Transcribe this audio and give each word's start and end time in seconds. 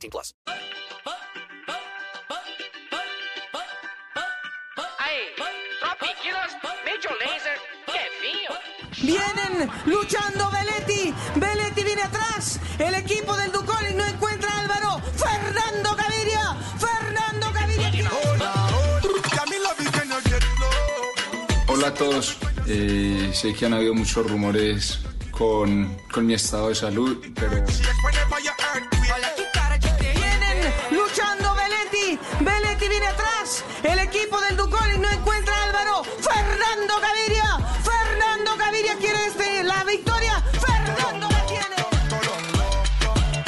18 0.00 0.10
plus. 0.10 0.34
Major 6.84 7.14
Laser. 7.20 7.56
Vienen 9.02 9.70
luchando 9.86 10.50
Beletti. 10.50 11.14
Beletti 11.36 11.84
viene 11.84 12.02
atrás. 12.02 12.58
El 12.78 12.94
equipo 12.94 13.36
del 13.36 13.52
Ducoli 13.52 13.94
no 13.94 14.04
encuentra 14.04 14.50
a 14.50 14.60
Álvaro. 14.60 15.00
Fernando 15.16 15.94
Gaviria. 15.96 16.56
Fernando 16.78 17.52
Gaviria. 17.52 18.10
Hola 21.68 21.88
a 21.88 21.94
todos. 21.94 22.36
Eh, 22.66 23.30
sé 23.34 23.54
que 23.54 23.66
han 23.66 23.74
habido 23.74 23.94
muchos 23.94 24.30
rumores 24.30 25.00
con, 25.30 25.96
con 26.12 26.26
mi 26.26 26.34
estado 26.34 26.68
de 26.68 26.74
salud, 26.74 27.24
pero 27.34 27.64
Álvaro. 36.00 36.04
Fernando 36.20 36.94
Gaviria. 37.00 37.58
Fernando 37.82 38.56
Gaviria 38.56 38.96
quiere 38.96 39.26
este, 39.26 39.62
la 39.64 39.84
victoria. 39.84 40.42
Fernando 40.52 41.28
la 41.28 41.46
tiene. 41.46 41.76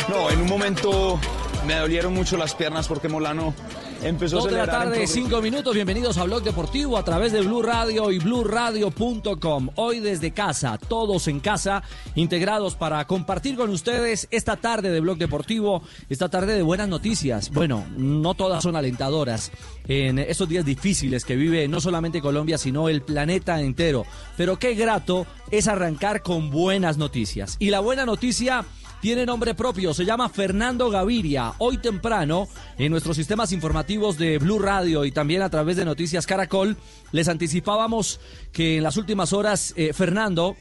no, 0.08 0.30
en 0.30 0.40
un 0.42 0.48
momento 0.48 1.20
me 1.66 1.76
dolieron 1.76 2.12
mucho 2.12 2.36
las 2.36 2.54
piernas 2.54 2.88
porque 2.88 3.08
Molano 3.08 3.54
empezó 4.02 4.44
a 4.44 4.50
de 4.50 4.56
la 4.56 4.66
tarde, 4.66 5.06
cinco 5.06 5.40
minutos. 5.40 5.74
Bienvenidos 5.74 6.18
a 6.18 6.24
Blog 6.24 6.42
Deportivo 6.42 6.96
a 6.98 7.04
través 7.04 7.32
de 7.32 7.40
Blue 7.40 7.62
Radio 7.62 8.10
y 8.10 8.18
BlueRadio.com. 8.18 9.70
Hoy 9.76 10.00
desde 10.00 10.32
casa, 10.32 10.78
todos 10.78 11.28
en 11.28 11.40
casa, 11.40 11.82
integrados 12.14 12.74
para 12.74 13.04
compartir 13.06 13.56
con 13.56 13.70
ustedes 13.70 14.28
esta 14.30 14.56
tarde 14.56 14.90
de 14.90 15.00
Blog 15.00 15.18
Deportivo, 15.18 15.82
esta 16.08 16.28
tarde 16.28 16.54
de 16.54 16.62
buenas 16.62 16.88
noticias. 16.88 17.50
Bueno, 17.50 17.84
no 17.96 18.34
todas 18.34 18.62
son 18.62 18.74
alentadoras 18.74 19.52
en 19.86 20.18
estos 20.18 20.48
días 20.48 20.64
difíciles 20.64 21.24
que 21.24 21.36
vive 21.36 21.68
no 21.68 21.80
solamente 21.80 22.20
Colombia, 22.20 22.58
sino 22.58 22.88
el 22.88 23.02
planeta 23.02 23.60
entero. 23.60 24.04
Pero 24.36 24.58
qué 24.58 24.74
grato 24.74 25.26
es 25.50 25.68
arrancar 25.68 26.22
con 26.22 26.50
buenas 26.50 26.98
noticias. 26.98 27.56
Y 27.58 27.70
la 27.70 27.80
buena 27.80 28.04
noticia 28.04 28.64
tiene 29.02 29.26
nombre 29.26 29.56
propio, 29.56 29.92
se 29.92 30.04
llama 30.04 30.28
Fernando 30.28 30.88
Gaviria. 30.88 31.54
Hoy 31.58 31.78
temprano, 31.78 32.46
en 32.78 32.92
nuestros 32.92 33.16
sistemas 33.16 33.50
informativos 33.50 34.16
de 34.16 34.38
Blue 34.38 34.60
Radio 34.60 35.04
y 35.04 35.10
también 35.10 35.42
a 35.42 35.50
través 35.50 35.76
de 35.76 35.84
Noticias 35.84 36.24
Caracol, 36.24 36.76
les 37.10 37.26
anticipábamos 37.26 38.20
que 38.52 38.76
en 38.76 38.84
las 38.84 38.96
últimas 38.96 39.32
horas 39.32 39.74
eh, 39.76 39.92
Fernando 39.92 40.56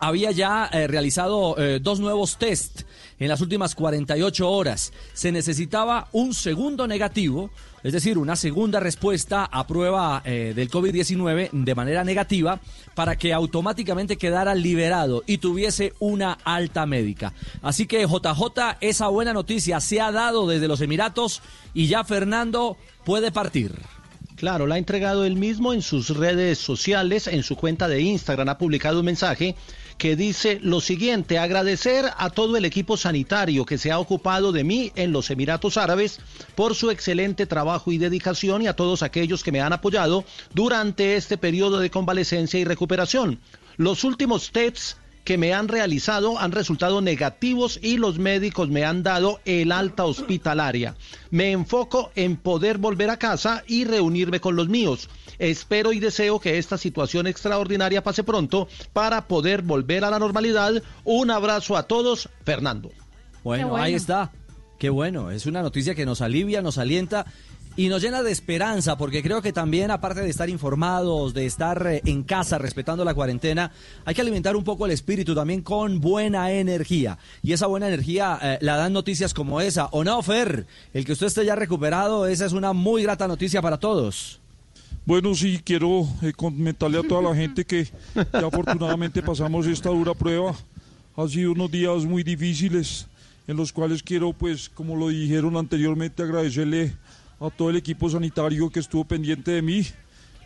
había 0.00 0.32
ya 0.32 0.68
eh, 0.72 0.88
realizado 0.88 1.56
eh, 1.58 1.78
dos 1.80 2.00
nuevos 2.00 2.38
test 2.38 2.82
en 3.20 3.28
las 3.28 3.40
últimas 3.40 3.76
48 3.76 4.50
horas. 4.50 4.92
Se 5.12 5.30
necesitaba 5.30 6.08
un 6.10 6.34
segundo 6.34 6.88
negativo, 6.88 7.52
es 7.82 7.92
decir, 7.92 8.18
una 8.18 8.36
segunda 8.36 8.80
respuesta 8.80 9.44
a 9.44 9.66
prueba 9.66 10.22
eh, 10.24 10.52
del 10.54 10.70
COVID-19 10.70 11.50
de 11.52 11.74
manera 11.74 12.04
negativa 12.04 12.60
para 12.94 13.16
que 13.16 13.32
automáticamente 13.32 14.16
quedara 14.16 14.54
liberado 14.54 15.22
y 15.26 15.38
tuviese 15.38 15.94
una 15.98 16.32
alta 16.44 16.86
médica. 16.86 17.32
Así 17.62 17.86
que 17.86 18.06
JJ, 18.06 18.76
esa 18.80 19.08
buena 19.08 19.32
noticia 19.32 19.80
se 19.80 20.00
ha 20.00 20.12
dado 20.12 20.46
desde 20.46 20.68
los 20.68 20.80
Emiratos 20.80 21.42
y 21.74 21.86
ya 21.86 22.04
Fernando 22.04 22.76
puede 23.04 23.32
partir. 23.32 23.72
Claro, 24.36 24.66
la 24.66 24.76
ha 24.76 24.78
entregado 24.78 25.26
él 25.26 25.36
mismo 25.36 25.74
en 25.74 25.82
sus 25.82 26.16
redes 26.16 26.58
sociales, 26.58 27.26
en 27.26 27.42
su 27.42 27.56
cuenta 27.56 27.88
de 27.88 28.00
Instagram, 28.00 28.48
ha 28.48 28.56
publicado 28.56 29.00
un 29.00 29.04
mensaje 29.04 29.54
que 30.00 30.16
dice 30.16 30.58
lo 30.62 30.80
siguiente, 30.80 31.38
agradecer 31.38 32.06
a 32.16 32.30
todo 32.30 32.56
el 32.56 32.64
equipo 32.64 32.96
sanitario 32.96 33.66
que 33.66 33.76
se 33.76 33.92
ha 33.92 33.98
ocupado 33.98 34.50
de 34.50 34.64
mí 34.64 34.92
en 34.96 35.12
los 35.12 35.30
Emiratos 35.30 35.76
Árabes 35.76 36.20
por 36.54 36.74
su 36.74 36.90
excelente 36.90 37.44
trabajo 37.44 37.92
y 37.92 37.98
dedicación 37.98 38.62
y 38.62 38.66
a 38.66 38.74
todos 38.74 39.02
aquellos 39.02 39.44
que 39.44 39.52
me 39.52 39.60
han 39.60 39.74
apoyado 39.74 40.24
durante 40.54 41.16
este 41.16 41.36
periodo 41.36 41.80
de 41.80 41.90
convalecencia 41.90 42.58
y 42.58 42.64
recuperación. 42.64 43.40
Los 43.76 44.02
últimos 44.02 44.52
tests 44.52 44.96
que 45.24 45.38
me 45.38 45.52
han 45.54 45.68
realizado 45.68 46.38
han 46.38 46.52
resultado 46.52 47.00
negativos 47.00 47.78
y 47.82 47.96
los 47.96 48.18
médicos 48.18 48.68
me 48.68 48.84
han 48.84 49.02
dado 49.02 49.40
el 49.44 49.72
alta 49.72 50.04
hospitalaria. 50.04 50.96
Me 51.30 51.52
enfoco 51.52 52.10
en 52.14 52.36
poder 52.36 52.78
volver 52.78 53.10
a 53.10 53.18
casa 53.18 53.62
y 53.66 53.84
reunirme 53.84 54.40
con 54.40 54.56
los 54.56 54.68
míos. 54.68 55.08
Espero 55.38 55.92
y 55.92 56.00
deseo 56.00 56.40
que 56.40 56.58
esta 56.58 56.76
situación 56.78 57.26
extraordinaria 57.26 58.02
pase 58.02 58.24
pronto 58.24 58.68
para 58.92 59.26
poder 59.26 59.62
volver 59.62 60.04
a 60.04 60.10
la 60.10 60.18
normalidad. 60.18 60.82
Un 61.04 61.30
abrazo 61.30 61.76
a 61.76 61.84
todos, 61.84 62.28
Fernando. 62.44 62.90
Bueno, 63.42 63.76
ahí 63.76 63.94
está. 63.94 64.32
Qué 64.78 64.88
bueno, 64.88 65.30
es 65.30 65.44
una 65.44 65.62
noticia 65.62 65.94
que 65.94 66.06
nos 66.06 66.22
alivia, 66.22 66.62
nos 66.62 66.78
alienta 66.78 67.26
y 67.80 67.88
nos 67.88 68.02
llena 68.02 68.22
de 68.22 68.30
esperanza, 68.30 68.98
porque 68.98 69.22
creo 69.22 69.40
que 69.40 69.54
también, 69.54 69.90
aparte 69.90 70.20
de 70.20 70.28
estar 70.28 70.50
informados, 70.50 71.32
de 71.32 71.46
estar 71.46 71.86
eh, 71.86 72.02
en 72.04 72.24
casa 72.24 72.58
respetando 72.58 73.06
la 73.06 73.14
cuarentena, 73.14 73.72
hay 74.04 74.14
que 74.14 74.20
alimentar 74.20 74.54
un 74.54 74.64
poco 74.64 74.84
el 74.84 74.92
espíritu 74.92 75.34
también 75.34 75.62
con 75.62 75.98
buena 75.98 76.52
energía. 76.52 77.16
Y 77.42 77.54
esa 77.54 77.68
buena 77.68 77.88
energía 77.88 78.38
eh, 78.42 78.58
la 78.60 78.76
dan 78.76 78.92
noticias 78.92 79.32
como 79.32 79.62
esa. 79.62 79.86
¿O 79.92 80.04
no, 80.04 80.20
Fer? 80.20 80.66
El 80.92 81.06
que 81.06 81.12
usted 81.12 81.28
esté 81.28 81.42
ya 81.46 81.54
recuperado, 81.54 82.26
esa 82.26 82.44
es 82.44 82.52
una 82.52 82.74
muy 82.74 83.04
grata 83.04 83.26
noticia 83.26 83.62
para 83.62 83.78
todos. 83.78 84.40
Bueno, 85.06 85.34
sí, 85.34 85.62
quiero 85.64 86.06
eh, 86.20 86.34
comentarle 86.36 86.98
a 86.98 87.02
toda 87.02 87.30
la 87.30 87.34
gente 87.34 87.64
que 87.64 87.88
ya 88.14 88.46
afortunadamente 88.46 89.22
pasamos 89.22 89.66
esta 89.66 89.88
dura 89.88 90.12
prueba. 90.12 90.54
Han 91.16 91.30
sido 91.30 91.52
unos 91.52 91.70
días 91.70 92.04
muy 92.04 92.22
difíciles 92.24 93.06
en 93.48 93.56
los 93.56 93.72
cuales 93.72 94.02
quiero, 94.02 94.34
pues, 94.34 94.68
como 94.68 94.96
lo 94.96 95.08
dijeron 95.08 95.56
anteriormente, 95.56 96.22
agradecerle 96.22 96.92
a 97.40 97.50
todo 97.50 97.70
el 97.70 97.76
equipo 97.76 98.08
sanitario 98.10 98.68
que 98.70 98.80
estuvo 98.80 99.04
pendiente 99.04 99.50
de 99.52 99.62
mí. 99.62 99.86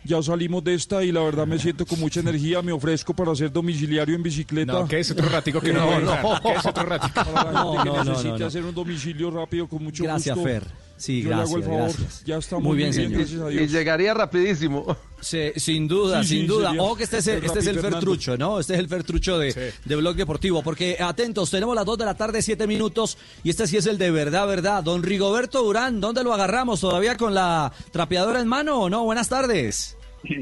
Ya 0.05 0.21
salimos 0.21 0.63
de 0.63 0.75
esta 0.75 1.03
y 1.03 1.11
la 1.11 1.21
verdad 1.21 1.47
me 1.47 1.57
siento 1.57 1.83
con 1.85 1.99
mucha 1.99 2.19
energía. 2.19 2.61
Me 2.61 2.71
ofrezco 2.71 3.13
para 3.15 3.33
ser 3.35 3.51
domiciliario 3.51 4.15
en 4.15 4.21
bicicleta. 4.21 4.73
No, 4.73 4.87
que 4.87 4.99
es 4.99 5.09
otro 5.11 5.27
ratico 5.27 5.59
que 5.59 5.73
no, 5.73 5.99
No, 5.99 6.21
no. 6.23 6.41
Que 6.41 6.51
es 6.53 6.65
otro 6.65 6.83
ratico. 6.83 7.13
Para 7.23 7.51
la 7.51 7.59
gente 7.63 7.75
No, 7.75 7.83
que 7.83 7.89
no, 7.89 7.95
no, 7.95 8.03
necesite 8.11 8.29
no, 8.33 8.37
no. 8.39 8.45
hacer 8.45 8.63
un 8.65 8.75
domicilio 8.75 9.31
rápido 9.31 9.67
con 9.67 9.83
mucho 9.83 10.03
Gracias, 10.03 10.35
gusto. 10.35 10.47
Fer. 10.49 10.63
Sí, 10.97 11.23
Yo 11.23 11.29
le 11.29 11.35
hago 11.35 11.57
el 11.57 11.61
gracias, 11.63 11.65
favor. 11.65 11.81
gracias. 11.99 12.23
Ya 12.25 12.37
estamos 12.37 12.63
Muy 12.63 12.77
bien, 12.77 12.89
muy 12.89 12.97
bien, 12.97 13.27
señor. 13.27 13.43
gracias 13.51 13.59
a 13.59 13.63
Y 13.63 13.67
llegaría 13.67 14.13
rapidísimo. 14.13 14.95
Sí, 15.19 15.51
sin 15.57 15.87
duda, 15.87 16.21
Sí, 16.23 16.29
sin 16.29 16.41
sí, 16.41 16.47
duda. 16.47 16.71
Ojo 16.77 16.95
que 16.95 17.03
este 17.03 17.17
es 17.17 17.27
el, 17.27 17.43
este 17.43 17.59
es 17.59 17.67
el. 17.67 17.79
Fertrucho, 17.79 18.37
¿no? 18.37 18.59
Este 18.59 18.73
es 18.75 18.79
el 18.79 18.87
Fertrucho 18.87 19.37
de, 19.39 19.51
Sí. 19.51 19.59
de 19.83 19.95
Blog 19.97 20.15
Deportivo. 20.15 20.61
Porque, 20.63 20.97
atentos, 20.99 21.51
tenemos 21.51 21.75
las 21.75 21.83
2 21.85 21.97
de 21.97 22.05
la 22.05 22.13
tarde, 22.15 22.41
7 22.41 22.65
minutos. 22.67 23.17
Y 23.43 23.49
este 23.49 23.67
sí 23.67 23.75
es 23.77 23.87
el 23.87 23.97
de 23.97 24.11
verdad, 24.11 24.47
verdad. 24.47 24.83
Don 24.83 25.03
Rigoberto 25.03 25.63
Durán, 25.63 25.99
¿dónde 25.99 26.23
lo 26.23 26.33
agarramos? 26.33 26.79
¿Todavía 26.79 27.17
con 27.17 27.33
la 27.33 27.73
trapeadora 27.91 28.39
en 28.39 28.47
mano 28.47 28.79
o 28.81 28.89
no? 28.89 29.03
Buenas 29.03 29.27
tardes. 29.27 29.97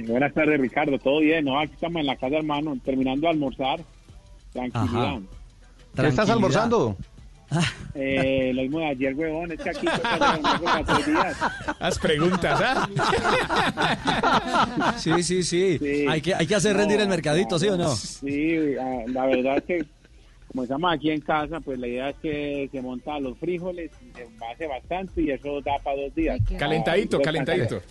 Buenas 0.07 0.33
tardes, 0.33 0.59
Ricardo. 0.61 0.99
¿Todo 0.99 1.19
bien? 1.21 1.45
No, 1.45 1.59
aquí 1.59 1.73
estamos 1.73 1.99
en 2.01 2.05
la 2.05 2.15
casa, 2.17 2.35
hermano, 2.37 2.77
terminando 2.85 3.21
de 3.21 3.29
almorzar. 3.29 3.83
Tranquilidad. 4.53 5.03
Ajá. 5.03 5.19
¿Qué 5.19 6.07
estás 6.07 6.25
Tranquilidad. 6.27 6.31
almorzando? 6.35 6.97
Eh, 7.95 8.51
lo 8.53 8.63
mismo 8.63 8.79
de 8.79 8.85
ayer, 8.87 9.13
huevón. 9.13 9.51
Es 9.51 9.59
que 9.61 9.69
aquí. 9.69 9.85
Las 11.79 11.99
preguntas, 11.99 12.61
¿ah? 12.63 12.89
Sí, 14.97 15.23
sí, 15.23 15.43
sí. 15.43 15.77
Sí. 15.77 16.05
Hay, 16.07 16.21
que, 16.21 16.33
hay 16.33 16.47
que 16.47 16.55
hacer 16.55 16.75
rendir 16.75 16.99
el 16.99 17.07
mercadito, 17.07 17.59
¿sí 17.59 17.67
o 17.67 17.77
no? 17.77 17.95
Sí, 17.95 18.75
ah, 18.79 19.03
la 19.07 19.25
verdad 19.25 19.57
es 19.57 19.63
que 19.63 19.85
como 20.53 20.63
estamos 20.63 20.93
aquí 20.93 21.09
en 21.09 21.19
casa, 21.19 21.59
pues 21.61 21.79
la 21.79 21.87
idea 21.87 22.09
es 22.09 22.15
que 22.17 22.69
se 22.71 22.79
monta 22.79 23.19
los 23.19 23.35
frijoles, 23.39 23.89
y 24.01 24.15
se 24.15 24.27
hace 24.51 24.67
bastante 24.67 25.23
y 25.23 25.31
eso 25.31 25.59
da 25.61 25.79
para 25.83 25.99
dos 25.99 26.13
días. 26.13 26.39
Calentadito, 26.59 27.19
calentadito. 27.19 27.81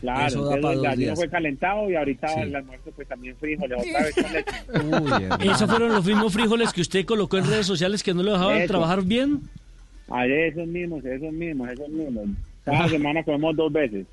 Claro, 0.00 0.26
Eso 0.26 0.44
da 0.44 0.72
el 0.92 0.98
días. 0.98 1.18
fue 1.18 1.28
calentado 1.28 1.90
y 1.90 1.96
ahorita 1.96 2.28
Sí. 2.28 2.40
el 2.40 2.54
almuerzo 2.56 2.90
pues 2.94 3.08
también 3.08 3.36
frijoles, 3.36 3.78
otra 3.78 4.02
vez 4.04 4.14
con 4.14 4.32
leche. 4.32 5.38
Uy. 5.42 5.50
¿Esos 5.50 5.68
fueron 5.68 5.88
los 5.92 6.04
mismos 6.04 6.32
frijoles 6.32 6.72
que 6.72 6.80
usted 6.82 7.04
colocó 7.04 7.36
en 7.38 7.46
redes 7.46 7.66
sociales 7.66 8.02
que 8.02 8.14
no 8.14 8.22
lo 8.22 8.32
dejaban 8.32 8.58
Eso. 8.58 8.68
trabajar 8.68 9.02
bien? 9.02 9.42
A 10.10 10.26
esos 10.26 10.66
mismos, 10.66 11.04
esos 11.04 11.32
mismos, 11.32 11.68
esos 11.70 11.88
mismos. 11.88 12.24
Cada 12.64 12.88
semana 12.88 13.22
comemos 13.24 13.56
dos 13.56 13.72
veces. 13.72 14.06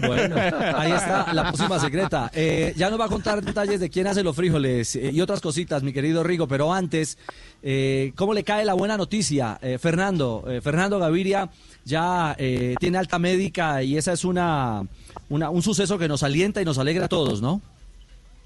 Bueno, 0.00 0.34
ahí 0.76 0.90
está 0.90 1.32
la 1.32 1.42
próxima 1.44 1.78
secreta. 1.78 2.30
Eh, 2.34 2.72
ya 2.76 2.90
nos 2.90 2.98
va 2.98 3.04
a 3.04 3.08
contar 3.08 3.40
detalles 3.44 3.78
de 3.78 3.88
quién 3.90 4.06
hace 4.08 4.24
los 4.24 4.34
frijoles 4.34 4.96
eh, 4.96 5.10
y 5.12 5.20
otras 5.20 5.40
cositas, 5.40 5.82
mi 5.84 5.92
querido 5.92 6.24
Rigo, 6.24 6.48
pero 6.48 6.72
antes, 6.72 7.18
eh, 7.62 8.12
¿cómo 8.16 8.34
le 8.34 8.42
cae 8.42 8.64
la 8.64 8.74
buena 8.74 8.96
noticia? 8.96 9.58
Eh, 9.62 9.78
Fernando, 9.78 10.44
eh, 10.48 10.60
Fernando 10.60 10.98
Gaviria 10.98 11.50
ya 11.86 12.34
eh, 12.38 12.74
tiene 12.80 12.98
alta 12.98 13.18
médica 13.18 13.82
y 13.82 13.96
esa 13.96 14.12
es 14.12 14.24
una, 14.24 14.82
una- 15.30 15.50
un 15.50 15.62
suceso 15.62 15.96
que 15.98 16.08
nos 16.08 16.22
alienta 16.24 16.60
y 16.60 16.64
nos 16.64 16.78
alegra 16.78 17.04
a 17.06 17.08
todos, 17.08 17.40
¿no? 17.40 17.62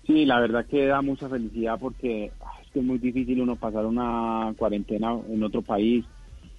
Sí, 0.07 0.27
la 0.27 0.39
verdad 0.41 0.67
que 0.67 0.87
da 0.87 1.01
mucha 1.03 1.29
felicidad 1.29 1.79
porque 1.81 2.31
ah, 2.41 2.53
es 2.63 2.69
que 2.71 2.81
es 2.81 2.85
muy 2.85 2.99
difícil 2.99 3.41
uno 3.41 3.57
pasar 3.57 3.87
una 3.87 4.53
cuarentena 4.59 5.17
en 5.29 5.43
otro 5.43 5.63
país 5.63 6.05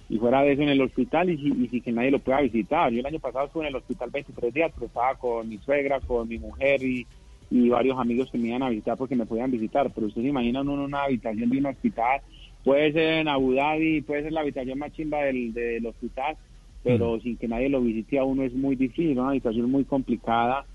y 0.08 0.18
fuera 0.18 0.42
de 0.42 0.52
eso 0.52 0.62
en 0.62 0.70
el 0.70 0.80
hospital 0.80 1.30
y, 1.30 1.68
y 1.70 1.80
que 1.80 1.92
nadie 1.92 2.10
lo 2.10 2.18
pueda 2.18 2.40
visitar. 2.40 2.90
Yo 2.92 2.98
el 3.00 3.06
año 3.06 3.20
pasado 3.20 3.46
estuve 3.46 3.62
en 3.64 3.68
el 3.68 3.76
hospital 3.76 4.10
23 4.10 4.52
días, 4.52 4.72
pero 4.74 4.86
estaba 4.86 5.14
con 5.14 5.48
mi 5.48 5.58
suegra, 5.58 6.00
con 6.00 6.28
mi 6.28 6.38
mujer 6.38 6.82
y, 6.82 7.06
varios 7.50 7.98
amigos 7.98 8.30
que 8.30 8.38
me 8.38 8.48
iban 8.48 8.62
a 8.62 8.70
visitar 8.70 8.96
porque 8.96 9.14
me 9.14 9.26
podían 9.26 9.50
visitar. 9.50 9.90
Pero 9.94 10.06
ustedes 10.08 10.26
imaginan 10.28 10.68
uno 10.68 10.82
en 10.82 10.88
una 10.88 11.04
habitación 11.04 11.48
de 11.50 11.58
un 11.58 11.66
hospital, 11.66 12.20
puede 12.64 12.92
ser 12.92 13.18
en 13.20 13.28
Abu 13.28 13.52
Dhabi, 13.54 14.00
puede 14.02 14.22
ser 14.24 14.32
la 14.32 14.40
habitación 14.40 14.78
más 14.78 14.92
chimba 14.92 15.18
del, 15.22 15.52
del 15.52 15.86
hospital, 15.86 16.36
pero 16.82 17.20
sin 17.20 17.38
que 17.38 17.48
nadie 17.48 17.68
lo 17.70 17.82
visite 17.82 18.18
a 18.18 18.24
uno 18.24 18.44
es 18.44 18.54
muy 18.54 18.76
difícil, 18.76 19.18
una 19.18 19.30
habitación 19.30 19.70
muy 19.70 19.84
complicada 19.86 20.66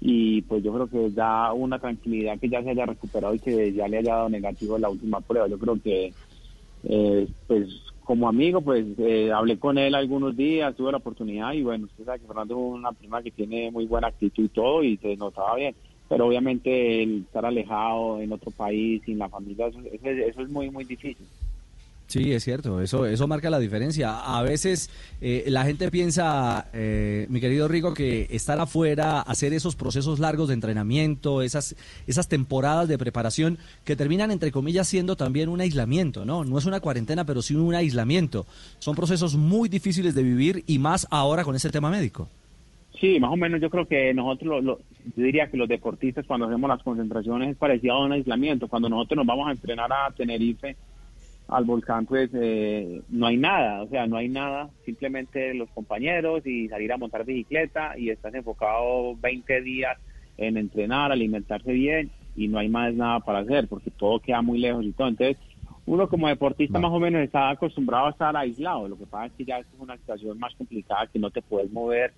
y 0.00 0.42
pues 0.42 0.62
yo 0.64 0.72
creo 0.74 0.88
que 0.90 1.10
da 1.10 1.52
una 1.54 1.80
tranquilidad 1.80 2.38
que 2.40 2.50
ya 2.50 2.62
se 2.62 2.70
haya 2.70 2.86
recuperado 2.86 3.34
y 3.34 3.40
que 3.40 3.72
ya 3.74 3.88
le 3.88 3.98
haya 3.98 4.14
dado 4.16 4.28
negativo 4.30 4.78
la 4.78 4.90
última 4.90 5.20
prueba. 5.22 5.48
Yo 5.48 5.58
creo 5.58 5.80
que 5.82 6.14
eh, 6.84 7.28
pues 7.46 7.68
como 8.00 8.28
amigo 8.28 8.62
pues 8.62 8.86
eh, 8.98 9.32
hablé 9.32 9.58
con 9.58 9.78
él 9.78 9.94
algunos 9.94 10.36
días, 10.36 10.76
tuve 10.76 10.92
la 10.92 10.98
oportunidad 10.98 11.52
y 11.54 11.62
bueno, 11.62 11.86
usted 11.86 12.04
sabe 12.04 12.20
que 12.20 12.26
Fernando 12.26 12.54
es 12.54 12.60
una 12.80 12.92
prima 12.92 13.22
que 13.22 13.32
tiene 13.32 13.70
muy 13.70 13.86
buena 13.86 14.08
actitud 14.08 14.44
y 14.44 14.48
todo 14.50 14.82
y 14.84 14.98
se 14.98 15.16
notaba 15.16 15.56
bien. 15.56 15.76
Pero 16.08 16.26
obviamente 16.28 17.02
el 17.02 17.22
estar 17.24 17.46
alejado 17.46 18.20
en 18.20 18.32
otro 18.32 18.52
país, 18.52 19.02
sin 19.06 19.18
la 19.18 19.28
familia, 19.30 19.68
eso, 19.68 19.80
eso 19.80 20.06
es- 20.08 20.28
eso 20.28 20.42
es 20.42 20.50
muy, 20.50 20.70
muy 20.70 20.84
difícil. 20.84 21.28
Sí, 22.06 22.32
es 22.32 22.44
cierto, 22.44 22.82
eso, 22.82 23.06
eso 23.06 23.26
marca 23.26 23.48
la 23.48 23.58
diferencia. 23.58 24.18
A 24.20 24.42
veces 24.42 24.90
eh, 25.22 25.44
la 25.48 25.64
gente 25.64 25.90
piensa, 25.90 26.68
eh, 26.74 27.26
mi 27.30 27.40
querido 27.40 27.66
Rico, 27.66 27.94
que 27.94 28.26
estar 28.30 28.60
afuera, 28.60 29.20
hacer 29.22 29.54
esos 29.54 29.74
procesos 29.74 30.18
largos 30.20 30.48
de 30.48 30.54
entrenamiento, 30.54 31.40
esas, 31.40 31.74
esas 32.06 32.28
temporadas 32.28 32.88
de 32.88 32.98
preparación 32.98 33.58
que 33.84 33.96
terminan, 33.96 34.30
entre 34.30 34.52
comillas, 34.52 34.86
siendo 34.86 35.16
también 35.16 35.48
un 35.48 35.62
aislamiento, 35.62 36.26
¿no? 36.26 36.44
No 36.44 36.58
es 36.58 36.66
una 36.66 36.80
cuarentena, 36.80 37.24
pero 37.24 37.40
sí 37.40 37.54
un 37.54 37.74
aislamiento. 37.74 38.44
Son 38.80 38.94
procesos 38.94 39.34
muy 39.34 39.70
difíciles 39.70 40.14
de 40.14 40.22
vivir 40.22 40.62
y 40.66 40.78
más 40.78 41.06
ahora 41.10 41.42
con 41.42 41.56
ese 41.56 41.70
tema 41.70 41.90
médico. 41.90 42.28
Sí, 43.00 43.18
más 43.18 43.32
o 43.32 43.36
menos 43.36 43.60
yo 43.62 43.70
creo 43.70 43.88
que 43.88 44.12
nosotros, 44.14 44.48
lo- 44.48 44.60
lo- 44.60 44.78
yo 45.16 45.24
diría 45.24 45.50
que 45.50 45.56
los 45.56 45.68
deportistas 45.68 46.26
cuando 46.26 46.46
hacemos 46.46 46.68
las 46.68 46.82
concentraciones 46.82 47.50
es 47.50 47.56
parecido 47.56 47.94
a 47.94 48.04
un 48.04 48.12
aislamiento. 48.12 48.68
Cuando 48.68 48.88
nosotros 48.90 49.16
nos 49.16 49.26
vamos 49.26 49.48
a 49.48 49.52
entrenar 49.52 49.90
a 49.90 50.12
Tenerife, 50.14 50.76
al 51.48 51.64
volcán, 51.64 52.06
pues 52.06 52.30
eh, 52.34 53.02
no 53.10 53.26
hay 53.26 53.36
nada, 53.36 53.82
o 53.82 53.88
sea, 53.88 54.06
no 54.06 54.16
hay 54.16 54.28
nada, 54.28 54.70
simplemente 54.84 55.54
los 55.54 55.68
compañeros 55.70 56.46
y 56.46 56.68
salir 56.68 56.92
a 56.92 56.96
montar 56.96 57.24
bicicleta 57.24 57.98
y 57.98 58.10
estás 58.10 58.34
enfocado 58.34 59.14
20 59.16 59.60
días 59.60 59.98
en 60.38 60.56
entrenar, 60.56 61.12
alimentarse 61.12 61.72
bien 61.72 62.10
y 62.34 62.48
no 62.48 62.58
hay 62.58 62.68
más 62.68 62.94
nada 62.94 63.20
para 63.20 63.40
hacer 63.40 63.68
porque 63.68 63.90
todo 63.90 64.20
queda 64.20 64.42
muy 64.42 64.58
lejos 64.58 64.84
y 64.84 64.92
todo. 64.92 65.08
Entonces, 65.08 65.36
uno 65.86 66.08
como 66.08 66.28
deportista 66.28 66.78
más 66.78 66.92
o 66.92 66.98
menos 66.98 67.22
está 67.22 67.50
acostumbrado 67.50 68.06
a 68.06 68.10
estar 68.10 68.34
aislado. 68.36 68.88
Lo 68.88 68.96
que 68.96 69.06
pasa 69.06 69.26
es 69.26 69.32
que 69.32 69.44
ya 69.44 69.58
es 69.58 69.66
una 69.78 69.96
situación 69.98 70.38
más 70.38 70.54
complicada 70.54 71.06
que 71.08 71.18
no 71.18 71.30
te 71.30 71.42
puedes 71.42 71.70
mover, 71.70 72.12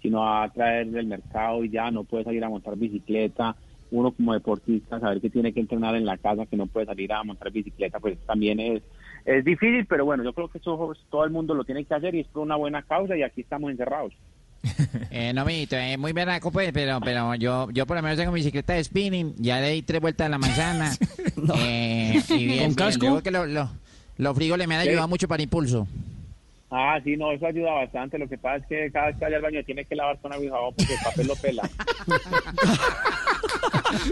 sino 0.00 0.26
a 0.26 0.48
traer 0.48 0.90
del 0.90 1.06
mercado 1.06 1.62
y 1.62 1.70
ya 1.70 1.90
no 1.90 2.02
puedes 2.02 2.24
salir 2.24 2.42
a 2.42 2.48
montar 2.48 2.76
bicicleta. 2.76 3.54
Uno 3.92 4.10
como 4.10 4.32
deportista 4.32 4.98
saber 4.98 5.20
que 5.20 5.30
tiene 5.30 5.52
que 5.52 5.60
entrenar 5.60 5.94
en 5.94 6.04
la 6.06 6.16
casa, 6.18 6.46
que 6.46 6.56
no 6.56 6.66
puede 6.66 6.86
salir 6.86 7.12
a 7.12 7.22
montar 7.22 7.52
bicicleta, 7.52 8.00
pues 8.00 8.18
también 8.26 8.58
es, 8.58 8.82
es 9.24 9.44
difícil, 9.44 9.86
pero 9.86 10.04
bueno, 10.04 10.24
yo 10.24 10.32
creo 10.32 10.48
que 10.48 10.58
eso 10.58 10.92
todo 11.10 11.24
el 11.24 11.30
mundo 11.30 11.54
lo 11.54 11.62
tiene 11.64 11.84
que 11.84 11.94
hacer 11.94 12.14
y 12.14 12.20
es 12.20 12.26
por 12.28 12.42
una 12.42 12.56
buena 12.56 12.82
causa 12.82 13.16
y 13.16 13.22
aquí 13.22 13.42
estamos 13.42 13.70
encerrados. 13.70 14.12
Eh, 15.10 15.32
no, 15.34 15.44
mijito, 15.44 15.76
es 15.76 15.98
muy 15.98 16.12
berraco, 16.12 16.50
pues, 16.50 16.72
pero, 16.72 16.98
pero 17.00 17.34
yo, 17.34 17.68
yo 17.70 17.84
por 17.86 17.96
lo 17.96 18.02
menos 18.02 18.16
tengo 18.18 18.32
mi 18.32 18.40
bicicleta 18.40 18.72
de 18.72 18.82
spinning, 18.84 19.34
ya 19.36 19.60
le 19.60 19.70
di 19.72 19.82
tres 19.82 20.00
vueltas 20.00 20.26
a 20.26 20.30
la 20.30 20.38
manzana. 20.38 20.90
eh, 21.58 22.22
y 22.30 22.46
bien, 22.46 22.64
¿Con 22.66 22.74
casco? 22.74 23.04
Luego 23.06 23.22
que 23.22 23.30
lo- 23.30 23.46
lo- 23.46 23.70
los 24.16 24.34
frigoles 24.36 24.66
me 24.68 24.76
han 24.76 24.82
¿Qué? 24.84 24.90
ayudado 24.90 25.08
mucho 25.08 25.28
para 25.28 25.42
impulso. 25.42 25.86
Ah, 26.74 26.98
sí, 27.04 27.18
no, 27.18 27.30
eso 27.32 27.46
ayuda 27.46 27.70
bastante. 27.72 28.18
Lo 28.18 28.26
que 28.26 28.38
pasa 28.38 28.56
es 28.56 28.66
que 28.66 28.90
cada 28.90 29.08
vez 29.08 29.16
que 29.18 29.24
vaya 29.26 29.36
al 29.36 29.42
baño 29.42 29.62
tiene 29.64 29.84
que 29.84 29.94
lavar 29.94 30.18
con 30.20 30.32
agua 30.32 30.46
y 30.46 30.48
jabón 30.48 30.74
porque 30.74 30.94
el 30.94 31.00
papel 31.04 31.26
lo 31.26 31.36
pela. 31.36 31.62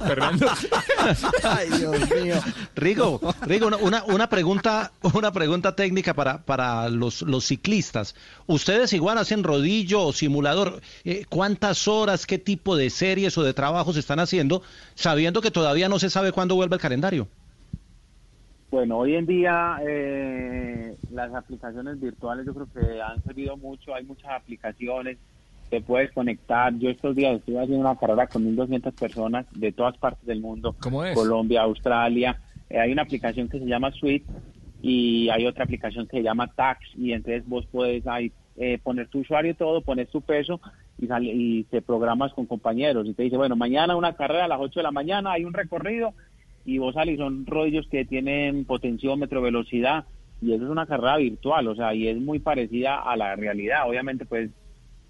Fernando. 0.06 0.46
Ay, 1.42 1.68
Dios 1.78 2.10
mío. 2.10 2.34
Rigo, 2.76 3.20
Rigo, 3.46 3.68
una- 3.80 4.04
una, 4.04 4.28
pregunta, 4.28 4.92
una 5.14 5.32
pregunta 5.32 5.74
técnica 5.74 6.12
para, 6.14 6.44
para 6.44 6.88
los, 6.90 7.22
los 7.22 7.44
ciclistas. 7.46 8.14
Ustedes 8.46 8.92
igual 8.92 9.16
hacen 9.18 9.42
rodillo 9.42 10.02
o 10.02 10.12
simulador. 10.12 10.80
Eh, 11.04 11.24
¿Cuántas 11.28 11.88
horas, 11.88 12.26
qué 12.26 12.38
tipo 12.38 12.76
de 12.76 12.90
series 12.90 13.36
o 13.38 13.42
de 13.42 13.54
trabajos 13.54 13.96
están 13.96 14.20
haciendo, 14.20 14.62
sabiendo 14.94 15.40
que 15.40 15.50
todavía 15.50 15.88
no 15.88 15.98
se 15.98 16.10
sabe 16.10 16.30
cuándo 16.32 16.54
vuelve 16.56 16.76
el 16.76 16.82
calendario? 16.82 17.28
Bueno, 18.70 18.98
hoy 18.98 19.16
en 19.16 19.26
día 19.26 19.78
eh, 19.82 20.96
las 21.08 21.34
aplicaciones 21.34 21.98
virtuales 21.98 22.46
yo 22.46 22.54
creo 22.54 22.68
que 22.72 23.02
han 23.02 23.20
servido 23.24 23.56
mucho, 23.56 23.94
hay 23.94 24.04
muchas 24.04 24.30
aplicaciones, 24.30 25.18
te 25.68 25.80
puedes 25.80 26.12
conectar. 26.12 26.72
Yo 26.78 26.88
estos 26.88 27.16
días 27.16 27.38
estoy 27.38 27.56
haciendo 27.56 27.80
una 27.80 27.96
carrera 27.98 28.28
con 28.28 28.44
1.200 28.44 28.94
personas 28.94 29.46
de 29.50 29.72
todas 29.72 29.98
partes 29.98 30.24
del 30.26 30.40
mundo, 30.40 30.76
¿Cómo 30.78 31.04
es? 31.04 31.14
Colombia, 31.14 31.62
Australia. 31.62 32.40
Eh, 32.68 32.78
hay 32.78 32.92
una 32.92 33.02
aplicación 33.02 33.48
que 33.48 33.58
se 33.58 33.66
llama 33.66 33.90
Suite 33.90 34.26
y 34.82 35.28
hay 35.30 35.46
otra 35.46 35.64
aplicación 35.64 36.06
que 36.06 36.18
se 36.18 36.22
llama 36.22 36.52
Tax 36.54 36.80
y 36.94 37.12
entonces 37.12 37.44
vos 37.48 37.66
puedes 37.72 38.06
ahí 38.06 38.32
eh, 38.56 38.78
poner 38.82 39.08
tu 39.08 39.18
usuario 39.20 39.50
y 39.50 39.54
todo, 39.54 39.82
poner 39.82 40.06
tu 40.08 40.22
peso 40.22 40.60
y, 40.96 41.06
sale- 41.08 41.32
y 41.34 41.64
te 41.64 41.82
programas 41.82 42.32
con 42.34 42.46
compañeros 42.46 43.06
y 43.08 43.14
te 43.14 43.24
dice, 43.24 43.36
bueno, 43.36 43.56
mañana 43.56 43.96
una 43.96 44.14
carrera 44.14 44.44
a 44.44 44.48
las 44.48 44.60
8 44.60 44.78
de 44.80 44.84
la 44.84 44.90
mañana, 44.92 45.32
hay 45.32 45.44
un 45.44 45.54
recorrido 45.54 46.14
y 46.64 46.78
vos 46.78 46.94
sales, 46.94 47.18
son 47.18 47.46
rodillos 47.46 47.86
que 47.88 48.04
tienen 48.04 48.64
potenciómetro, 48.64 49.42
velocidad, 49.42 50.04
y 50.42 50.52
eso 50.52 50.64
es 50.64 50.70
una 50.70 50.86
carrera 50.86 51.16
virtual, 51.16 51.68
o 51.68 51.74
sea, 51.74 51.94
y 51.94 52.08
es 52.08 52.18
muy 52.18 52.38
parecida 52.38 53.02
a 53.02 53.16
la 53.16 53.36
realidad. 53.36 53.88
Obviamente, 53.88 54.24
pues, 54.24 54.50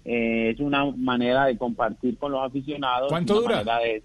eh, 0.05 0.49
es 0.53 0.59
una 0.59 0.85
manera 0.85 1.45
de 1.45 1.57
compartir 1.57 2.17
con 2.17 2.31
los 2.31 2.43
aficionados. 2.43 3.09
¿Cuánto 3.09 3.41
dura? 3.41 3.63
de- 3.63 4.03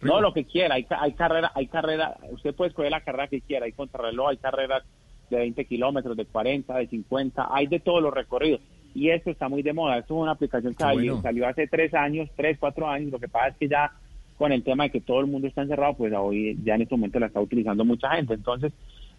no, 0.00 0.20
lo 0.20 0.32
que 0.32 0.44
quiera, 0.44 0.76
hay, 0.76 0.86
hay 0.90 1.12
carrera, 1.12 1.50
hay 1.54 1.66
carrera, 1.66 2.16
usted 2.30 2.54
puede 2.54 2.68
escoger 2.68 2.90
la 2.90 3.00
carrera 3.00 3.26
que 3.28 3.40
quiera, 3.40 3.66
hay 3.66 3.72
contrarreloj, 3.72 4.28
hay 4.28 4.36
carreras 4.36 4.84
de 5.28 5.38
20 5.38 5.64
kilómetros, 5.64 6.16
de 6.16 6.24
40, 6.24 6.76
de 6.76 6.86
50, 6.86 7.48
hay 7.50 7.66
de 7.66 7.80
todos 7.80 8.02
los 8.02 8.14
recorridos. 8.14 8.60
Y 8.94 9.10
esto 9.10 9.30
está 9.30 9.48
muy 9.48 9.62
de 9.62 9.72
moda, 9.72 9.98
esto 9.98 10.14
es 10.14 10.22
una 10.22 10.32
aplicación 10.32 10.74
que 10.74 10.84
bueno. 10.84 11.22
salió 11.22 11.46
hace 11.46 11.66
tres 11.66 11.92
años, 11.94 12.28
tres, 12.36 12.58
cuatro 12.58 12.88
años, 12.88 13.10
lo 13.10 13.18
que 13.18 13.28
pasa 13.28 13.48
es 13.48 13.56
que 13.56 13.68
ya 13.68 13.92
con 14.38 14.52
el 14.52 14.62
tema 14.62 14.84
de 14.84 14.90
que 14.90 15.00
todo 15.00 15.20
el 15.20 15.26
mundo 15.26 15.48
está 15.48 15.62
encerrado, 15.62 15.94
pues 15.94 16.12
hoy 16.16 16.56
ya 16.64 16.76
en 16.76 16.82
este 16.82 16.94
momento 16.94 17.18
la 17.18 17.26
está 17.26 17.40
utilizando 17.40 17.84
mucha 17.84 18.10
gente. 18.14 18.34
Entonces, 18.34 18.72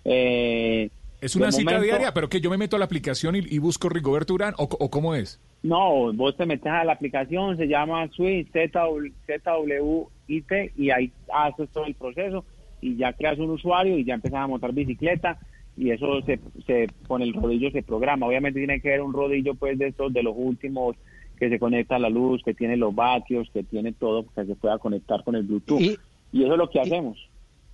eh, 0.05 0.89
Es 1.21 1.35
una 1.35 1.51
cita 1.51 1.71
momento- 1.71 1.83
diaria, 1.85 2.13
pero 2.13 2.29
que 2.29 2.39
yo 2.41 2.49
me 2.49 2.57
meto 2.57 2.77
a 2.77 2.79
la 2.79 2.85
aplicación 2.85 3.35
y, 3.35 3.39
y 3.39 3.57
busco 3.59 3.89
Rigoberto 3.89 4.33
Urán, 4.33 4.53
o, 4.57 4.63
o 4.63 4.89
cómo 4.89 5.13
es? 5.15 5.39
No, 5.61 6.13
vos 6.13 6.37
te 6.37 6.45
metes 6.45 6.71
a 6.71 6.85
la 6.85 6.93
aplicación, 6.93 7.57
se 7.57 7.67
llama 7.67 8.07
ZW 8.15 9.09
ZWIT 9.27 10.51
y 10.77 10.91
ahí 10.91 11.11
haces 11.33 11.69
todo 11.69 11.85
el 11.85 11.95
proceso 11.95 12.45
y 12.81 12.95
ya 12.95 13.11
creas 13.13 13.37
un 13.39 13.49
usuario 13.49 13.97
y 13.97 14.05
ya 14.05 14.13
empiezas 14.13 14.39
a 14.39 14.47
montar 14.47 14.71
bicicleta 14.73 15.37
y 15.75 15.91
eso 15.91 16.21
se, 16.21 16.39
se 16.65 16.87
con 17.07 17.21
el 17.21 17.33
rodillo 17.33 17.71
se 17.71 17.83
programa. 17.83 18.27
Obviamente 18.27 18.59
tiene 18.59 18.79
que 18.79 18.89
haber 18.89 19.01
un 19.01 19.13
rodillo 19.13 19.53
pues 19.55 19.77
de 19.77 19.87
estos 19.87 20.13
de 20.13 20.23
los 20.23 20.33
últimos 20.37 20.95
que 21.39 21.49
se 21.49 21.57
conecta 21.59 21.95
a 21.95 21.99
la 21.99 22.09
luz, 22.09 22.43
que 22.43 22.53
tiene 22.53 22.75
los 22.77 22.93
vatios, 22.93 23.49
que 23.53 23.63
tiene 23.63 23.93
todo 23.93 24.25
que 24.35 24.45
se 24.45 24.55
pueda 24.55 24.77
conectar 24.77 25.23
con 25.23 25.35
el 25.35 25.43
Bluetooth. 25.43 25.79
Y- 25.79 25.97
Y, 26.31 26.43
eso 26.43 26.51
es 26.53 26.57
lo 26.59 26.69
que 26.69 26.79
hacemos. 26.79 27.17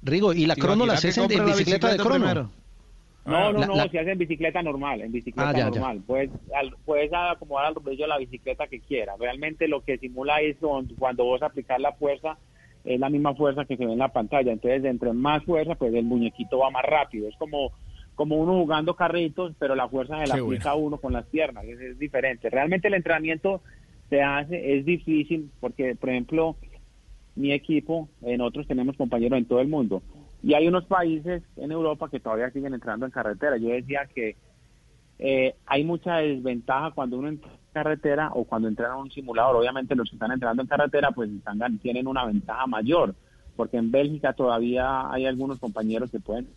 Rigo, 0.01 0.31
¿y 0.33 0.45
la 0.45 0.55
crono 0.55 0.85
la 0.85 0.93
haces 0.93 1.17
en, 1.17 1.27
bicicleta 1.27 1.91
de 1.91 1.97
crono? 1.97 2.15
primero. 2.15 2.51
No, 3.25 3.51
no, 3.51 3.59
La- 3.59 3.65
no, 3.67 3.75
la- 3.75 3.89
se 3.89 3.99
hace 3.99 4.11
en 4.11 4.17
bicicleta 4.19 4.61
normal, 4.61 5.01
en 5.01 5.11
bicicleta 5.11 5.49
Ah, 5.49 5.51
ya, 5.51 5.57
ya. 5.59 5.65
normal. 5.71 6.03
Puedes, 6.05 6.29
al- 6.55 6.75
puedes 6.85 7.11
acomodar 7.11 7.65
al 7.65 7.75
rodillo 7.75 8.05
la 8.07 8.19
bicicleta 8.19 8.67
que 8.67 8.79
quieras. 8.81 9.17
Realmente 9.19 9.67
lo 9.67 9.81
que 9.81 9.97
simula 9.97 10.39
es 10.41 10.57
cuando 10.97 11.23
vos 11.25 11.41
aplicas 11.41 11.81
la 11.81 11.91
fuerza, 11.93 12.37
es 12.83 12.99
la 12.99 13.09
misma 13.09 13.33
fuerza 13.33 13.65
que 13.65 13.77
se 13.77 13.85
ve 13.85 13.93
en 13.93 13.97
la 13.99 14.09
pantalla. 14.13 14.51
Entonces, 14.51 14.85
entre 14.85 15.11
más 15.11 15.43
fuerza, 15.43 15.73
pues 15.73 15.91
el 15.95 16.05
muñequito 16.05 16.59
va 16.59 16.69
más 16.69 16.85
rápido. 16.85 17.27
Es 17.27 17.35
como, 17.37 17.71
como 18.15 18.37
uno 18.37 18.53
jugando 18.53 18.95
carritos, 18.95 19.53
pero 19.59 19.75
la 19.75 19.87
fuerza 19.87 20.19
se 20.19 20.27
la 20.27 20.35
Qué 20.35 20.41
aplica 20.41 20.75
uno 20.75 20.97
con 20.97 21.13
las 21.13 21.25
piernas. 21.25 21.65
Es, 21.65 21.79
es 21.79 21.99
diferente. 21.99 22.49
Realmente 22.49 22.87
el 22.87 22.95
entrenamiento 22.95 23.61
se 24.09 24.21
hace, 24.21 24.77
es 24.77 24.85
difícil, 24.85 25.51
porque, 25.59 25.95
por 25.95 26.09
ejemplo, 26.09 26.55
mi 27.35 27.51
equipo, 27.51 28.09
en 28.21 28.41
otros 28.41 28.67
tenemos 28.67 28.95
compañeros 28.95 29.37
en 29.37 29.45
todo 29.45 29.59
el 29.59 29.67
mundo. 29.67 30.01
Y 30.41 30.53
hay 30.53 30.67
unos 30.67 30.85
países 30.85 31.43
en 31.57 31.71
Europa 31.71 32.09
que 32.09 32.19
todavía 32.19 32.51
siguen 32.51 32.73
entrando 32.73 33.05
en 33.05 33.11
carretera. 33.11 33.57
Yo 33.57 33.69
decía 33.69 34.07
que 34.13 34.35
eh, 35.19 35.55
hay 35.65 35.83
mucha 35.83 36.17
desventaja 36.17 36.91
cuando 36.91 37.17
uno 37.17 37.29
entrena 37.29 37.59
carretera 37.75 38.29
o 38.33 38.45
cuando 38.45 38.69
entrenan 38.69 38.97
un 38.97 39.11
simulador. 39.11 39.57
Obviamente 39.57 39.95
los 39.95 40.09
que 40.09 40.15
están 40.15 40.31
entrenando 40.31 40.61
en 40.61 40.69
carretera 40.69 41.11
pues 41.11 41.29
están, 41.29 41.77
tienen 41.79 42.07
una 42.07 42.25
ventaja 42.25 42.65
mayor, 42.67 43.13
porque 43.57 43.75
en 43.75 43.91
Bélgica 43.91 44.31
todavía 44.31 45.11
hay 45.11 45.25
algunos 45.25 45.59
compañeros 45.59 46.09
que 46.09 46.21
pueden 46.21 46.47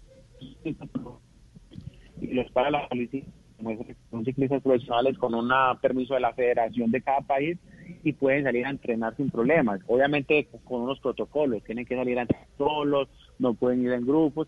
y 2.20 2.34
los 2.34 2.50
para 2.52 2.70
la 2.70 2.88
policía 2.88 3.22
son 4.10 4.25
ciclistas 4.25 4.62
profesionales 4.62 5.18
con 5.18 5.34
un 5.34 5.50
permiso 5.80 6.14
de 6.14 6.20
la 6.20 6.32
federación 6.32 6.90
de 6.90 7.02
cada 7.02 7.20
país 7.22 7.58
y 8.04 8.12
pueden 8.12 8.44
salir 8.44 8.64
a 8.66 8.70
entrenar 8.70 9.16
sin 9.16 9.30
problemas. 9.30 9.80
Obviamente 9.87 10.48
con 10.64 10.82
unos 10.82 11.00
protocolos, 11.00 11.62
tienen 11.64 11.84
que 11.84 11.96
salir 11.96 12.18
a 12.18 12.22
entrenar 12.22 12.46
solos, 12.56 13.08
no 13.38 13.54
pueden 13.54 13.82
ir 13.82 13.92
en 13.92 14.06
grupos. 14.06 14.46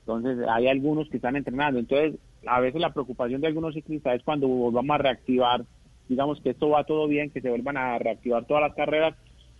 Entonces 0.00 0.46
hay 0.48 0.68
algunos 0.68 1.08
que 1.08 1.16
están 1.16 1.36
entrenando. 1.36 1.80
Entonces 1.80 2.18
a 2.46 2.60
veces 2.60 2.80
la 2.80 2.92
preocupación 2.92 3.40
de 3.40 3.48
algunos 3.48 3.74
ciclistas 3.74 4.16
es 4.16 4.22
cuando 4.22 4.46
volvamos 4.46 4.94
a 4.94 4.98
reactivar, 4.98 5.64
digamos 6.08 6.40
que 6.40 6.50
esto 6.50 6.68
va 6.68 6.84
todo 6.84 7.08
bien, 7.08 7.30
que 7.30 7.40
se 7.40 7.50
vuelvan 7.50 7.76
a 7.76 7.98
reactivar 7.98 8.44
todas 8.46 8.62
las 8.62 8.74
carreras. 8.74 9.14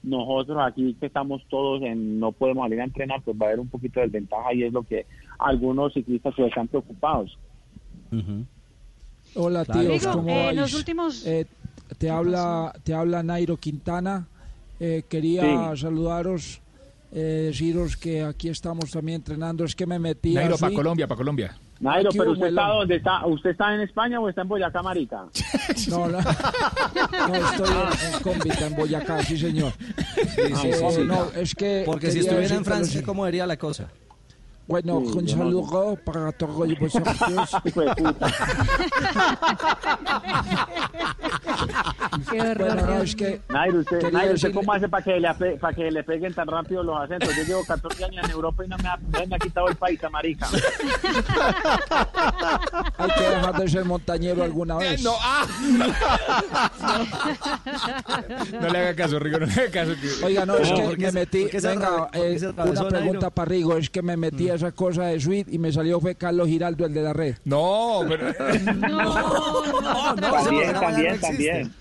Nosotros 0.04 0.58
aquí 0.60 0.96
que 0.98 1.06
estamos 1.06 1.42
todos 1.48 1.82
en 1.82 2.18
no 2.18 2.32
podemos 2.32 2.64
salir 2.64 2.80
a 2.80 2.84
entrenar, 2.84 3.22
pues 3.22 3.36
va 3.36 3.46
a 3.46 3.48
haber 3.48 3.60
un 3.60 3.68
poquito 3.68 4.00
de 4.00 4.06
desventaja 4.06 4.52
y 4.52 4.64
es 4.64 4.72
lo 4.72 4.82
que 4.82 5.06
algunos 5.38 5.92
ciclistas 5.92 6.34
pues, 6.36 6.48
están 6.48 6.68
preocupados. 6.68 7.36
Hola 9.34 9.64
Claro. 9.64 9.80
tíos, 9.80 10.06
¿cómo 10.06 10.28
eh, 10.28 10.44
vais? 10.46 10.56
los 10.56 10.74
últimos- 10.74 11.26
Eh, 11.26 11.46
te 11.98 12.10
habla 12.10 12.72
te 12.84 12.94
habla 12.94 13.22
Nairo 13.22 13.56
Quintana. 13.56 14.26
Eh, 14.80 15.04
quería 15.08 15.72
Sí. 15.74 15.80
saludaros, 15.82 16.60
eh, 17.12 17.44
deciros 17.50 17.96
que 17.96 18.22
aquí 18.22 18.48
estamos 18.48 18.90
también 18.90 19.16
entrenando. 19.16 19.64
Es 19.64 19.74
que 19.76 19.86
me 19.86 19.98
metí 19.98 20.34
Nairo, 20.34 20.58
para 20.58 20.74
Colombia, 20.74 21.06
para 21.06 21.16
Colombia. 21.18 21.56
Nairo, 21.80 22.10
Aquí 22.10 22.18
pero 22.18 22.32
usted 22.32 22.46
está 22.48 22.66
dónde 22.68 22.96
está? 22.96 23.26
¿Usted 23.26 23.50
está 23.50 23.74
en 23.74 23.80
España 23.80 24.20
o 24.20 24.28
está 24.28 24.42
en 24.42 24.48
Boyacá, 24.48 24.82
marica? 24.82 25.24
No, 25.88 26.06
no, 26.08 26.20
no, 26.20 27.34
estoy 27.34 27.68
en, 27.70 28.14
en 28.14 28.22
Cómbita, 28.22 28.66
en 28.66 28.76
Boyacá, 28.76 29.22
sí 29.24 29.36
señor. 29.38 29.72
sí, 29.78 30.40
Eh, 30.40 30.54
sí, 30.54 30.72
sí. 30.96 31.00
no, 31.06 31.24
es 31.32 31.54
que 31.54 31.82
Porque 31.86 32.10
si 32.10 32.20
estuviera 32.20 32.54
en 32.54 32.64
Francia, 32.64 33.02
¿cómo 33.02 33.22
vería 33.24 33.46
la 33.46 33.56
cosa? 33.56 33.88
Bueno, 34.66 35.00
Sí, 35.00 35.18
un 35.18 35.26
yo 35.26 35.36
no- 35.36 35.44
saludo 35.44 35.98
para 36.04 36.32
todos 36.32 36.56
vosotros. 36.78 37.16
Bueno, 42.32 42.74
no, 42.86 43.02
es 43.02 43.14
que 43.16 43.40
Nairo, 43.48 43.78
usted, 43.80 44.02
Nairo, 44.12 44.34
¿usted 44.34 44.48
decirle- 44.48 44.54
cómo 44.54 44.72
hace 44.72 44.88
para 44.88 45.02
que, 45.04 45.20
le, 45.20 45.34
para 45.58 45.74
que 45.74 45.90
le 45.90 46.02
peguen 46.04 46.34
tan 46.34 46.46
rápido 46.48 46.82
los 46.82 47.00
acentos? 47.00 47.34
Yo 47.36 47.42
llevo 47.44 47.64
14 47.64 48.04
años 48.04 48.24
en 48.24 48.30
Europa 48.30 48.64
y 48.64 48.68
no 48.68 48.76
me 48.78 48.88
ha, 48.88 48.96
no 48.96 49.26
me 49.26 49.36
ha 49.36 49.38
quitado 49.38 49.68
el 49.68 49.76
país, 49.76 50.00
marica. 50.10 50.46
hay 52.98 53.10
que 53.10 53.22
dejar 53.22 53.54
de 53.58 53.68
ser 53.68 53.84
montañero 53.84 54.42
alguna 54.42 54.76
vez. 54.76 55.02
No, 55.02 55.12
ah. 55.20 55.46
No 58.60 58.68
le 58.68 58.78
haga 58.78 58.94
caso, 58.94 59.18
Rigo, 59.18 59.38
no 59.40 59.46
le 59.46 59.52
haga 59.52 59.70
caso. 59.70 59.92
que- 60.00 60.24
Oiga, 60.26 60.46
no, 60.46 60.56
es 60.56 60.70
No, 60.70 60.76
que 60.90 60.96
me 60.98 61.12
metí, 61.12 61.44
venga, 61.62 62.08
eh, 62.12 62.38
una 62.42 62.88
pregunta 62.88 63.12
Nairo. 63.12 63.30
para 63.30 63.48
Rigo, 63.48 63.76
es 63.76 63.90
que 63.90 64.02
me 64.02 64.16
metí 64.16 64.50
a 64.52 64.56
esa 64.56 64.72
cosa 64.72 65.06
de 65.06 65.18
suite 65.20 65.50
y 65.52 65.58
me 65.58 65.72
salió 65.72 66.00
fue 66.00 66.14
Carlos 66.14 66.48
Giraldo, 66.48 66.86
el 66.86 66.94
de 66.94 67.02
la 67.02 67.12
red. 67.12 67.34
No, 67.44 68.00
pero... 68.08 68.32
también, 70.20 70.72
también, 70.74 71.20
también. 71.20 71.72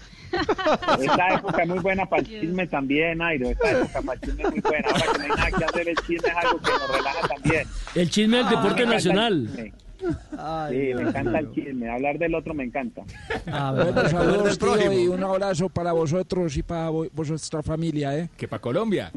Esta 1.02 1.34
época 1.36 1.64
es 1.64 1.68
muy 1.70 1.80
buena 1.80 2.06
para 2.06 2.22
el 2.22 2.28
chisme 2.28 2.66
también, 2.68 3.18
Nairo. 3.18 3.50
Esta 3.50 3.72
época 3.72 4.02
para 4.02 4.14
el 4.14 4.22
chisme 4.22 4.44
es 4.44 4.50
muy 4.52 4.60
buena. 4.62 4.88
Ahora 4.90 5.06
que 5.12 5.18
no 5.18 5.24
hay 5.24 5.30
nada 5.30 5.52
que 5.58 5.64
hacer, 5.66 5.90
el 5.90 5.96
chisme 5.98 6.30
es 6.30 6.36
algo 6.36 6.60
que 6.62 6.72
nos 6.72 6.96
relaja 6.96 7.28
también. 7.28 7.68
El 7.96 8.10
chisme 8.10 8.38
del 8.38 8.46
Ah, 8.46 8.50
deporte 8.50 8.86
nacional. 8.86 9.48
chisme. 9.48 9.74
Sí, 10.02 10.94
me 10.96 11.02
encanta 11.02 11.40
el 11.40 11.52
chisme. 11.54 11.90
Hablar 11.92 12.18
del 12.18 12.34
otro 12.36 12.54
me 12.54 12.64
encanta. 12.64 13.04
Bueno, 13.46 14.10
saludos, 14.10 14.58
tío, 14.58 14.92
y 14.94 15.08
un 15.08 15.24
abrazo 15.24 15.70
para 15.70 15.92
vosotros 15.92 16.56
y 16.58 16.64
para 16.64 16.90
vuestra 16.90 17.62
familia, 17.62 18.18
¿eh? 18.18 18.30
Que 18.38 18.48
para 18.48 18.62
Colombia. 18.62 19.12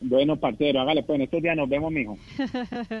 Bueno, 0.00 0.36
parcero, 0.36 0.80
hágale 0.80 1.02
pues. 1.02 1.16
En 1.16 1.22
estos 1.22 1.42
días 1.42 1.56
nos 1.56 1.68
vemos, 1.68 1.92
mijo. 1.92 2.16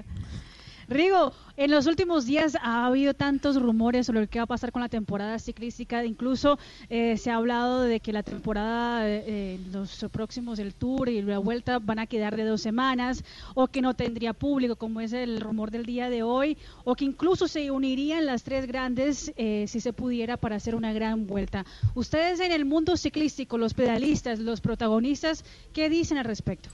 Rigo, 0.90 1.32
en 1.56 1.70
los 1.70 1.86
últimos 1.86 2.26
días 2.26 2.56
ha 2.60 2.84
habido 2.84 3.14
tantos 3.14 3.62
rumores 3.62 4.06
sobre 4.06 4.22
lo 4.22 4.26
que 4.26 4.40
va 4.40 4.42
a 4.42 4.48
pasar 4.48 4.72
con 4.72 4.82
la 4.82 4.88
temporada 4.88 5.38
ciclística. 5.38 6.04
Incluso 6.04 6.58
eh, 6.88 7.16
se 7.16 7.30
ha 7.30 7.36
hablado 7.36 7.82
de 7.82 8.00
que 8.00 8.12
la 8.12 8.24
temporada, 8.24 9.08
eh, 9.08 9.60
los 9.70 10.04
próximos, 10.10 10.58
el 10.58 10.74
Tour 10.74 11.08
y 11.08 11.22
la 11.22 11.38
Vuelta 11.38 11.78
van 11.78 12.00
a 12.00 12.08
quedar 12.08 12.34
de 12.34 12.42
dos 12.42 12.60
semanas, 12.60 13.22
o 13.54 13.68
que 13.68 13.82
no 13.82 13.94
tendría 13.94 14.32
público, 14.32 14.74
como 14.74 15.00
es 15.00 15.12
el 15.12 15.40
rumor 15.40 15.70
del 15.70 15.86
día 15.86 16.10
de 16.10 16.24
hoy, 16.24 16.58
o 16.82 16.96
que 16.96 17.04
incluso 17.04 17.46
se 17.46 17.70
unirían 17.70 18.26
las 18.26 18.42
tres 18.42 18.66
grandes, 18.66 19.32
eh, 19.36 19.66
si 19.68 19.78
se 19.78 19.92
pudiera, 19.92 20.38
para 20.38 20.56
hacer 20.56 20.74
una 20.74 20.92
gran 20.92 21.28
vuelta. 21.28 21.64
Ustedes 21.94 22.40
en 22.40 22.50
el 22.50 22.64
mundo 22.64 22.96
ciclístico, 22.96 23.58
los 23.58 23.74
pedalistas, 23.74 24.40
los 24.40 24.60
protagonistas, 24.60 25.44
¿qué 25.72 25.88
dicen 25.88 26.18
al 26.18 26.24
respecto? 26.24 26.70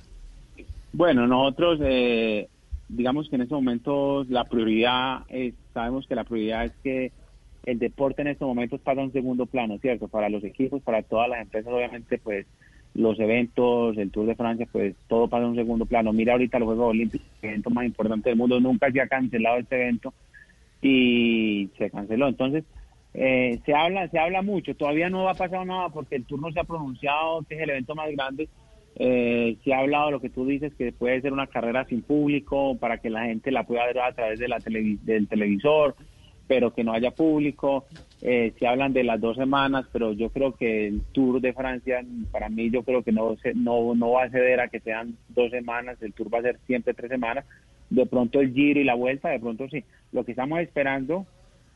Bueno, 0.96 1.26
nosotros, 1.26 1.78
eh, 1.82 2.48
digamos 2.88 3.28
que 3.28 3.36
en 3.36 3.42
estos 3.42 3.58
momentos 3.58 4.30
la 4.30 4.44
prioridad, 4.44 5.26
sabemos 5.74 6.06
que 6.06 6.14
la 6.14 6.24
prioridad 6.24 6.64
es 6.64 6.72
que 6.82 7.12
el 7.66 7.78
deporte 7.78 8.22
en 8.22 8.28
estos 8.28 8.48
momentos 8.48 8.80
pasa 8.80 9.02
a 9.02 9.04
un 9.04 9.12
segundo 9.12 9.44
plano, 9.44 9.76
¿cierto? 9.76 10.08
Para 10.08 10.30
los 10.30 10.42
equipos, 10.42 10.80
para 10.80 11.02
todas 11.02 11.28
las 11.28 11.42
empresas, 11.42 11.70
obviamente, 11.70 12.16
pues 12.16 12.46
los 12.94 13.20
eventos, 13.20 13.98
el 13.98 14.10
Tour 14.10 14.24
de 14.24 14.36
Francia, 14.36 14.66
pues 14.72 14.94
todo 15.06 15.28
pasa 15.28 15.44
a 15.44 15.48
un 15.48 15.54
segundo 15.56 15.84
plano. 15.84 16.14
Mira 16.14 16.32
ahorita 16.32 16.58
los 16.58 16.68
Juegos 16.68 16.88
Olímpicos, 16.92 17.28
el 17.42 17.50
evento 17.50 17.68
más 17.68 17.84
importante 17.84 18.30
del 18.30 18.38
mundo, 18.38 18.58
nunca 18.58 18.90
se 18.90 19.02
ha 19.02 19.06
cancelado 19.06 19.58
este 19.58 19.76
evento 19.76 20.14
y 20.80 21.68
se 21.76 21.90
canceló. 21.90 22.26
Entonces, 22.26 22.64
eh, 23.12 23.60
se 23.66 23.74
habla 23.74 24.08
se 24.08 24.18
habla 24.18 24.40
mucho, 24.40 24.74
todavía 24.74 25.10
no 25.10 25.28
ha 25.28 25.34
pasado 25.34 25.66
nada 25.66 25.90
porque 25.90 26.16
el 26.16 26.24
Tour 26.24 26.40
no 26.40 26.50
se 26.52 26.60
ha 26.60 26.64
pronunciado, 26.64 27.42
que 27.42 27.56
es 27.56 27.60
el 27.60 27.68
evento 27.68 27.94
más 27.94 28.10
grande. 28.12 28.48
Eh, 28.98 29.58
se 29.62 29.74
ha 29.74 29.80
hablado 29.80 30.10
lo 30.10 30.20
que 30.20 30.30
tú 30.30 30.46
dices, 30.46 30.74
que 30.74 30.90
puede 30.90 31.20
ser 31.20 31.32
una 31.32 31.46
carrera 31.46 31.84
sin 31.84 32.00
público 32.02 32.76
para 32.78 32.98
que 32.98 33.10
la 33.10 33.26
gente 33.26 33.50
la 33.50 33.64
pueda 33.64 33.86
ver 33.86 33.98
a 34.00 34.12
través 34.12 34.38
de 34.38 34.48
la 34.48 34.58
televi- 34.58 34.98
del 35.00 35.28
televisor, 35.28 35.94
pero 36.46 36.72
que 36.72 36.82
no 36.82 36.92
haya 36.92 37.10
público. 37.10 37.84
Eh, 38.22 38.54
se 38.58 38.66
hablan 38.66 38.94
de 38.94 39.04
las 39.04 39.20
dos 39.20 39.36
semanas, 39.36 39.84
pero 39.92 40.12
yo 40.12 40.30
creo 40.30 40.52
que 40.56 40.86
el 40.86 41.02
Tour 41.12 41.42
de 41.42 41.52
Francia, 41.52 42.02
para 42.32 42.48
mí, 42.48 42.70
yo 42.70 42.82
creo 42.82 43.02
que 43.02 43.12
no, 43.12 43.36
se, 43.36 43.52
no, 43.54 43.94
no 43.94 44.12
va 44.12 44.24
a 44.24 44.30
ceder 44.30 44.60
a 44.60 44.68
que 44.68 44.80
sean 44.80 45.14
dos 45.28 45.50
semanas, 45.50 46.00
el 46.00 46.14
Tour 46.14 46.32
va 46.32 46.38
a 46.38 46.42
ser 46.42 46.58
siempre 46.66 46.94
tres 46.94 47.10
semanas. 47.10 47.44
De 47.90 48.06
pronto 48.06 48.40
el 48.40 48.52
Giro 48.54 48.80
y 48.80 48.84
la 48.84 48.94
Vuelta, 48.94 49.28
de 49.28 49.38
pronto 49.38 49.68
sí. 49.68 49.84
Lo 50.12 50.24
que 50.24 50.32
estamos 50.32 50.58
esperando 50.60 51.26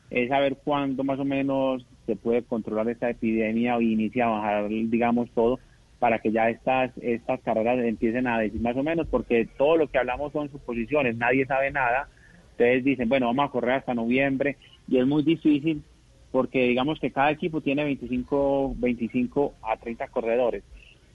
es 0.09 0.27
saber 0.29 0.57
cuándo 0.63 1.03
más 1.03 1.19
o 1.19 1.25
menos 1.25 1.85
se 2.07 2.15
puede 2.15 2.41
controlar 2.41 2.89
esta 2.89 3.09
epidemia 3.09 3.77
o 3.77 3.81
inicia 3.81 4.25
a 4.25 4.29
bajar, 4.29 4.67
digamos, 4.67 5.29
todo 5.31 5.59
para 6.01 6.17
que 6.17 6.31
ya 6.31 6.49
estas 6.49 6.91
estas 6.97 7.39
carreras 7.41 7.77
empiecen 7.77 8.25
a 8.25 8.39
decir 8.39 8.59
más 8.59 8.75
o 8.75 8.81
menos, 8.81 9.05
porque 9.05 9.47
todo 9.55 9.77
lo 9.77 9.87
que 9.87 9.99
hablamos 9.99 10.33
son 10.33 10.49
suposiciones, 10.49 11.15
nadie 11.15 11.45
sabe 11.45 11.69
nada. 11.69 12.09
Ustedes 12.53 12.83
dicen, 12.83 13.07
bueno, 13.07 13.27
vamos 13.27 13.45
a 13.45 13.51
correr 13.51 13.75
hasta 13.75 13.93
noviembre 13.93 14.57
y 14.87 14.97
es 14.97 15.05
muy 15.05 15.21
difícil 15.21 15.83
porque 16.31 16.69
digamos 16.69 16.99
que 16.99 17.11
cada 17.11 17.29
equipo 17.29 17.61
tiene 17.61 17.83
25, 17.83 18.73
25 18.77 19.53
a 19.61 19.77
30 19.77 20.07
corredores. 20.07 20.63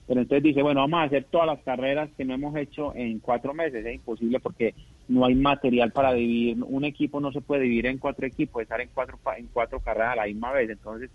Pero 0.06 0.20
entonces 0.20 0.44
dice, 0.44 0.62
bueno, 0.62 0.82
vamos 0.82 1.00
a 1.00 1.02
hacer 1.02 1.24
todas 1.24 1.48
las 1.48 1.58
carreras 1.64 2.08
que 2.16 2.24
no 2.24 2.34
hemos 2.34 2.54
hecho 2.54 2.94
en 2.94 3.18
cuatro 3.18 3.54
meses. 3.54 3.84
Es 3.84 3.92
imposible 3.92 4.38
porque 4.38 4.72
no 5.08 5.24
hay 5.24 5.34
material 5.34 5.90
para 5.90 6.12
dividir. 6.12 6.62
Un 6.62 6.84
equipo 6.84 7.20
no 7.20 7.32
se 7.32 7.40
puede 7.40 7.62
dividir 7.62 7.86
en 7.86 7.98
cuatro 7.98 8.24
equipos, 8.24 8.62
estar 8.62 8.80
en 8.80 8.90
cuatro, 8.94 9.18
en 9.36 9.48
cuatro 9.52 9.80
carreras 9.80 10.12
a 10.12 10.16
la 10.16 10.26
misma 10.26 10.52
vez. 10.52 10.70
Entonces, 10.70 11.10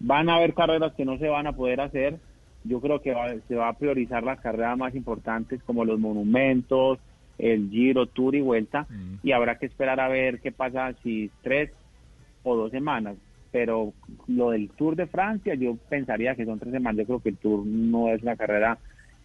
van 0.00 0.28
a 0.28 0.34
haber 0.34 0.52
carreras 0.52 0.92
que 0.92 1.06
no 1.06 1.16
se 1.16 1.28
van 1.28 1.46
a 1.46 1.54
poder 1.54 1.80
hacer. 1.80 2.18
Yo 2.64 2.80
creo 2.80 3.00
que 3.00 3.12
va- 3.14 3.34
se 3.48 3.54
va 3.54 3.68
a 3.68 3.72
priorizar 3.78 4.22
las 4.22 4.40
carreras 4.40 4.76
más 4.76 4.94
importantes 4.94 5.62
como 5.62 5.84
los 5.84 5.98
monumentos, 5.98 6.98
el 7.38 7.70
Giro, 7.70 8.06
Tour 8.06 8.34
y 8.34 8.40
Vuelta. 8.40 8.86
Y 9.22 9.32
habrá 9.32 9.58
que 9.58 9.66
esperar 9.66 9.98
a 10.00 10.08
ver 10.08 10.40
qué 10.40 10.52
pasa 10.52 10.92
si 11.02 11.30
tres 11.42 11.70
o 12.42 12.56
dos 12.56 12.70
semanas. 12.70 13.16
Pero 13.52 13.92
lo 14.28 14.50
del 14.50 14.68
Tour 14.70 14.94
de 14.94 15.06
Francia, 15.06 15.54
yo 15.54 15.76
pensaría 15.88 16.34
que 16.36 16.44
son 16.44 16.58
tres 16.58 16.72
semanas. 16.72 16.98
Yo 16.98 17.06
creo 17.06 17.20
que 17.20 17.28
el 17.30 17.36
Tour 17.38 17.66
no 17.66 18.08
es 18.08 18.22
una 18.22 18.36
carrera 18.36 18.78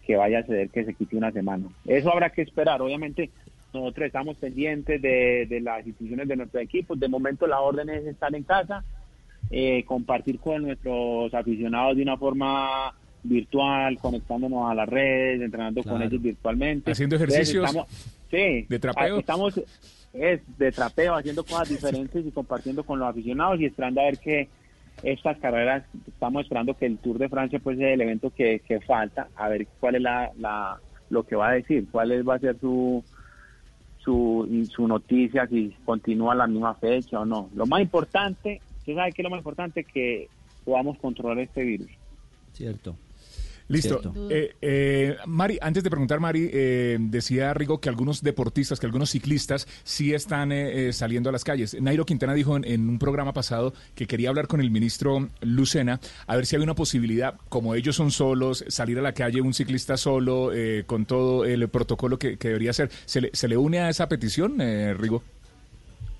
que 0.04 0.16
vaya 0.16 0.40
a 0.40 0.42
ceder 0.44 0.70
que 0.70 0.84
se 0.84 0.94
quite 0.94 1.16
una 1.16 1.30
semana. 1.32 1.66
Eso 1.84 2.10
habrá 2.12 2.30
que 2.30 2.42
esperar. 2.42 2.80
Obviamente, 2.80 3.30
nosotros 3.74 4.06
estamos 4.06 4.36
pendientes 4.38 5.02
de, 5.02 5.46
de 5.48 5.60
las 5.60 5.86
instituciones 5.86 6.26
de 6.28 6.36
nuestros 6.36 6.62
equipos. 6.62 6.98
De 6.98 7.08
momento, 7.08 7.46
la 7.46 7.60
orden 7.60 7.88
es 7.90 8.06
estar 8.06 8.34
en 8.34 8.42
casa, 8.44 8.84
eh, 9.50 9.84
compartir 9.84 10.38
con 10.40 10.62
nuestros 10.62 11.32
aficionados 11.34 11.96
de 11.96 12.02
una 12.02 12.16
forma 12.16 12.94
virtual, 13.28 13.98
conectándonos 13.98 14.70
a 14.70 14.74
las 14.74 14.88
redes, 14.88 15.40
entrenando 15.42 15.82
con 15.82 16.02
ellos 16.02 16.20
virtualmente. 16.22 16.90
Haciendo 16.90 17.16
Entonces, 17.16 17.34
ejercicios 17.38 17.64
estamos- 17.66 17.88
sí, 18.30 18.66
de 18.68 18.78
trapeo. 18.78 19.18
Estamos 19.18 19.60
es 20.12 20.40
de 20.58 20.72
trapeo, 20.72 21.14
haciendo 21.14 21.44
cosas 21.44 21.68
diferentes 21.68 22.24
y 22.24 22.30
compartiendo 22.30 22.84
con 22.84 22.98
los 22.98 23.08
aficionados 23.08 23.60
y 23.60 23.66
esperando 23.66 24.00
a 24.00 24.04
ver 24.04 24.18
que 24.18 24.48
estas 25.02 25.36
carreras, 25.38 25.84
estamos 26.08 26.42
esperando 26.42 26.74
que 26.74 26.86
el 26.86 26.96
Tour 26.98 27.18
de 27.18 27.28
Francia 27.28 27.58
pues 27.62 27.76
sea 27.76 27.92
el 27.92 28.00
evento 28.00 28.30
que, 28.30 28.60
que 28.60 28.80
falta, 28.80 29.28
a 29.36 29.48
ver 29.48 29.66
cuál 29.78 29.96
es 29.96 30.02
la, 30.02 30.30
la 30.38 30.78
lo 31.10 31.22
que 31.24 31.36
va 31.36 31.50
a 31.50 31.52
decir, 31.52 31.86
cuál 31.92 32.12
es, 32.12 32.26
va 32.26 32.36
a 32.36 32.38
ser 32.38 32.58
su 32.58 33.04
su, 33.98 34.68
su 34.70 34.86
noticia, 34.86 35.46
si 35.48 35.74
continúa 35.84 36.34
la 36.34 36.46
misma 36.46 36.74
fecha 36.74 37.20
o 37.20 37.24
no. 37.24 37.50
Lo 37.56 37.66
más 37.66 37.80
importante, 37.82 38.60
¿usted 38.78 38.94
sabe 38.94 39.12
qué 39.12 39.22
es 39.22 39.24
lo 39.24 39.30
más 39.30 39.38
importante? 39.38 39.82
Que 39.82 40.28
podamos 40.64 40.96
controlar 40.98 41.40
este 41.40 41.64
virus. 41.64 41.88
Cierto. 42.52 42.96
Listo. 43.68 44.00
Eh, 44.30 44.54
eh, 44.60 45.16
Mari, 45.26 45.58
antes 45.60 45.82
de 45.82 45.90
preguntar, 45.90 46.20
Mari, 46.20 46.48
eh, 46.52 46.98
decía 47.00 47.52
Rigo 47.52 47.80
que 47.80 47.88
algunos 47.88 48.22
deportistas, 48.22 48.78
que 48.78 48.86
algunos 48.86 49.10
ciclistas 49.10 49.66
sí 49.82 50.14
están 50.14 50.52
eh, 50.52 50.88
eh, 50.88 50.92
saliendo 50.92 51.30
a 51.30 51.32
las 51.32 51.42
calles. 51.44 51.76
Nairo 51.80 52.06
Quintana 52.06 52.34
dijo 52.34 52.56
en, 52.56 52.64
en 52.64 52.88
un 52.88 52.98
programa 52.98 53.32
pasado 53.32 53.74
que 53.94 54.06
quería 54.06 54.28
hablar 54.28 54.46
con 54.46 54.60
el 54.60 54.70
ministro 54.70 55.28
Lucena 55.40 56.00
a 56.26 56.36
ver 56.36 56.46
si 56.46 56.56
había 56.56 56.64
una 56.64 56.74
posibilidad, 56.74 57.34
como 57.48 57.74
ellos 57.74 57.96
son 57.96 58.10
solos, 58.10 58.64
salir 58.68 58.98
a 58.98 59.02
la 59.02 59.12
calle 59.12 59.40
un 59.40 59.54
ciclista 59.54 59.96
solo, 59.96 60.52
eh, 60.52 60.84
con 60.86 61.06
todo 61.06 61.44
el 61.44 61.68
protocolo 61.68 62.18
que, 62.18 62.36
que 62.36 62.48
debería 62.48 62.70
hacer. 62.70 62.90
¿Se 63.04 63.20
le, 63.20 63.30
¿Se 63.32 63.48
le 63.48 63.56
une 63.56 63.80
a 63.80 63.90
esa 63.90 64.08
petición, 64.08 64.60
eh, 64.60 64.94
Rigo? 64.94 65.22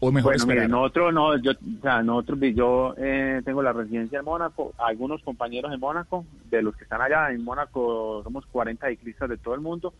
¿O 0.00 0.12
mejor 0.12 0.32
bueno, 0.32 0.44
esperar? 0.44 0.64
mire, 0.64 0.68
nosotros 0.68 1.14
no, 1.14 1.36
yo, 1.38 1.52
o 1.52 1.80
sea, 1.82 2.02
nosotros, 2.02 2.38
yo 2.54 2.94
eh, 2.98 3.40
tengo 3.44 3.62
la 3.62 3.72
residencia 3.72 4.18
en 4.18 4.24
Mónaco, 4.24 4.74
algunos 4.78 5.22
compañeros 5.22 5.72
en 5.72 5.80
Mónaco, 5.80 6.26
de 6.50 6.62
los 6.62 6.76
que 6.76 6.84
están 6.84 7.00
allá 7.00 7.30
en 7.30 7.42
Mónaco, 7.42 8.22
somos 8.22 8.44
40 8.46 8.88
ciclistas 8.88 9.28
de 9.30 9.38
todo 9.38 9.54
el 9.54 9.60
mundo, 9.60 9.94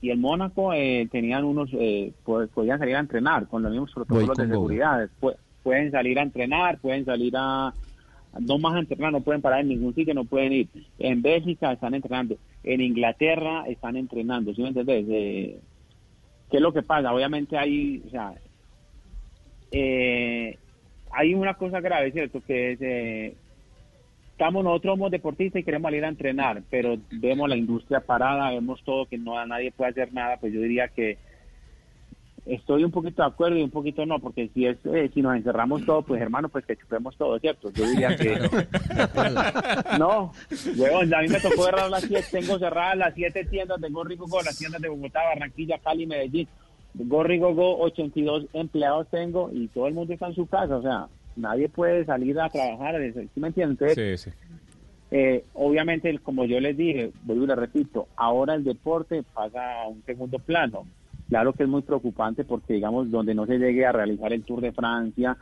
y 0.00 0.10
en 0.10 0.20
Mónaco 0.20 0.72
eh, 0.74 1.08
tenían 1.10 1.44
unos, 1.44 1.70
eh, 1.72 2.12
pues, 2.24 2.48
podían 2.50 2.78
salir 2.78 2.96
a 2.96 3.00
entrenar 3.00 3.48
con 3.48 3.62
los 3.62 3.72
mismos 3.72 3.92
protocolos 3.92 4.36
de 4.36 4.44
seguridad, 4.54 5.08
Pu- 5.20 5.36
pueden 5.62 5.90
salir 5.90 6.18
a 6.18 6.22
entrenar, 6.22 6.78
pueden 6.78 7.04
salir 7.04 7.32
a, 7.36 7.72
no 8.40 8.58
más 8.58 8.74
a 8.74 8.78
entrenar, 8.80 9.10
no 9.12 9.22
pueden 9.22 9.42
parar 9.42 9.60
en 9.60 9.68
ningún 9.68 9.94
sitio, 9.94 10.14
no 10.14 10.24
pueden 10.24 10.52
ir. 10.52 10.68
En 10.98 11.20
Bélgica 11.22 11.72
están 11.72 11.94
entrenando, 11.94 12.36
en 12.62 12.80
Inglaterra 12.80 13.64
están 13.66 13.96
entrenando, 13.96 14.54
¿sí 14.54 14.62
me 14.62 14.68
entendés? 14.68 15.04
Eh, 15.08 15.60
¿Qué 16.50 16.56
es 16.58 16.62
lo 16.62 16.72
que 16.72 16.82
pasa? 16.82 17.12
Obviamente 17.12 17.58
hay, 17.58 18.02
o 18.06 18.10
sea, 18.10 18.34
eh, 19.72 20.58
hay 21.10 21.34
una 21.34 21.54
cosa 21.54 21.80
grave, 21.80 22.12
¿cierto? 22.12 22.40
Que 22.46 22.72
es, 22.72 22.78
eh, 22.80 23.34
estamos 24.32 24.62
nosotros 24.62 24.94
somos 24.94 25.10
deportistas 25.10 25.60
y 25.60 25.64
queremos 25.64 25.88
salir 25.88 26.04
a 26.04 26.08
entrenar, 26.08 26.62
pero 26.70 26.96
vemos 27.10 27.48
la 27.48 27.56
industria 27.56 28.00
parada, 28.00 28.50
vemos 28.50 28.82
todo, 28.84 29.06
que 29.06 29.18
no 29.18 29.44
nadie 29.46 29.72
puede 29.72 29.90
hacer 29.90 30.12
nada, 30.12 30.36
pues 30.38 30.52
yo 30.52 30.60
diría 30.60 30.88
que 30.88 31.18
estoy 32.46 32.82
un 32.82 32.90
poquito 32.90 33.22
de 33.22 33.28
acuerdo 33.28 33.58
y 33.58 33.62
un 33.62 33.70
poquito 33.70 34.06
no, 34.06 34.18
porque 34.20 34.48
si 34.54 34.66
es 34.66 34.78
eh, 34.86 35.10
si 35.12 35.20
nos 35.20 35.36
encerramos 35.36 35.84
todo, 35.84 36.02
pues 36.02 36.20
hermano, 36.22 36.48
pues 36.48 36.64
que 36.64 36.76
chupemos 36.76 37.16
todo, 37.16 37.38
¿cierto? 37.38 37.70
Yo 37.72 37.86
diría 37.86 38.16
que... 38.16 38.38
no, 39.98 40.32
huevón, 40.76 41.14
a 41.14 41.20
mí 41.20 41.28
me 41.28 41.40
tocó 41.40 41.64
cerrar 41.64 41.90
las 41.90 42.04
siete, 42.04 42.26
tengo 42.30 42.58
cerradas 42.58 42.96
las 42.96 43.14
siete 43.14 43.44
tiendas 43.44 43.80
de 43.80 43.90
Gorri 43.90 44.16
Gogo, 44.16 44.40
las 44.42 44.56
tiendas 44.56 44.80
de 44.80 44.88
Bogotá, 44.88 45.24
Barranquilla, 45.24 45.78
Cali, 45.78 46.06
Medellín. 46.06 46.48
Gorri 46.98 47.38
Gogo, 47.38 47.78
82 47.80 48.46
empleados 48.52 49.06
tengo 49.08 49.50
y 49.52 49.68
todo 49.68 49.86
el 49.86 49.94
mundo 49.94 50.12
está 50.12 50.26
en 50.26 50.34
su 50.34 50.46
casa, 50.46 50.76
o 50.76 50.82
sea, 50.82 51.06
nadie 51.36 51.68
puede 51.68 52.04
salir 52.04 52.38
a 52.40 52.48
trabajar, 52.48 52.96
¿sí 53.12 53.40
me 53.40 53.48
entiendes? 53.48 53.94
Sí, 53.94 54.16
sí. 54.16 54.30
eh, 55.10 55.44
obviamente, 55.54 56.18
como 56.18 56.44
yo 56.44 56.60
les 56.60 56.76
dije, 56.76 57.12
vuelvo 57.22 57.44
y 57.44 57.46
les 57.46 57.56
repito, 57.56 58.08
ahora 58.16 58.54
el 58.54 58.64
deporte 58.64 59.22
pasa 59.34 59.82
a 59.82 59.88
un 59.88 60.02
segundo 60.04 60.38
plano. 60.38 60.86
Claro 61.28 61.52
que 61.52 61.64
es 61.64 61.68
muy 61.68 61.82
preocupante 61.82 62.42
porque, 62.44 62.72
digamos, 62.72 63.10
donde 63.10 63.34
no 63.34 63.44
se 63.44 63.58
llegue 63.58 63.84
a 63.84 63.92
realizar 63.92 64.32
el 64.32 64.44
Tour 64.44 64.62
de 64.62 64.72
Francia, 64.72 65.36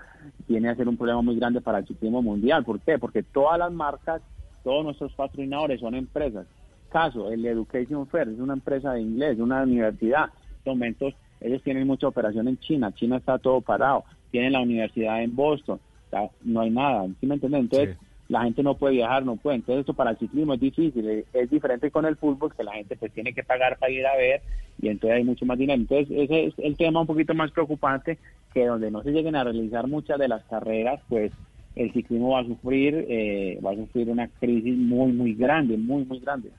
tiene 0.49 0.69
a 0.69 0.75
ser 0.75 0.89
un 0.89 0.97
problema 0.97 1.23
muy 1.23 1.37
grande 1.37 1.61
para 1.61 1.79
el 1.79 1.87
ciclismo 1.87 2.23
mundial. 2.23 2.65
¿Por 2.65 2.81
qué? 2.81 2.99
Porque 2.99 3.23
todas 3.23 3.57
las 3.57 3.71
marcas, 3.73 4.21
todos 4.65 4.85
nuestros 4.85 5.13
patrocinadores 5.15 5.79
son 5.79 5.95
empresas. 5.95 6.45
Caso, 6.91 7.31
el 7.31 7.47
Education 7.47 8.05
Fair 8.09 8.29
es 8.29 8.41
una 8.41 8.55
empresa 8.55 8.95
de 8.95 9.03
inglés, 9.03 9.39
una 9.39 9.63
universidad. 9.63 10.31
En 10.65 10.73
momentos, 10.73 11.15
ellos 11.47 11.63
tienen 11.63 11.87
mucha 11.87 12.09
operación 12.09 12.49
en 12.49 12.59
China. 12.59 12.93
China 12.93 13.17
está 13.17 13.39
todo 13.39 13.61
parado. 13.61 14.05
Tienen 14.31 14.53
la 14.53 14.61
universidad 14.61 15.23
en 15.23 15.35
Boston. 15.35 15.79
O 16.07 16.11
sea, 16.11 16.29
no 16.43 16.61
hay 16.61 16.71
nada. 16.71 17.07
¿Sí 17.21 17.27
me 17.27 17.35
entienden? 17.35 17.63
Entonces, 17.63 17.97
la 18.29 18.43
gente 18.43 18.63
no 18.63 18.75
puede 18.75 18.95
viajar, 18.95 19.25
no 19.25 19.37
puede. 19.37 19.57
Entonces 19.57 19.81
esto 19.81 19.95
para 19.95 20.11
el 20.11 20.19
ciclismo 20.19 20.55
es 20.55 20.61
difícil, 20.61 21.09
es, 21.09 21.25
es 21.33 21.51
diferente 21.51 21.91
con 21.91 22.05
el 22.07 22.17
fútbol 22.17 22.53
que 22.55 22.65
la 22.65 22.73
gente 22.73 22.97
pues 22.97 23.13
tiene 23.13 23.33
que 23.33 23.45
pagar 23.45 23.79
para 23.79 23.93
ir 23.93 24.07
a 24.07 24.17
ver 24.17 24.43
y 24.81 24.89
entonces 24.89 25.19
hay 25.19 25.25
mucho 25.25 25.47
más 25.47 25.59
dinero. 25.59 25.81
Entonces 25.81 26.09
ese 26.11 26.47
es 26.47 26.55
el 26.59 26.77
tema 26.77 27.01
un 27.01 27.07
poquito 27.07 27.35
más 27.35 27.53
preocupante 27.53 28.19
que 28.53 28.67
donde 28.67 28.91
no 28.91 29.03
se 29.03 29.13
lleguen 29.13 29.37
a 29.37 29.45
realizar 29.45 29.87
muchas 29.87 30.19
de 30.19 30.29
las 30.29 30.43
carreras, 30.45 31.01
pues 31.09 31.33
el 31.77 31.93
ciclismo 31.93 32.31
va 32.31 32.41
a 32.41 32.47
sufrir, 32.47 33.07
eh, 33.09 33.61
va 33.65 33.73
a 33.73 33.77
sufrir 33.77 34.09
una 34.09 34.29
crisis 34.29 34.77
muy, 34.77 35.13
muy 35.13 35.35
grande, 35.35 35.77
muy, 35.77 36.05
muy 36.05 36.19
grande. 36.19 36.51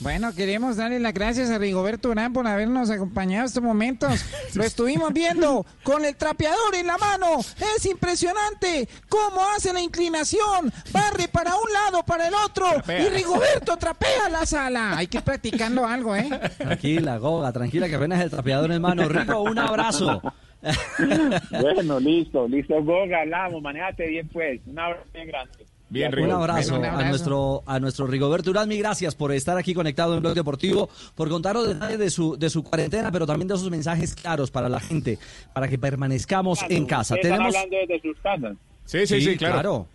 Bueno, 0.00 0.34
queremos 0.34 0.76
darle 0.76 0.98
las 1.00 1.14
gracias 1.14 1.50
a 1.50 1.58
Rigoberto 1.58 2.10
Urán 2.10 2.32
por 2.32 2.46
habernos 2.46 2.90
acompañado 2.90 3.46
estos 3.46 3.62
momentos. 3.62 4.24
Lo 4.54 4.64
estuvimos 4.64 5.12
viendo 5.12 5.64
con 5.82 6.04
el 6.04 6.16
trapeador 6.16 6.74
en 6.74 6.86
la 6.86 6.98
mano. 6.98 7.38
Es 7.76 7.86
impresionante 7.86 8.88
cómo 9.08 9.40
hace 9.56 9.72
la 9.72 9.80
inclinación. 9.80 10.72
Barre 10.92 11.28
para 11.28 11.54
un 11.54 11.72
lado, 11.72 12.04
para 12.04 12.28
el 12.28 12.34
otro. 12.34 12.66
Trapea. 12.70 13.06
Y 13.06 13.08
Rigoberto 13.08 13.76
trapea 13.76 14.28
la 14.30 14.44
sala. 14.46 14.96
Hay 14.96 15.06
que 15.06 15.18
ir 15.18 15.22
practicando 15.22 15.86
algo, 15.86 16.14
¿eh? 16.16 16.28
Tranquila, 16.58 17.18
Goga, 17.18 17.52
tranquila, 17.52 17.88
que 17.88 17.94
apenas 17.94 18.20
el 18.20 18.30
trapeador 18.30 18.72
en 18.72 18.82
mano. 18.82 19.08
Rico, 19.08 19.42
un 19.42 19.58
abrazo. 19.58 20.20
bueno, 21.60 22.00
listo, 22.00 22.48
listo, 22.48 22.82
Goga, 22.82 23.20
hablamos, 23.20 23.62
manejate 23.62 24.06
bien 24.08 24.28
pues, 24.28 24.60
un 24.66 24.78
abrazo 24.78 25.04
bien 25.12 25.28
grande. 25.28 25.66
Un 25.94 26.30
abrazo, 26.30 26.76
a 26.76 27.04
nuestro 27.04 27.62
a 27.66 27.80
nuestro 27.80 28.06
Rigoberto 28.06 28.50
Urán. 28.50 28.68
Gracias 28.70 29.14
por 29.14 29.32
estar 29.32 29.56
aquí 29.56 29.74
conectado 29.74 30.14
en 30.14 30.20
Blog 30.20 30.34
Deportivo, 30.34 30.88
por 31.14 31.28
contarnos 31.28 31.68
detalles 31.68 31.98
de 31.98 32.10
su 32.10 32.36
de 32.36 32.50
su 32.50 32.64
cuarentena, 32.64 33.10
pero 33.12 33.26
también 33.26 33.48
de 33.48 33.56
sus 33.56 33.70
mensajes 33.70 34.14
claros 34.14 34.50
para 34.50 34.68
la 34.68 34.80
gente, 34.80 35.18
para 35.52 35.68
que 35.68 35.78
permanezcamos 35.78 36.60
en 36.68 36.86
casa. 36.86 37.16
Tenemos 37.20 37.54
hablando 37.54 37.76
desde 37.76 38.00
sus 38.00 38.18
casas. 38.20 38.56
Sí, 38.84 39.06
sí, 39.06 39.20
sí, 39.20 39.36
claro. 39.36 39.86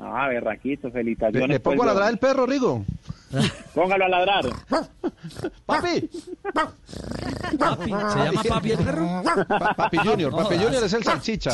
Ah, 0.00 0.28
berraquito, 0.28 0.86
¿Le, 0.88 0.92
felicitaciones. 0.92 1.48
le 1.48 1.60
pongo 1.60 1.78
pues, 1.78 1.88
a 1.88 1.92
ladrar 1.92 2.12
el 2.12 2.18
perro, 2.18 2.46
Rigo? 2.46 2.84
Póngalo 3.74 4.04
a 4.04 4.08
ladrar. 4.08 4.46
¡Papi! 5.66 6.08
Papi, 7.58 7.84
¿se 7.90 7.90
llama 8.24 8.42
Papi 8.48 8.70
el 8.72 8.78
perro? 8.78 9.22
Pa- 9.48 9.74
Papi 9.74 9.96
Junior, 9.98 10.32
Papi. 10.34 10.56
Junior 10.56 10.84
es 10.84 10.92
el 10.92 11.04
salchicha, 11.04 11.50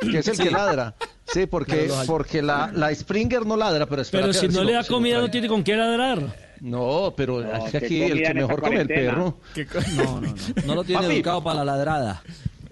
que 0.00 0.18
es 0.18 0.28
el 0.28 0.36
Sí. 0.36 0.42
que 0.44 0.50
ladra. 0.50 0.94
Sí, 1.26 1.46
porque, 1.46 1.90
porque 2.06 2.42
la, 2.42 2.70
la 2.74 2.94
Springer 2.94 3.44
no 3.46 3.56
ladra, 3.56 3.86
pero 3.86 4.02
espérate, 4.02 4.32
Pero 4.32 4.40
si 4.40 4.48
no 4.48 4.64
le 4.64 4.72
da 4.72 4.84
comida, 4.84 5.18
no 5.20 5.30
tiene 5.30 5.48
con 5.48 5.62
qué 5.62 5.76
ladrar. 5.76 6.20
No, 6.60 7.12
pero 7.16 7.40
No, 7.42 7.52
es 7.66 7.72
que 7.72 7.78
qué 7.80 7.86
aquí 7.86 8.02
el 8.02 8.22
que 8.22 8.34
mejor 8.34 8.60
come 8.60 8.80
el 8.82 8.86
perro. 8.88 9.38
No, 9.96 10.20
no, 10.20 10.20
no. 10.20 10.34
No 10.66 10.74
lo 10.76 10.84
tiene 10.84 11.02
Papi. 11.02 11.14
educado 11.16 11.42
para 11.44 11.64
la 11.64 11.76
ladrada. 11.76 12.22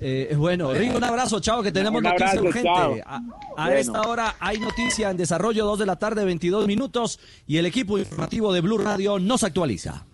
Eh, 0.02 0.34
bueno, 0.36 0.72
Rigo, 0.72 0.96
un 0.96 1.04
abrazo, 1.04 1.40
chao, 1.40 1.62
que 1.62 1.70
tenemos 1.72 1.98
Un 1.98 2.04
noticia 2.04 2.28
abrazo, 2.28 2.46
urgente. 2.46 2.68
chao. 2.74 2.94
A, 3.06 3.16
a 3.16 3.20
Bueno. 3.66 3.72
esta 3.80 4.00
hora 4.02 4.34
hay 4.40 4.58
noticia 4.58 5.10
en 5.10 5.16
desarrollo, 5.18 5.66
2 5.66 5.78
de 5.78 5.86
la 5.86 5.96
tarde, 5.96 6.24
22 6.24 6.66
minutos, 6.66 7.20
y 7.46 7.58
el 7.58 7.66
equipo 7.66 7.98
informativo 7.98 8.50
de 8.52 8.60
Blue 8.62 8.78
Radio 8.78 9.18
nos 9.18 9.44
actualiza. 9.44 10.06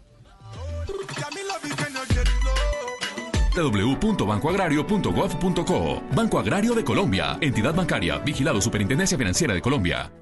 www.bancoagrario.gov.co 3.55 6.03
Banco 6.15 6.39
Agrario 6.39 6.75
de 6.75 6.85
Colombia. 6.85 7.39
Entidad 7.41 7.75
bancaria. 7.75 8.19
Vigilado 8.19 8.61
Superintendencia 8.61 9.17
Financiera 9.17 9.55
de 9.55 9.63
Colombia. 9.63 10.13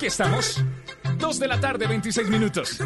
Aquí 0.00 0.06
estamos. 0.06 0.64
Dos 1.18 1.38
de 1.38 1.46
la 1.46 1.60
tarde, 1.60 1.86
26 1.86 2.30
minutos. 2.30 2.78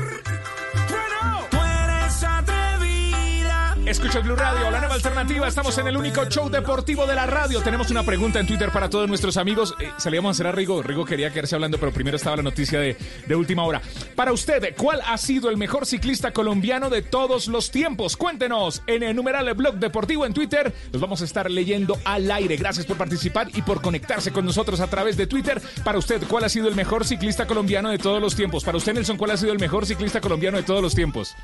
Escucha 3.87 4.21
Blue 4.21 4.35
Radio, 4.35 4.71
la 4.71 4.79
nueva 4.79 4.95
alternativa. 4.95 5.47
Estamos 5.47 5.77
en 5.77 5.87
el 5.87 5.97
único 5.99 6.25
show 6.25 6.49
deportivo 6.49 7.07
de 7.07 7.15
la 7.15 7.27
radio. 7.27 7.61
Tenemos 7.61 7.91
una 7.91 8.03
pregunta 8.03 8.41
en 8.41 8.47
Twitter 8.47 8.71
para 8.73 8.89
todos 8.89 9.07
nuestros 9.09 9.37
amigos. 9.37 9.75
Eh, 9.79 9.91
a 9.91 10.31
hacer 10.31 10.47
a 10.47 10.53
Rigo. 10.53 10.83
Rigo 10.83 11.05
quería 11.05 11.31
quedarse 11.31 11.55
hablando, 11.55 11.79
pero 11.79 11.93
primero 11.93 12.17
estaba 12.17 12.37
la 12.37 12.43
noticia 12.43 12.81
de, 12.81 12.97
de 13.27 13.37
última 13.37 13.63
hora. 13.65 13.83
Para 14.17 14.33
usted, 14.33 14.75
¿cuál 14.75 15.03
ha 15.07 15.19
sido 15.19 15.51
el 15.51 15.59
mejor 15.59 15.85
ciclista 15.85 16.33
colombiano 16.33 16.89
de 16.89 17.03
todos 17.03 17.47
los 17.47 17.71
tiempos? 17.71 18.17
Cuéntenos 18.17 18.83
en 18.87 19.03
el 19.03 19.15
numeral 19.15 19.53
Blog 19.53 19.75
Deportivo 19.75 20.25
en 20.25 20.33
Twitter. 20.33 20.73
Los 20.91 21.03
vamos 21.03 21.21
a 21.21 21.25
estar 21.27 21.51
leyendo 21.51 21.99
al 22.07 22.31
aire. 22.31 22.57
Gracias 22.57 22.87
por 22.87 22.97
participar 22.97 23.49
y 23.53 23.61
por 23.61 23.83
conectarse 23.83 24.33
con 24.33 24.47
nosotros 24.47 24.81
a 24.81 24.87
través 24.87 25.19
de 25.19 25.27
Twitter. 25.27 25.61
Para 25.85 25.99
usted, 25.99 26.23
¿cuál 26.27 26.45
ha 26.45 26.49
sido 26.49 26.69
el 26.69 26.75
mejor 26.75 27.05
ciclista 27.05 27.47
colombiano 27.47 27.91
de 27.91 27.99
todos 27.99 28.23
los 28.23 28.35
tiempos? 28.35 28.65
Para 28.65 28.79
usted, 28.79 28.95
Nelson, 28.95 29.19
¿cuál 29.19 29.33
ha 29.33 29.37
sido 29.37 29.53
el 29.53 29.59
mejor 29.59 29.85
ciclista 29.85 30.23
colombiano 30.23 30.57
de 30.57 30.63
todos 30.63 30.81
los 30.81 30.95
tiempos? 30.95 31.37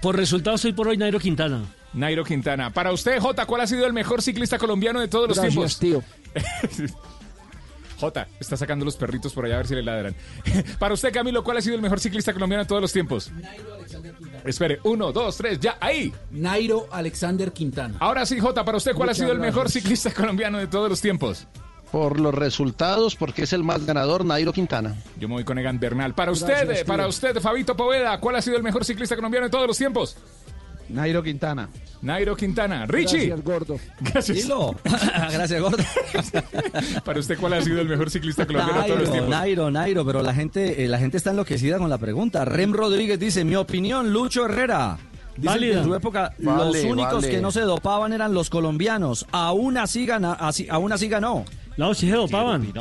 Por 0.00 0.16
resultados, 0.16 0.64
hoy 0.64 0.72
por 0.72 0.88
hoy, 0.88 0.96
Nairo 0.96 1.18
Quintana. 1.18 1.64
Nairo 1.92 2.24
Quintana. 2.24 2.72
Para 2.72 2.92
usted, 2.92 3.20
Jota, 3.20 3.46
¿cuál 3.46 3.62
ha 3.62 3.66
sido 3.66 3.86
el 3.86 3.92
mejor 3.92 4.22
ciclista 4.22 4.58
colombiano 4.58 5.00
de 5.00 5.08
todos 5.08 5.28
los 5.28 5.40
tiempos? 5.40 5.78
tío. 5.78 6.02
Jota, 7.98 8.28
está 8.38 8.56
sacando 8.56 8.84
los 8.84 8.96
perritos 8.96 9.32
por 9.32 9.44
allá 9.44 9.54
a 9.54 9.58
ver 9.58 9.66
si 9.66 9.74
le 9.74 9.82
ladran. 9.82 10.14
Para 10.78 10.94
usted, 10.94 11.12
Camilo, 11.12 11.42
¿cuál 11.42 11.56
ha 11.56 11.60
sido 11.60 11.74
el 11.74 11.82
mejor 11.82 11.98
ciclista 11.98 12.32
colombiano 12.32 12.62
de 12.62 12.68
todos 12.68 12.80
los 12.80 12.92
tiempos? 12.92 13.32
Espere, 14.44 14.78
uno, 14.84 15.10
dos, 15.10 15.36
tres, 15.36 15.58
ya, 15.58 15.78
ahí. 15.80 16.12
Nairo 16.30 16.86
Alexander 16.92 17.52
Quintana. 17.52 17.96
Ahora 17.98 18.24
sí, 18.24 18.38
Jota, 18.38 18.64
para 18.64 18.78
usted, 18.78 18.92
¿cuál 18.92 19.08
Muchas 19.08 19.18
ha 19.18 19.24
sido 19.24 19.32
el 19.32 19.40
mejor 19.40 19.68
ciclista 19.68 20.10
colombiano 20.14 20.58
de 20.58 20.68
todos 20.68 20.88
los 20.88 21.00
tiempos? 21.00 21.48
Por 21.92 22.20
los 22.20 22.34
resultados, 22.34 23.16
porque 23.16 23.44
es 23.44 23.52
el 23.52 23.64
más 23.64 23.86
ganador, 23.86 24.24
Nairo 24.24 24.52
Quintana. 24.52 24.94
Yo 25.18 25.26
me 25.28 25.34
voy 25.34 25.44
con 25.44 25.58
Egan 25.58 25.80
Bernal. 25.80 26.14
Para 26.14 26.32
usted, 26.32 26.66
Gracias, 26.66 26.84
para 26.86 27.06
usted, 27.06 27.40
Fabito 27.40 27.76
Poveda, 27.76 28.20
¿cuál 28.20 28.36
ha 28.36 28.42
sido 28.42 28.56
el 28.56 28.62
mejor 28.62 28.84
ciclista 28.84 29.16
colombiano 29.16 29.46
de 29.46 29.50
todos 29.50 29.66
los 29.66 29.78
tiempos? 29.78 30.16
Nairo 30.90 31.22
Quintana. 31.22 31.68
Nairo 32.00 32.34
Quintana. 32.36 32.86
Richie. 32.86 33.26
Gracias, 33.26 33.44
gordo. 33.44 33.80
Gracias. 34.00 34.38
Dilo. 34.38 34.74
Gracias, 34.84 35.60
gordo. 35.60 35.84
Para 37.04 37.20
usted, 37.20 37.38
¿cuál 37.38 37.54
ha 37.54 37.62
sido 37.62 37.80
el 37.80 37.88
mejor 37.88 38.10
ciclista 38.10 38.46
colombiano 38.46 38.80
de 38.82 38.86
todos 38.86 39.00
los 39.00 39.08
Nairo, 39.08 39.12
tiempos? 39.12 39.30
Nairo, 39.30 39.70
Nairo, 39.70 40.06
pero 40.06 40.22
la 40.22 40.34
gente, 40.34 40.84
eh, 40.84 40.88
la 40.88 40.98
gente 40.98 41.16
está 41.16 41.30
enloquecida 41.30 41.78
con 41.78 41.90
la 41.90 41.98
pregunta. 41.98 42.44
Rem 42.44 42.72
Rodríguez 42.72 43.18
dice, 43.18 43.44
mi 43.44 43.56
opinión, 43.56 44.12
Lucho 44.12 44.44
Herrera. 44.46 44.98
Dice 45.36 45.58
que 45.58 45.72
en 45.72 45.84
su 45.84 45.94
época 45.94 46.34
Vale, 46.38 46.64
los 46.64 46.84
únicos 46.84 47.14
vale. 47.22 47.30
que 47.30 47.40
no 47.40 47.52
se 47.52 47.60
dopaban 47.60 48.12
eran 48.12 48.34
los 48.34 48.50
colombianos. 48.50 49.26
Aún 49.30 49.76
así, 49.76 50.04
gana, 50.04 50.32
así, 50.32 50.66
aún 50.70 50.90
así 50.92 51.08
ganó. 51.08 51.44
Sí 51.94 52.08
se 52.08 52.16
dopaban. 52.16 52.72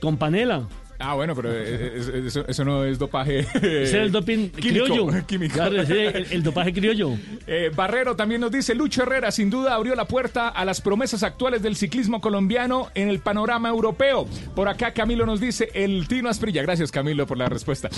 Con 0.00 0.16
panela. 0.16 0.66
Ah, 1.02 1.14
bueno, 1.14 1.34
pero 1.34 1.50
eh, 1.50 1.64
eh, 1.96 2.22
eso, 2.26 2.44
eso 2.46 2.62
no 2.62 2.84
es 2.84 2.98
dopaje. 2.98 3.38
Ese 3.40 3.82
es 3.82 3.94
el 3.94 4.12
doping 4.12 4.50
químico, 4.50 4.84
criollo. 4.84 5.08
químico. 5.26 5.54
Claro, 5.54 5.80
es 5.80 5.88
el, 5.88 6.26
el 6.30 6.42
dopaje 6.42 6.72
criollo. 6.72 7.16
Eh, 7.46 7.70
Barrero 7.74 8.14
también 8.14 8.40
nos 8.40 8.52
dice, 8.52 8.76
Lucho 8.76 9.02
Herrera 9.02 9.32
sin 9.32 9.50
duda 9.50 9.74
abrió 9.74 9.96
la 9.96 10.04
puerta 10.04 10.48
a 10.48 10.64
las 10.64 10.80
promesas 10.80 11.24
actuales 11.24 11.62
del 11.62 11.74
ciclismo 11.74 12.20
colombiano 12.20 12.90
en 12.94 13.08
el 13.08 13.18
panorama 13.18 13.68
europeo. 13.70 14.28
Por 14.54 14.68
acá 14.68 14.92
Camilo 14.92 15.26
nos 15.26 15.40
dice, 15.40 15.68
el 15.74 16.06
Tino 16.06 16.28
Asprilla. 16.28 16.62
Gracias 16.62 16.92
Camilo 16.92 17.26
por 17.26 17.38
la 17.38 17.48
respuesta. 17.48 17.88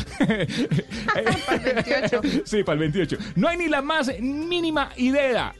para 1.04 1.20
el 1.20 1.74
28. 1.74 2.20
Sí, 2.44 2.62
para 2.62 2.74
el 2.74 2.78
28. 2.92 3.18
No 3.34 3.48
hay 3.48 3.58
ni 3.58 3.68
la 3.68 3.82
más 3.82 4.10
mínima 4.20 4.90
idea. 4.96 5.52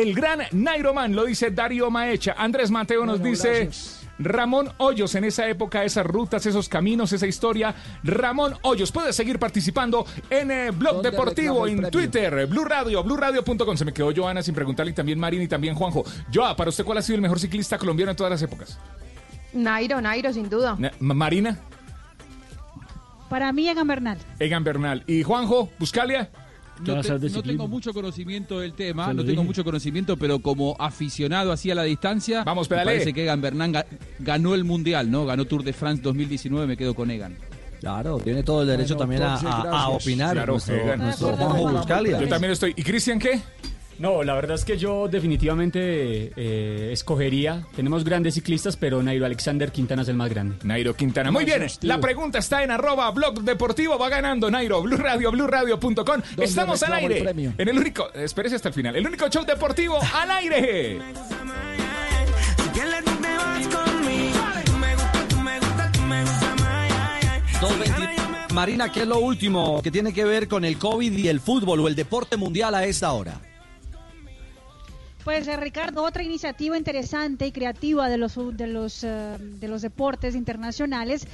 El 0.00 0.14
gran 0.14 0.40
Nairo 0.52 0.92
Man, 0.94 1.14
lo 1.14 1.24
dice 1.24 1.50
Darío 1.50 1.90
Maecha. 1.90 2.34
Andrés 2.38 2.70
Mateo 2.70 3.04
nos 3.06 3.18
Bueno, 3.20 3.30
dice... 3.32 3.64
gracias. 3.64 4.02
Ramón 4.18 4.72
Hoyos 4.78 5.14
en 5.14 5.24
esa 5.24 5.46
época, 5.46 5.84
esas 5.84 6.06
rutas, 6.06 6.46
esos 6.46 6.70
caminos, 6.70 7.12
esa 7.12 7.26
historia. 7.26 7.74
Ramón 8.02 8.54
Hoyos, 8.62 8.90
puedes 8.90 9.14
seguir 9.14 9.38
participando 9.38 10.06
en 10.30 10.50
eh, 10.50 10.70
Blog 10.70 10.94
¿Dónde 10.94 11.10
Deportivo, 11.10 11.66
el 11.66 11.72
en 11.72 11.76
premio? 11.82 11.90
Twitter, 11.90 12.46
Blue 12.46 12.64
Radio, 12.64 13.04
BlueRadio.com. 13.04 13.76
Se 13.76 13.84
me 13.84 13.92
quedó 13.92 14.14
Joana 14.16 14.40
sin 14.42 14.54
preguntarle 14.54 14.92
y 14.92 14.94
también 14.94 15.18
Marín 15.18 15.42
y 15.42 15.48
también 15.48 15.74
Juanjo. 15.74 16.02
Joa, 16.32 16.56
para 16.56 16.70
usted, 16.70 16.82
¿cuál 16.84 16.96
ha 16.96 17.02
sido 17.02 17.16
el 17.16 17.20
mejor 17.20 17.38
ciclista 17.38 17.76
colombiano 17.76 18.10
en 18.12 18.16
todas 18.16 18.30
las 18.30 18.40
épocas? 18.40 18.78
Nairo, 19.52 20.00
Nairo, 20.00 20.32
sin 20.32 20.48
duda. 20.48 20.76
Na- 20.78 20.92
Ma- 20.98 21.12
Marina, 21.12 21.58
Para 23.28 23.52
mí, 23.52 23.68
Egan 23.68 23.86
Bernal. 23.86 24.18
Egan 24.38 24.64
Bernal 24.64 25.04
y 25.06 25.24
Juanjo, 25.24 25.68
Buscalia. 25.78 26.30
¿Qué 26.84 26.92
No, 26.92 27.00
te- 27.00 27.30
no 27.30 27.42
tengo 27.42 27.68
mucho 27.68 27.92
conocimiento 27.94 28.60
del 28.60 28.74
tema, 28.74 29.06
no 29.12 29.22
tengo 29.22 29.30
dije. 29.40 29.42
mucho 29.44 29.64
conocimiento, 29.64 30.16
pero 30.16 30.38
como 30.40 30.76
aficionado 30.78 31.50
así 31.52 31.70
a 31.70 31.74
la 31.74 31.84
distancia, 31.84 32.44
Vamos, 32.44 32.68
pedale. 32.68 32.84
parece 32.84 33.12
que 33.14 33.22
Egan 33.22 33.40
Bernal 33.40 33.72
ga- 33.72 33.86
ganó 34.18 34.54
el 34.54 34.64
Mundial, 34.64 35.10
¿no? 35.10 35.24
Ganó 35.24 35.44
Tour 35.46 35.64
de 35.64 35.72
France 35.72 36.02
2019, 36.02 36.66
me 36.66 36.76
quedo 36.76 36.94
con 36.94 37.10
Egan. 37.10 37.34
Claro, 37.80 38.18
tiene 38.18 38.42
todo 38.42 38.62
el 38.62 38.68
derecho 38.68 38.94
Bueno, 38.96 38.98
también 39.00 39.22
a, 39.22 39.26
entonces, 39.34 39.48
a- 39.50 39.58
a 39.58 39.62
gracias. 39.64 40.02
opinar 40.02 40.32
Claro, 40.34 40.52
nuestro, 40.54 40.74
Egan. 40.76 40.98
nuestro 41.00 41.28
Juanjo 41.36 41.68
Buscalia. 41.72 42.20
Yo 42.20 42.28
también 42.28 42.52
estoy. 42.52 42.74
¿Y 42.76 42.82
Cristian 42.82 43.18
qué? 43.18 43.40
No, 43.98 44.22
la 44.22 44.34
verdad 44.34 44.56
es 44.56 44.64
que 44.64 44.76
yo 44.76 45.08
definitivamente 45.08 46.32
eh, 46.36 46.90
escogería. 46.92 47.66
Tenemos 47.74 48.04
grandes 48.04 48.34
ciclistas, 48.34 48.76
pero 48.76 49.02
Nairo 49.02 49.24
Alexander 49.24 49.72
Quintana 49.72 50.02
es 50.02 50.08
el 50.08 50.16
más 50.16 50.28
grande. 50.30 50.56
Nairo 50.64 50.94
Quintana. 50.94 51.30
Muy 51.30 51.44
bien, 51.44 51.66
la 51.82 52.00
pregunta 52.00 52.38
está 52.38 52.62
en 52.62 52.70
arroba 52.70 53.10
blog 53.10 53.42
deportivo. 53.42 53.98
Va 53.98 54.08
ganando 54.08 54.50
Nairo, 54.50 54.82
Blue 54.82 54.96
Radio, 54.96 55.30
BlueRadio.com. 55.30 56.22
Estamos 56.38 56.82
al 56.82 56.92
el 56.92 56.98
aire. 56.98 57.22
premio? 57.22 57.52
En 57.56 57.68
el 57.68 57.78
único, 57.78 58.12
espérese 58.12 58.56
hasta 58.56 58.68
el 58.68 58.74
final. 58.74 58.96
El 58.96 59.06
único 59.06 59.28
show 59.28 59.44
deportivo 59.44 59.98
al 60.14 60.30
aire. 60.30 60.98
Marina, 68.52 68.90
¿qué 68.90 69.00
es 69.00 69.06
lo 69.06 69.18
último 69.18 69.82
que 69.82 69.90
tiene 69.90 70.14
que 70.14 70.24
ver 70.24 70.48
con 70.48 70.64
el 70.64 70.78
COVID 70.78 71.12
y 71.12 71.28
el 71.28 71.40
fútbol 71.40 71.80
o 71.80 71.88
el 71.88 71.94
deporte 71.94 72.38
mundial 72.38 72.74
a 72.74 72.86
esta 72.86 73.12
hora? 73.12 73.38
Pues 75.26 75.48
eh, 75.48 75.56
Ricardo, 75.56 76.04
otra 76.04 76.22
iniciativa 76.22 76.78
interesante 76.78 77.48
y 77.48 77.50
creativa 77.50 78.08
de 78.08 78.16
los 78.16 78.36
de 78.56 78.68
los 78.68 79.02
eh, 79.02 79.36
de 79.40 79.66
los 79.66 79.82
deportes 79.82 80.36
internacionales. 80.36 81.26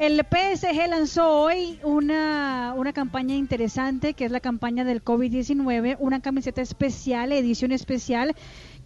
El 0.00 0.18
PSG 0.18 0.88
lanzó 0.88 1.42
hoy 1.42 1.78
una, 1.84 2.74
una 2.76 2.92
campaña 2.92 3.36
interesante 3.36 4.14
que 4.14 4.24
es 4.24 4.32
la 4.32 4.40
campaña 4.40 4.84
del 4.84 5.04
COVID-19, 5.04 5.94
una 6.00 6.20
camiseta 6.20 6.60
especial, 6.60 7.30
edición 7.30 7.70
especial, 7.70 8.34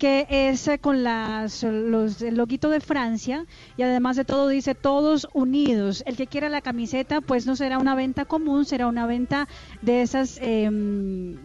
que 0.00 0.26
es 0.30 0.66
eh, 0.66 0.78
con 0.78 1.04
las, 1.04 1.62
los, 1.62 2.22
el 2.22 2.36
loguito 2.36 2.70
de 2.70 2.80
Francia 2.80 3.44
y 3.76 3.82
además 3.82 4.16
de 4.16 4.24
todo 4.24 4.48
dice 4.48 4.74
todos 4.74 5.28
unidos. 5.34 6.02
El 6.06 6.16
que 6.16 6.26
quiera 6.26 6.48
la 6.48 6.62
camiseta 6.62 7.20
pues 7.20 7.46
no 7.46 7.54
será 7.54 7.78
una 7.78 7.94
venta 7.94 8.24
común, 8.24 8.64
será 8.64 8.86
una 8.86 9.06
venta 9.06 9.46
de 9.82 10.00
esas, 10.00 10.38
eh, 10.40 10.68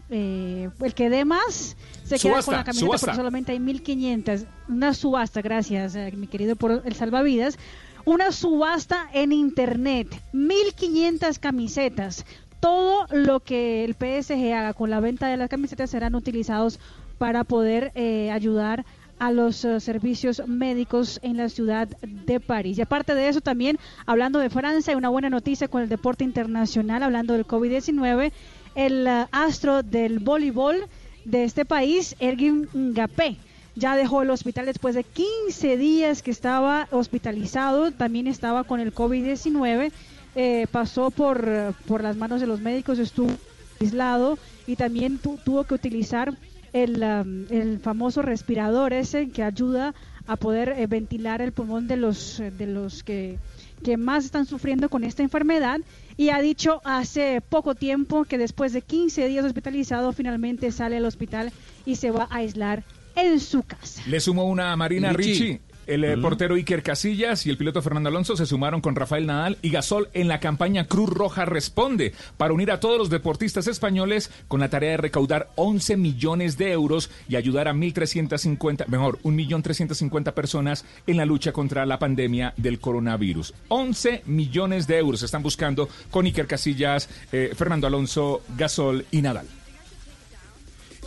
eh, 0.10 0.70
el 0.82 0.94
que 0.94 1.10
dé 1.10 1.26
más 1.26 1.76
se 2.06 2.18
queda 2.18 2.42
Subasta, 2.42 2.46
con 2.46 2.56
la 2.56 2.64
camiseta 2.64 2.86
subasta. 2.86 3.06
porque 3.08 3.18
solamente 3.18 3.52
hay 3.52 3.60
1500. 3.60 4.46
Una 4.70 4.94
subasta, 4.94 5.42
gracias 5.42 5.96
eh, 5.96 6.14
mi 6.16 6.28
querido 6.28 6.56
por 6.56 6.82
el 6.86 6.96
salvavidas. 6.96 7.58
Una 8.06 8.32
subasta 8.32 9.10
en 9.14 9.32
internet, 9.32 10.08
1500 10.32 11.40
camisetas. 11.40 12.26
Todo 12.60 13.08
lo 13.12 13.42
que 13.42 13.84
el 13.84 13.96
PSG 13.96 14.54
haga 14.54 14.74
con 14.74 14.90
la 14.92 15.00
venta 15.00 15.28
de 15.28 15.38
las 15.38 15.50
camisetas 15.50 15.90
serán 15.90 16.16
utilizados 16.16 16.80
para 17.18 17.44
poder 17.44 17.92
eh, 17.96 18.32
ayudar 18.32 18.86
a 19.18 19.32
los 19.32 19.64
eh, 19.64 19.80
servicios 19.80 20.42
médicos 20.46 21.20
en 21.24 21.38
la 21.38 21.48
ciudad 21.50 21.88
de 22.02 22.40
París. 22.42 22.78
Y 22.78 22.82
aparte 22.82 23.16
de 23.16 23.30
eso, 23.30 23.40
también 23.42 23.78
hablando 24.06 24.40
de 24.40 24.50
Francia, 24.50 24.92
hay 24.92 24.98
una 24.98 25.10
buena 25.10 25.30
noticia 25.30 25.68
con 25.70 25.82
el 25.82 25.90
deporte 25.90 26.24
internacional, 26.26 27.02
hablando 27.02 27.34
del 27.34 27.48
COVID-19, 27.48 28.32
el 28.76 29.08
eh, 29.08 29.26
astro 29.32 29.84
del 29.84 30.20
voleibol 30.20 30.76
de 31.24 31.46
este 31.46 31.64
país, 31.64 32.16
Ergin 32.20 32.68
Ngapé, 32.74 33.38
ya 33.76 33.96
dejó 33.96 34.22
el 34.22 34.30
hospital 34.30 34.66
después 34.66 34.96
de 34.96 35.04
15 35.04 35.78
días 35.78 36.22
que 36.22 36.32
estaba 36.32 36.88
hospitalizado, 36.92 37.92
también 37.92 38.28
estaba 38.28 38.64
con 38.66 38.80
el 38.82 38.94
COVID-19, 38.94 39.92
eh, 40.36 40.68
pasó 40.72 41.10
por, 41.12 41.74
por 41.88 42.04
las 42.04 42.18
manos 42.18 42.42
de 42.42 42.48
los 42.48 42.60
médicos, 42.60 43.00
estuvo 43.00 43.32
aislado 43.80 44.38
y 44.68 44.76
también 44.76 45.18
tu- 45.20 45.38
tuvo 45.44 45.64
que 45.64 45.74
utilizar 45.74 46.34
el, 46.76 47.02
um, 47.04 47.46
el 47.50 47.80
famoso 47.80 48.22
respirador 48.22 48.92
ese 48.92 49.30
que 49.30 49.44
ayuda 49.44 49.96
a 50.28 50.36
poder 50.36 50.76
eh, 50.78 50.88
ventilar 50.88 51.42
el 51.42 51.54
pulmón 51.54 51.88
de 51.88 51.96
los, 51.96 52.42
eh, 52.42 52.52
de 52.52 52.68
los 52.68 53.02
que, 53.02 53.38
que 53.82 53.96
más 53.96 54.26
están 54.26 54.46
sufriendo 54.46 54.90
con 54.90 55.06
esta 55.06 55.24
enfermedad 55.24 55.80
y 56.18 56.30
ha 56.30 56.42
dicho 56.42 56.82
hace 56.84 57.40
poco 57.40 57.76
tiempo 57.76 58.26
que 58.26 58.38
después 58.38 58.74
de 58.74 58.82
15 58.82 59.26
días 59.30 59.46
hospitalizado 59.46 60.12
finalmente 60.12 60.70
sale 60.74 60.98
al 60.98 61.06
hospital 61.06 61.54
y 61.86 61.96
se 61.96 62.12
va 62.12 62.28
a 62.30 62.38
aislar 62.38 62.84
en 63.16 63.40
su 63.40 63.64
casa. 63.64 64.02
Le 64.08 64.20
sumo 64.20 64.44
una 64.44 64.76
Marina 64.76 65.14
Richie. 65.14 65.32
Richie. 65.32 65.62
El 65.88 66.04
eh, 66.04 66.18
portero 66.18 66.56
Iker 66.56 66.82
Casillas 66.82 67.46
y 67.46 67.50
el 67.50 67.58
piloto 67.58 67.82
Fernando 67.82 68.10
Alonso 68.10 68.36
se 68.36 68.46
sumaron 68.46 68.82
con 68.82 68.96
Rafael 68.96 69.28
Nadal 69.28 69.58
y 69.62 69.70
Gasol 69.70 70.10
en 70.14 70.28
la 70.28 70.40
campaña 70.40 70.86
Cruz 70.86 71.10
Roja 71.10 71.46
Responde 71.46 72.14
para 72.38 72.54
unir 72.54 72.72
a 72.72 72.80
todos 72.80 72.98
los 72.98 73.10
deportistas 73.10 73.68
españoles 73.68 74.32
con 74.48 74.60
la 74.60 74.70
tarea 74.70 74.92
de 74.92 74.98
recaudar 74.98 75.50
11 75.56 75.98
millones 75.98 76.58
de 76.58 76.72
euros 76.72 77.10
y 77.30 77.36
ayudar 77.36 77.68
a 77.68 77.74
1.350, 77.74 78.88
mejor, 78.88 79.20
1.350 79.22 80.34
personas 80.34 80.86
en 81.06 81.18
la 81.18 81.26
lucha 81.26 81.52
contra 81.52 81.86
la 81.86 82.00
pandemia 82.00 82.54
del 82.58 82.80
coronavirus. 82.80 83.54
11 83.68 84.24
millones 84.26 84.88
de 84.88 84.98
euros 84.98 85.22
están 85.24 85.44
buscando 85.44 85.90
con 86.10 86.26
Iker 86.26 86.48
Casillas, 86.48 87.10
eh, 87.32 87.52
Fernando 87.56 87.88
Alonso, 87.88 88.42
Gasol 88.58 89.06
y 89.12 89.22
Nadal. 89.22 89.48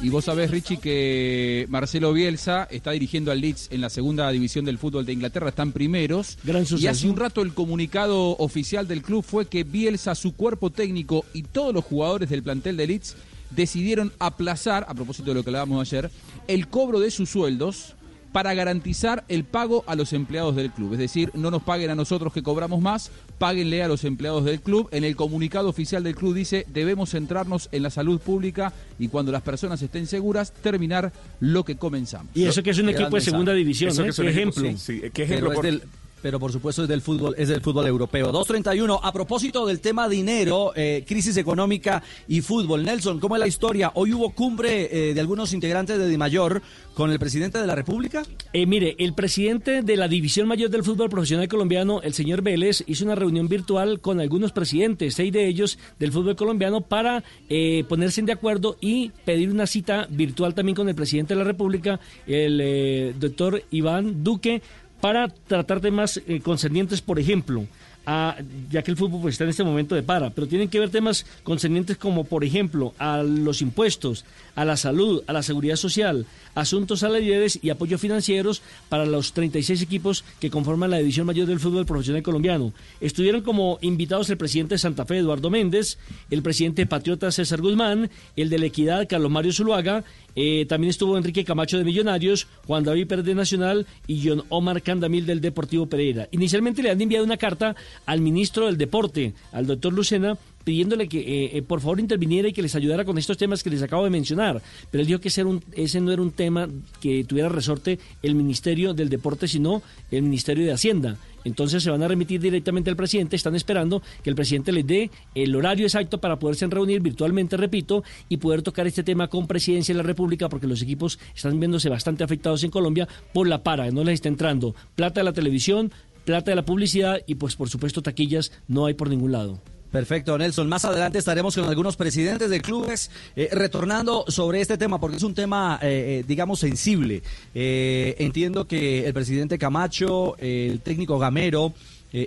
Y 0.01 0.11
vos 0.11 0.27
sabés, 0.27 0.53
Richie, 0.53 0.77
que 0.77 1.67
Marcelo 1.69 2.13
Bielsa 2.13 2.69
está 2.71 2.93
dirigiendo 2.93 3.33
al 3.33 3.41
Leeds 3.41 3.69
en 3.73 3.81
la 3.81 3.91
segunda 3.91 4.31
división 4.31 4.65
del 4.65 4.79
fútbol 4.79 5.05
de 5.05 5.13
Inglaterra, 5.13 5.49
están 5.49 5.73
primeros. 5.73 6.39
Gran 6.45 6.65
y 6.79 6.87
hace 6.87 7.09
un 7.09 7.17
rato 7.17 7.43
el 7.43 7.53
comunicado 7.53 8.37
oficial 8.39 8.87
del 8.87 9.03
club 9.03 9.25
fue 9.25 9.47
que 9.47 9.65
Bielsa, 9.65 10.15
su 10.15 10.35
cuerpo 10.35 10.71
técnico 10.71 11.25
y 11.35 11.43
todos 11.43 11.75
los 11.75 11.85
jugadores 11.85 12.31
del 12.31 12.45
plantel 12.45 12.77
de 12.77 12.87
Leeds 12.87 13.17
decidieron 13.51 14.13
aplazar, 14.21 14.87
a 14.89 14.95
propósito 14.95 15.31
de 15.31 15.35
lo 15.35 15.43
que 15.43 15.51
hablábamos 15.51 15.81
ayer, 15.81 16.11
el 16.47 16.69
cobro 16.69 17.01
de 17.01 17.11
sus 17.11 17.31
sueldos 17.31 17.97
para 18.33 18.53
garantizar 18.55 19.25
el 19.29 19.45
pago 19.45 19.85
a 19.87 19.95
los 19.95 20.13
empleados 20.13 20.55
del 20.57 20.71
club. 20.71 20.93
Es 20.93 20.99
decir, 20.99 21.31
no 21.35 21.51
nos 21.51 21.63
paguen 21.63 21.91
a 21.91 21.95
nosotros 21.95 22.33
que 22.33 22.43
cobramos 22.43 22.81
más, 22.81 23.11
páguenle 23.39 23.83
a 23.83 23.89
los 23.89 24.05
empleados 24.05 24.45
del 24.45 24.61
club. 24.61 24.89
En 24.93 25.05
el 25.05 25.17
comunicado 25.17 25.69
oficial 25.69 26.03
del 26.05 26.15
club 26.15 26.35
dice, 26.35 26.67
debemos 26.69 27.11
centrarnos 27.11 27.69
en 27.73 27.83
la 27.83 27.91
salud 27.91 28.21
pública 28.21 28.73
y 28.99 29.09
cuando 29.09 29.33
las 29.33 29.43
personas 29.43 29.81
estén 29.83 30.07
seguras, 30.07 30.53
terminar 30.53 31.13
lo 31.41 31.65
que 31.65 31.77
comenzamos. 31.77 32.29
Y 32.35 32.45
eso 32.45 32.63
que 32.63 32.71
es 32.71 32.79
un 32.79 32.89
equipo 32.91 33.17
de 33.17 33.23
segunda 33.23 33.53
división, 33.55 33.91
¿eh? 33.93 34.03
que 34.05 34.09
es 34.11 34.19
un 34.19 34.25
Qué 34.27 34.31
equipo, 34.33 34.51
ejemplo. 34.61 34.79
sí, 34.79 35.01
sí, 35.01 35.11
qué 35.13 35.23
ejemplo 35.23 35.53
por- 35.53 35.65
del, 35.65 35.83
pero 36.21 36.39
por 36.39 36.53
supuesto 36.53 36.83
es 36.83 36.89
del 36.89 37.01
fútbol, 37.01 37.35
es 37.39 37.49
del 37.49 37.61
fútbol 37.61 37.87
europeo. 37.87 38.33
2.31, 38.33 39.01
a 39.03 39.13
propósito 39.13 39.67
del 39.67 39.81
tema 39.81 40.09
dinero, 40.09 40.73
eh, 40.77 41.05
crisis 41.07 41.37
económica 41.37 42.03
y 42.27 42.41
fútbol. 42.41 42.85
Nelson, 42.85 43.21
¿cómo 43.21 43.37
es 43.37 43.41
la 43.41 43.47
historia? 43.47 43.93
Hoy 43.95 44.13
hubo 44.13 44.31
cumbre 44.31 44.89
eh, 45.11 45.15
de 45.15 45.21
algunos 45.21 45.53
integrantes 45.53 45.99
de 45.99 46.09
Dimayor 46.09 46.61
con 46.95 47.11
el 47.11 47.19
presidente 47.19 47.59
de 47.59 47.67
la 47.67 47.75
República. 47.75 48.25
Eh, 48.53 48.67
mire, 48.67 48.97
el 48.99 49.15
presidente 49.15 49.83
de 49.83 49.97
la 49.97 50.09
División 50.09 50.49
Mayor 50.49 50.69
del 50.69 50.85
Fútbol 50.85 51.09
Profesional 51.09 51.49
Colombiano, 51.49 52.03
el 52.03 52.13
señor 52.13 52.43
Vélez, 52.43 52.83
hizo 52.87 53.05
una 53.05 53.15
reunión 53.15 53.49
virtual 53.49 54.01
con 54.01 54.21
algunos 54.21 54.53
presidentes, 54.53 55.15
seis 55.15 55.33
de 55.33 55.47
ellos 55.47 55.79
del 55.99 56.13
fútbol 56.13 56.37
colombiano, 56.37 56.81
para 56.81 57.23
eh, 57.49 57.85
ponerse 57.89 58.19
de 58.23 58.33
acuerdo 58.33 58.77
y 58.81 59.11
pedir 59.25 59.51
una 59.51 59.67
cita 59.67 60.07
virtual 60.11 60.55
también 60.55 60.75
con 60.75 60.89
el 60.89 60.95
presidente 60.95 61.35
de 61.35 61.39
la 61.39 61.45
República, 61.45 62.01
el 62.27 62.61
eh, 62.61 63.15
doctor 63.19 63.63
Iván 63.71 64.25
Duque, 64.25 64.63
para 65.01 65.29
tratar 65.29 65.81
temas 65.81 66.21
eh, 66.27 66.41
concernientes, 66.41 67.01
por 67.01 67.19
ejemplo, 67.19 67.67
a, 68.11 68.37
ya 68.71 68.83
que 68.83 68.91
el 68.91 68.97
fútbol 68.97 69.21
pues, 69.21 69.35
está 69.35 69.45
en 69.45 69.51
este 69.51 69.65
momento 69.65 69.95
de 69.95 70.03
para, 70.03 70.31
pero 70.31 70.47
tienen 70.47 70.71
que 70.71 70.81
ver 70.81 70.89
temas 70.89 71.27
concernientes 71.43 71.99
como, 71.99 72.25
por 72.25 72.43
ejemplo, 72.43 72.95
a 72.99 73.23
los 73.23 73.61
impuestos, 73.61 74.25
a 74.55 74.65
la 74.65 74.79
salud, 74.79 75.23
a 75.27 75.35
la 75.35 75.43
seguridad 75.43 75.77
social, 75.77 76.25
asuntos 76.55 77.01
salariales 77.01 77.59
y 77.61 77.69
apoyos 77.69 78.01
financieros 78.01 78.63
para 78.89 79.05
los 79.05 79.35
36 79.35 79.83
equipos 79.83 80.25
que 80.41 80.49
conforman 80.49 80.91
la 80.91 80.97
división 80.97 81.27
mayor 81.27 81.47
del 81.47 81.61
fútbol 81.61 81.85
profesional 81.85 82.23
colombiano. 82.23 82.73
Estuvieron 83.03 83.43
como 83.43 83.79
invitados 83.83 84.31
el 84.31 84.39
presidente 84.39 84.77
de 84.77 84.79
Santa 84.79 85.05
Fe, 85.05 85.19
Eduardo 85.19 85.51
Méndez, 85.51 85.99
el 86.31 86.43
presidente 86.43 86.83
de 86.83 86.87
Patriota, 86.87 87.31
César 87.31 87.61
Guzmán, 87.61 88.09
el 88.37 88.49
de 88.49 88.59
la 88.59 88.67
Equidad, 88.67 89.07
Carlos 89.07 89.31
Mario 89.31 89.53
Zuluaga, 89.53 90.03
eh, 90.41 90.67
también 90.67 90.91
estuvo 90.91 91.19
Enrique 91.19 91.45
Camacho 91.45 91.79
de 91.79 91.85
Millonarios, 91.85 92.47
Juan 92.65 92.85
David 92.85 93.09
Pérez 93.09 93.25
de 93.25 93.35
Nacional 93.35 93.89
y 94.07 94.23
John 94.25 94.45
Omar 94.51 94.83
Candamil 94.83 95.27
del 95.27 95.41
Deportivo 95.41 95.87
Pereira. 95.87 96.29
Inicialmente 96.31 96.81
le 96.81 96.93
han 96.93 97.01
enviado 97.01 97.25
una 97.25 97.37
carta 97.37 97.75
al 98.07 98.21
ministro 98.21 98.67
del 98.67 98.79
Deporte, 98.79 99.35
al 99.51 99.67
doctor 99.67 99.93
Lucena, 99.93 100.39
pidiéndole 100.63 101.09
que 101.09 101.19
eh, 101.19 101.57
eh, 101.57 101.63
por 101.63 101.81
favor 101.81 101.99
interviniera 101.99 102.47
y 102.47 102.53
que 102.53 102.63
les 102.63 102.77
ayudara 102.77 103.05
con 103.05 103.19
estos 103.19 103.37
temas 103.37 103.65
que 103.65 103.71
les 103.71 103.83
acabo 103.83 104.05
de 104.05 104.11
mencionar. 104.11 104.63
Pero 104.93 105.01
él 105.01 105.09
dijo 105.09 105.19
que 105.19 105.27
ese, 105.27 105.41
era 105.41 105.51
un, 105.51 105.65
ese 105.73 106.01
no 106.01 106.13
era 106.13 106.23
un 106.23 106.31
tema 106.31 106.69
que 107.01 107.25
tuviera 107.25 107.49
resorte 107.49 107.99
el 108.23 108.37
Ministerio 108.37 108.95
del 108.95 109.09
Deporte, 109.09 109.49
sino 109.49 109.83
el 110.13 110.23
Ministerio 110.23 110.65
de 110.65 110.73
Hacienda. 110.73 111.17
Entonces 111.49 111.83
se 111.83 111.91
van 111.91 112.03
a 112.03 112.09
remitir 112.09 112.41
directamente 112.41 112.91
al 112.91 112.97
presidente, 112.97 113.37
están 113.37 113.57
esperando 113.57 114.03
que 114.23 114.31
el 114.31 114.37
presidente 114.37 114.71
les 114.71 114.87
dé 114.87 115.11
el 115.35 115.57
horario 115.57 115.87
exacto 115.87 116.21
para 116.21 116.39
poderse 116.39 116.67
reunir 116.67 117.01
virtualmente, 117.01 117.57
repito, 117.57 118.05
y 118.29 118.37
poder 118.37 118.63
tocar 118.63 118.87
este 118.87 119.03
tema 119.03 119.29
con 119.29 119.47
presidencia 119.47 119.95
de 119.95 120.03
la 120.03 120.07
República, 120.07 120.49
porque 120.49 120.67
los 120.67 120.83
equipos 120.83 121.19
están 121.35 121.59
viéndose 121.59 121.89
bastante 121.89 122.23
afectados 122.23 122.63
en 122.65 122.71
Colombia 122.71 123.09
por 123.33 123.49
la 123.49 123.63
para, 123.63 123.91
no 123.91 124.05
les 124.05 124.15
está 124.15 124.29
entrando 124.29 124.75
plata 124.95 125.21
de 125.21 125.25
la 125.25 125.33
televisión, 125.33 125.91
plata 126.25 126.51
de 126.51 126.57
la 126.57 126.65
publicidad 126.65 127.21
y 127.27 127.37
pues 127.37 127.57
por 127.57 127.69
supuesto 127.69 128.03
taquillas 128.03 128.53
no 128.67 128.87
hay 128.87 128.95
por 128.95 129.09
ningún 129.09 129.33
lado. 129.33 129.61
Perfecto, 129.91 130.37
Nelson. 130.37 130.69
Más 130.69 130.85
adelante 130.85 131.19
estaremos 131.19 131.55
con 131.55 131.65
algunos 131.65 131.97
presidentes 131.97 132.51
de 132.51 132.61
clubes 132.61 133.11
eh, 133.35 133.49
retornando 133.53 134.25
sobre 134.29 134.61
este 134.61 134.77
tema, 134.77 135.01
porque 135.01 135.17
es 135.17 135.23
un 135.23 135.35
tema, 135.35 135.79
eh, 135.81 136.21
eh, 136.21 136.25
digamos, 136.29 136.61
sensible. 136.61 137.23
Eh, 137.55 138.15
entiendo 138.19 138.67
que 138.67 139.07
el 139.07 139.15
presidente 139.15 139.57
Camacho, 139.57 140.37
el 140.39 140.81
técnico 140.81 141.19
Gamero, 141.19 141.73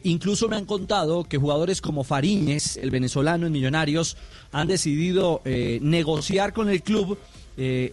incluso 0.03 0.47
me 0.47 0.55
han 0.55 0.65
contado 0.65 1.23
que 1.23 1.37
jugadores 1.37 1.81
como 1.81 2.03
Fariñez, 2.03 2.77
el 2.77 2.91
venezolano 2.91 3.47
en 3.47 3.51
Millonarios, 3.51 4.15
han 4.51 4.67
decidido 4.67 5.41
negociar 5.43 6.53
con 6.53 6.69
el 6.69 6.83
club, 6.83 7.17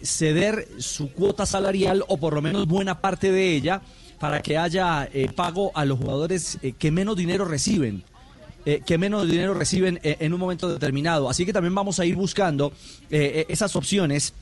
ceder 0.03 0.67
su 0.77 1.11
cuota 1.11 1.47
salarial 1.47 2.03
o 2.07 2.17
por 2.17 2.33
lo 2.33 2.43
menos 2.43 2.67
buena 2.67 3.01
parte 3.01 3.31
de 3.31 3.55
ella 3.55 3.81
para 4.19 4.43
que 4.43 4.59
haya 4.59 5.09
pago 5.35 5.71
a 5.73 5.83
los 5.83 5.97
jugadores 5.97 6.59
que 6.77 6.91
menos 6.91 7.17
dinero 7.17 7.43
reciben 7.43 8.03
eh, 8.69 8.83
que 8.85 8.99
menos 8.99 9.27
dinero 9.27 9.55
reciben 9.55 9.99
eh, 10.03 10.17
en 10.19 10.31
un 10.31 10.39
momento 10.39 10.69
determinado. 10.69 11.27
Así 11.27 11.43
que 11.43 11.51
también 11.51 11.73
vamos 11.73 11.99
a 11.99 12.05
ir 12.05 12.15
buscando 12.15 12.71
eh, 13.09 13.47
esas 13.49 13.75
opciones 13.75 14.35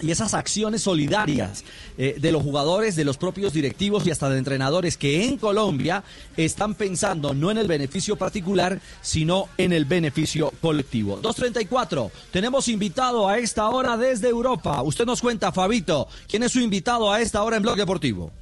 y 0.00 0.10
esas 0.10 0.32
acciones 0.32 0.80
solidarias 0.82 1.64
de 1.96 2.32
los 2.32 2.42
jugadores, 2.42 2.96
de 2.96 3.04
los 3.04 3.16
propios 3.16 3.54
directivos 3.54 4.06
y 4.06 4.10
hasta 4.10 4.28
de 4.28 4.36
entrenadores 4.36 4.98
que 4.98 5.24
en 5.24 5.38
Colombia 5.38 6.04
están 6.36 6.74
pensando 6.74 7.32
no 7.32 7.50
en 7.50 7.56
el 7.56 7.66
beneficio 7.66 8.16
particular, 8.16 8.78
sino 9.00 9.48
en 9.56 9.72
el 9.72 9.86
beneficio 9.86 10.52
colectivo. 10.60 11.16
234, 11.16 12.10
tenemos 12.30 12.68
invitado 12.68 13.26
a 13.26 13.38
esta 13.38 13.70
hora 13.70 13.96
desde 13.96 14.28
Europa. 14.28 14.82
Usted 14.82 15.06
nos 15.06 15.22
cuenta, 15.22 15.50
Fabito, 15.50 16.08
¿quién 16.28 16.42
es 16.42 16.52
su 16.52 16.60
invitado 16.60 17.10
a 17.10 17.22
esta 17.22 17.42
hora 17.42 17.56
en 17.56 17.62
Blog 17.62 17.76
Deportivo? 17.76 18.32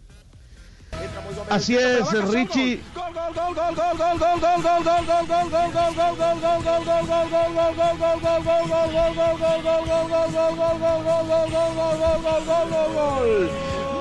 Así 1.51 1.77
es, 1.77 2.11
Richie. 2.31 2.81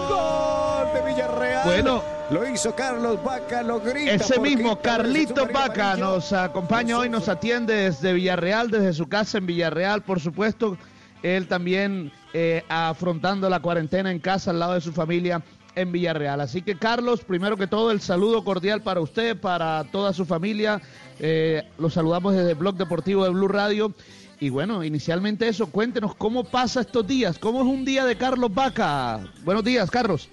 Gol 0.10 0.94
de 0.94 1.02
Villarreal. 1.02 1.66
Bueno. 1.66 2.14
Lo 2.30 2.50
hizo 2.50 2.74
Carlos 2.74 3.22
Vaca, 3.24 3.62
lo 3.62 3.80
grita. 3.82 4.14
Ese 4.14 4.40
mismo, 4.40 4.80
Carlito 4.80 5.46
Vaca, 5.54 5.96
nos 5.98 6.32
acompaña 6.32 6.98
hoy, 6.98 7.10
nos 7.10 7.28
atiende 7.30 7.76
desde 7.76 8.14
Villarreal, 8.14 8.72
desde 8.72 8.94
su 8.94 9.08
casa 9.08 9.38
en 9.38 9.46
Villarreal, 9.46 10.02
por 10.02 10.20
supuesto. 10.20 10.78
Él 11.22 11.48
también 11.48 12.12
eh, 12.34 12.64
afrontando 12.70 13.50
la 13.50 13.60
cuarentena 13.60 14.10
en 14.10 14.20
casa 14.20 14.52
al 14.52 14.60
lado 14.60 14.74
de 14.74 14.82
su 14.82 14.94
familia 14.94 15.44
en 15.76 15.92
Villarreal. 15.92 16.42
Así 16.42 16.62
que, 16.62 16.76
Carlos, 16.76 17.24
primero 17.24 17.58
que 17.58 17.68
todo, 17.68 17.92
el 17.92 18.02
saludo 18.02 18.44
cordial 18.44 18.82
para 18.82 19.02
usted, 19.02 19.40
para 19.40 19.84
toda 19.86 20.14
su 20.14 20.26
familia. 20.26 20.82
Eh, 21.20 21.64
los 21.78 21.94
saludamos 21.94 22.34
desde 22.34 22.52
el 22.52 22.58
Blog 22.58 22.76
Deportivo 22.76 23.24
de 23.24 23.32
Blue 23.32 23.48
Radio. 23.48 23.94
Y 24.40 24.50
bueno, 24.50 24.84
inicialmente 24.84 25.48
eso, 25.48 25.72
cuéntenos 25.72 26.16
cómo 26.16 26.44
pasa 26.44 26.82
estos 26.82 27.08
días, 27.08 27.40
cómo 27.40 27.62
es 27.62 27.66
un 27.66 27.86
día 27.86 28.06
de 28.06 28.18
Carlos 28.18 28.54
Vaca. 28.54 29.22
Buenos 29.46 29.64
días, 29.64 29.90
Carlos. 29.90 30.30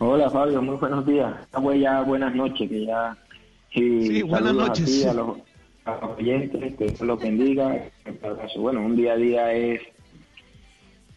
Hola 0.00 0.30
Fabio, 0.30 0.62
muy 0.62 0.76
buenos 0.76 1.06
días. 1.06 1.34
Ya 1.80 2.02
buenas 2.02 2.34
noches, 2.34 2.68
que 2.68 2.86
ya... 2.86 3.16
Sí, 3.72 4.06
Sí, 4.06 4.22
buenas 4.22 4.54
noches. 4.54 5.06
A, 5.06 5.12
los, 5.12 5.38
a 5.84 5.92
los 6.00 6.18
oyentes, 6.18 6.76
que 6.76 6.86
Dios 6.86 7.00
los 7.00 7.20
bendiga. 7.20 7.84
Bueno, 8.56 8.80
un 8.80 8.96
día 8.96 9.12
a 9.12 9.16
día 9.16 9.52
es... 9.52 9.80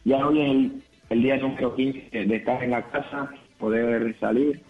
Ya 0.04 0.26
hoy 0.28 0.42
es 0.42 0.52
el, 0.52 0.84
el 1.12 1.24
día 1.24 1.36
número 1.36 1.76
15 1.76 2.26
de 2.26 2.36
estar 2.38 2.64
en 2.64 2.72
la 2.72 2.84
casa, 2.84 3.30
poder 3.60 4.18
salir, 4.22 4.62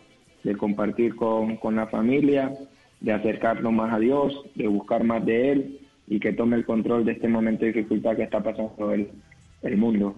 de 0.43 0.57
compartir 0.57 1.15
con, 1.15 1.57
con 1.57 1.75
la 1.75 1.85
familia, 1.85 2.51
de 2.99 3.13
acercarnos 3.13 3.71
más 3.71 3.93
a 3.93 3.99
Dios, 3.99 4.33
de 4.55 4.65
buscar 4.67 5.03
más 5.03 5.23
de 5.23 5.51
Él 5.51 5.79
y 6.07 6.19
que 6.19 6.33
tome 6.33 6.57
el 6.57 6.65
control 6.65 7.05
de 7.05 7.11
este 7.11 7.27
momento 7.27 7.63
de 7.63 7.73
dificultad 7.73 8.15
que 8.15 8.23
está 8.23 8.41
pasando 8.41 8.91
el, 8.91 9.09
el 9.61 9.77
mundo. 9.77 10.15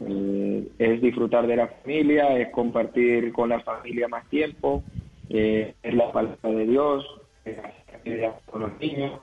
Eh, 0.00 0.68
es 0.78 1.00
disfrutar 1.00 1.46
de 1.46 1.56
la 1.56 1.68
familia, 1.68 2.36
es 2.36 2.50
compartir 2.50 3.32
con 3.32 3.48
la 3.48 3.60
familia 3.60 4.06
más 4.06 4.28
tiempo, 4.28 4.84
eh, 5.30 5.72
es 5.82 5.94
la 5.94 6.12
palabra 6.12 6.50
de 6.50 6.66
Dios, 6.66 7.06
es 7.46 7.56
hacer 7.58 8.32
con 8.44 8.60
los 8.60 8.78
niños 8.78 9.18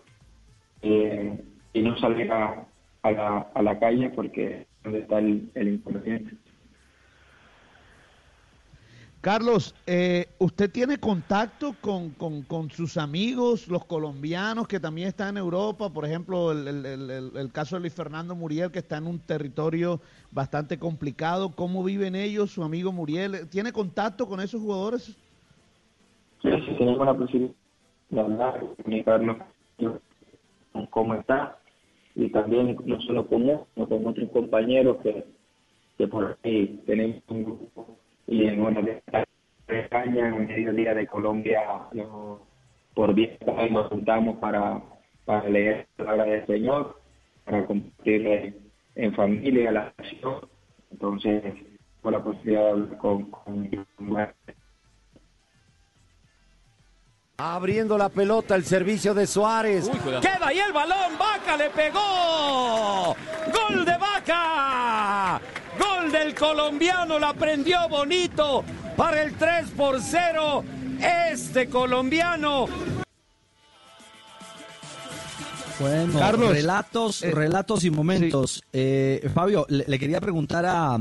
eh, 0.81 1.39
y 1.71 1.81
no 1.83 1.95
salir 1.99 2.31
a, 2.31 2.65
a, 3.03 3.11
la, 3.11 3.37
a 3.53 3.61
la 3.61 3.77
calle 3.77 4.09
porque 4.09 4.70
donde 4.83 4.99
está 4.99 5.19
el, 5.19 5.49
el 5.55 5.67
inconveniente. 5.75 6.35
Carlos, 9.21 9.75
eh, 9.85 10.25
¿usted 10.39 10.71
tiene 10.71 10.97
contacto 10.97 11.75
con, 11.79 12.09
con- 12.11 12.41
con 12.41 12.71
sus 12.71 12.97
amigos, 12.97 13.67
los 13.67 13.85
colombianos 13.85 14.67
que 14.67 14.79
también 14.79 15.09
están 15.09 15.29
en 15.29 15.37
Europa? 15.37 15.91
Por 15.91 16.05
ejemplo, 16.05 16.51
el, 16.51 16.67
el- 16.67 16.85
el- 16.87 17.09
el- 17.11 17.37
el 17.37 17.51
caso 17.51 17.75
de 17.75 17.81
Luis 17.81 17.93
Fernando 17.93 18.33
Muriel, 18.33 18.71
que 18.71 18.79
está 18.79 18.97
en 18.97 19.05
un 19.05 19.19
territorio 19.19 20.01
bastante 20.31 20.79
complicado. 20.79 21.51
¿Cómo 21.55 21.83
viven 21.83 22.15
ellos, 22.15 22.49
su 22.49 22.63
amigo 22.63 22.91
Muriel? 22.91 23.47
¿Tiene 23.49 23.71
contacto 23.71 24.27
con 24.27 24.41
esos 24.41 24.59
jugadores? 24.59 25.03
Sí, 26.41 26.49
sí, 26.65 26.75
tenemos 26.79 27.05
la 27.05 27.13
posibilidad 27.13 27.53
de 28.09 28.19
hablar, 28.19 28.59
comunicarnos 28.83 29.37
cómo 30.89 31.13
está 31.13 31.59
y 32.15 32.29
también 32.29 32.77
no 32.85 33.01
solo 33.01 33.27
con 33.27 33.49
él, 33.49 33.59
sino 33.73 33.87
con 33.87 34.05
otros 34.07 34.29
compañeros 34.31 34.97
que, 35.03 35.25
que 35.97 36.07
por 36.07 36.37
ahí 36.43 36.81
tenemos 36.85 37.21
un 37.29 37.43
grupo 37.43 37.97
y 38.27 38.45
en 38.45 38.61
una 38.61 38.81
de 38.81 39.01
España, 39.67 40.29
en 40.29 40.47
medio 40.47 40.73
día 40.73 40.93
de 40.93 41.07
Colombia, 41.07 41.61
no, 41.93 42.39
por 42.93 43.13
bien 43.13 43.37
nos 43.71 43.87
juntamos 43.87 44.37
para, 44.37 44.81
para 45.25 45.49
leer 45.49 45.87
la 45.97 46.05
palabra 46.05 46.31
del 46.31 46.45
Señor, 46.47 46.99
para 47.45 47.65
compartir 47.65 48.27
en, 48.27 48.55
en 48.95 49.13
familia 49.13 49.71
la 49.71 49.93
acción. 49.97 50.47
Entonces, 50.91 51.41
por 52.01 52.13
la 52.13 52.23
posibilidad 52.23 52.63
de 52.63 52.69
hablar 52.69 52.97
con, 52.97 53.31
con, 53.31 53.69
con 53.97 54.17
Abriendo 57.43 57.97
la 57.97 58.09
pelota, 58.09 58.53
el 58.53 58.63
servicio 58.63 59.15
de 59.15 59.25
Suárez. 59.25 59.89
Queda 60.21 60.47
ahí 60.47 60.59
el 60.59 60.71
balón, 60.71 61.17
Vaca 61.17 61.57
le 61.57 61.71
pegó. 61.71 63.15
Gol 63.51 63.83
de 63.83 63.97
Vaca. 63.97 65.41
Gol 65.79 66.11
del 66.11 66.35
colombiano, 66.35 67.17
la 67.17 67.33
prendió 67.33 67.89
bonito 67.89 68.63
para 68.95 69.23
el 69.23 69.33
3 69.33 69.71
por 69.75 69.99
0 69.99 70.63
este 70.99 71.67
colombiano. 71.67 72.67
Bueno, 75.79 76.19
Carlos, 76.19 76.51
relatos, 76.51 77.23
eh, 77.23 77.31
relatos 77.31 77.83
y 77.83 77.89
momentos. 77.89 78.63
Eh, 78.71 79.27
Fabio, 79.33 79.65
le, 79.67 79.85
le 79.87 79.97
quería 79.97 80.21
preguntar 80.21 80.63
a, 80.67 80.99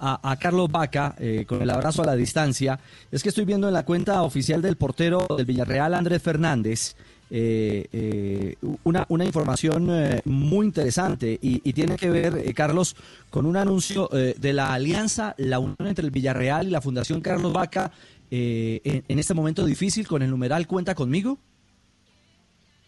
a, 0.00 0.36
Carlos 0.40 0.70
Vaca, 0.70 1.14
eh, 1.18 1.44
con 1.46 1.62
el 1.62 1.70
abrazo 1.70 2.02
a 2.02 2.06
la 2.06 2.16
distancia, 2.16 2.78
es 3.10 3.22
que 3.22 3.28
estoy 3.28 3.44
viendo 3.44 3.68
en 3.68 3.74
la 3.74 3.84
cuenta 3.84 4.22
oficial 4.22 4.62
del 4.62 4.76
portero 4.76 5.26
del 5.36 5.46
Villarreal, 5.46 5.94
Andrés 5.94 6.22
Fernández, 6.22 6.96
eh, 7.30 7.86
eh, 7.92 8.54
una, 8.84 9.04
una 9.08 9.24
información 9.24 9.90
muy 10.24 10.66
interesante 10.66 11.38
y, 11.40 11.72
tiene 11.72 11.96
que 11.96 12.10
ver, 12.10 12.54
Carlos, 12.54 12.96
con 13.30 13.46
un 13.46 13.56
anuncio 13.56 14.08
de 14.08 14.52
la 14.52 14.72
alianza, 14.72 15.34
la 15.36 15.58
unión 15.58 15.86
entre 15.86 16.04
el 16.04 16.10
Villarreal 16.10 16.68
y 16.68 16.70
la 16.70 16.80
Fundación 16.80 17.20
Carlos 17.20 17.52
Vaca 17.52 17.90
en, 18.30 19.18
este 19.18 19.34
momento 19.34 19.64
difícil 19.66 20.06
con 20.06 20.22
el 20.22 20.30
numeral 20.30 20.66
Cuenta 20.66 20.94
conmigo. 20.94 21.38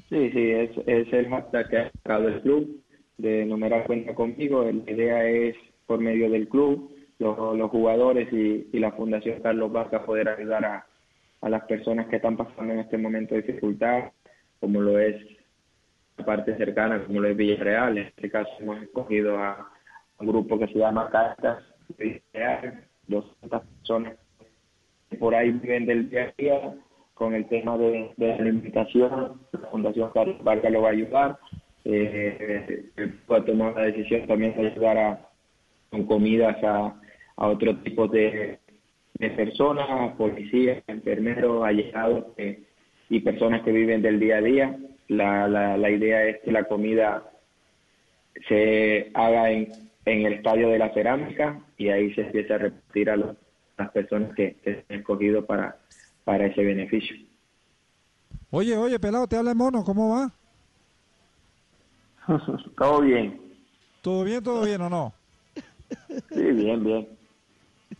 Sí, 0.08 0.30
sí, 0.32 0.50
es, 0.50 0.70
es 0.86 1.12
el 1.12 1.28
hashtag 1.28 1.68
que 1.68 1.76
ha 1.78 1.90
sacado 1.92 2.28
el 2.28 2.40
club 2.40 2.80
de 3.20 3.44
numerar 3.44 3.86
cuenta 3.86 4.14
conmigo. 4.14 4.64
La 4.64 4.92
idea 4.92 5.28
es, 5.28 5.54
por 5.86 6.00
medio 6.00 6.30
del 6.30 6.48
club, 6.48 6.90
los, 7.20 7.70
jugadores 7.70 8.32
y, 8.32 8.68
y 8.72 8.78
la 8.80 8.92
Fundación 8.92 9.40
Carlos 9.40 9.70
Vaca 9.70 10.04
poder 10.04 10.28
ayudar 10.28 10.64
a, 10.64 10.86
a 11.42 11.48
las 11.48 11.64
personas 11.64 12.06
que 12.08 12.16
están 12.16 12.36
pasando 12.36 12.72
en 12.72 12.80
este 12.80 12.98
momento 12.98 13.34
de 13.34 13.42
dificultad, 13.42 14.12
como 14.60 14.80
lo 14.80 14.98
es 14.98 15.16
la 16.16 16.24
parte 16.24 16.56
cercana, 16.56 17.02
como 17.04 17.20
lo 17.20 17.28
es 17.28 17.36
Villarreal. 17.36 17.98
En 17.98 18.06
este 18.06 18.30
caso 18.30 18.50
hemos 18.58 18.82
escogido 18.82 19.38
a 19.38 19.70
un 20.18 20.26
grupo 20.26 20.58
que 20.58 20.66
se 20.68 20.78
llama 20.78 21.08
Cartas 21.10 21.62
Villarreal, 21.98 22.84
200 23.06 23.62
personas 23.62 24.16
que 25.08 25.16
por 25.16 25.34
ahí 25.34 25.50
viven 25.50 25.86
del 25.86 26.10
día 26.10 26.24
a 26.24 26.34
día 26.36 26.74
con 27.14 27.34
el 27.34 27.46
tema 27.48 27.76
de, 27.76 28.12
la 28.16 28.34
alimentación, 28.36 29.40
la 29.52 29.68
Fundación 29.70 30.10
Carlos 30.14 30.42
Vargas 30.42 30.72
lo 30.72 30.82
va 30.82 30.88
a 30.88 30.92
ayudar. 30.92 31.38
Eh, 31.84 32.90
puede 33.26 33.42
tomar 33.42 33.74
la 33.74 33.82
decisión 33.82 34.26
también 34.26 34.54
de 34.54 34.68
ayudar 34.68 34.98
a, 34.98 35.28
con 35.90 36.04
comidas 36.04 36.56
a, 36.62 36.99
a 37.40 37.48
otro 37.48 37.76
tipo 37.82 38.06
de, 38.06 38.60
de 39.14 39.30
personas, 39.30 40.14
policías, 40.16 40.82
enfermeros, 40.86 41.64
allegados 41.64 42.26
eh, 42.36 42.62
y 43.08 43.20
personas 43.20 43.62
que 43.62 43.72
viven 43.72 44.02
del 44.02 44.20
día 44.20 44.36
a 44.36 44.42
día. 44.42 44.78
La, 45.08 45.48
la, 45.48 45.76
la 45.76 45.90
idea 45.90 46.24
es 46.26 46.40
que 46.42 46.52
la 46.52 46.64
comida 46.64 47.24
se 48.48 49.10
haga 49.14 49.50
en, 49.50 49.90
en 50.04 50.26
el 50.26 50.34
estadio 50.34 50.68
de 50.68 50.78
la 50.78 50.92
cerámica 50.94 51.60
y 51.76 51.88
ahí 51.88 52.12
se 52.14 52.22
empieza 52.22 52.54
a 52.54 52.58
repartir 52.58 53.10
a 53.10 53.16
los- 53.16 53.36
las 53.78 53.90
personas 53.92 54.34
que, 54.34 54.56
que 54.62 54.74
se 54.74 54.84
han 54.90 55.00
escogido 55.00 55.46
para, 55.46 55.78
para 56.24 56.46
ese 56.46 56.62
beneficio. 56.62 57.16
Oye, 58.50 58.76
oye, 58.76 58.98
pelado, 59.00 59.26
te 59.26 59.36
habla 59.36 59.52
el 59.52 59.56
mono, 59.56 59.82
¿cómo 59.84 60.10
va? 60.14 60.30
Todo 62.76 63.00
bien. 63.00 63.40
¿Todo 64.02 64.24
bien, 64.24 64.42
todo 64.42 64.64
bien 64.64 64.80
o 64.82 64.90
no? 64.90 65.12
Sí, 66.32 66.40
bien, 66.52 66.84
bien. 66.84 67.08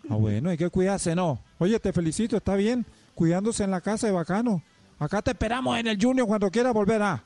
Ah, 0.08 0.16
bueno, 0.16 0.50
hay 0.50 0.56
que 0.56 0.70
cuidarse, 0.70 1.14
¿no? 1.14 1.40
Oye, 1.58 1.78
te 1.78 1.92
felicito, 1.92 2.36
está 2.36 2.56
bien, 2.56 2.84
cuidándose 3.14 3.64
en 3.64 3.70
la 3.70 3.80
casa 3.80 4.06
de 4.06 4.12
bacano. 4.12 4.62
Acá 4.98 5.22
te 5.22 5.30
esperamos 5.30 5.78
en 5.78 5.86
el 5.86 5.98
Junior 6.00 6.26
cuando 6.26 6.50
quieras 6.50 6.74
volver 6.74 7.02
a. 7.02 7.24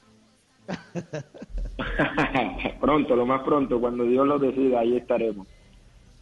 pronto, 2.81 3.16
lo 3.16 3.27
más 3.27 3.42
pronto, 3.42 3.81
cuando 3.81 4.05
Dios 4.05 4.27
lo 4.27 4.38
decida, 4.38 4.81
ahí 4.81 4.96
estaremos. 4.96 5.46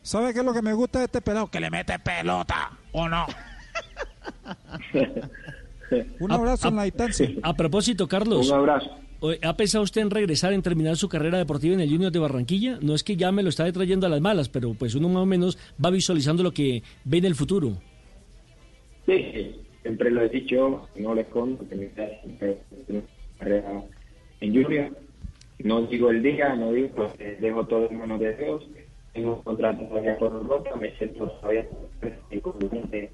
¿Sabes 0.02 0.32
qué 0.32 0.40
es 0.40 0.44
lo 0.44 0.52
que 0.52 0.62
me 0.62 0.72
gusta 0.72 0.98
de 0.98 1.06
este 1.06 1.20
pelado? 1.20 1.48
Que 1.48 1.60
le 1.60 1.70
mete 1.70 1.98
pelota, 1.98 2.72
¿o 2.92 3.08
no? 3.08 3.26
Un 6.20 6.32
abrazo 6.32 6.68
en 6.68 6.76
la 6.76 6.84
distancia. 6.84 7.28
A 7.42 7.54
propósito, 7.54 8.08
Carlos. 8.08 8.48
Un 8.48 8.58
abrazo. 8.58 8.90
¿Ha 9.42 9.56
pensado 9.56 9.84
usted 9.84 10.00
en 10.00 10.10
regresar, 10.10 10.52
en 10.52 10.62
terminar 10.62 10.96
su 10.96 11.08
carrera 11.08 11.38
deportiva 11.38 11.74
en 11.74 11.80
el 11.80 11.88
Junior 11.88 12.10
de 12.10 12.18
Barranquilla? 12.18 12.78
No 12.82 12.92
es 12.92 13.04
que 13.04 13.14
ya 13.16 13.30
me 13.30 13.44
lo 13.44 13.50
está 13.50 13.70
trayendo 13.70 14.06
a 14.06 14.10
las 14.10 14.20
malas, 14.20 14.48
pero 14.48 14.74
pues 14.74 14.96
uno 14.96 15.08
más 15.08 15.22
o 15.22 15.26
menos 15.26 15.58
va 15.82 15.90
visualizando 15.90 16.42
lo 16.42 16.50
que 16.50 16.82
ve 17.04 17.18
en 17.18 17.26
el 17.26 17.36
futuro. 17.36 17.74
Sí, 19.06 19.60
siempre 19.82 20.10
lo 20.10 20.22
he 20.22 20.28
dicho, 20.28 20.88
no 20.96 21.14
le 21.14 21.20
escondo, 21.20 21.64
que 21.68 21.76
mi 21.76 21.84
idea 21.84 22.06
es 22.06 22.20
siempre 22.22 22.58
tener 22.86 23.02
una 23.02 23.38
carrera 23.38 23.82
en 24.40 24.62
Junior. 24.62 24.98
No 25.60 25.82
digo 25.82 26.10
el 26.10 26.20
día, 26.20 26.56
no 26.56 26.72
digo, 26.72 26.88
pues, 26.96 27.12
dejo 27.40 27.64
todo 27.66 27.88
en 27.88 27.98
manos 27.98 28.18
de 28.18 28.36
Dios. 28.36 28.66
Tengo 29.12 29.36
un 29.36 29.42
contrato 29.42 29.84
todavía 29.84 30.16
con 30.16 30.32
Europa, 30.32 30.70
me 30.80 30.90
siento 30.96 31.28
todavía 31.28 31.68
confiante 32.42 33.12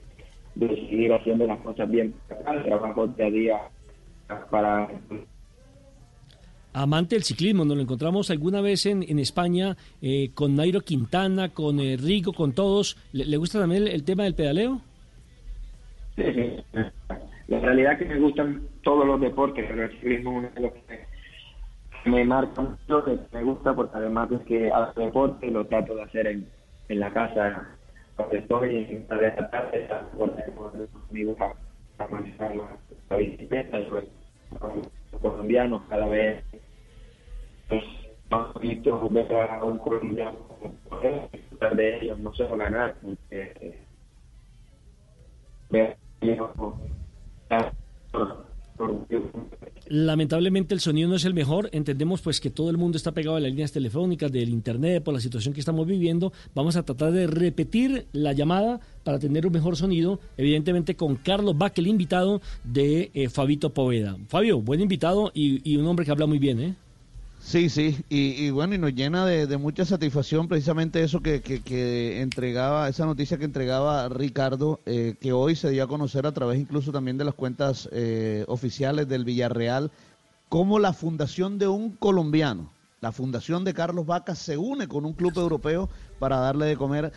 de 0.54 0.68
seguir 0.68 1.12
haciendo 1.12 1.46
las 1.46 1.60
cosas 1.60 1.90
bien. 1.90 2.14
Trabajo 2.28 3.08
día 3.08 3.26
a 3.26 3.30
día 3.30 3.60
para 4.50 4.88
Amante 6.80 7.16
del 7.16 7.24
ciclismo, 7.24 7.64
nos 7.64 7.76
lo 7.76 7.82
encontramos 7.82 8.30
alguna 8.30 8.60
vez 8.60 8.86
en, 8.86 9.02
en 9.02 9.18
España 9.18 9.76
eh, 10.00 10.30
con 10.32 10.54
Nairo 10.54 10.80
Quintana, 10.82 11.48
con 11.48 11.80
eh, 11.80 11.96
Rigo, 11.96 12.32
con 12.32 12.52
todos. 12.52 12.96
¿Le, 13.12 13.36
gusta 13.36 13.58
también 13.58 13.88
el, 13.88 14.04
tema 14.04 14.22
del 14.22 14.36
pedaleo? 14.36 14.80
Sí, 16.14 16.22
sí. 16.32 16.80
La 17.48 17.58
realidad 17.58 17.94
es 17.94 17.98
que 17.98 18.04
me 18.04 18.20
gustan 18.20 18.62
todos 18.84 19.04
los 19.04 19.20
deportes, 19.20 19.64
pero 19.68 19.86
el 19.86 19.90
ciclismo 19.90 20.30
es 20.30 20.36
uno 20.36 20.50
de 20.54 20.60
los 20.60 20.72
que 20.72 22.08
me 22.08 22.24
marca 22.24 22.62
mucho, 22.62 23.04
me 23.32 23.42
gusta 23.42 23.74
porque 23.74 23.96
además 23.96 24.30
es 24.30 24.40
que 24.42 24.70
hago 24.70 24.92
deporte 25.00 25.50
lo 25.50 25.66
trato 25.66 25.96
de 25.96 26.02
hacer 26.02 26.28
en, 26.28 26.46
en 26.88 27.00
la 27.00 27.12
casa 27.12 27.76
cuando 28.14 28.36
estoy 28.36 28.76
en 28.76 29.06
la 29.10 29.16
de 29.16 29.28
la 29.28 29.50
tarde, 29.50 29.88
con 30.16 30.32
amigos 31.10 31.36
a, 31.40 32.06
manejar 32.06 32.54
la, 32.54 33.16
bicicleta, 33.16 33.78
pues, 33.90 34.04
los 35.12 35.20
colombianos 35.20 35.82
cada 35.88 36.06
vez 36.06 36.44
un 39.64 39.78
colombiano 39.78 40.36
de 41.74 41.98
ellos, 41.98 42.18
no 42.18 42.32
eh, 43.30 43.78
Lamentablemente 49.88 50.74
el 50.74 50.80
sonido 50.80 51.08
no 51.08 51.16
es 51.16 51.24
el 51.24 51.34
mejor. 51.34 51.68
Entendemos 51.72 52.20
pues 52.20 52.40
que 52.40 52.50
todo 52.50 52.70
el 52.70 52.76
mundo 52.76 52.96
está 52.96 53.12
pegado 53.12 53.36
a 53.36 53.40
las 53.40 53.50
líneas 53.50 53.72
telefónicas, 53.72 54.30
del 54.30 54.50
internet, 54.50 55.02
por 55.02 55.14
la 55.14 55.20
situación 55.20 55.54
que 55.54 55.60
estamos 55.60 55.86
viviendo. 55.86 56.32
Vamos 56.54 56.76
a 56.76 56.84
tratar 56.84 57.12
de 57.12 57.26
repetir 57.26 58.06
la 58.12 58.32
llamada 58.32 58.80
para 59.04 59.18
tener 59.18 59.46
un 59.46 59.52
mejor 59.52 59.76
sonido, 59.76 60.20
evidentemente 60.36 60.94
con 60.94 61.16
Carlos 61.16 61.56
Baque, 61.56 61.80
el 61.80 61.88
invitado 61.88 62.40
de 62.62 63.10
eh, 63.14 63.28
Fabito 63.30 63.72
Poveda. 63.72 64.16
Fabio, 64.28 64.60
buen 64.60 64.80
invitado 64.80 65.32
y, 65.34 65.60
y 65.68 65.76
un 65.76 65.86
hombre 65.86 66.04
que 66.04 66.12
habla 66.12 66.26
muy 66.26 66.38
bien, 66.38 66.60
¿eh? 66.60 66.74
Sí, 67.48 67.70
sí, 67.70 68.04
y, 68.10 68.44
y 68.44 68.50
bueno, 68.50 68.74
y 68.74 68.78
nos 68.78 68.92
llena 68.92 69.24
de, 69.24 69.56
mucha 69.56 69.86
satisfacción 69.86 70.48
precisamente 70.48 71.02
eso 71.02 71.22
que, 71.22 72.20
entregaba, 72.20 72.90
esa 72.90 73.06
noticia 73.06 73.38
que 73.38 73.46
entregaba 73.46 74.06
Ricardo, 74.10 74.80
eh, 74.84 75.14
que 75.18 75.32
hoy 75.32 75.56
se 75.56 75.70
dio 75.70 75.82
a 75.82 75.88
conocer 75.88 76.26
a 76.26 76.32
través 76.32 76.60
incluso 76.60 76.92
también 76.92 77.16
de 77.16 77.24
las 77.24 77.32
cuentas 77.32 77.88
eh, 77.90 78.44
oficiales 78.48 79.08
del 79.08 79.24
Villarreal, 79.24 79.90
cómo 80.50 80.78
la 80.78 80.92
fundación 80.92 81.58
de 81.58 81.68
un 81.68 81.92
colombiano, 81.92 82.70
la 83.00 83.12
fundación 83.12 83.64
de 83.64 83.72
Carlos 83.72 84.04
Vaca, 84.04 84.34
se 84.34 84.58
une 84.58 84.86
con 84.86 85.06
un 85.06 85.14
club 85.14 85.32
europeo 85.38 85.88
para 86.18 86.36
darle 86.40 86.66
de 86.66 86.76
comer 86.76 87.14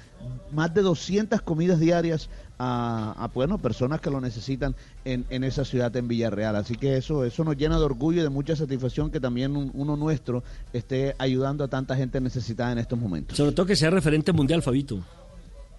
más 0.53 0.73
de 0.73 0.81
200 0.81 1.41
comidas 1.41 1.81
diarias 1.81 2.29
a, 2.63 3.15
a, 3.17 3.27
bueno, 3.29 3.57
personas 3.57 4.01
que 4.01 4.11
lo 4.11 4.21
necesitan 4.21 4.75
en, 5.03 5.25
en, 5.31 5.43
esa 5.43 5.65
ciudad, 5.65 5.95
en 5.95 6.07
Villarreal. 6.07 6.55
Así 6.55 6.75
que 6.75 6.95
eso, 6.95 7.25
eso 7.25 7.43
nos 7.43 7.57
llena 7.57 7.79
de 7.79 7.85
orgullo 7.85 8.21
y 8.21 8.23
de 8.23 8.29
mucha 8.29 8.55
satisfacción 8.55 9.09
que 9.09 9.19
también 9.19 9.57
un, 9.57 9.71
uno 9.73 9.97
nuestro 9.97 10.43
esté 10.71 11.15
ayudando 11.17 11.63
a 11.63 11.67
tanta 11.67 11.95
gente 11.95 12.21
necesitada 12.21 12.71
en 12.71 12.77
estos 12.77 12.99
momentos. 12.99 13.35
Sobre 13.35 13.53
todo 13.53 13.65
que 13.65 13.75
sea 13.75 13.89
referente 13.89 14.31
mundial, 14.31 14.61
Fabito. 14.61 15.03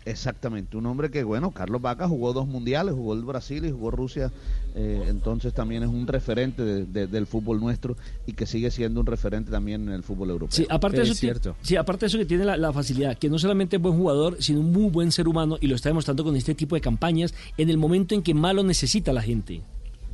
Exactamente, 0.04 0.76
un 0.76 0.86
hombre 0.86 1.10
que, 1.10 1.22
bueno, 1.22 1.52
Carlos 1.52 1.80
Vaca 1.80 2.08
jugó 2.08 2.32
dos 2.32 2.48
mundiales, 2.48 2.94
jugó 2.94 3.14
el 3.14 3.22
Brasil 3.22 3.64
y 3.64 3.70
jugó 3.70 3.90
Rusia, 3.92 4.32
eh, 4.74 5.04
entonces 5.08 5.54
también 5.54 5.84
es 5.84 5.88
un 5.88 6.06
referente 6.06 6.62
de, 6.62 6.84
de, 6.86 7.06
del 7.06 7.26
fútbol 7.26 7.60
nuestro 7.60 7.96
y 8.26 8.32
que 8.32 8.46
sigue 8.46 8.70
siendo 8.70 9.00
un 9.00 9.06
referente 9.06 9.50
también 9.50 9.88
en 9.88 9.94
el 9.94 10.02
fútbol 10.02 10.30
europeo. 10.30 10.56
Sí, 10.56 10.66
aparte, 10.68 10.98
de 10.98 11.04
eso, 11.04 11.14
cierto. 11.14 11.56
sí, 11.62 11.76
aparte 11.76 12.06
de 12.06 12.08
eso 12.08 12.18
que 12.18 12.24
tiene 12.24 12.44
la, 12.44 12.56
la, 12.56 12.72
facilidad, 12.72 13.16
que 13.16 13.28
no 13.28 13.38
solamente 13.38 13.76
es 13.76 13.82
buen 13.82 13.96
jugador, 13.96 14.36
sino 14.40 14.60
un 14.60 14.72
muy 14.72 14.90
buen 14.90 15.12
ser 15.12 15.28
humano 15.28 15.56
y 15.60 15.68
lo 15.68 15.76
está 15.76 15.88
demostrando 15.88 16.24
con 16.24 16.34
este 16.34 16.54
tipo 16.54 16.74
de 16.74 16.80
campañas 16.80 17.32
en 17.56 17.70
el 17.70 17.78
momento 17.78 18.14
en 18.14 18.22
que 18.22 18.34
más 18.34 18.54
lo 18.54 18.64
necesita 18.64 19.12
la 19.12 19.22
gente 19.22 19.62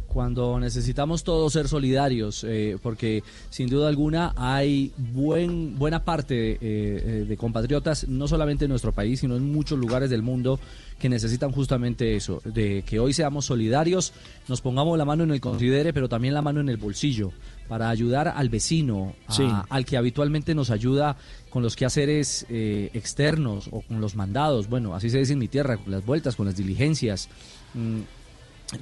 cuando 0.09 0.59
necesitamos 0.59 1.23
todos 1.23 1.53
ser 1.53 1.69
solidarios, 1.69 2.45
eh, 2.45 2.79
porque 2.83 3.23
sin 3.51 3.69
duda 3.69 3.89
alguna 3.89 4.33
hay 4.37 4.93
buen, 4.97 5.79
buena 5.79 6.03
parte 6.05 6.59
eh, 6.61 7.25
de 7.29 7.37
compatriotas, 7.37 8.09
no 8.09 8.27
solamente 8.27 8.65
en 8.65 8.71
nuestro 8.71 8.93
país, 8.93 9.21
sino 9.21 9.37
en 9.37 9.53
muchos 9.53 9.79
lugares 9.79 10.11
del 10.11 10.23
mundo, 10.23 10.59
que 10.99 11.09
necesitan 11.09 11.53
justamente 11.53 12.17
eso, 12.17 12.41
de 12.45 12.83
que 12.87 12.99
hoy 12.99 13.13
seamos 13.13 13.45
solidarios, 13.47 14.13
nos 14.49 14.61
pongamos 14.61 14.99
la 14.99 15.05
mano 15.05 15.25
en 15.25 15.31
el 15.31 15.41
considere, 15.41 15.93
pero 15.93 16.09
también 16.09 16.35
la 16.35 16.43
mano 16.43 16.61
en 16.61 16.69
el 16.69 16.79
bolsillo, 16.79 17.31
para 17.69 17.91
ayudar 17.91 18.29
al 18.29 18.49
vecino, 18.49 19.15
a, 19.27 19.33
sí. 19.33 19.47
al 19.69 19.85
que 19.85 19.97
habitualmente 19.97 20.55
nos 20.55 20.71
ayuda 20.71 21.17
con 21.51 21.63
los 21.63 21.77
quehaceres 21.77 22.47
eh, 22.49 22.91
externos 22.95 23.69
o 23.71 23.83
con 23.83 24.01
los 24.01 24.17
mandados, 24.17 24.69
bueno, 24.69 24.95
así 24.95 25.11
se 25.11 25.19
dice 25.19 25.35
en 25.35 25.39
mi 25.39 25.49
tierra, 25.49 25.77
con 25.77 25.93
las 25.93 26.05
vueltas, 26.05 26.35
con 26.35 26.47
las 26.47 26.57
diligencias. 26.57 27.29
Mm, 27.75 28.01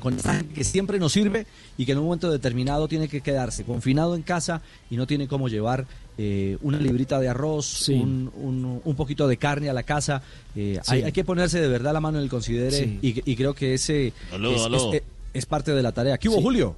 con 0.00 0.16
que 0.54 0.64
siempre 0.64 0.98
nos 0.98 1.12
sirve 1.12 1.46
y 1.78 1.86
que 1.86 1.92
en 1.92 1.98
un 1.98 2.04
momento 2.04 2.30
determinado 2.30 2.88
tiene 2.88 3.08
que 3.08 3.20
quedarse 3.20 3.62
confinado 3.64 4.16
en 4.16 4.22
casa 4.22 4.60
y 4.90 4.96
no 4.96 5.06
tiene 5.06 5.28
cómo 5.28 5.48
llevar 5.48 5.86
eh, 6.18 6.56
una 6.62 6.78
librita 6.78 7.20
de 7.20 7.28
arroz, 7.28 7.88
un, 7.90 8.30
un- 8.34 8.80
un 8.84 8.94
poquito 8.96 9.28
de 9.28 9.36
carne 9.36 9.68
a 9.70 9.72
la 9.72 9.82
casa. 9.84 10.22
Eh, 10.56 10.80
Sí. 10.82 10.90
hay, 10.92 11.02
hay 11.02 11.12
que 11.12 11.24
ponerse 11.24 11.60
de 11.60 11.68
verdad 11.68 11.92
la 11.92 12.00
mano 12.00 12.18
en 12.18 12.24
el 12.24 12.30
considere 12.30 12.70
Sí. 12.76 12.98
y, 13.02 13.30
y 13.30 13.36
creo 13.36 13.54
que 13.54 13.74
ese 13.74 14.12
Aló, 14.32 14.52
es, 14.54 14.62
aló. 14.62 14.92
es- 14.92 15.02
es 15.34 15.46
parte 15.46 15.72
de 15.72 15.82
la 15.82 15.92
tarea. 15.92 16.16
¿Qué 16.18 16.28
hubo, 16.28 16.38
Sí. 16.38 16.42
Julio? 16.42 16.74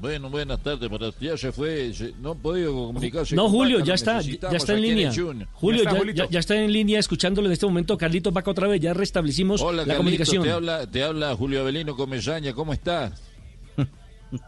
Bueno, 0.00 0.30
buenas 0.30 0.62
tardes, 0.62 0.88
pero 0.90 1.12
ya 1.20 1.36
se 1.36 1.52
fue, 1.52 1.92
se- 1.92 2.14
no 2.20 2.32
han 2.32 2.38
podido 2.38 2.72
comunicarse. 2.72 3.36
No, 3.36 3.42
con 3.42 3.52
Julio, 3.52 3.78
Vaca, 3.80 3.86
ya 3.88 3.94
está, 3.94 4.20
ya, 4.22 4.56
está 4.56 4.72
en 4.72 4.80
línea. 4.80 5.12
Julio, 5.52 5.82
ya, 5.84 6.12
ya- 6.14 6.28
ya 6.30 6.38
está 6.40 6.56
en 6.56 6.72
línea 6.72 6.98
escuchándolo 6.98 7.46
en 7.48 7.52
este 7.52 7.66
momento. 7.66 7.98
Carlitos 7.98 8.32
Vaca 8.32 8.50
otra 8.50 8.66
vez, 8.66 8.80
ya 8.80 8.94
restablecimos 8.94 9.60
Hola, 9.60 9.72
la 9.72 9.78
Carlito, 9.82 9.96
comunicación. 9.98 10.42
te 10.42 10.50
habla, 10.50 10.86
te 10.90 11.02
habla 11.02 11.36
Julio 11.36 11.60
Avelino 11.60 11.94
Comesaña, 11.96 12.54
¿cómo 12.54 12.72
estás? 12.72 13.20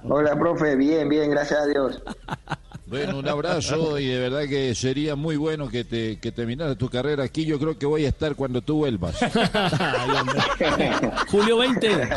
Hola, 0.05 0.39
profe, 0.39 0.75
bien, 0.77 1.09
bien, 1.09 1.31
gracias 1.31 1.61
a 1.61 1.67
Dios. 1.67 2.03
Bueno, 2.93 3.21
un 3.21 3.27
abrazo 3.27 3.99
y 3.99 4.05
de 4.05 4.19
verdad 4.19 4.43
que 4.47 4.75
sería 4.75 5.17
muy 5.17 5.37
bueno 5.37 5.67
que 5.71 5.83
te 5.83 6.19
que 6.19 6.31
terminaras 6.31 6.77
tu 6.77 6.91
carrera 6.91 7.25
aquí. 7.25 7.47
Yo 7.47 7.59
creo 7.59 7.79
que 7.79 7.87
voy 7.87 8.05
a 8.05 8.09
estar 8.09 8.35
cuando 8.37 8.61
tú 8.61 8.77
vuelvas. 8.77 9.17
Julio 11.31 11.57
20. 11.57 12.09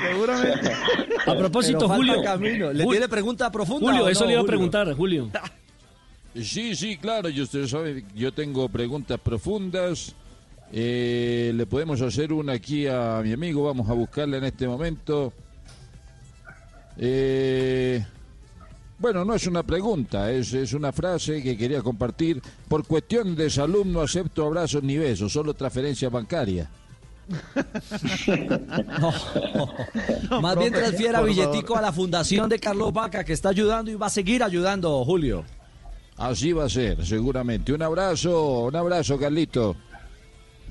Seguramente. 0.00 0.72
A 1.26 1.34
propósito, 1.36 1.88
Julio. 1.88 2.20
camino. 2.24 2.72
¿Le 2.72 2.84
Jul- 2.84 2.90
tiene 2.90 3.08
pregunta 3.08 3.52
profunda 3.52 3.86
Julio, 3.86 4.08
eso 4.08 4.22
no, 4.22 4.26
le 4.26 4.32
iba 4.32 4.42
a 4.42 4.46
preguntar, 4.46 4.92
Julio. 4.94 5.30
Sí, 6.42 6.76
sí, 6.76 6.98
claro, 6.98 7.30
y 7.30 7.40
usted 7.40 7.66
sabe, 7.66 8.04
yo 8.14 8.30
tengo 8.30 8.68
preguntas 8.68 9.18
profundas. 9.18 10.14
Eh, 10.70 11.50
le 11.54 11.64
podemos 11.64 12.02
hacer 12.02 12.30
una 12.30 12.52
aquí 12.52 12.86
a 12.86 13.22
mi 13.24 13.32
amigo, 13.32 13.64
vamos 13.64 13.88
a 13.88 13.94
buscarla 13.94 14.36
en 14.36 14.44
este 14.44 14.68
momento. 14.68 15.32
Eh, 16.98 18.04
bueno, 18.98 19.24
no 19.24 19.34
es 19.34 19.46
una 19.46 19.62
pregunta, 19.62 20.30
es, 20.30 20.52
es 20.52 20.72
una 20.72 20.92
frase 20.92 21.42
que 21.42 21.56
quería 21.56 21.82
compartir. 21.82 22.42
Por 22.68 22.86
cuestión 22.86 23.36
de 23.36 23.50
salud 23.50 23.84
no 23.84 24.00
acepto 24.00 24.46
abrazos 24.46 24.82
ni 24.82 24.96
besos, 24.96 25.32
solo 25.32 25.54
transferencia 25.54 26.08
bancaria. 26.08 26.70
Más 30.40 30.56
bien 30.56 30.72
transfiera 30.72 31.20
billetico 31.22 31.74
favor. 31.74 31.78
a 31.78 31.82
la 31.82 31.92
fundación 31.92 32.48
de 32.48 32.60
Carlos 32.60 32.92
Vaca 32.92 33.24
que 33.24 33.32
está 33.32 33.48
ayudando 33.48 33.90
y 33.90 33.96
va 33.96 34.06
a 34.06 34.10
seguir 34.10 34.44
ayudando, 34.44 35.04
Julio. 35.04 35.44
Así 36.16 36.52
va 36.52 36.64
a 36.64 36.68
ser, 36.68 37.04
seguramente. 37.04 37.72
Un 37.72 37.82
abrazo, 37.82 38.64
un 38.64 38.76
abrazo, 38.76 39.18
Carlito. 39.18 39.76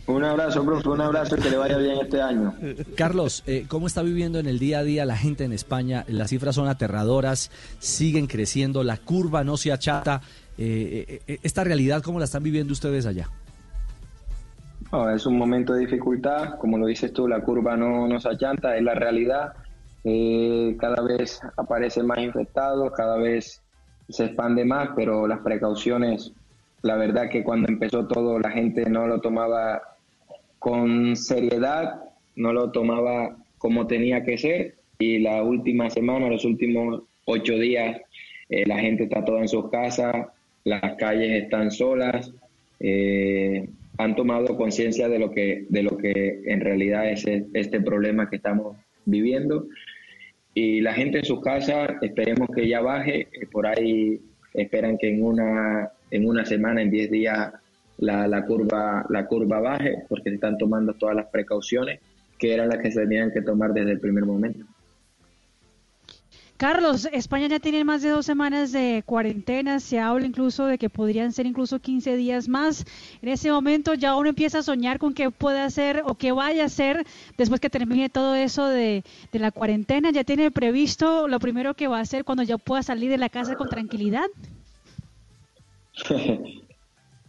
Un 0.07 0.23
abrazo, 0.23 0.63
profe, 0.63 0.89
un 0.89 1.01
abrazo 1.01 1.35
y 1.35 1.41
que 1.41 1.49
le 1.49 1.57
vaya 1.57 1.77
bien 1.77 1.97
este 1.99 2.21
año. 2.21 2.53
Carlos, 2.95 3.43
eh, 3.47 3.65
¿cómo 3.67 3.87
está 3.87 4.03
viviendo 4.03 4.37
en 4.37 4.45
el 4.45 4.59
día 4.59 4.79
a 4.79 4.83
día 4.83 5.05
la 5.05 5.17
gente 5.17 5.43
en 5.43 5.51
España? 5.51 6.05
Las 6.07 6.29
cifras 6.29 6.55
son 6.55 6.67
aterradoras, 6.67 7.49
siguen 7.79 8.27
creciendo, 8.27 8.83
la 8.83 8.97
curva 8.97 9.43
no 9.43 9.57
se 9.57 9.71
achata. 9.71 10.21
Eh, 10.57 11.21
eh, 11.27 11.39
esta 11.41 11.63
realidad, 11.63 12.03
¿cómo 12.03 12.19
la 12.19 12.25
están 12.25 12.43
viviendo 12.43 12.73
ustedes 12.73 13.05
allá? 13.05 13.29
Es 15.13 15.25
un 15.25 15.37
momento 15.37 15.73
de 15.73 15.81
dificultad, 15.81 16.57
como 16.57 16.77
lo 16.77 16.85
dices 16.85 17.11
tú, 17.11 17.27
la 17.27 17.41
curva 17.41 17.75
no 17.75 18.07
nos 18.07 18.25
achanta, 18.25 18.77
es 18.77 18.83
la 18.83 18.93
realidad. 18.93 19.53
Eh, 20.05 20.77
cada 20.79 21.01
vez 21.01 21.41
aparecen 21.57 22.05
más 22.05 22.19
infectados, 22.19 22.93
cada 22.95 23.17
vez 23.17 23.61
se 24.07 24.25
expande 24.25 24.63
más, 24.63 24.89
pero 24.95 25.27
las 25.27 25.39
precauciones, 25.39 26.31
la 26.81 26.95
verdad 26.95 27.29
que 27.29 27.43
cuando 27.43 27.67
empezó 27.67 28.05
todo 28.05 28.39
la 28.39 28.51
gente 28.51 28.89
no 28.89 29.07
lo 29.07 29.19
tomaba 29.19 29.81
con 30.65 31.15
seriedad, 31.15 32.01
no 32.35 32.51
lo 32.51 32.71
tomaba 32.71 33.37
como 33.59 33.85
tenía 33.85 34.23
que 34.23 34.35
ser. 34.39 34.73
Y 34.97 35.19
la 35.19 35.43
última 35.43 35.91
semana, 35.91 36.27
los 36.27 36.43
últimos 36.43 37.03
ocho 37.25 37.53
días, 37.59 38.01
eh, 38.49 38.65
la 38.65 38.79
gente 38.79 39.03
está 39.03 39.23
toda 39.23 39.41
en 39.41 39.47
sus 39.47 39.69
casas, 39.69 40.25
las 40.63 40.95
calles 40.95 41.43
están 41.43 41.69
solas, 41.69 42.31
eh, 42.79 43.69
han 43.99 44.15
tomado 44.15 44.57
conciencia 44.57 45.07
de 45.07 45.19
lo 45.19 45.29
que 45.29 45.67
de 45.69 45.83
lo 45.83 45.97
que 45.97 46.41
en 46.47 46.61
realidad 46.61 47.11
es 47.11 47.27
e- 47.27 47.45
este 47.53 47.79
problema 47.79 48.27
que 48.27 48.37
estamos 48.37 48.75
viviendo. 49.05 49.67
Y 50.55 50.81
la 50.81 50.95
gente 50.95 51.19
en 51.19 51.25
sus 51.25 51.41
casas 51.41 51.91
esperemos 52.01 52.49
que 52.55 52.67
ya 52.67 52.81
baje 52.81 53.27
eh, 53.33 53.45
por 53.51 53.67
ahí 53.67 54.19
esperan 54.55 54.97
que 54.97 55.09
en 55.09 55.23
una 55.23 55.91
en 56.09 56.25
una 56.25 56.43
semana 56.43 56.81
en 56.81 56.89
10 56.89 57.11
días 57.11 57.53
la, 57.97 58.27
la 58.27 58.45
curva 58.45 59.05
la 59.09 59.25
curva 59.27 59.59
baje 59.59 60.05
porque 60.09 60.29
se 60.29 60.35
están 60.35 60.57
tomando 60.57 60.93
todas 60.93 61.15
las 61.15 61.27
precauciones 61.27 61.99
que 62.37 62.53
eran 62.53 62.69
las 62.69 62.79
que 62.79 62.91
se 62.91 63.01
tenían 63.01 63.31
que 63.31 63.41
tomar 63.41 63.73
desde 63.73 63.91
el 63.91 63.99
primer 63.99 64.25
momento 64.25 64.65
Carlos, 66.57 67.09
España 67.11 67.47
ya 67.47 67.59
tiene 67.59 67.83
más 67.83 68.01
de 68.01 68.11
dos 68.11 68.25
semanas 68.25 68.71
de 68.71 69.03
cuarentena, 69.05 69.81
se 69.81 69.99
habla 69.99 70.25
incluso 70.25 70.65
de 70.67 70.77
que 70.77 70.89
podrían 70.89 71.33
ser 71.33 71.45
incluso 71.45 71.79
15 71.79 72.15
días 72.15 72.47
más. 72.47 72.85
En 73.21 73.27
ese 73.27 73.51
momento 73.51 73.93
ya 73.93 74.15
uno 74.15 74.29
empieza 74.29 74.59
a 74.59 74.63
soñar 74.63 74.97
con 74.97 75.13
qué 75.13 75.31
puede 75.31 75.59
hacer 75.59 76.03
o 76.05 76.15
qué 76.15 76.31
vaya 76.31 76.63
a 76.63 76.67
hacer 76.67 77.05
después 77.37 77.59
que 77.59 77.69
termine 77.69 78.07
todo 78.07 78.35
eso 78.35 78.69
de, 78.69 79.03
de 79.33 79.39
la 79.39 79.51
cuarentena. 79.51 80.11
¿Ya 80.11 80.23
tiene 80.23 80.49
previsto 80.49 81.27
lo 81.27 81.39
primero 81.39 81.73
que 81.73 81.89
va 81.89 81.97
a 81.97 82.01
hacer 82.03 82.23
cuando 82.23 82.43
ya 82.43 82.57
pueda 82.57 82.83
salir 82.83 83.09
de 83.09 83.17
la 83.17 83.27
casa 83.27 83.55
con 83.55 83.67
tranquilidad? 83.67 84.27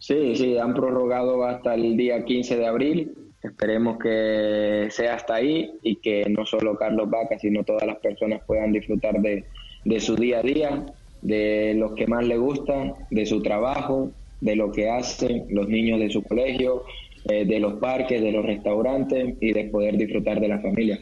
Sí, 0.07 0.37
sí, 0.37 0.57
han 0.57 0.73
prorrogado 0.73 1.43
hasta 1.43 1.73
el 1.73 1.97
día 1.97 2.23
15 2.23 2.55
de 2.55 2.65
abril. 2.65 3.11
Esperemos 3.43 3.99
que 3.99 4.87
sea 4.89 5.15
hasta 5.15 5.35
ahí 5.35 5.69
y 5.83 5.97
que 5.97 6.29
no 6.29 6.45
solo 6.45 6.77
Carlos 6.77 7.09
Vaca, 7.09 7.37
sino 7.37 7.65
todas 7.65 7.85
las 7.85 7.97
personas 7.97 8.41
puedan 8.47 8.71
disfrutar 8.71 9.19
de, 9.19 9.43
de 9.83 9.99
su 9.99 10.15
día 10.15 10.39
a 10.39 10.43
día, 10.43 10.85
de 11.21 11.73
lo 11.77 11.93
que 11.93 12.07
más 12.07 12.25
le 12.25 12.37
gusta, 12.37 12.95
de 13.09 13.25
su 13.25 13.41
trabajo, 13.41 14.11
de 14.39 14.55
lo 14.55 14.71
que 14.71 14.89
hacen 14.89 15.45
los 15.49 15.67
niños 15.67 15.99
de 15.99 16.09
su 16.09 16.23
colegio, 16.23 16.83
eh, 17.25 17.43
de 17.43 17.59
los 17.59 17.73
parques, 17.73 18.21
de 18.21 18.31
los 18.31 18.45
restaurantes 18.45 19.35
y 19.41 19.51
de 19.51 19.65
poder 19.65 19.97
disfrutar 19.97 20.39
de 20.39 20.47
la 20.47 20.59
familia. 20.61 21.01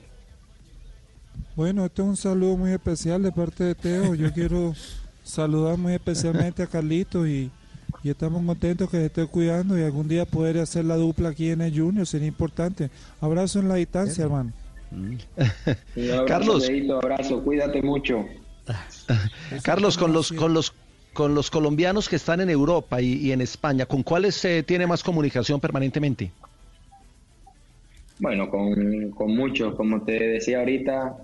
Bueno, 1.56 1.86
este 1.86 2.02
es 2.02 2.08
un 2.08 2.18
saludo 2.18 2.58
muy 2.58 2.72
especial 2.72 3.22
de 3.22 3.32
parte 3.32 3.66
de 3.66 3.76
Teo. 3.76 4.16
Yo 4.16 4.32
quiero 4.34 4.74
saludar 5.22 5.78
muy 5.78 5.94
especialmente 5.94 6.64
a 6.64 6.68
Carlito 6.68 7.28
y, 7.28 7.52
y 8.06 8.12
estamos 8.12 8.46
contentos 8.46 8.88
que 8.88 8.98
se 8.98 9.06
esté 9.08 9.26
cuidando 9.26 9.76
y 9.80 9.82
algún 9.82 10.08
día 10.08 10.26
poder 10.26 10.60
hacer 10.60 10.86
la 10.86 10.96
dupla 10.96 11.30
aquí 11.30 11.50
en 11.50 11.62
el 11.62 11.76
Junior 11.76 12.06
sería 12.06 12.28
importante. 12.28 12.92
Abrazo 13.20 13.58
en 13.60 13.68
la 13.68 13.76
distancia, 13.76 14.26
hermano. 14.26 14.54
Un 14.92 15.18
abrazo, 16.12 16.26
Carlos. 16.28 16.70
Abrazo, 17.02 17.44
cuídate 17.44 17.82
mucho. 17.82 18.24
Carlos, 19.64 19.98
con 19.98 20.14
los, 20.14 20.32
con 20.32 20.54
los, 20.54 20.72
con 21.14 21.34
los 21.34 21.50
colombianos 21.50 22.08
que 22.08 22.18
están 22.18 22.42
en 22.42 22.52
Europa 22.52 23.02
y, 23.02 23.14
y 23.16 23.32
en 23.32 23.42
España, 23.42 23.88
¿con 23.88 24.04
cuáles 24.04 24.36
se 24.36 24.62
tiene 24.62 24.86
más 24.86 25.02
comunicación 25.02 25.60
permanentemente? 25.60 26.32
Bueno, 28.20 28.52
con, 28.52 29.10
con 29.12 29.36
muchos, 29.36 29.74
como 29.74 30.04
te 30.04 30.12
decía 30.28 30.60
ahorita, 30.60 31.18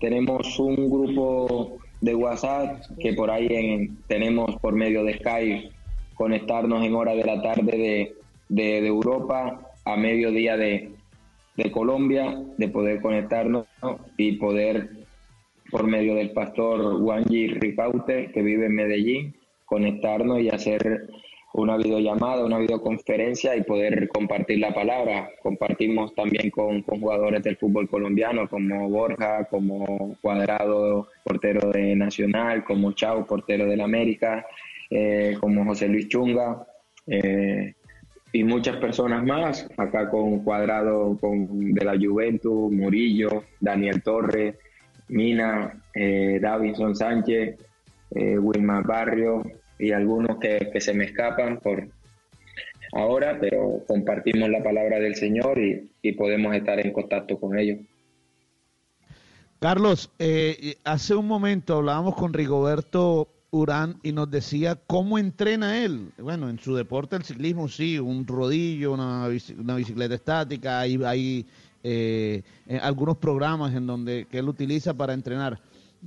tenemos 0.00 0.58
un 0.58 0.76
grupo 0.90 1.76
de 2.00 2.14
WhatsApp 2.14 2.80
que 2.98 3.12
por 3.12 3.30
ahí 3.30 3.48
en- 3.50 3.98
tenemos 4.08 4.56
por 4.62 4.74
medio 4.74 5.04
de 5.04 5.18
Skype 5.18 5.70
conectarnos 6.22 6.84
en 6.84 6.94
hora 6.94 7.16
de 7.16 7.24
la 7.24 7.42
tarde 7.42 7.76
de, 7.76 8.14
de- 8.48 8.86
Europa 8.86 9.60
a 9.84 9.96
mediodía 9.96 10.56
de, 10.56 10.92
de 11.56 11.72
Colombia, 11.72 12.40
de 12.58 12.68
poder 12.68 13.00
conectarnos 13.00 13.66
¿no? 13.82 13.98
y 14.16 14.36
poder 14.36 14.90
por 15.72 15.84
medio 15.84 16.14
del 16.14 16.30
pastor 16.30 17.02
Wanji 17.02 17.48
Ricaute, 17.48 18.30
que 18.32 18.40
vive 18.40 18.66
en 18.66 18.74
Medellín, 18.76 19.34
conectarnos 19.64 20.40
y 20.40 20.48
hacer 20.48 21.08
una 21.54 21.76
videollamada, 21.76 22.44
una 22.44 22.58
videoconferencia 22.58 23.54
y 23.56 23.62
poder 23.62 24.08
compartir 24.08 24.58
la 24.58 24.72
palabra. 24.72 25.30
Compartimos 25.42 26.14
también 26.14 26.50
con, 26.50 26.82
con 26.82 27.00
jugadores 27.00 27.42
del 27.42 27.56
fútbol 27.56 27.88
colombiano 27.88 28.48
como 28.48 28.88
Borja, 28.88 29.44
como 29.44 30.16
Cuadrado, 30.20 31.08
portero 31.22 31.70
de 31.70 31.94
Nacional, 31.94 32.64
como 32.64 32.92
Chao, 32.92 33.26
portero 33.26 33.66
del 33.66 33.80
América, 33.80 34.46
eh, 34.90 35.36
como 35.40 35.64
José 35.64 35.88
Luis 35.88 36.08
Chunga. 36.08 36.66
eh, 37.06 37.74
y 38.34 38.44
muchas 38.44 38.78
personas 38.78 39.22
más, 39.24 39.68
acá 39.76 40.08
con 40.08 40.42
Cuadrado 40.42 41.18
con, 41.20 41.74
de 41.74 41.84
la 41.84 41.98
Juventus, 41.98 42.72
Murillo, 42.72 43.44
Daniel 43.60 44.02
Torres, 44.02 44.56
Mina, 45.08 45.82
eh, 45.94 46.38
Davinson 46.40 46.96
Sánchez, 46.96 47.58
eh, 48.14 48.38
Wilmar 48.38 48.86
Barrio 48.86 49.42
y 49.82 49.90
algunos 49.90 50.38
que, 50.38 50.80
se 50.80 50.94
me 50.94 51.06
escapan 51.06 51.58
por 51.58 51.88
ahora, 52.92 53.36
pero 53.40 53.82
compartimos 53.88 54.48
la 54.48 54.62
palabra 54.62 55.00
del 55.00 55.16
Señor 55.16 55.58
y, 55.58 56.12
podemos 56.12 56.54
estar 56.54 56.78
en 56.78 56.92
contacto 56.92 57.38
con 57.40 57.58
ellos. 57.58 57.80
Carlos, 59.58 60.10
eh, 60.20 60.76
hace 60.84 61.16
un 61.16 61.26
momento 61.26 61.78
hablábamos 61.78 62.14
con 62.14 62.32
Rigoberto 62.32 63.28
Urán 63.50 63.96
y 64.04 64.12
nos 64.12 64.30
decía 64.30 64.76
cómo 64.86 65.18
entrena 65.18 65.84
él. 65.84 66.12
Bueno, 66.18 66.48
en 66.48 66.60
su 66.60 66.76
deporte, 66.76 67.16
el 67.16 67.24
ciclismo, 67.24 67.66
sí, 67.68 67.98
un 67.98 68.24
rodillo, 68.24 68.92
una, 68.92 69.28
una 69.58 69.74
bicicleta 69.76 70.14
estática, 70.14 70.78
hay, 70.78 71.00
hay 71.04 71.46
eh, 71.82 72.42
en 72.68 72.80
algunos 72.80 73.16
programas 73.16 73.74
en 73.74 73.88
donde 73.88 74.26
que 74.30 74.38
él 74.38 74.48
utiliza 74.48 74.94
para 74.94 75.12
entrenar. 75.12 75.60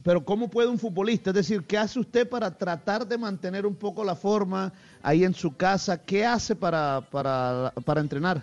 Pero 0.04 0.26
¿cómo 0.26 0.50
puede 0.50 0.68
un 0.68 0.78
futbolista? 0.78 1.30
Es 1.30 1.36
decir, 1.36 1.64
¿qué 1.68 1.78
hace 1.78 2.00
usted 2.00 2.28
para 2.28 2.58
tratar 2.58 3.08
de 3.08 3.18
mantener 3.18 3.66
un 3.66 3.76
poco 3.76 4.04
la 4.04 4.16
forma 4.16 4.74
ahí 5.02 5.24
en 5.24 5.34
su 5.34 5.56
casa? 5.56 6.04
¿Qué 6.04 6.26
hace 6.26 6.56
para, 6.56 7.02
para, 7.12 7.74
para 7.86 8.02
entrenar? 8.02 8.42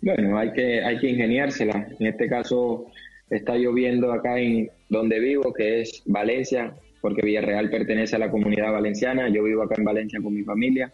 Bueno, 0.00 0.38
hay 0.38 0.52
que, 0.52 0.84
hay 0.84 0.98
que 0.98 1.10
ingeniársela. 1.10 1.88
En 1.98 2.06
este 2.06 2.28
caso 2.28 2.86
está 3.30 3.56
lloviendo 3.56 4.12
acá 4.12 4.38
en 4.38 4.70
donde 4.88 5.18
vivo, 5.18 5.52
que 5.52 5.80
es 5.80 6.02
Valencia, 6.06 6.74
porque 7.00 7.22
Villarreal 7.22 7.70
pertenece 7.70 8.16
a 8.16 8.20
la 8.20 8.30
comunidad 8.30 8.72
valenciana. 8.72 9.28
Yo 9.28 9.42
vivo 9.42 9.62
acá 9.62 9.76
en 9.78 9.84
Valencia 9.84 10.20
con 10.22 10.34
mi 10.34 10.42
familia. 10.42 10.92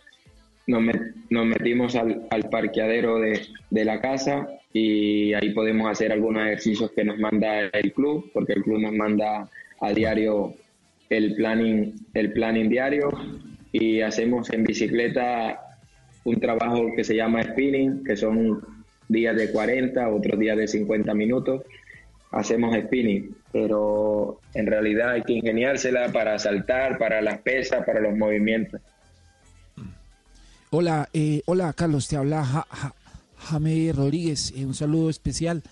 Nos, 0.68 0.82
met- 0.82 1.14
nos 1.30 1.46
metimos 1.46 1.96
al, 1.96 2.28
parqueadero 2.50 3.18
de, 3.18 3.40
de 3.70 3.84
la 3.84 4.00
casa 4.00 4.46
y 4.72 5.32
ahí 5.34 5.50
podemos 5.54 5.90
hacer 5.90 6.12
algunos 6.12 6.44
ejercicios 6.46 6.92
que 6.92 7.04
nos 7.04 7.18
manda 7.18 7.66
el 7.72 7.92
club, 7.92 8.30
porque 8.32 8.52
el 8.52 8.62
club 8.62 8.78
nos 8.78 8.92
manda 8.92 9.48
a 9.80 9.92
diario 9.92 10.54
el 11.08 11.34
planning, 11.34 11.94
el 12.14 12.32
planning 12.32 12.68
diario 12.68 13.08
y 13.72 14.02
hacemos 14.02 14.50
en 14.52 14.64
bicicleta 14.64 15.58
un 16.24 16.38
trabajo 16.38 16.92
que 16.94 17.02
se 17.04 17.16
llama 17.16 17.42
spinning, 17.42 18.04
que 18.04 18.16
son 18.16 18.60
días 19.08 19.34
de 19.36 19.50
40, 19.50 20.08
otros 20.10 20.38
días 20.38 20.56
de 20.58 20.68
50 20.68 21.14
minutos. 21.14 21.62
Hacemos 22.30 22.76
spinning, 22.76 23.34
pero 23.50 24.38
en 24.52 24.66
realidad 24.66 25.12
hay 25.12 25.22
que 25.22 25.32
ingeniársela 25.32 26.12
para 26.12 26.38
saltar, 26.38 26.98
para 26.98 27.22
las 27.22 27.38
pesas, 27.38 27.86
para 27.86 28.00
los 28.00 28.14
movimientos. 28.14 28.82
Hola, 30.70 31.08
eh, 31.12 31.42
hola 31.46 31.72
Carlos, 31.72 32.08
te 32.08 32.16
habla 32.16 32.44
Ja- 32.44 32.66
Ja- 32.70 32.94
Jaime 33.50 33.92
Rodríguez, 33.94 34.52
eh, 34.56 34.66
un 34.66 34.74
saludo 34.74 35.08
especial. 35.10 35.62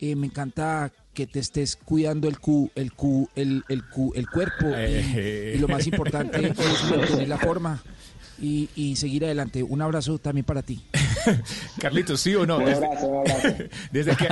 Eh, 0.00 0.14
me 0.14 0.26
encanta 0.26 0.92
que 1.14 1.26
te 1.26 1.40
estés 1.40 1.76
cuidando 1.76 2.28
el 2.28 2.38
cu, 2.38 2.70
el 2.74 2.92
cu, 2.92 3.28
el, 3.34 3.64
el 3.68 3.82
cu, 3.88 4.12
el 4.14 4.28
cuerpo 4.28 4.66
y, 4.68 5.18
y 5.54 5.58
lo 5.58 5.66
más 5.66 5.86
importante 5.86 6.48
es 6.48 6.56
mantener 6.90 7.26
la 7.28 7.38
forma 7.38 7.82
y, 8.40 8.68
y 8.76 8.96
seguir 8.96 9.24
adelante. 9.24 9.62
Un 9.62 9.80
abrazo 9.80 10.18
también 10.18 10.44
para 10.44 10.62
ti. 10.62 10.80
Carlitos, 11.80 12.20
¿sí 12.20 12.34
o 12.34 12.44
no? 12.46 12.58
Un 12.58 12.66
Desde, 12.66 12.84
abrazo, 12.84 13.06
un 13.06 13.18
abrazo. 13.30 13.48
desde 13.90 14.14
que, 14.16 14.28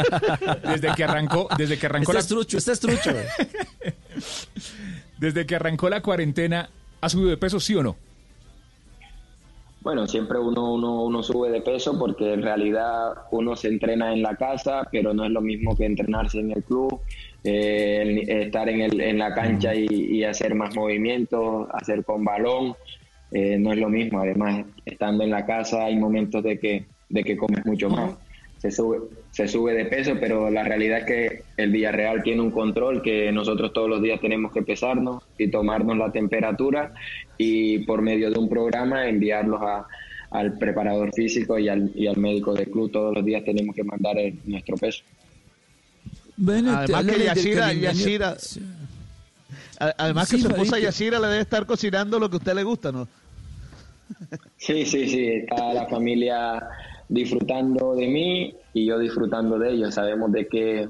desde 0.68 0.94
que 0.94 1.04
arrancó, 1.04 1.48
desde 1.56 1.78
que 1.78 1.86
arrancó 1.86 2.12
Este 2.12 2.14
la 2.14 2.20
es 2.20 2.26
trucho, 2.28 2.58
este 2.58 2.72
es 2.72 2.80
trucho. 2.80 3.10
desde 5.18 5.46
que 5.46 5.56
arrancó 5.56 5.88
la 5.88 6.02
cuarentena, 6.02 6.68
¿ha 7.00 7.08
subido 7.08 7.30
de 7.30 7.38
peso, 7.38 7.58
sí 7.58 7.74
o 7.74 7.82
no? 7.82 7.96
Bueno, 9.85 10.07
siempre 10.07 10.39
uno, 10.39 10.72
uno, 10.72 11.05
uno 11.05 11.22
sube 11.22 11.51
de 11.51 11.61
peso 11.61 11.99
porque 11.99 12.32
en 12.32 12.43
realidad 12.43 13.12
uno 13.30 13.55
se 13.55 13.68
entrena 13.68 14.14
en 14.14 14.22
la 14.22 14.35
casa, 14.35 14.89
pero 14.91 15.12
no 15.12 15.26
es 15.26 15.30
lo 15.30 15.43
mismo 15.43 15.76
que 15.76 15.85
entrenarse 15.85 16.41
en 16.41 16.53
el 16.53 16.64
club, 16.64 17.03
eh, 17.45 18.24
estar 18.26 18.66
en, 18.70 18.80
el, 18.80 18.99
en 18.99 19.18
la 19.18 19.35
cancha 19.35 19.74
y, 19.74 19.87
y 19.87 20.24
hacer 20.24 20.55
más 20.55 20.74
movimientos, 20.74 21.68
hacer 21.74 22.03
con 22.03 22.24
balón, 22.24 22.74
eh, 23.30 23.59
no 23.59 23.72
es 23.74 23.78
lo 23.78 23.91
mismo. 23.91 24.20
Además, 24.20 24.64
estando 24.87 25.22
en 25.22 25.30
la 25.30 25.45
casa 25.45 25.85
hay 25.85 25.97
momentos 25.97 26.43
de 26.43 26.59
que, 26.59 26.87
de 27.11 27.22
que 27.22 27.37
comes 27.37 27.66
mucho 27.66 27.91
más. 27.91 28.14
Se 28.64 28.70
sube, 28.70 28.98
se 29.30 29.46
sube 29.46 29.74
de 29.74 29.84
peso, 29.84 30.12
pero 30.18 30.48
la 30.50 30.64
realidad 30.64 31.00
es 31.00 31.04
que 31.04 31.42
el 31.58 31.70
Villarreal 31.70 32.22
tiene 32.22 32.40
un 32.40 32.50
control 32.50 33.02
que 33.02 33.30
nosotros 33.30 33.74
todos 33.74 33.90
los 33.90 34.00
días 34.00 34.18
tenemos 34.22 34.52
que 34.52 34.62
pesarnos 34.62 35.22
y 35.36 35.48
tomarnos 35.50 35.98
la 35.98 36.10
temperatura 36.10 36.94
y 37.36 37.80
por 37.80 38.00
medio 38.00 38.30
de 38.30 38.38
un 38.38 38.48
programa 38.48 39.06
enviarlos 39.06 39.60
a- 39.60 39.86
al 40.30 40.56
preparador 40.56 41.12
físico 41.12 41.58
y 41.58 41.68
al, 41.68 41.92
y 41.94 42.06
al 42.06 42.16
médico 42.16 42.54
del 42.54 42.70
club. 42.70 42.90
Todos 42.90 43.14
los 43.14 43.22
días 43.22 43.44
tenemos 43.44 43.76
que 43.76 43.84
mandar 43.84 44.16
el- 44.16 44.38
nuestro 44.46 44.78
peso. 44.78 45.02
Bueno, 46.38 46.74
Además 46.74 47.04
que 47.04 47.22
Yashira, 47.22 47.72
Yashira, 47.74 48.36
además 49.98 50.30
que 50.30 50.38
su 50.38 50.48
esposa. 50.48 50.78
Yashira 50.78 51.20
le 51.20 51.26
debe 51.28 51.42
estar 51.42 51.66
cocinando 51.66 52.18
lo 52.18 52.30
que 52.30 52.36
a 52.36 52.38
usted 52.38 52.54
le 52.54 52.62
gusta, 52.62 52.90
¿no? 52.90 53.06
Sí, 54.56 54.86
sí, 54.86 55.06
sí, 55.06 55.26
está 55.28 55.74
la 55.74 55.86
familia 55.86 56.62
disfrutando 57.09 57.94
de 57.94 58.09
mí 58.09 58.55
y 58.72 58.86
yo 58.86 58.98
disfrutando 58.98 59.59
de 59.59 59.72
ellos. 59.72 59.94
Sabemos 59.94 60.32
de 60.32 60.46
que 60.46 60.88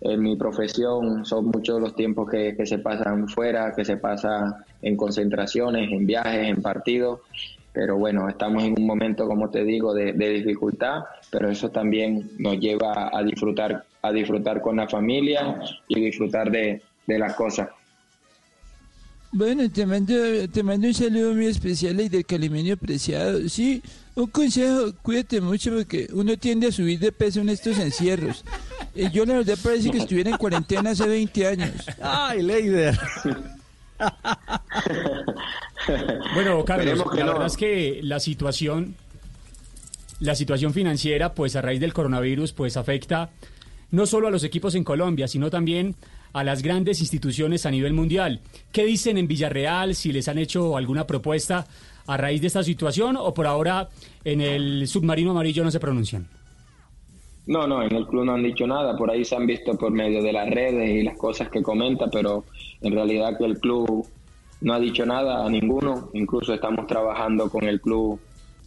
en 0.00 0.22
mi 0.22 0.36
profesión 0.36 1.24
son 1.24 1.46
muchos 1.46 1.80
los 1.80 1.94
tiempos 1.94 2.30
que, 2.30 2.54
que 2.56 2.66
se 2.66 2.78
pasan 2.78 3.28
fuera, 3.28 3.72
que 3.74 3.84
se 3.84 3.96
pasa 3.96 4.64
en 4.82 4.96
concentraciones, 4.96 5.90
en 5.90 6.06
viajes, 6.06 6.48
en 6.48 6.62
partidos. 6.62 7.20
Pero 7.72 7.96
bueno, 7.96 8.28
estamos 8.28 8.64
en 8.64 8.74
un 8.78 8.86
momento, 8.86 9.26
como 9.26 9.50
te 9.50 9.64
digo, 9.64 9.94
de, 9.94 10.12
de 10.12 10.30
dificultad, 10.30 11.04
pero 11.30 11.48
eso 11.48 11.70
también 11.70 12.30
nos 12.38 12.58
lleva 12.58 13.10
a 13.12 13.22
disfrutar, 13.22 13.84
a 14.02 14.12
disfrutar 14.12 14.60
con 14.60 14.76
la 14.76 14.88
familia 14.88 15.60
y 15.86 16.00
disfrutar 16.00 16.50
de, 16.50 16.82
de 17.06 17.18
las 17.18 17.34
cosas. 17.34 17.68
Bueno, 19.30 19.70
te 19.70 19.84
mando, 19.84 20.14
te 20.50 20.62
mando 20.62 20.86
un 20.86 20.94
saludo 20.94 21.34
muy 21.34 21.46
especial 21.46 22.00
y 22.00 22.08
del 22.08 22.24
calimenio 22.24 22.76
preciado. 22.78 23.46
Sí, 23.48 23.82
un 24.14 24.26
consejo, 24.28 24.92
cuídate 25.02 25.40
mucho 25.40 25.70
porque 25.74 26.08
uno 26.12 26.36
tiende 26.38 26.68
a 26.68 26.72
subir 26.72 26.98
de 26.98 27.12
peso 27.12 27.40
en 27.40 27.50
estos 27.50 27.78
encierros. 27.78 28.42
Eh, 28.94 29.10
yo 29.12 29.26
la 29.26 29.34
verdad 29.34 29.58
parece 29.62 29.90
que 29.90 29.98
estuviera 29.98 30.30
en 30.30 30.38
cuarentena 30.38 30.90
hace 30.90 31.06
20 31.06 31.46
años. 31.46 31.70
Ay, 32.00 32.42
Leider. 32.42 32.98
Bueno, 36.34 36.64
Carlos, 36.66 36.98
la 37.14 37.24
no. 37.24 37.32
verdad 37.32 37.46
es 37.46 37.56
que 37.56 38.00
la 38.02 38.20
situación, 38.20 38.94
la 40.20 40.34
situación 40.34 40.72
financiera, 40.72 41.34
pues 41.34 41.54
a 41.54 41.60
raíz 41.62 41.80
del 41.80 41.92
coronavirus, 41.92 42.52
pues 42.52 42.76
afecta 42.78 43.30
no 43.90 44.06
solo 44.06 44.28
a 44.28 44.30
los 44.30 44.42
equipos 44.44 44.74
en 44.74 44.84
Colombia, 44.84 45.28
sino 45.28 45.50
también 45.50 45.94
a 46.32 46.44
las 46.44 46.62
grandes 46.62 47.00
instituciones 47.00 47.66
a 47.66 47.70
nivel 47.70 47.92
mundial. 47.92 48.40
¿Qué 48.72 48.84
dicen 48.84 49.18
en 49.18 49.28
Villarreal? 49.28 49.94
Si 49.94 50.12
les 50.12 50.28
han 50.28 50.38
hecho 50.38 50.76
alguna 50.76 51.06
propuesta 51.06 51.66
a 52.06 52.16
raíz 52.16 52.40
de 52.40 52.46
esta 52.46 52.62
situación 52.62 53.16
o 53.16 53.34
por 53.34 53.46
ahora 53.46 53.88
en 54.24 54.40
el 54.40 54.88
submarino 54.88 55.30
amarillo 55.30 55.62
no 55.64 55.70
se 55.70 55.80
pronuncian. 55.80 56.26
No, 57.46 57.66
no, 57.66 57.82
en 57.82 57.94
el 57.94 58.06
club 58.06 58.24
no 58.24 58.34
han 58.34 58.42
dicho 58.42 58.66
nada, 58.66 58.96
por 58.96 59.10
ahí 59.10 59.24
se 59.24 59.34
han 59.34 59.46
visto 59.46 59.76
por 59.78 59.90
medio 59.90 60.22
de 60.22 60.32
las 60.32 60.50
redes 60.50 60.90
y 60.90 61.02
las 61.02 61.16
cosas 61.16 61.48
que 61.48 61.62
comenta, 61.62 62.06
pero 62.10 62.44
en 62.82 62.92
realidad 62.92 63.38
que 63.38 63.46
el 63.46 63.58
club 63.58 64.06
no 64.60 64.74
ha 64.74 64.80
dicho 64.80 65.06
nada 65.06 65.46
a 65.46 65.48
ninguno, 65.48 66.10
incluso 66.12 66.52
estamos 66.52 66.86
trabajando 66.86 67.48
con 67.48 67.64
el 67.64 67.80
club, 67.80 68.20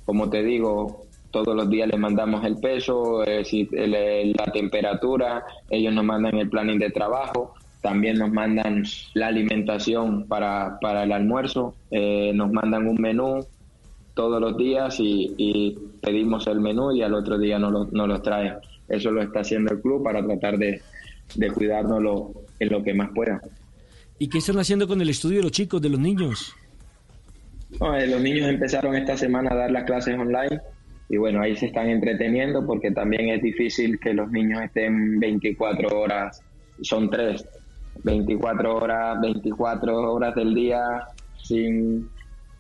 como 0.04 0.30
te 0.30 0.42
digo, 0.42 1.06
todos 1.32 1.56
los 1.56 1.70
días 1.70 1.88
les 1.88 2.00
mandamos 2.00 2.44
el 2.46 2.58
peso, 2.58 3.24
eh, 3.26 3.44
si- 3.46 3.68
el- 3.72 3.96
el- 3.96 4.32
la 4.38 4.52
temperatura, 4.52 5.44
ellos 5.70 5.94
nos 5.94 6.04
mandan 6.04 6.36
el 6.38 6.50
planning 6.50 6.78
de 6.80 6.90
trabajo, 6.90 7.54
también 7.82 8.18
nos 8.20 8.32
mandan 8.32 8.84
la 9.16 9.28
alimentación 9.28 10.28
para, 10.28 10.78
para 10.82 11.04
el 11.04 11.12
almuerzo, 11.12 11.74
eh, 11.90 12.32
nos 12.36 12.52
mandan 12.52 12.88
un 12.88 13.02
menú 13.02 13.46
todos 14.14 14.40
los 14.42 14.58
días 14.58 15.00
y, 15.00 15.34
y 15.38 15.78
pedimos 16.02 16.46
el 16.48 16.60
menú 16.60 16.92
y 16.92 17.02
al 17.02 17.14
otro 17.14 17.38
día 17.40 17.58
nos 17.58 17.72
lo, 17.72 17.86
nos 17.86 18.08
lo 18.08 18.22
traen. 18.22 18.56
Eso 18.90 19.10
lo 19.10 19.22
está 19.22 19.40
haciendo 19.40 19.74
el 19.74 19.82
club 19.82 20.04
para 20.04 20.22
tratar 20.24 20.58
de, 20.58 20.82
de 21.36 21.48
cuidarnos 21.52 22.02
lo, 22.04 22.32
en 22.60 22.70
lo 22.70 22.84
que 22.84 22.94
más 22.94 23.10
pueda. 23.16 23.42
¿Y 24.20 24.28
qué 24.28 24.38
están 24.40 24.60
haciendo 24.60 24.88
con 24.88 25.02
el 25.02 25.10
estudio 25.10 25.38
de 25.38 25.44
los 25.44 25.52
chicos, 25.54 25.82
de 25.82 25.90
los 25.90 26.00
niños? 26.00 26.54
No, 27.80 27.96
eh, 27.96 28.06
los 28.06 28.22
niños 28.22 28.50
empezaron 28.50 28.96
esta 28.96 29.18
semana 29.18 29.50
a 29.54 29.56
dar 29.56 29.72
las 29.72 29.86
clases 29.86 30.20
online 30.20 30.60
y 31.12 31.18
bueno, 31.18 31.42
ahí 31.42 31.58
se 31.58 31.66
están 31.66 31.90
entreteniendo 31.90 32.66
porque 32.66 32.90
también 32.90 33.28
es 33.28 33.42
difícil 33.42 34.00
que 34.00 34.14
los 34.14 34.32
niños 34.32 34.62
estén 34.62 35.20
24 35.20 36.00
horas, 36.00 36.42
son 36.82 37.10
tres, 37.10 37.46
24 38.06 38.78
horas, 38.78 39.20
24 39.20 40.14
horas 40.14 40.34
del 40.36 40.54
día 40.54 41.02
sin, 41.44 42.08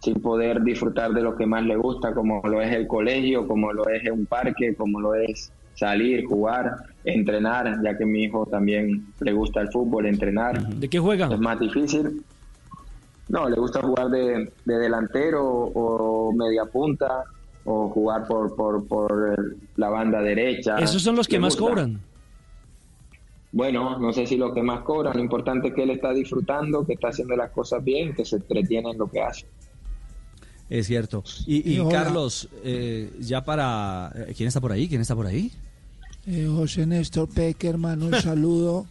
sin 0.02 0.16
poder 0.16 0.62
disfrutar 0.64 1.14
de 1.14 1.22
lo 1.22 1.38
que 1.38 1.45
más 1.45 1.64
les 1.64 1.78
gusta, 1.78 2.14
como 2.14 2.41
lo 2.43 2.62
es 2.62 2.76
el 2.76 2.88
colegio, 2.88 3.47
como 3.47 3.72
lo 3.72 3.88
es 3.88 4.04
un 4.12 4.26
parque, 4.26 4.76
como 4.76 4.99
lo 4.99 5.16
es 5.16 5.54
salir, 5.74 6.26
jugar, 6.26 6.76
entrenar, 7.06 7.82
ya 7.82 7.97
que 7.97 8.04
a 8.04 8.08
mi 8.08 8.24
hijo 8.24 8.45
también 8.47 9.14
le 9.22 9.32
gusta 9.32 9.62
el 9.62 9.72
fútbol, 9.72 10.08
entrenar. 10.08 10.62
¿De 10.62 10.89
qué 10.89 10.99
juega? 10.99 11.34
Es 11.34 11.39
más 11.39 11.58
difícil. 11.58 12.22
No, 13.30 13.47
le 13.47 13.56
gusta 13.56 13.82
jugar 13.82 14.10
de, 14.10 14.52
de 14.66 14.78
delantero 14.78 15.41
o 15.41 16.34
media 16.34 16.66
punta 16.66 17.24
o 17.66 17.89
jugar 17.89 18.28
por, 18.28 18.55
por, 18.55 18.88
por 18.88 19.57
la 19.76 19.89
banda 19.89 20.22
derecha. 20.22 20.78
Esos 20.78 21.01
son 21.01 21.16
los 21.16 21.28
que 21.28 21.39
más 21.39 21.55
gusta. 21.55 21.70
cobran. 21.70 22.01
Bueno, 23.53 23.99
no 23.99 24.14
sé 24.14 24.26
si 24.26 24.38
lo 24.38 24.53
que 24.53 24.64
más 24.64 24.82
cobran. 24.84 25.14
Lo 25.16 25.22
importante 25.22 25.70
es 25.70 25.74
que 25.74 25.84
él 25.84 25.89
está 25.91 26.14
disfrutando, 26.14 26.86
que 26.86 26.93
está 26.93 27.09
haciendo 27.09 27.36
las 27.36 27.51
cosas 27.51 27.84
bien, 27.84 28.14
que 28.14 28.24
se 28.24 28.38
entretiene 28.38 28.91
en 28.91 28.97
lo 28.97 29.09
que 29.09 29.22
hace. 29.22 29.45
Es 30.70 30.88
cierto. 30.88 31.24
Y, 31.45 31.70
y 31.70 31.76
Y 31.76 31.80
hola. 31.80 32.03
Carlos, 32.03 32.47
eh, 32.64 33.12
ya 33.20 33.43
para... 33.43 34.12
eh, 34.16 34.34
¿Quién 34.36 34.47
está 34.47 34.62
por 34.62 34.72
ahí? 34.72 34.88
¿Quién 34.88 35.01
está 35.01 35.16
por 35.16 35.28
ahí? 35.28 35.51
Eh, 36.26 36.47
José 36.49 36.86
Néstor 36.86 37.28
Peckerman, 37.30 38.01
un 38.03 38.14
saludo 38.22 38.86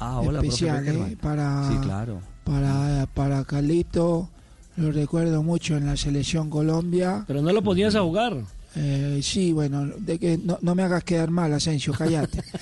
Ah, 0.00 0.20
hola, 0.20 0.40
especial 0.40 0.88
eh, 0.88 1.16
para, 1.20 1.68
Sí, 1.68 1.76
claro. 1.82 2.20
para, 2.42 3.06
para 3.14 3.44
Carlito. 3.44 4.28
Lo 4.76 4.92
recuerdo 4.92 5.42
mucho 5.42 5.76
en 5.76 5.86
la 5.86 5.96
selección 5.96 6.48
Colombia. 6.48 7.24
Pero 7.26 7.42
no 7.42 7.52
lo 7.52 7.62
ponías 7.62 7.94
a 7.94 8.00
jugar. 8.02 8.36
Eh, 8.76 9.20
sí, 9.22 9.52
bueno, 9.52 9.86
de 9.98 10.18
que 10.18 10.38
no, 10.38 10.58
no 10.62 10.74
me 10.74 10.82
hagas 10.84 11.02
quedar 11.04 11.30
mal, 11.30 11.52
Asensio, 11.52 11.92
cállate. 11.96 12.42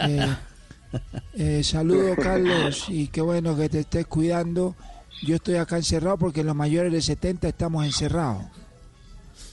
Eh, 0.00 0.36
eh, 1.34 1.62
saludo, 1.62 2.16
Carlos, 2.16 2.86
y 2.88 3.08
qué 3.08 3.20
bueno 3.20 3.54
que 3.54 3.68
te 3.68 3.80
estés 3.80 4.06
cuidando. 4.06 4.74
Yo 5.22 5.34
estoy 5.36 5.56
acá 5.56 5.76
encerrado 5.76 6.16
porque 6.16 6.42
los 6.42 6.56
mayores 6.56 6.90
de 6.90 7.02
70 7.02 7.46
estamos 7.46 7.84
encerrados. 7.84 8.44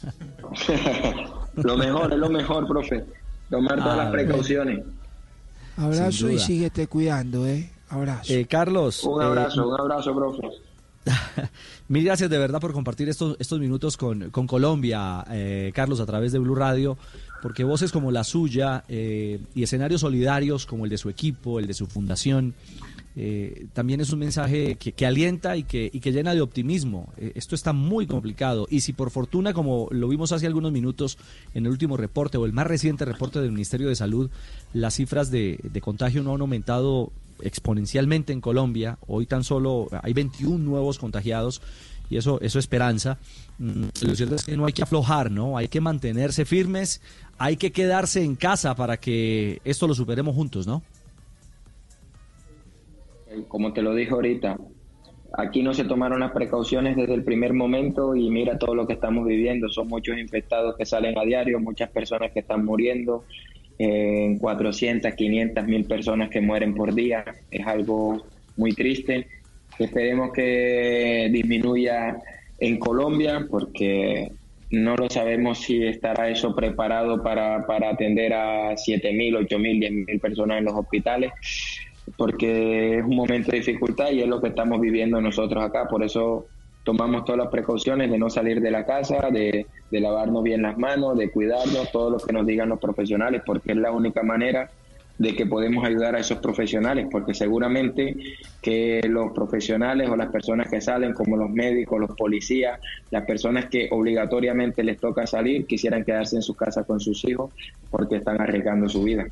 lo 1.55 1.77
mejor, 1.77 2.13
es 2.13 2.19
lo 2.19 2.29
mejor, 2.29 2.65
profe. 2.67 3.03
Tomar 3.49 3.75
todas 3.79 3.99
Ah, 3.99 4.03
las 4.03 4.11
precauciones. 4.11 4.79
Abrazo 5.75 6.29
y 6.29 6.39
síguete 6.39 6.87
cuidando, 6.87 7.45
¿eh? 7.47 7.69
Abrazo. 7.89 8.31
Eh, 8.33 8.45
Carlos. 8.45 9.03
Un 9.03 9.21
eh, 9.21 9.25
abrazo, 9.25 9.67
un 9.67 9.79
abrazo, 9.79 10.15
profe. 10.15 10.47
Mil 11.87 12.03
gracias 12.03 12.29
de 12.29 12.37
verdad 12.37 12.59
por 12.59 12.73
compartir 12.73 13.09
estos, 13.09 13.59
minutos 13.59 13.97
con, 13.97 14.29
Colombia, 14.31 15.23
eh, 15.29 15.71
Carlos, 15.73 15.99
a 15.99 16.05
través 16.05 16.31
de 16.31 16.39
Blue 16.39 16.55
Radio, 16.55 16.97
porque 17.41 17.63
voces 17.63 17.91
como 17.91 18.11
la 18.11 18.23
suya 18.23 18.83
eh, 18.87 19.39
y 19.53 19.63
escenarios 19.63 20.01
solidarios 20.01 20.65
como 20.65 20.85
el 20.85 20.89
de 20.89 20.97
su 20.97 21.09
equipo, 21.09 21.59
el 21.59 21.67
de 21.67 21.73
su 21.73 21.87
fundación, 21.87 22.55
eh, 23.17 23.67
también 23.71 24.01
es 24.01 24.11
un 24.11 24.19
mensaje 24.19 24.75
que, 24.75 25.05
alienta 25.05 25.55
y 25.55 25.63
que, 25.63 25.89
y 25.91 26.01
que 26.01 26.11
llena 26.11 26.33
de 26.33 26.41
optimismo. 26.41 27.13
Eh, 27.17 27.31
esto 27.35 27.55
está 27.55 27.71
muy 27.71 28.07
complicado 28.07 28.67
y 28.69 28.81
si 28.81 28.91
por 28.91 29.09
fortuna, 29.09 29.53
como 29.53 29.87
lo 29.91 30.09
vimos 30.09 30.33
hace 30.33 30.47
algunos 30.47 30.73
minutos 30.73 31.17
en 31.53 31.65
el 31.65 31.71
último 31.71 31.95
reporte 31.95 32.37
o 32.37 32.45
el 32.45 32.51
más 32.51 32.67
reciente 32.67 33.05
reporte 33.05 33.39
del 33.39 33.51
Ministerio 33.51 33.87
de 33.87 33.95
Salud, 33.95 34.29
las 34.73 34.95
cifras 34.95 35.31
de 35.31 35.81
contagio 35.81 36.23
no 36.23 36.35
han 36.35 36.41
aumentado 36.41 37.11
exponencialmente 37.45 38.33
en 38.33 38.41
Colombia. 38.41 38.97
Hoy 39.07 39.25
tan 39.25 39.43
solo 39.43 39.87
hay 40.01 40.13
21 40.13 40.57
nuevos 40.57 40.99
contagiados 40.99 41.61
y 42.09 42.17
eso 42.17 42.39
eso 42.41 42.59
esperanza. 42.59 43.17
Mm, 43.57 43.85
Lo 44.05 44.15
cierto 44.15 44.35
es 44.35 44.45
que 44.45 44.57
no 44.57 44.65
hay 44.65 44.73
que 44.73 44.83
aflojar, 44.83 45.31
¿no? 45.31 45.57
Hay 45.57 45.67
que 45.67 45.81
mantenerse 45.81 46.45
firmes, 46.45 47.01
hay 47.37 47.57
que 47.57 47.71
quedarse 47.71 48.23
en 48.23 48.35
casa 48.35 48.75
para 48.75 48.97
que 48.97 49.61
esto 49.63 49.87
lo 49.87 49.93
superemos 49.93 50.35
juntos, 50.35 50.67
¿no? 50.67 50.83
Como 53.47 53.73
te 53.73 53.81
lo 53.81 53.93
dije 53.93 54.11
ahorita, 54.11 54.57
aquí 55.37 55.61
no 55.61 55.73
se 55.73 55.83
tomaron 55.83 56.21
las 56.21 56.31
precauciones 56.31 56.95
desde 56.95 57.13
el 57.13 57.23
primer 57.23 57.53
momento 57.53 58.15
y 58.15 58.29
mira 58.29 58.57
todo 58.57 58.75
lo 58.75 58.87
que 58.87 58.93
estamos 58.93 59.25
viviendo. 59.25 59.67
Son 59.69 59.87
muchos 59.87 60.17
infectados 60.17 60.75
que 60.77 60.85
salen 60.85 61.17
a 61.17 61.23
diario, 61.23 61.59
muchas 61.59 61.89
personas 61.89 62.31
que 62.31 62.39
están 62.39 62.63
muriendo, 62.63 63.25
eh, 63.79 64.37
400, 64.39 65.13
500 65.13 65.65
mil 65.65 65.85
personas 65.85 66.29
que 66.29 66.41
mueren 66.41 66.73
por 66.73 66.93
día. 66.93 67.25
Es 67.51 67.65
algo 67.65 68.25
muy 68.57 68.73
triste. 68.73 69.27
Esperemos 69.77 70.31
que 70.31 71.29
disminuya 71.31 72.17
en 72.59 72.79
Colombia 72.79 73.45
porque 73.49 74.31
no 74.71 74.95
lo 74.95 75.09
sabemos 75.09 75.59
si 75.59 75.83
estará 75.85 76.29
eso 76.29 76.55
preparado 76.55 77.21
para, 77.21 77.65
para 77.65 77.89
atender 77.89 78.33
a 78.33 78.75
7 78.77 79.11
mil, 79.13 79.35
8 79.35 79.59
mil, 79.59 79.79
10 79.79 79.91
mil 79.91 80.19
personas 80.19 80.59
en 80.59 80.65
los 80.65 80.75
hospitales 80.75 81.31
porque 82.17 82.99
es 82.99 83.03
un 83.03 83.15
momento 83.15 83.51
de 83.51 83.57
dificultad 83.57 84.11
y 84.11 84.21
es 84.21 84.27
lo 84.27 84.41
que 84.41 84.49
estamos 84.49 84.79
viviendo 84.79 85.19
nosotros 85.21 85.63
acá. 85.63 85.87
Por 85.87 86.03
eso 86.03 86.45
tomamos 86.85 87.25
todas 87.25 87.39
las 87.39 87.47
precauciones 87.49 88.09
de 88.11 88.17
no 88.17 88.29
salir 88.29 88.61
de 88.61 88.71
la 88.71 88.85
casa, 88.85 89.29
de, 89.31 89.65
lavarnos 89.89 90.43
bien 90.43 90.61
las 90.61 90.77
manos, 90.77 91.17
de 91.17 91.31
cuidarnos, 91.31 91.91
todo 91.91 92.11
lo 92.11 92.17
que 92.17 92.31
nos 92.31 92.45
digan 92.45 92.69
los 92.69 92.79
profesionales, 92.79 93.41
porque 93.45 93.71
es 93.71 93.77
la 93.77 93.91
única 93.91 94.23
manera 94.23 94.69
de 95.17 95.33
que 95.35 95.45
podemos 95.45 95.83
ayudar 95.83 96.15
a 96.15 96.19
esos 96.19 96.39
profesionales, 96.39 97.07
porque 97.09 97.33
seguramente 97.33 98.15
que 98.61 99.01
los 99.09 99.31
profesionales 99.31 100.09
o 100.09 100.15
las 100.15 100.29
personas 100.29 100.69
que 100.69 100.79
salen, 100.79 101.13
como 101.13 101.37
los 101.37 101.49
médicos, 101.49 101.99
los 101.99 102.15
policías, 102.15 102.79
las 103.09 103.25
personas 103.25 103.65
que 103.65 103.87
obligatoriamente 103.91 104.83
les 104.83 104.99
toca 104.99 105.25
salir, 105.25 105.65
quisieran 105.65 106.03
quedarse 106.03 106.35
en 106.35 106.41
su 106.43 106.53
casa 106.53 106.83
con 106.83 106.99
sus 106.99 107.23
hijos 107.25 107.51
porque 107.89 108.17
están 108.17 108.39
arriesgando 108.39 108.87
su 108.89 109.03
vida. 109.03 109.25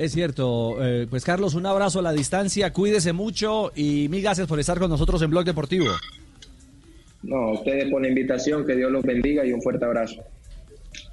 Es 0.00 0.12
cierto. 0.12 0.78
Eh, 0.82 1.06
pues 1.10 1.26
Carlos, 1.26 1.54
un 1.54 1.66
abrazo 1.66 1.98
a 1.98 2.02
la 2.02 2.12
distancia, 2.12 2.72
cuídese 2.72 3.12
mucho 3.12 3.70
y 3.76 4.08
mil 4.08 4.22
gracias 4.22 4.48
por 4.48 4.58
estar 4.58 4.78
con 4.78 4.88
nosotros 4.88 5.20
en 5.20 5.28
Blog 5.28 5.44
Deportivo. 5.44 5.84
No, 7.22 7.52
ustedes 7.52 7.90
por 7.90 8.00
la 8.00 8.08
invitación, 8.08 8.64
que 8.64 8.76
Dios 8.76 8.90
los 8.90 9.02
bendiga 9.02 9.44
y 9.44 9.52
un 9.52 9.60
fuerte 9.60 9.84
abrazo. 9.84 10.24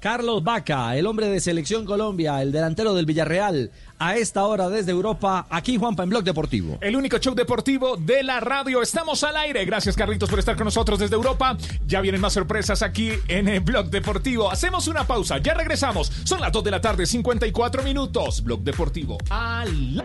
Carlos 0.00 0.44
Vaca, 0.44 0.96
el 0.96 1.06
hombre 1.06 1.28
de 1.28 1.40
Selección 1.40 1.84
Colombia, 1.84 2.40
el 2.40 2.52
delantero 2.52 2.94
del 2.94 3.06
Villarreal, 3.06 3.70
a 3.98 4.16
esta 4.16 4.44
hora 4.44 4.68
desde 4.68 4.92
Europa, 4.92 5.46
aquí 5.50 5.76
Juanpa 5.76 6.04
en 6.04 6.10
Blog 6.10 6.24
Deportivo. 6.24 6.78
El 6.80 6.96
único 6.96 7.18
show 7.18 7.34
deportivo 7.34 7.96
de 7.96 8.22
la 8.22 8.40
radio. 8.40 8.80
Estamos 8.80 9.24
al 9.24 9.36
aire. 9.36 9.64
Gracias, 9.64 9.96
Carlitos, 9.96 10.30
por 10.30 10.38
estar 10.38 10.56
con 10.56 10.66
nosotros 10.66 10.98
desde 10.98 11.16
Europa. 11.16 11.56
Ya 11.86 12.00
vienen 12.00 12.20
más 12.20 12.32
sorpresas 12.32 12.82
aquí 12.82 13.10
en 13.26 13.48
el 13.48 13.60
Blog 13.60 13.90
Deportivo. 13.90 14.50
Hacemos 14.50 14.86
una 14.86 15.04
pausa. 15.06 15.38
Ya 15.38 15.54
regresamos. 15.54 16.12
Son 16.24 16.40
las 16.40 16.52
2 16.52 16.64
de 16.64 16.70
la 16.70 16.80
tarde, 16.80 17.06
54 17.06 17.82
minutos. 17.82 18.42
Blog 18.42 18.60
Deportivo. 18.60 19.18
Al... 19.30 20.04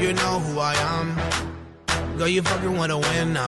You 0.00 0.14
know 0.14 0.38
who 0.38 0.58
I 0.58 0.74
am. 0.76 1.14
Girl, 2.16 2.26
you 2.26 2.42
fucking 2.42 2.74
wanna 2.74 2.96
win 2.96 3.34
now. 3.34 3.49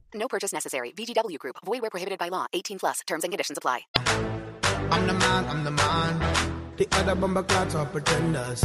No 0.21 0.27
purchase 0.27 0.53
necessary. 0.53 0.93
VGW 0.95 1.39
Group. 1.39 1.55
Void 1.65 1.81
where 1.81 1.89
prohibited 1.89 2.19
by 2.19 2.29
law. 2.29 2.45
18 2.53 2.77
plus. 2.77 2.99
Terms 3.07 3.23
and 3.23 3.31
conditions 3.33 3.57
apply. 3.57 3.87
I'm 4.91 5.07
the 5.07 5.13
man, 5.13 5.45
I'm 5.49 5.63
the 5.63 5.71
man. 5.71 6.19
The 6.77 6.87
other 6.99 7.15
bomber 7.15 7.43
clots 7.43 7.73
are 7.73 7.87
pretenders. 7.87 8.63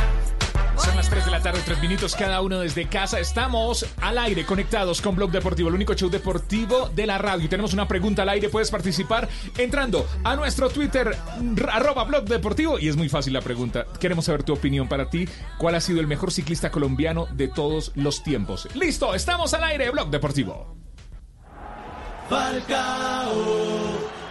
Son 0.77 0.95
las 0.95 1.09
3 1.09 1.25
de 1.25 1.31
la 1.31 1.41
tarde, 1.41 1.61
3 1.65 1.81
minutos 1.81 2.15
cada 2.15 2.43
uno 2.43 2.61
desde 2.61 2.87
casa. 2.87 3.19
Estamos 3.19 3.87
al 4.03 4.19
aire, 4.19 4.45
conectados 4.45 5.01
con 5.01 5.17
Blog 5.17 5.31
Deportivo, 5.31 5.71
el 5.71 5.75
único 5.75 5.95
show 5.95 6.11
deportivo 6.11 6.91
de 6.91 7.07
la 7.07 7.17
radio. 7.17 7.47
Y 7.47 7.49
tenemos 7.49 7.73
una 7.73 7.89
pregunta 7.89 8.23
al 8.23 8.29
aire, 8.29 8.51
puedes 8.51 8.71
participar 8.71 9.27
entrando 9.57 10.07
a 10.25 10.37
nuestro 10.37 10.69
Twitter, 10.69 11.17
arroba 11.73 12.05
Blog 12.05 12.27
Deportivo. 12.27 12.79
Y 12.79 12.89
es 12.89 12.97
muy 12.97 13.09
fácil 13.09 13.33
la 13.33 13.41
pregunta. 13.41 13.87
Queremos 13.99 14.27
saber 14.27 14.43
tu 14.43 14.53
opinión 14.53 14.89
para 14.89 15.09
ti. 15.09 15.27
¿Cuál 15.57 15.77
ha 15.77 15.81
sido 15.81 16.01
el 16.01 16.07
mejor 16.07 16.31
ciclista 16.31 16.71
colombiano 16.71 17.27
de 17.33 17.49
todos 17.49 17.93
los 17.95 18.23
tiempos? 18.23 18.69
Listo, 18.75 19.15
estamos 19.15 19.55
al 19.55 19.65
aire, 19.65 19.91
Blog 19.91 20.11
Deportivo. 20.11 20.86
Falcao, 22.29 23.35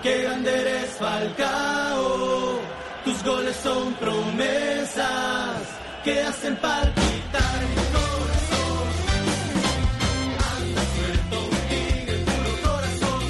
qué 0.04 0.24
grande 0.24 0.52
eres 0.52 0.90
Falcao. 1.00 2.60
Tus 3.06 3.24
goles 3.24 3.56
son 3.64 3.94
promesas 3.94 5.62
que 6.04 6.22
hacen 6.22 6.58
palpitar 6.58 7.62
mi 7.70 7.84
corazón. 7.96 8.88
Anda 10.58 10.82
suelto 10.96 11.40
un 11.40 11.58
tigre, 11.70 12.18
puro 12.26 12.74
corazón. 12.74 13.24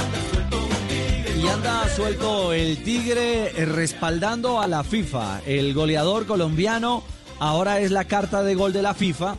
Anda 0.00 0.18
suelto 0.30 0.56
un 0.58 0.88
tigre. 0.88 1.40
Y 1.42 1.48
anda 1.48 1.88
suelto 1.96 2.52
el 2.52 2.84
Tigre 2.84 3.60
eh, 3.60 3.64
respaldando 3.64 4.60
a 4.60 4.68
la 4.68 4.84
FIFA. 4.84 5.40
El 5.44 5.74
goleador 5.74 6.26
colombiano 6.26 7.02
ahora 7.40 7.80
es 7.80 7.90
la 7.90 8.04
carta 8.04 8.44
de 8.44 8.54
gol 8.54 8.72
de 8.72 8.82
la 8.82 8.94
FIFA 8.94 9.36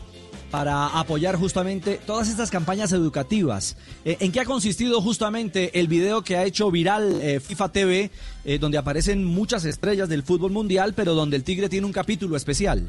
para 0.50 0.86
apoyar 0.98 1.36
justamente 1.36 2.00
todas 2.06 2.28
estas 2.28 2.50
campañas 2.50 2.92
educativas. 2.92 3.76
Eh, 4.04 4.16
¿En 4.20 4.32
qué 4.32 4.40
ha 4.40 4.44
consistido 4.44 5.00
justamente 5.00 5.78
el 5.78 5.88
video 5.88 6.22
que 6.22 6.36
ha 6.36 6.44
hecho 6.44 6.70
viral 6.70 7.20
eh, 7.20 7.40
FIFA 7.40 7.72
TV, 7.72 8.10
eh, 8.44 8.58
donde 8.58 8.78
aparecen 8.78 9.24
muchas 9.24 9.64
estrellas 9.64 10.08
del 10.08 10.22
fútbol 10.22 10.52
mundial, 10.52 10.94
pero 10.94 11.14
donde 11.14 11.36
el 11.36 11.44
Tigre 11.44 11.68
tiene 11.68 11.86
un 11.86 11.92
capítulo 11.92 12.36
especial? 12.36 12.88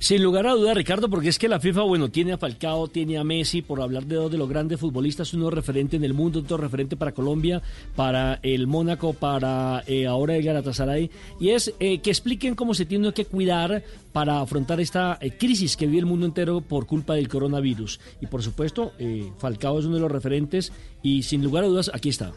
Sin 0.00 0.22
lugar 0.22 0.46
a 0.46 0.52
duda, 0.52 0.74
Ricardo, 0.74 1.10
porque 1.10 1.28
es 1.28 1.40
que 1.40 1.48
la 1.48 1.58
FIFA, 1.58 1.82
bueno, 1.82 2.08
tiene 2.08 2.32
a 2.32 2.38
Falcao, 2.38 2.86
tiene 2.86 3.18
a 3.18 3.24
Messi, 3.24 3.62
por 3.62 3.82
hablar 3.82 4.06
de 4.06 4.14
dos 4.14 4.30
de 4.30 4.38
los 4.38 4.48
grandes 4.48 4.78
futbolistas, 4.78 5.34
uno 5.34 5.50
referente 5.50 5.96
en 5.96 6.04
el 6.04 6.14
mundo, 6.14 6.38
otro 6.38 6.56
referente 6.56 6.96
para 6.96 7.12
Colombia, 7.12 7.62
para 7.96 8.38
el 8.44 8.68
Mónaco, 8.68 9.12
para 9.12 9.82
eh, 9.88 10.06
ahora 10.06 10.36
el 10.36 10.44
Galatasaray, 10.44 11.10
y 11.40 11.50
es 11.50 11.74
eh, 11.80 11.98
que 11.98 12.10
expliquen 12.10 12.54
cómo 12.54 12.74
se 12.74 12.86
tiene 12.86 13.12
que 13.12 13.24
cuidar 13.24 13.82
para 14.12 14.40
afrontar 14.40 14.80
esta 14.80 15.18
eh, 15.20 15.32
crisis 15.32 15.76
que 15.76 15.86
vive 15.86 15.98
el 15.98 16.06
mundo 16.06 16.26
entero 16.26 16.60
por 16.60 16.86
culpa 16.86 17.14
del 17.14 17.28
coronavirus. 17.28 18.00
Y 18.20 18.26
por 18.26 18.42
supuesto, 18.42 18.92
eh, 18.98 19.30
Falcao 19.38 19.78
es 19.78 19.84
uno 19.84 19.96
de 19.96 20.00
los 20.00 20.10
referentes 20.12 20.72
y 21.02 21.22
sin 21.22 21.42
lugar 21.42 21.64
a 21.64 21.66
dudas, 21.66 21.90
aquí 21.92 22.08
está. 22.08 22.32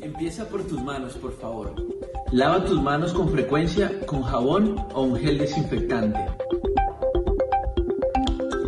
Empieza 0.00 0.48
por 0.48 0.64
tus 0.64 0.82
manos, 0.82 1.14
por 1.14 1.32
favor. 1.38 1.74
Lava 2.32 2.64
tus 2.64 2.80
manos 2.80 3.12
con 3.12 3.28
frecuencia 3.28 4.00
con 4.06 4.22
jabón 4.22 4.76
o 4.94 5.02
un 5.02 5.16
gel 5.16 5.38
desinfectante. 5.38 6.20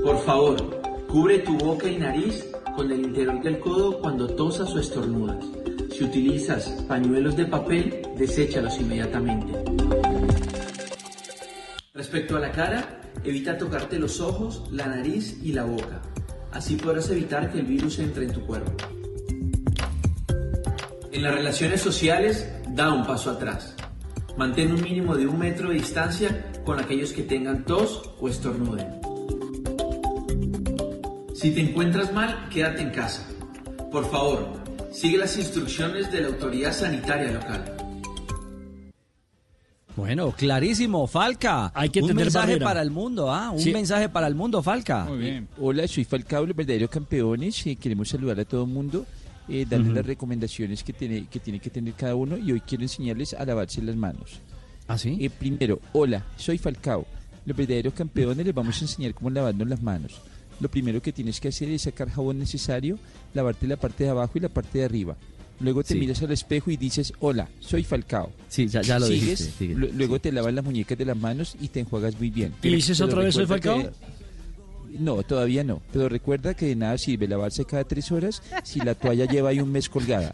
Por 0.02 0.18
favor, 0.24 0.80
cubre 1.08 1.38
tu 1.40 1.56
boca 1.58 1.88
y 1.88 1.96
nariz 1.96 2.50
con 2.76 2.90
el 2.90 3.04
interior 3.04 3.42
del 3.42 3.60
codo 3.60 4.00
cuando 4.00 4.26
tosas 4.26 4.74
o 4.74 4.78
estornudas. 4.78 5.44
Si 5.92 6.04
utilizas 6.04 6.68
pañuelos 6.88 7.36
de 7.36 7.46
papel, 7.46 8.02
deséchalos 8.16 8.80
inmediatamente. 8.80 9.52
Respecto 11.94 12.36
a 12.36 12.40
la 12.40 12.50
cara, 12.50 13.00
evita 13.24 13.58
tocarte 13.58 13.98
los 13.98 14.20
ojos, 14.20 14.64
la 14.72 14.86
nariz 14.86 15.38
y 15.42 15.52
la 15.52 15.64
boca. 15.64 16.02
Así 16.50 16.76
podrás 16.76 17.10
evitar 17.10 17.52
que 17.52 17.60
el 17.60 17.66
virus 17.66 17.98
entre 17.98 18.24
en 18.24 18.32
tu 18.32 18.40
cuerpo. 18.44 18.72
En 21.12 21.22
las 21.22 21.34
relaciones 21.34 21.80
sociales, 21.80 22.48
da 22.68 22.92
un 22.92 23.04
paso 23.06 23.30
atrás. 23.30 23.74
Mantén 24.36 24.72
un 24.72 24.80
mínimo 24.82 25.14
de 25.16 25.26
un 25.26 25.38
metro 25.38 25.68
de 25.68 25.74
distancia 25.74 26.50
con 26.64 26.80
aquellos 26.80 27.12
que 27.12 27.22
tengan 27.22 27.64
tos 27.64 28.10
o 28.18 28.28
estornuden. 28.28 28.86
Si 31.34 31.50
te 31.50 31.60
encuentras 31.60 32.12
mal, 32.12 32.48
quédate 32.48 32.82
en 32.82 32.90
casa. 32.90 33.26
Por 33.90 34.10
favor, 34.10 34.48
sigue 34.92 35.18
las 35.18 35.36
instrucciones 35.36 36.10
de 36.10 36.22
la 36.22 36.28
autoridad 36.28 36.72
sanitaria 36.72 37.32
local. 37.32 37.76
Bueno, 39.94 40.32
clarísimo, 40.32 41.06
Falca. 41.06 41.70
Hay 41.74 41.90
que 41.90 42.00
un 42.00 42.08
tener 42.08 42.24
mensaje 42.24 42.46
barrera. 42.52 42.64
para 42.66 42.80
el 42.80 42.90
mundo, 42.90 43.30
¿ah? 43.30 43.50
Un 43.50 43.60
Sí. 43.60 43.72
mensaje 43.74 44.08
para 44.08 44.26
el 44.26 44.34
mundo, 44.34 44.62
Falca. 44.62 45.06
Hola, 45.60 45.86
soy 45.86 46.04
Falcao, 46.04 46.46
los 46.46 46.56
verdaderos 46.56 46.88
campeones. 46.88 47.62
queremos 47.78 48.08
saludar 48.08 48.40
a 48.40 48.44
todo 48.46 48.62
el 48.64 48.70
mundo, 48.70 49.04
eh, 49.48 49.66
darles 49.68 49.88
Ujú. 49.88 49.96
las 49.96 50.06
recomendaciones 50.06 50.82
que 50.84 50.92
tiene, 50.92 51.26
que 51.26 51.40
tiene 51.40 51.58
que 51.60 51.70
tener 51.70 51.94
cada 51.94 52.14
uno 52.14 52.36
y 52.38 52.52
hoy 52.52 52.60
quiero 52.60 52.84
enseñarles 52.84 53.34
a 53.34 53.44
lavarse 53.44 53.82
las 53.82 53.96
manos. 53.96 54.40
¿Ah, 54.88 54.98
sí? 54.98 55.28
primero, 55.38 55.80
hola, 55.92 56.24
soy 56.36 56.58
Falcao. 56.58 57.06
Los 57.46 57.56
verdaderos 57.56 57.94
campeones 57.94 58.44
les 58.46 58.54
vamos 58.54 58.76
a 58.80 58.84
enseñar 58.84 59.14
cómo 59.14 59.30
lavarnos 59.30 59.68
las 59.68 59.82
manos. 59.82 60.20
Lo 60.60 60.68
primero 60.70 61.00
que 61.02 61.12
tienes 61.12 61.40
que 61.40 61.48
hacer 61.48 61.68
es 61.70 61.82
sacar 61.82 62.08
jabón 62.10 62.38
necesario, 62.38 62.98
lavarte 63.34 63.66
la 63.66 63.76
parte 63.76 64.04
de 64.04 64.10
abajo 64.10 64.32
y 64.36 64.40
la 64.40 64.48
parte 64.48 64.78
de 64.78 64.84
arriba. 64.84 65.16
Luego 65.60 65.82
te 65.84 65.94
Sí. 65.94 66.00
miras 66.00 66.20
al 66.22 66.32
espejo 66.32 66.70
y 66.70 66.76
dices, 66.76 67.12
hola, 67.20 67.48
soy 67.60 67.84
Falcao. 67.84 68.30
Sí, 68.48 68.66
ya, 68.68 68.82
ya 68.82 68.98
lo 68.98 69.06
Sigues, 69.06 69.22
dijiste. 69.40 69.58
sigue. 69.58 69.74
lu- 69.74 69.90
luego 69.94 70.20
te 70.20 70.30
lavas 70.32 70.52
las 70.54 70.64
muñecas 70.64 70.98
de 70.98 71.04
las 71.04 71.16
manos 71.16 71.56
y 71.60 71.68
te 71.68 71.80
enjuagas 71.80 72.18
muy 72.18 72.30
bien. 72.30 72.52
¿Y 72.62 72.68
dices 72.74 72.98
Pero 72.98 73.10
otra 73.10 73.24
vez, 73.24 73.34
soy 73.34 73.46
Falcao? 73.46 73.78
que- 73.82 73.90
No, 74.98 75.22
todavía 75.22 75.64
no. 75.64 75.80
Pero 75.92 76.08
recuerda 76.08 76.54
que 76.54 76.66
de 76.66 76.76
nada 76.76 76.98
sirve 76.98 77.26
lavarse 77.28 77.64
cada 77.64 77.84
tres 77.84 78.10
horas 78.12 78.42
si 78.62 78.80
la 78.80 78.94
toalla 78.94 79.24
lleva 79.26 79.50
ahí 79.50 79.60
un 79.60 79.70
mes 79.72 79.88
colgada. 79.88 80.32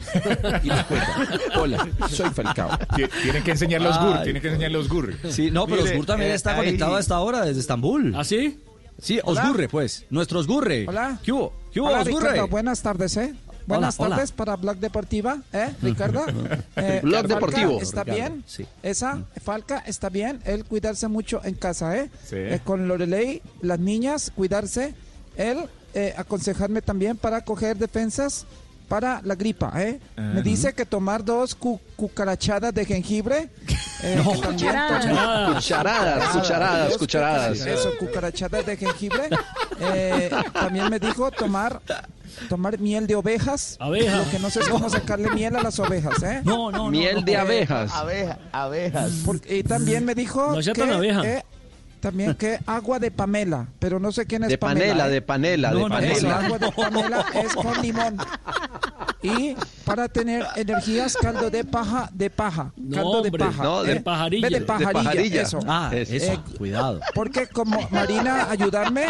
Y 0.62 0.68
recuerda, 0.68 1.28
hola, 1.56 1.88
soy 2.10 2.30
Falcao. 2.30 2.70
Tie- 2.96 3.10
Tienen 3.22 3.42
que 3.42 3.50
enseñar 3.52 3.80
los 3.82 3.98
gur, 3.98 4.22
tienen 4.22 4.42
que 4.42 4.48
enseñar 4.48 4.70
los 4.70 4.88
gur. 4.88 5.14
Sí, 5.30 5.50
no, 5.50 5.66
pero 5.66 5.82
Mire, 5.82 5.92
Osgur 5.94 6.06
también 6.06 6.30
eh, 6.32 6.34
está 6.34 6.50
ahí- 6.52 6.56
conectado 6.58 6.96
a 6.96 7.00
esta 7.00 7.18
hora 7.20 7.44
desde 7.44 7.60
Estambul. 7.60 8.14
¿Ah, 8.16 8.24
sí? 8.24 8.58
Sí, 9.00 9.20
Hola. 9.22 9.42
Osgurre, 9.42 9.68
pues. 9.68 10.06
Nuestro 10.10 10.40
Osgurre. 10.40 10.84
Hola. 10.88 11.20
¿Qué 11.22 11.30
hubo? 11.32 11.52
¿Qué 11.72 11.80
hubo, 11.80 11.88
Hola, 11.88 12.00
Osgurre? 12.02 12.30
Ricardo, 12.30 12.48
buenas 12.48 12.82
tardes, 12.82 13.16
¿eh? 13.16 13.34
Buenas 13.68 14.00
hola. 14.00 14.16
tardes 14.16 14.32
para 14.32 14.56
Blog 14.56 14.76
Deportiva, 14.78 15.38
¿eh, 15.52 15.74
Ricardo? 15.82 16.24
Eh, 16.76 17.00
Blog 17.02 17.22
Falca 17.22 17.34
Deportivo. 17.34 17.80
¿Está 17.82 18.02
Ricardo, 18.04 18.14
bien? 18.30 18.44
sí. 18.46 18.66
Esa, 18.82 19.22
Falca, 19.44 19.78
está 19.86 20.08
bien. 20.08 20.40
Él 20.44 20.64
cuidarse 20.64 21.06
mucho 21.08 21.40
en 21.44 21.54
casa, 21.54 21.96
¿eh? 21.96 22.10
Sí. 22.24 22.36
Eh, 22.36 22.60
con 22.64 22.88
Lorelei, 22.88 23.42
las 23.62 23.78
niñas, 23.78 24.32
cuidarse. 24.34 24.94
Él 25.36 25.58
eh, 25.94 26.14
aconsejarme 26.16 26.82
también 26.82 27.16
para 27.16 27.42
coger 27.44 27.76
defensas 27.76 28.46
para 28.88 29.20
la 29.22 29.34
gripa, 29.34 29.70
¿eh? 29.82 30.00
Me 30.16 30.40
dice 30.42 30.72
que 30.72 30.86
tomar 30.86 31.22
dos 31.22 31.54
cu- 31.54 31.78
cucarachadas 31.96 32.72
de 32.72 32.86
jengibre. 32.86 33.50
eh, 34.02 34.14
No. 34.24 34.30
también 34.40 34.70
Cucharadas. 34.72 35.54
Cucharadas, 35.54 36.28
cucharadas, 36.30 36.96
cucharadas. 36.96 37.58
Eso, 37.66 37.90
cucarachadas 37.98 38.64
de 38.64 38.76
jengibre. 38.78 39.28
Eh, 39.80 40.30
también 40.54 40.88
me 40.88 40.98
dijo 40.98 41.30
tomar 41.30 41.80
tomar 42.48 42.78
miel 42.78 43.06
de 43.06 43.14
ovejas. 43.16 43.76
Abeja. 43.80 44.16
Lo 44.18 44.30
que 44.30 44.38
no 44.38 44.50
sé 44.50 44.60
es 44.60 44.68
cómo 44.68 44.88
sacarle 44.90 45.30
miel 45.30 45.56
a 45.56 45.62
las 45.62 45.78
ovejas, 45.78 46.22
¿eh? 46.22 46.40
No, 46.44 46.70
no, 46.70 46.78
no. 46.84 46.90
Miel 46.90 47.16
no. 47.16 47.22
de 47.22 47.36
abejas. 47.36 47.92
Abeja, 47.92 48.38
abejas. 48.52 49.12
Porque- 49.24 49.58
y 49.58 49.62
también 49.62 50.04
me 50.04 50.14
dijo 50.14 50.52
No 50.54 50.62
sea 50.62 50.72
que, 50.74 50.80
tan 50.80 50.92
abeja. 50.92 51.22
eh, 51.26 51.44
también 51.98 52.34
que 52.34 52.58
agua 52.66 52.98
de 52.98 53.10
Pamela, 53.10 53.66
pero 53.78 53.98
no 54.00 54.10
sé 54.12 54.26
quién 54.26 54.44
es 54.44 54.48
De 54.50 54.58
Pamela. 54.58 54.80
panela, 54.86 55.06
¿eh? 55.08 55.10
de 55.10 55.22
panela, 55.22 55.74
de 55.74 55.80
panela. 55.88 56.38
agua 56.38 56.58
de 56.58 56.72
panela 56.72 57.26
es 57.34 57.54
con 57.54 57.82
limón. 57.82 58.16
Y 59.22 59.56
para 59.84 60.08
tener 60.08 60.44
energías, 60.56 61.16
caldo 61.16 61.50
de 61.50 61.64
paja, 61.64 62.08
de 62.12 62.30
paja. 62.30 62.72
No, 62.76 62.94
caldo 62.96 63.22
de 63.22 63.28
hombre, 63.28 63.44
paja. 63.46 63.62
no, 63.64 63.82
de 63.82 63.92
¿eh? 63.94 64.00
pajarilla. 64.00 64.48
De 64.48 64.60
De 64.60 64.64
pajarilla, 64.64 65.42
eso. 65.42 65.58
Ah, 65.66 65.90
Es- 65.92 66.10
eso. 66.10 66.32
eh, 66.32 66.40
Cuidado. 66.56 67.00
Porque 67.14 67.48
como 67.48 67.88
Marina 67.90 68.48
ayudarme, 68.50 69.06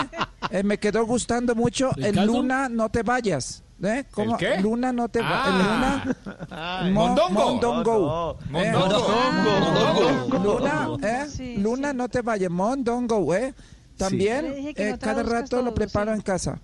eh, 0.51 0.63
me 0.63 0.79
quedó 0.79 1.05
gustando 1.05 1.55
mucho 1.55 1.91
¿El? 1.97 2.25
Luna 2.27 2.69
no 2.69 2.89
te 2.91 3.03
vayas. 3.03 3.63
¿Eh? 3.83 4.05
¿Cómo? 4.11 4.33
¿El 4.33 4.39
qué? 4.39 4.61
Luna 4.61 4.93
no 4.93 5.09
te. 5.09 5.21
Ah. 5.23 6.05
Luna. 6.51 6.91
Mo- 6.91 7.07
Mondongo. 7.09 7.31
Mondongo. 7.45 8.39
No, 8.51 8.61
¿eh? 8.61 8.73
Mondongo. 8.73 10.39
Luna, 10.39 10.89
¿eh? 11.03 11.27
Sí, 11.29 11.57
Luna 11.59 11.91
sí. 11.93 11.97
no 11.97 12.09
te 12.09 12.23
vayas. 12.23 12.51
Mondongo, 12.51 13.35
¿eh? 13.35 13.55
También 13.97 14.47
eh, 14.77 14.91
no 14.93 14.99
cada 14.99 15.23
rato 15.23 15.57
lo 15.59 15.65
todo, 15.65 15.75
preparo 15.75 16.13
sí. 16.13 16.17
en 16.17 16.23
casa. 16.23 16.61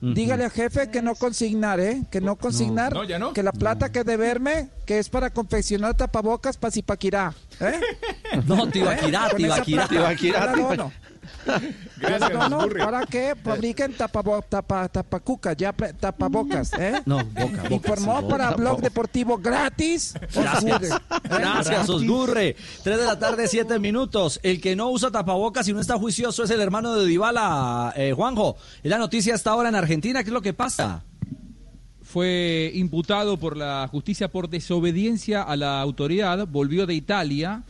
Dígale 0.00 0.44
al 0.44 0.50
jefe 0.52 0.90
que 0.90 1.02
no 1.02 1.16
consignar, 1.16 1.80
¿eh? 1.80 2.02
Que 2.10 2.20
no 2.20 2.36
consignar. 2.36 2.92
No, 2.92 3.02
ya 3.02 3.18
no. 3.18 3.32
Que 3.32 3.42
la 3.42 3.50
plata 3.50 3.90
que 3.90 4.04
deberme, 4.04 4.68
que 4.86 5.00
es 5.00 5.08
para 5.08 5.30
confeccionar 5.30 5.94
tapabocas 5.96 6.56
para 6.56 6.70
Zipaquirá. 6.70 7.34
¿Eh? 7.60 7.80
No, 8.46 8.68
Tibaquirá, 8.68 9.26
esa 9.26 9.36
Tibaquirá. 9.36 9.88
Tibaquirá, 9.88 10.52
Tibaquirá. 10.52 10.90
Gracias, 11.98 12.32
No, 12.32 12.48
no, 12.48 12.58
Osgurre. 12.58 12.84
para 12.84 13.06
que 13.06 13.34
fabriquen 13.42 13.96
tapabo- 13.96 14.44
tapa, 14.48 14.88
tapacucas, 14.88 15.56
ya 15.56 15.72
tapabocas, 15.72 16.72
¿eh? 16.74 17.02
No, 17.06 17.18
boca, 17.24 17.62
boca. 17.62 17.74
Informó 17.74 18.20
sí, 18.20 18.26
para 18.28 18.44
boca. 18.50 18.56
Blog 18.56 18.80
Deportivo 18.80 19.38
gratis. 19.38 20.14
¿eh? 20.14 20.90
Gracias, 21.24 21.88
Osgurre. 21.88 22.56
Tres 22.82 22.98
de 22.98 23.04
la 23.06 23.18
tarde, 23.18 23.48
siete 23.48 23.78
minutos. 23.78 24.40
El 24.42 24.60
que 24.60 24.76
no 24.76 24.90
usa 24.90 25.10
tapabocas 25.10 25.66
y 25.68 25.72
no 25.72 25.80
está 25.80 25.98
juicioso 25.98 26.44
es 26.44 26.50
el 26.50 26.60
hermano 26.60 26.94
de 26.94 27.06
Dybala, 27.06 27.92
eh, 27.96 28.12
Juanjo. 28.14 28.56
Es 28.82 28.90
la 28.90 28.98
noticia 28.98 29.34
hasta 29.34 29.50
ahora 29.50 29.68
en 29.68 29.74
Argentina. 29.74 30.22
¿Qué 30.22 30.30
es 30.30 30.34
lo 30.34 30.42
que 30.42 30.52
pasa? 30.54 31.04
fue 32.02 32.70
imputado 32.74 33.36
por 33.36 33.54
la 33.54 33.86
justicia 33.90 34.28
por 34.30 34.48
desobediencia 34.48 35.42
a 35.42 35.56
la 35.56 35.78
autoridad, 35.82 36.48
volvió 36.48 36.86
de 36.86 36.94
Italia 36.94 37.64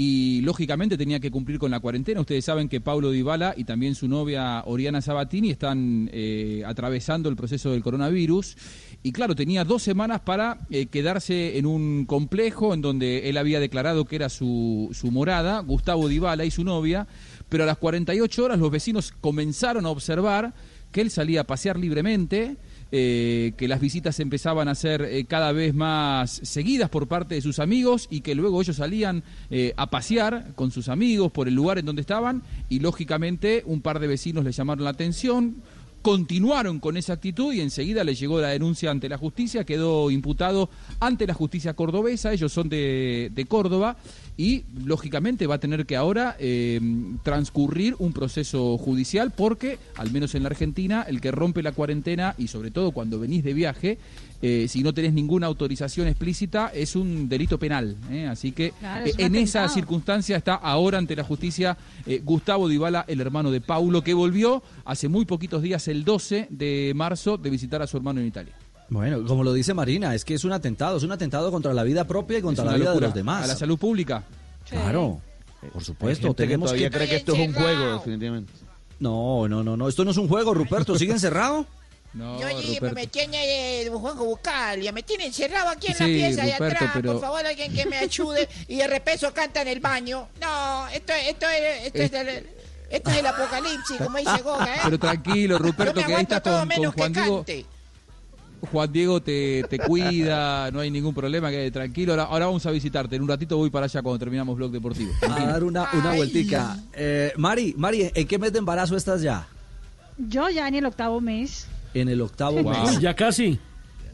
y 0.00 0.42
lógicamente 0.42 0.96
tenía 0.96 1.18
que 1.18 1.32
cumplir 1.32 1.58
con 1.58 1.72
la 1.72 1.80
cuarentena. 1.80 2.20
Ustedes 2.20 2.44
saben 2.44 2.68
que 2.68 2.80
Paulo 2.80 3.10
Dybala 3.10 3.54
y 3.56 3.64
también 3.64 3.96
su 3.96 4.06
novia 4.06 4.62
Oriana 4.64 5.02
Sabatini 5.02 5.50
están 5.50 6.08
eh, 6.12 6.62
atravesando 6.64 7.28
el 7.28 7.34
proceso 7.34 7.72
del 7.72 7.82
coronavirus 7.82 8.56
y 9.02 9.10
claro, 9.10 9.34
tenía 9.34 9.64
dos 9.64 9.82
semanas 9.82 10.20
para 10.20 10.60
eh, 10.70 10.86
quedarse 10.86 11.58
en 11.58 11.66
un 11.66 12.06
complejo 12.06 12.74
en 12.74 12.80
donde 12.80 13.28
él 13.28 13.36
había 13.36 13.58
declarado 13.58 14.04
que 14.04 14.14
era 14.14 14.28
su, 14.28 14.88
su 14.92 15.10
morada, 15.10 15.58
Gustavo 15.62 16.06
Dybala 16.06 16.44
y 16.44 16.52
su 16.52 16.62
novia, 16.62 17.08
pero 17.48 17.64
a 17.64 17.66
las 17.66 17.78
48 17.78 18.44
horas 18.44 18.60
los 18.60 18.70
vecinos 18.70 19.12
comenzaron 19.20 19.84
a 19.84 19.90
observar 19.90 20.54
que 20.92 21.00
él 21.00 21.10
salía 21.10 21.40
a 21.40 21.44
pasear 21.44 21.76
libremente, 21.76 22.56
eh, 22.90 23.52
que 23.58 23.68
las 23.68 23.82
visitas 23.82 24.18
empezaban 24.18 24.66
a 24.66 24.74
ser 24.74 25.02
eh, 25.02 25.26
cada 25.26 25.52
vez 25.52 25.74
más 25.74 26.40
seguidas 26.42 26.88
por 26.88 27.06
parte 27.06 27.34
de 27.34 27.42
sus 27.42 27.58
amigos 27.58 28.08
y 28.10 28.22
que 28.22 28.34
luego 28.34 28.62
ellos 28.62 28.76
salían 28.76 29.24
eh, 29.50 29.74
a 29.76 29.90
pasear 29.90 30.54
con 30.54 30.70
sus 30.70 30.88
amigos 30.88 31.30
por 31.30 31.48
el 31.48 31.54
lugar 31.54 31.78
en 31.78 31.84
donde 31.84 32.00
estaban 32.00 32.42
y 32.70 32.80
lógicamente 32.80 33.62
un 33.66 33.82
par 33.82 33.98
de 33.98 34.06
vecinos 34.06 34.42
les 34.42 34.56
llamaron 34.56 34.84
la 34.84 34.90
atención, 34.90 35.56
continuaron 36.00 36.80
con 36.80 36.96
esa 36.96 37.12
actitud 37.12 37.52
y 37.52 37.60
enseguida 37.60 38.04
le 38.04 38.14
llegó 38.14 38.40
la 38.40 38.48
denuncia 38.48 38.90
ante 38.90 39.10
la 39.10 39.18
justicia, 39.18 39.64
quedó 39.64 40.10
imputado 40.10 40.70
ante 40.98 41.26
la 41.26 41.34
justicia 41.34 41.74
cordobesa, 41.74 42.32
ellos 42.32 42.52
son 42.52 42.70
de, 42.70 43.30
de 43.34 43.44
Córdoba 43.44 43.98
y 44.38 44.64
lógicamente 44.84 45.48
va 45.48 45.56
a 45.56 45.60
tener 45.60 45.84
que 45.84 45.96
ahora 45.96 46.36
eh, 46.38 46.80
transcurrir 47.24 47.96
un 47.98 48.12
proceso 48.12 48.78
judicial 48.78 49.32
porque, 49.32 49.78
al 49.96 50.12
menos 50.12 50.36
en 50.36 50.44
la 50.44 50.48
Argentina, 50.48 51.02
el 51.02 51.20
que 51.20 51.32
rompe 51.32 51.60
la 51.60 51.72
cuarentena 51.72 52.36
y 52.38 52.46
sobre 52.46 52.70
todo 52.70 52.92
cuando 52.92 53.18
venís 53.18 53.42
de 53.42 53.52
viaje, 53.52 53.98
eh, 54.40 54.66
si 54.68 54.84
no 54.84 54.94
tenés 54.94 55.12
ninguna 55.12 55.48
autorización 55.48 56.06
explícita, 56.06 56.68
es 56.72 56.94
un 56.94 57.28
delito 57.28 57.58
penal. 57.58 57.96
¿eh? 58.12 58.28
Así 58.28 58.52
que 58.52 58.70
Claro, 58.78 59.06
eh, 59.06 59.10
es 59.10 59.18
en 59.18 59.34
esa 59.34 59.68
circunstancia 59.68 60.36
está 60.36 60.54
ahora 60.54 60.98
ante 60.98 61.16
la 61.16 61.24
justicia 61.24 61.76
Gustavo 62.22 62.68
Dybala, 62.68 63.04
el 63.08 63.20
hermano 63.20 63.50
de 63.50 63.60
Paulo, 63.60 64.02
que 64.02 64.14
volvió 64.14 64.62
hace 64.84 65.08
muy 65.08 65.24
poquitos 65.24 65.62
días, 65.62 65.88
el 65.88 66.04
12 66.04 66.46
de 66.50 66.92
marzo, 66.94 67.36
de 67.36 67.50
visitar 67.50 67.82
a 67.82 67.88
su 67.88 67.96
hermano 67.96 68.20
en 68.20 68.26
Italia. 68.26 68.54
Bueno, 68.90 69.24
como 69.26 69.44
lo 69.44 69.52
dice 69.52 69.74
Marina, 69.74 70.14
es 70.14 70.24
que 70.24 70.34
es 70.34 70.44
un 70.44 70.52
atentado, 70.52 70.96
es 70.96 71.02
un 71.02 71.12
atentado 71.12 71.50
contra 71.50 71.74
la 71.74 71.82
vida 71.82 72.04
propia 72.04 72.38
y 72.38 72.42
contra 72.42 72.64
la 72.64 72.74
vida 72.74 72.94
de 72.94 73.00
los 73.00 73.14
demás. 73.14 73.44
A 73.44 73.46
la 73.48 73.56
salud 73.56 73.78
pública. 73.78 74.22
Claro, 74.68 75.20
por 75.72 75.84
supuesto. 75.84 76.28
Que 76.28 76.34
tenemos 76.44 76.68
todavía 76.68 76.88
que... 76.90 76.96
cree 76.96 77.08
que 77.08 77.16
esto 77.16 77.34
es 77.34 77.48
un 77.48 77.54
juego, 77.54 77.94
definitivamente. 77.94 78.52
No, 79.00 79.46
no, 79.46 79.62
no, 79.62 79.76
no, 79.76 79.88
esto 79.88 80.04
no 80.04 80.10
es 80.10 80.16
un 80.16 80.28
juego, 80.28 80.54
Ruperto, 80.54 80.98
¿sigue 80.98 81.12
encerrado? 81.12 81.66
No, 82.14 82.40
Yo 82.40 82.48
sí, 82.62 82.78
me, 82.80 82.90
me 82.92 83.06
tiene 83.06 83.82
eh, 83.82 83.90
Juanjo 83.90 84.24
Bucalia, 84.24 84.90
me 84.92 85.02
tiene 85.02 85.26
encerrado 85.26 85.68
aquí 85.68 85.88
en 85.88 85.94
Sí, 85.94 86.00
la 86.00 86.06
pieza 86.06 86.42
de 86.46 86.54
atrás. 86.54 86.90
pero- 86.94 87.12
Por 87.12 87.20
favor, 87.20 87.46
alguien 87.46 87.72
que 87.72 87.84
me 87.84 87.98
ayude. 87.98 88.48
Y 88.66 88.76
de 88.78 88.86
repeso 88.86 89.32
canta 89.34 89.60
en 89.60 89.68
el 89.68 89.80
baño. 89.80 90.26
No, 90.40 90.88
esto, 90.88 91.12
esto, 91.12 91.46
es, 91.50 91.86
esto, 91.86 91.98
es, 92.02 92.10
del- 92.10 92.46
esto 92.90 93.10
es 93.10 93.16
el 93.18 93.26
apocalipsis, 93.26 93.98
como 93.98 94.16
dice 94.16 94.40
Goga, 94.42 94.74
¿eh? 94.76 94.80
Pero 94.84 94.98
tranquilo, 94.98 95.58
Ruperto, 95.58 96.02
que 96.02 96.14
ahí 96.14 96.24
todo 96.26 96.58
con, 96.60 96.68
menos 96.68 96.94
con 96.94 97.02
Juan 97.02 97.12
que 97.12 97.20
Diego. 97.20 97.36
cante. 97.44 97.66
Juan 98.72 98.92
Diego 98.92 99.22
te, 99.22 99.64
te 99.70 99.78
cuida, 99.78 100.70
no 100.72 100.80
hay 100.80 100.90
ningún 100.90 101.14
problema, 101.14 101.50
que 101.50 101.70
tranquilo. 101.70 102.12
Ahora, 102.12 102.24
ahora 102.24 102.46
vamos 102.46 102.66
a 102.66 102.70
visitarte. 102.70 103.16
En 103.16 103.22
un 103.22 103.28
ratito 103.28 103.56
voy 103.56 103.70
para 103.70 103.86
allá 103.86 104.02
cuando 104.02 104.18
terminamos 104.18 104.56
Blog 104.56 104.70
Deportivo. 104.72 105.12
A 105.22 105.46
dar 105.46 105.64
una, 105.64 105.88
una 105.92 106.14
vueltica. 106.14 106.76
Eh, 106.92 107.32
Mari, 107.36 107.74
Mari, 107.76 108.10
¿en 108.14 108.26
qué 108.26 108.38
mes 108.38 108.52
de 108.52 108.58
embarazo 108.58 108.96
estás 108.96 109.22
ya? 109.22 109.46
Yo 110.18 110.48
ya 110.50 110.66
en 110.68 110.74
el 110.74 110.86
octavo 110.86 111.20
mes. 111.20 111.66
En 111.94 112.08
el 112.08 112.20
octavo 112.20 112.62
Wow. 112.62 112.86
mes. 112.86 113.00
Ya 113.00 113.14
casi. 113.14 113.58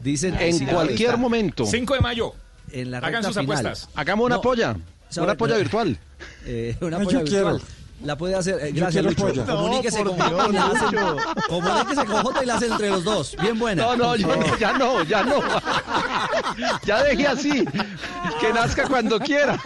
Dicen 0.03 0.35
En 0.39 0.53
sí, 0.53 0.65
cualquier 0.65 1.09
está. 1.09 1.17
momento. 1.17 1.65
5 1.65 1.95
de 1.95 1.99
mayo. 2.01 2.33
En 2.71 2.91
la 2.91 2.97
Hagan 2.99 3.13
recta 3.23 3.27
sus 3.29 3.37
final. 3.41 3.57
apuestas. 3.65 3.89
Hagamos 3.95 4.25
una 4.27 4.35
No, 4.35 4.41
polla. 4.41 4.77
¿sabe? 5.09 5.25
Una 5.25 5.35
polla 5.37 5.57
virtual. 5.57 5.97
Eh, 6.45 6.75
una 6.81 6.97
Ay, 6.97 7.05
polla 7.05 7.19
yo 7.19 7.23
virtual. 7.25 7.43
quiero. 7.59 7.84
La 8.03 8.17
puede 8.17 8.35
hacer. 8.35 8.59
eh, 8.61 8.71
gracias, 8.73 9.03
Lucho. 9.03 9.25
polla. 9.25 9.45
Comuníquese 9.45 10.03
No, 10.03 10.11
con 10.11 10.17
por 10.19 10.29
Jota 10.31 10.49
y 10.49 10.53
la 10.53 10.63
Dios, 10.65 10.75
hacen. 10.75 10.95
Lucho. 10.99 11.17
Comuníquese 11.47 12.05
con 12.05 12.15
Jota 12.23 12.43
y 12.43 12.45
la 12.45 12.55
hacen 12.55 12.71
entre 12.71 12.89
los 12.89 13.03
dos. 13.03 13.35
Bien 13.41 13.57
buena. 13.59 13.83
No, 13.83 13.95
no, 13.95 14.15
ya, 14.15 14.57
ya 14.59 14.77
no, 14.77 15.03
ya 15.03 15.23
no. 15.23 15.35
Ya 16.85 17.03
deje 17.03 17.27
así. 17.27 17.65
Que 18.39 18.53
nazca 18.53 18.87
cuando 18.87 19.19
quiera. 19.19 19.59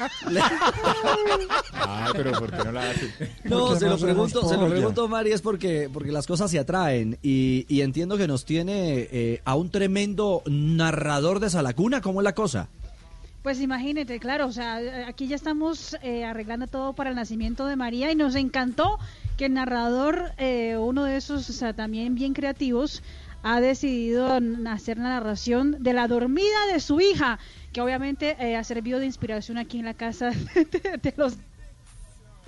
Ah, 1.74 2.10
pero 2.14 2.32
¿por 2.34 2.52
qué 2.52 2.64
no 2.64 2.72
la 2.72 2.90
hace? 2.92 3.14
No, 3.44 3.60
¿Por 3.60 3.74
qué 3.74 3.80
se 3.80 3.86
no 3.86 3.92
lo 3.92 3.98
pregunto, 4.00 4.48
se 4.50 4.58
lo 4.58 4.70
pregunto, 4.70 5.08
Mari, 5.08 5.32
es 5.32 5.42
porque, 5.42 5.90
porque 5.92 6.12
las 6.12 6.26
cosas 6.28 6.50
se 6.52 6.60
atraen 6.60 7.18
y, 7.22 7.66
y 7.68 7.82
entiendo 7.82 8.18
que 8.18 8.28
nos 8.28 8.46
tiene 8.46 9.08
eh, 9.12 9.42
a 9.46 9.56
un 9.56 9.70
tremendo 9.70 10.42
narrador 10.46 11.40
de 11.40 11.48
esa 11.48 11.62
lacuna. 11.62 12.02
¿Cómo 12.02 12.22
es 12.22 12.24
la 12.24 12.34
cosa? 12.34 12.70
Pues 13.44 13.62
imagínate, 13.62 14.20
claro, 14.20 14.48
o 14.48 14.52
sea, 14.52 15.08
aquí 15.08 15.28
ya 15.28 15.38
estamos 15.38 15.96
eh, 16.02 16.26
arreglando 16.26 16.68
todo 16.68 16.92
para 16.92 17.10
el 17.10 17.16
nacimiento 17.16 17.66
de 17.66 17.78
María 17.78 18.12
y 18.12 18.16
nos 18.16 18.36
encantó 18.36 19.00
que 19.38 19.46
el 19.46 19.54
narrador, 19.54 20.34
eh, 20.38 20.76
uno 20.78 21.06
de 21.06 21.16
esos, 21.16 21.50
o 21.50 21.54
sea, 21.54 21.74
también 21.74 22.16
bien 22.16 22.34
creativos, 22.34 23.02
ha 23.42 23.62
decidido 23.62 24.38
hacer 24.68 24.98
la 24.98 25.10
narración 25.10 25.78
de 25.80 25.94
la 25.94 26.10
dormida 26.10 26.66
de 26.74 26.82
su 26.82 27.00
hija, 27.00 27.40
que 27.72 27.80
obviamente 27.80 28.36
eh, 28.40 28.58
ha 28.58 28.64
servido 28.66 29.00
de 29.00 29.06
inspiración 29.06 29.58
aquí 29.58 29.80
en 29.80 29.86
la 29.86 29.94
casa 29.94 30.32
de, 30.54 30.98
de 31.02 31.14
los 31.16 31.38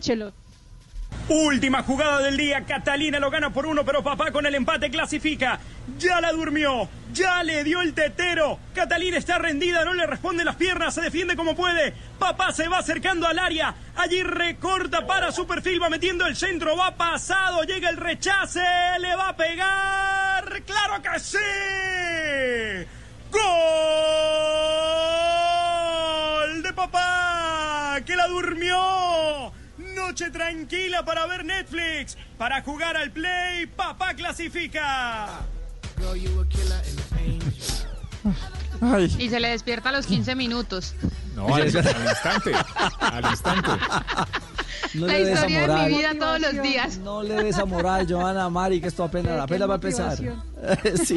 Chelo. 0.02 0.34
Última 1.34 1.82
jugada 1.84 2.20
del 2.20 2.36
día, 2.36 2.66
Catalina 2.66 3.18
lo 3.18 3.32
gana 3.32 3.52
por 3.52 3.66
uno, 3.66 3.86
pero 3.86 4.04
papá 4.04 4.32
con 4.32 4.46
el 4.46 4.54
empate 4.54 4.92
clasifica. 4.92 5.62
Ya 5.98 6.20
la 6.20 6.34
durmió, 6.34 6.90
ya 7.14 7.42
le 7.44 7.64
dio 7.64 7.82
el 7.82 7.94
tetero. 7.94 8.60
Catalina 8.76 9.16
está 9.18 9.38
rendida, 9.38 9.86
no 9.86 9.94
le 9.94 10.06
responde 10.06 10.44
las 10.44 10.58
piernas, 10.58 10.94
se 10.94 11.00
defiende 11.00 11.38
como 11.38 11.56
puede. 11.56 11.94
Papá 12.20 12.52
se 12.52 12.68
va 12.68 12.80
acercando 12.80 13.28
al 13.28 13.40
área, 13.40 13.74
allí 13.96 14.22
recorta 14.24 15.08
para 15.08 15.32
su 15.32 15.48
perfil, 15.48 15.82
va 15.82 15.90
metiendo 15.90 16.28
el 16.28 16.36
centro, 16.36 16.76
va 16.76 16.98
pasado, 16.98 17.64
llega 17.64 17.88
el 17.90 17.96
rechace, 17.96 18.60
le 19.00 19.16
va 19.16 19.30
a 19.30 19.38
pegar. 19.38 20.64
¡Claro 20.64 21.02
que 21.02 21.18
sí! 21.18 21.38
¡Gol 23.32 23.42
de 26.62 26.74
papá! 26.74 28.02
¡Que 28.06 28.18
la 28.18 28.28
durmió! 28.28 29.61
Noche 30.08 30.30
tranquila 30.32 31.04
para 31.06 31.26
ver 31.28 31.46
Netflix, 31.46 32.18
para 32.38 32.62
jugar 32.64 32.98
al 32.98 33.12
Play, 33.12 33.66
papá 33.68 34.14
clasifica. 34.14 35.30
Y 39.20 39.30
se 39.30 39.40
le 39.40 39.50
despierta 39.50 39.90
a 39.90 39.92
los 39.92 40.06
15 40.08 40.36
minutos. 40.36 40.96
No, 41.36 41.54
al, 41.56 41.62
al 41.62 41.68
instante. 41.68 42.52
Al 43.00 43.26
instante. 43.26 43.70
No 44.96 45.08
La 45.08 45.14
le 45.14 45.32
historia 45.32 45.62
de 45.62 45.68
moral. 45.68 45.90
mi 45.92 45.98
vida 45.98 46.10
todos 46.20 46.40
los 46.42 46.62
días. 46.64 46.98
No 46.98 47.24
le 47.24 47.36
des 47.44 47.58
a 47.58 47.66
moral, 47.66 48.06
Joana, 48.10 48.50
Mari, 48.50 48.82
que 48.82 48.88
esto 48.88 49.04
apenas, 49.04 49.40
apenas 49.40 49.70
va 49.70 49.74
a 49.74 49.76
empezar. 49.76 50.18
sí. 51.06 51.16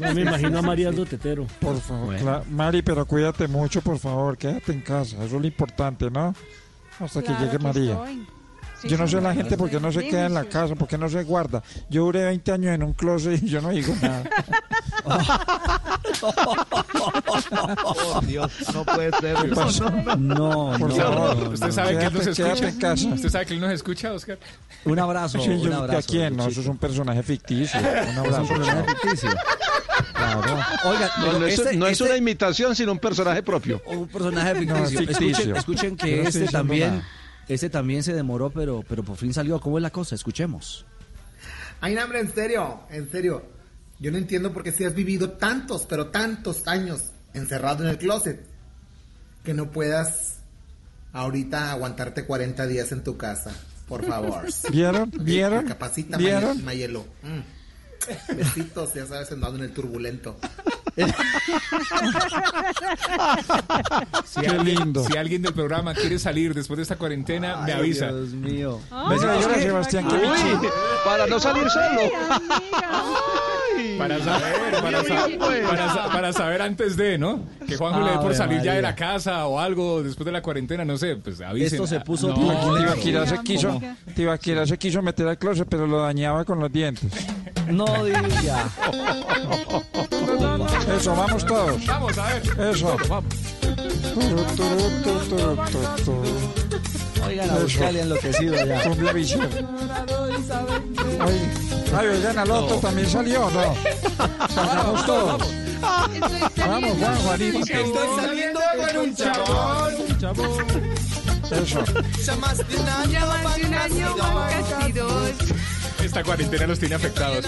No 0.00 0.14
me 0.14 0.22
imagino 0.22 0.58
a 0.58 0.62
María 0.62 0.86
dando 0.86 1.06
tetero. 1.06 1.46
Por 1.60 1.80
favor, 1.80 2.06
Bueno. 2.06 2.44
Mari, 2.50 2.82
pero 2.82 3.06
cuídate 3.06 3.46
mucho, 3.48 3.80
por 3.80 3.98
favor, 3.98 4.36
quédate 4.36 4.72
en 4.72 4.80
casa, 4.82 5.16
eso 5.24 5.36
es 5.36 5.40
lo 5.40 5.46
importante, 5.46 6.10
¿no? 6.10 6.34
Hasta 7.00 7.20
que 7.20 7.26
Claro 7.26 7.40
llegue 7.44 7.58
que 7.58 7.62
María. 7.64 7.92
estoy. 7.94 8.26
Sí, 8.82 8.88
yo 8.88 8.96
no 8.96 9.06
sé 9.06 9.20
la 9.20 9.34
gente 9.34 9.58
por 9.58 9.68
qué 9.68 9.78
no 9.78 9.92
se 9.92 10.08
queda 10.08 10.24
en 10.26 10.32
la 10.32 10.44
casa, 10.46 10.74
por 10.74 10.88
qué 10.88 10.96
no 10.96 11.06
se 11.08 11.22
guarda. 11.24 11.62
Yo 11.90 12.04
duré 12.04 12.24
20 12.24 12.52
años 12.52 12.74
en 12.74 12.82
un 12.82 12.94
closet 12.94 13.42
y 13.42 13.46
yo 13.48 13.60
no 13.60 13.68
digo 13.70 13.94
nada. 14.00 14.22
Por 17.84 18.26
Dios, 18.26 18.52
no 18.74 18.84
puede 18.84 19.10
ser. 19.20 19.36
¿Qué 19.36 19.48
pasó? 19.54 19.90
No, 20.18 20.74
Por 20.78 20.88
no, 20.90 20.96
favor, 20.96 21.36
no, 21.36 21.50
¿Usted 21.50 21.66
no. 21.66 21.72
sabe 21.72 21.98
que 21.98 22.04
él 22.06 22.12
nos 22.14 22.26
escucha? 22.26 22.68
en 22.68 22.78
casa. 22.78 23.08
¿Usted 23.08 23.28
sabe 23.28 23.46
que 23.46 23.54
él 23.54 23.60
nos 23.60 23.70
escucha, 23.72 24.12
Oscar? 24.12 24.38
Un 24.84 24.98
abrazo, 24.98 25.38
Sí, 25.40 25.50
un 25.50 25.60
yo, 25.60 25.76
abrazo. 25.76 25.98
¿A 25.98 26.02
quién? 26.02 26.36
No, 26.36 26.46
eso 26.48 26.60
es 26.60 26.66
un 26.66 26.78
personaje 26.78 27.22
ficticio. 27.22 27.78
Un 27.80 27.86
Es 27.86 28.08
un 28.12 28.18
abrazo. 28.18 28.48
personaje 28.54 28.84
ficticio. 29.02 29.30
Claro. 30.20 30.58
Oiga, 30.84 31.10
No, 31.18 31.46
es, 31.46 31.58
este- 31.58 31.76
no 31.76 31.86
es 31.86 32.00
una 32.00 32.16
imitación, 32.16 32.74
sino 32.76 32.92
un 32.92 32.98
personaje 32.98 33.42
propio. 33.42 33.82
un 33.86 34.06
personaje 34.08 34.54
ficticio. 34.54 34.76
No, 34.78 34.84
es 34.84 34.98
ficticio. 35.18 35.56
Escuchen, 35.56 35.96
que 35.96 36.22
este 36.22 36.46
también, 36.46 36.90
nada. 36.96 37.08
este 37.48 37.70
también 37.70 38.02
se 38.02 38.12
demoró, 38.12 38.50
pero, 38.50 38.84
pero 38.88 39.02
por 39.02 39.16
fin 39.16 39.32
salió. 39.34 39.60
¿Cómo 39.60 39.78
es 39.78 39.82
la 39.82 39.90
cosa? 39.90 40.14
Escuchemos. 40.14 40.84
Ay, 41.80 41.94
no, 41.94 42.02
hombre, 42.04 42.20
en 42.20 42.34
serio, 42.34 42.80
en 42.90 43.10
serio. 43.10 43.42
Yo 43.98 44.10
no 44.10 44.18
entiendo 44.18 44.52
por 44.52 44.62
qué 44.62 44.72
si 44.72 44.84
has 44.84 44.94
vivido 44.94 45.30
tantos, 45.32 45.86
pero 45.88 46.06
tantos 46.08 46.66
años 46.66 47.04
encerrado 47.34 47.84
en 47.84 47.90
el 47.90 47.98
closet, 47.98 48.40
que 49.44 49.54
no 49.54 49.70
puedas 49.70 50.36
ahorita 51.12 51.72
aguantarte 51.72 52.24
40 52.24 52.66
días 52.66 52.92
en 52.92 53.02
tu 53.02 53.16
casa. 53.16 53.52
Por 53.88 54.04
favor. 54.06 54.46
¿Vieron? 54.70 55.10
¿Vieron? 55.20 55.66
Capacita, 55.66 56.16
¿Vieron? 56.16 56.56
May- 56.58 56.64
Mayelo. 56.76 57.00
Mm. 57.22 57.59
Besitos, 58.36 58.94
ya 58.94 59.06
sabes, 59.06 59.30
andando 59.32 59.58
en 59.58 59.64
el 59.64 59.72
turbulento. 59.72 60.36
Si 64.24 64.40
Qué 64.40 64.46
alguien, 64.48 64.78
lindo. 64.78 65.04
Si 65.04 65.16
alguien 65.16 65.42
del 65.42 65.52
programa 65.54 65.94
quiere 65.94 66.18
salir 66.18 66.54
después 66.54 66.76
de 66.78 66.82
esta 66.82 66.96
cuarentena, 66.96 67.58
me 67.58 67.72
avisa. 67.72 68.08
Dios 68.08 68.30
mío. 68.30 68.80
Venga, 69.08 69.40
llora 69.40 69.54
Sebastián 69.58 70.06
Uy, 70.06 70.12
Kevichi. 70.12 70.66
para 71.04 71.26
no 71.26 71.40
salir 71.40 71.68
solo. 71.70 72.00
Para 73.98 74.18
saber, 74.22 74.72
para, 74.82 75.04
sa- 75.04 75.28
para 75.68 75.92
sa- 75.94 76.08
para 76.12 76.32
saber 76.32 76.62
antes 76.62 76.96
de, 76.96 77.16
¿no? 77.18 77.44
Que 77.66 77.76
Juanjo 77.76 78.00
le 78.00 78.10
dé 78.10 78.16
por 78.16 78.26
Ave 78.26 78.34
salir 78.34 78.56
ya 78.58 78.74
de 78.74 78.82
María. 78.82 78.90
la 78.90 78.94
casa 78.94 79.46
o 79.46 79.58
algo 79.58 80.02
después 80.02 80.26
de 80.26 80.32
la 80.32 80.42
cuarentena, 80.42 80.84
no 80.84 80.96
sé, 80.98 81.16
pues 81.16 81.40
avisen. 81.40 81.74
Esto 81.80 81.86
se 81.86 82.00
puso 82.00 82.28
No. 82.28 82.76
Tibaquira 82.76 83.26
se 83.26 83.38
quiso, 83.42 83.80
Tibaquira 84.14 84.66
se 84.66 84.76
quiso 84.78 85.00
meter 85.02 85.26
al 85.28 85.38
closet, 85.38 85.66
pero 85.68 85.86
lo 85.86 86.00
dañaba 86.02 86.44
con 86.44 86.58
los 86.60 86.70
dientes. 86.70 87.10
No 87.68 87.86
diga. 88.04 88.68
Eso, 90.96 91.14
vamos 91.14 91.46
todos. 91.46 91.86
Vamos 91.86 92.18
a 92.18 92.26
ver. 92.28 92.70
Eso. 92.74 92.96
Vamos. 93.08 93.34
Oigan, 97.26 97.50
a 97.50 97.54
Eso. 97.54 97.62
buscarle 97.62 98.00
enloquecido 98.00 98.54
ya. 98.66 98.82
Cumbia 98.82 99.12
visión. 99.12 99.48
Ay, 101.20 101.52
ay, 101.96 102.06
oigan, 102.08 102.38
al 102.38 102.50
otro 102.50 102.76
también 102.78 103.08
salió, 103.08 103.50
¿no? 103.50 103.74
Salgamos 104.54 105.06
todos. 105.06 105.42
Vamos, 106.56 106.98
Juan, 106.98 107.16
Juanito. 107.16 107.58
Estoy 107.58 108.08
saliendo 108.16 108.60
con 108.76 108.96
un 108.98 109.16
chabón. 109.16 109.94
Eso. 111.50 111.84
Ya 112.24 112.36
más 112.36 112.58
de 112.58 112.76
un 112.76 112.88
año, 112.88 113.10
Ya 113.10 113.26
más 113.26 113.56
de 113.56 113.64
un 113.66 113.74
año 113.74 114.16
van 114.16 114.64
casi 114.64 114.92
dos. 114.92 115.30
Esta 116.02 116.24
cuarentena 116.24 116.66
los 116.66 116.78
tiene 116.78 116.94
afectados. 116.94 117.44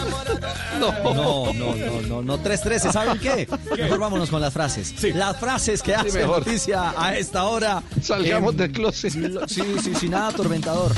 No, 0.78 0.92
no, 1.03 1.53
no, 1.53 1.74
no, 1.74 2.03
no, 2.03 2.22
no, 2.22 2.38
313, 2.38 2.92
¿saben 2.92 3.18
qué? 3.18 3.48
Mejor 3.76 3.98
vámonos 3.98 4.30
con 4.30 4.40
las 4.40 4.53
frases. 4.53 4.94
Las 5.14 5.38
frases 5.38 5.82
que 5.82 5.94
hacen 5.94 6.14
mejor. 6.14 6.38
noticia 6.38 6.94
a 6.96 7.16
esta 7.16 7.44
hora. 7.44 7.82
Salgamos 8.00 8.53
en 8.53 8.59
del 8.59 8.72
closet. 8.72 9.12
Sí, 9.48 9.62
sí, 9.82 9.94
sí, 9.94 10.09
nada 10.09 10.28
atormentador. 10.28 10.92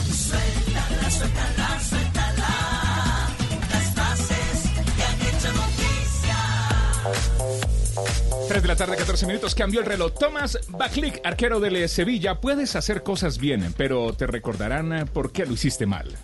Tres 8.49 8.61
de 8.63 8.69
la 8.69 8.77
tarde, 8.77 8.97
14 8.97 9.27
minutos, 9.27 9.55
cambió 9.55 9.81
el 9.81 9.87
reloj. 9.87 10.13
Tomás 10.19 10.59
Baclick, 10.69 11.21
arquero 11.25 11.61
del 11.61 11.89
Sevilla, 11.89 12.41
puedes 12.41 12.77
hacer 12.77 13.03
cosas 13.03 13.39
bien, 13.39 13.75
pero 13.77 14.13
te 14.13 14.27
recordarán 14.27 14.93
eh, 14.93 15.07
por 15.07 15.33
qué 15.33 15.47
lo 15.47 15.55
hiciste 15.55 15.87
mal. 15.87 16.15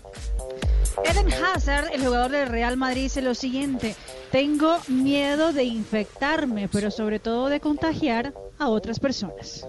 Eden 1.03 1.31
Hazard, 1.33 1.89
el 1.93 2.05
jugador 2.05 2.31
del 2.31 2.49
Real 2.49 2.77
Madrid, 2.77 3.03
dice 3.03 3.21
lo 3.21 3.33
siguiente: 3.35 3.95
Tengo 4.31 4.77
miedo 4.87 5.53
de 5.53 5.63
infectarme, 5.63 6.67
pero 6.67 6.91
sobre 6.91 7.19
todo 7.19 7.49
de 7.49 7.59
contagiar 7.59 8.33
a 8.59 8.69
otras 8.69 8.99
personas. 8.99 9.65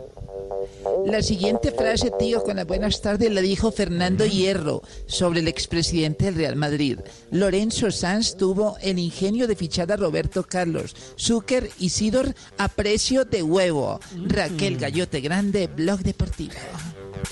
La 1.07 1.23
siguiente 1.23 1.73
frase, 1.73 2.13
tío, 2.19 2.43
con 2.43 2.57
las 2.57 2.67
buenas 2.67 3.01
tardes, 3.01 3.33
la 3.33 3.41
dijo 3.41 3.73
Fernando 3.73 4.27
Hierro 4.27 4.83
sobre 5.07 5.41
el 5.41 5.49
expresidente 5.49 6.27
del 6.27 6.35
Real 6.35 6.57
Madrid. 6.57 6.99
Lorenzo 7.31 7.91
Sanz 7.91 8.37
tuvo 8.37 8.77
el 8.81 8.99
ingenio 8.99 9.49
de 9.49 9.57
fichar 9.57 9.91
a 9.91 9.97
Roberto 9.97 10.45
Carlos. 10.45 10.95
Zucker 11.19 11.71
y 11.79 11.89
Sidor 11.89 12.35
a 12.59 12.69
precio 12.69 13.25
de 13.25 13.43
huevo. 13.43 13.99
Raquel 14.27 14.77
Gallote 14.77 15.21
Grande, 15.21 15.67
Blog 15.67 16.01
Deportivo. 16.01 16.55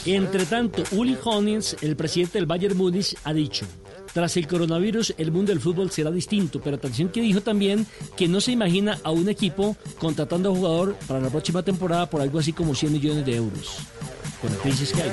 Entre 0.07 0.47
tanto, 0.47 0.83
Uli 0.93 1.17
Honings, 1.25 1.77
el 1.83 1.97
presidente 1.97 2.39
del 2.39 2.47
Bayern 2.47 2.77
Múnich, 2.77 3.17
ha 3.25 3.33
dicho: 3.33 3.67
tras 4.13 4.37
el 4.37 4.47
coronavirus 4.47 5.15
el 5.19 5.33
mundo 5.33 5.53
del 5.53 5.61
fútbol 5.61 5.91
será 5.91 6.11
distinto, 6.11 6.61
pero 6.61 6.77
atención 6.77 7.09
que 7.09 7.21
dijo 7.21 7.41
también 7.41 7.87
que 8.17 8.29
no 8.29 8.41
se 8.41 8.53
imagina 8.53 8.99
a 9.03 9.11
un 9.11 9.29
equipo 9.29 9.77
contratando 9.99 10.49
a 10.49 10.53
un 10.53 10.59
jugador 10.59 10.97
para 11.07 11.21
la 11.21 11.31
próxima 11.31 11.63
temporada 11.63 12.09
por 12.09 12.21
algo 12.21 12.39
así 12.39 12.53
como 12.53 12.75
100 12.75 12.93
millones 12.93 13.27
de 13.27 13.37
euros. 13.37 13.79
Con 14.41 14.51
la 14.51 14.59
crisis 14.59 14.93
que 14.93 15.03
hay. 15.03 15.11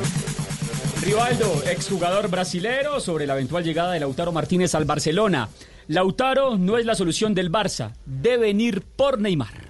Rivaldo, 1.02 1.64
exjugador 1.70 2.30
brasilero, 2.30 3.00
sobre 3.00 3.28
la 3.28 3.34
eventual 3.34 3.64
llegada 3.64 3.94
de 3.94 4.00
Lautaro 4.00 4.32
Martínez 4.32 4.74
al 4.76 4.86
Barcelona. 4.86 5.50
Lautaro 5.88 6.58
no 6.58 6.78
es 6.78 6.86
la 6.86 6.96
solución 6.96 7.34
del 7.34 7.52
Barça, 7.52 7.94
debe 8.06 8.48
venir 8.48 8.82
por 8.82 9.20
Neymar. 9.20 9.68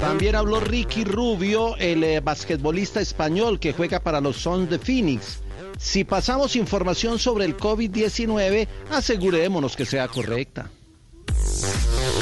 También 0.00 0.36
habló 0.36 0.60
Ricky 0.60 1.04
Rubio, 1.04 1.76
el 1.78 2.04
eh, 2.04 2.20
basquetbolista 2.20 3.00
español 3.00 3.58
que 3.58 3.72
juega 3.72 4.00
para 4.00 4.20
los 4.20 4.36
Suns 4.36 4.68
de 4.68 4.78
Phoenix. 4.78 5.40
Si 5.78 6.04
pasamos 6.04 6.56
información 6.56 7.18
sobre 7.18 7.44
el 7.44 7.56
COVID-19, 7.56 8.66
asegurémonos 8.90 9.76
que 9.76 9.84
sea 9.86 10.08
correcta. 10.08 10.70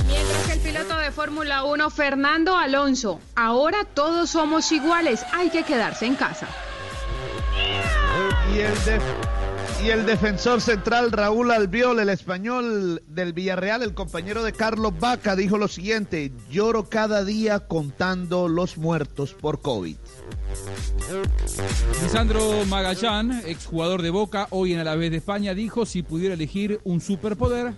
Mientras 0.06 0.46
que 0.46 0.52
el 0.54 0.60
piloto 0.60 0.96
de 0.98 1.10
Fórmula 1.10 1.64
1, 1.64 1.90
Fernando 1.90 2.56
Alonso, 2.56 3.20
ahora 3.34 3.84
todos 3.94 4.30
somos 4.30 4.70
iguales, 4.72 5.24
hay 5.32 5.50
que 5.50 5.62
quedarse 5.62 6.06
en 6.06 6.14
casa. 6.16 6.46
Y 8.54 8.58
el, 8.60 8.74
def- 8.84 9.02
y 9.84 9.90
el 9.90 10.06
defensor 10.06 10.60
central 10.60 11.10
Raúl 11.10 11.50
Albiol, 11.50 11.98
el 11.98 12.08
español 12.08 13.02
del 13.08 13.32
Villarreal, 13.32 13.82
el 13.82 13.94
compañero 13.94 14.44
de 14.44 14.52
Carlos 14.52 14.92
Vaca, 15.00 15.34
dijo 15.34 15.58
lo 15.58 15.66
siguiente, 15.66 16.30
lloro 16.50 16.88
cada 16.88 17.24
día 17.24 17.60
contando 17.60 18.48
los 18.48 18.76
muertos 18.76 19.34
por 19.34 19.60
COVID. 19.60 19.96
Lisandro 22.02 22.64
Magallán, 22.66 23.42
exjugador 23.46 24.02
de 24.02 24.10
Boca, 24.10 24.46
hoy 24.50 24.72
en 24.72 24.80
a 24.80 24.84
la 24.84 24.94
vez 24.94 25.10
de 25.10 25.16
España, 25.16 25.54
dijo 25.54 25.84
si 25.84 26.02
pudiera 26.02 26.34
elegir 26.34 26.80
un 26.84 27.00
superpoder, 27.00 27.74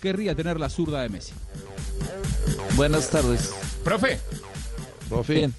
querría 0.00 0.36
tener 0.36 0.60
la 0.60 0.70
zurda 0.70 1.02
de 1.02 1.08
Messi. 1.08 1.32
Buenas 2.76 3.10
tardes. 3.10 3.52
Profe. 3.82 4.20
Bien. 5.26 5.52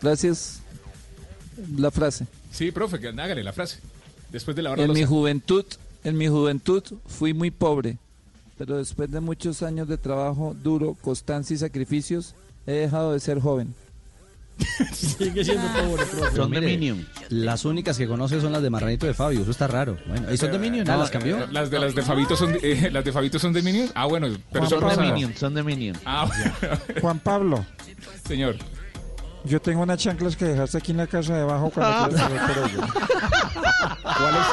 Gracias. 0.00 0.62
La 1.76 1.90
frase. 1.90 2.26
Sí, 2.50 2.70
profe, 2.70 2.98
que 2.98 3.08
hágale 3.08 3.42
la 3.44 3.52
frase. 3.52 3.80
Después 4.32 4.56
de 4.56 4.62
la 4.62 4.70
hora 4.72 4.82
En 4.84 4.92
mi 4.92 5.04
juventud, 5.04 5.64
en 6.04 6.16
mi 6.16 6.28
juventud 6.28 6.82
fui 7.06 7.34
muy 7.34 7.50
pobre, 7.50 7.98
pero 8.58 8.76
después 8.76 9.10
de 9.10 9.20
muchos 9.20 9.62
años 9.62 9.88
de 9.88 9.98
trabajo 9.98 10.54
duro, 10.62 10.96
constancia 11.00 11.54
y 11.54 11.58
sacrificios, 11.58 12.34
he 12.66 12.72
dejado 12.72 13.12
de 13.12 13.20
ser 13.20 13.40
joven. 13.40 13.74
Sigue 14.92 15.42
siendo 15.42 15.66
pobre, 15.68 16.04
profe. 16.04 16.28
Pero 16.32 16.48
mire, 16.48 16.94
Las 17.30 17.64
únicas 17.64 17.96
que 17.96 18.06
conoce 18.06 18.40
son 18.42 18.52
las 18.52 18.62
de 18.62 18.68
Marranito 18.68 19.06
de 19.06 19.14
Fabio, 19.14 19.40
eso 19.40 19.50
está 19.50 19.66
raro. 19.66 19.96
Bueno, 20.06 20.30
¿y 20.32 20.36
son 20.36 20.52
de 20.52 20.58
Minion? 20.58 20.86
No, 20.86 20.92
¿Ah, 20.92 20.96
las 20.98 21.10
cambió? 21.10 21.38
eh, 21.38 21.46
Las 21.50 21.70
de 21.70 21.78
las 21.78 21.94
de 21.94 22.02
Fabito 22.02 22.36
son 22.36 22.52
de, 22.52 22.58
eh, 22.62 22.90
las 22.92 23.02
de 23.04 23.10
Fabito 23.12 23.38
son 23.38 23.54
de 23.54 23.62
Minions. 23.62 23.90
Ah, 23.94 24.04
bueno, 24.06 24.28
pero 24.52 24.68
son 24.68 24.80
son 24.80 24.96
de. 24.96 25.12
Minion, 25.12 25.34
son 25.34 25.54
de 25.54 25.62
Minion. 25.62 25.96
Ah, 26.04 26.28
Juan 27.00 27.18
Pablo. 27.20 27.64
Señor. 28.26 28.56
Yo 29.44 29.60
tengo 29.60 29.82
unas 29.82 29.98
chanclas 29.98 30.36
que 30.36 30.44
dejaste 30.44 30.78
aquí 30.78 30.90
en 30.92 30.98
la 30.98 31.06
casa 31.06 31.34
debajo 31.34 31.70
cuando 31.70 32.08
quieras 32.08 32.20
saber 32.20 32.40
por 32.54 32.70
ello. 32.70 32.86
¿Cuáles, 34.02 34.46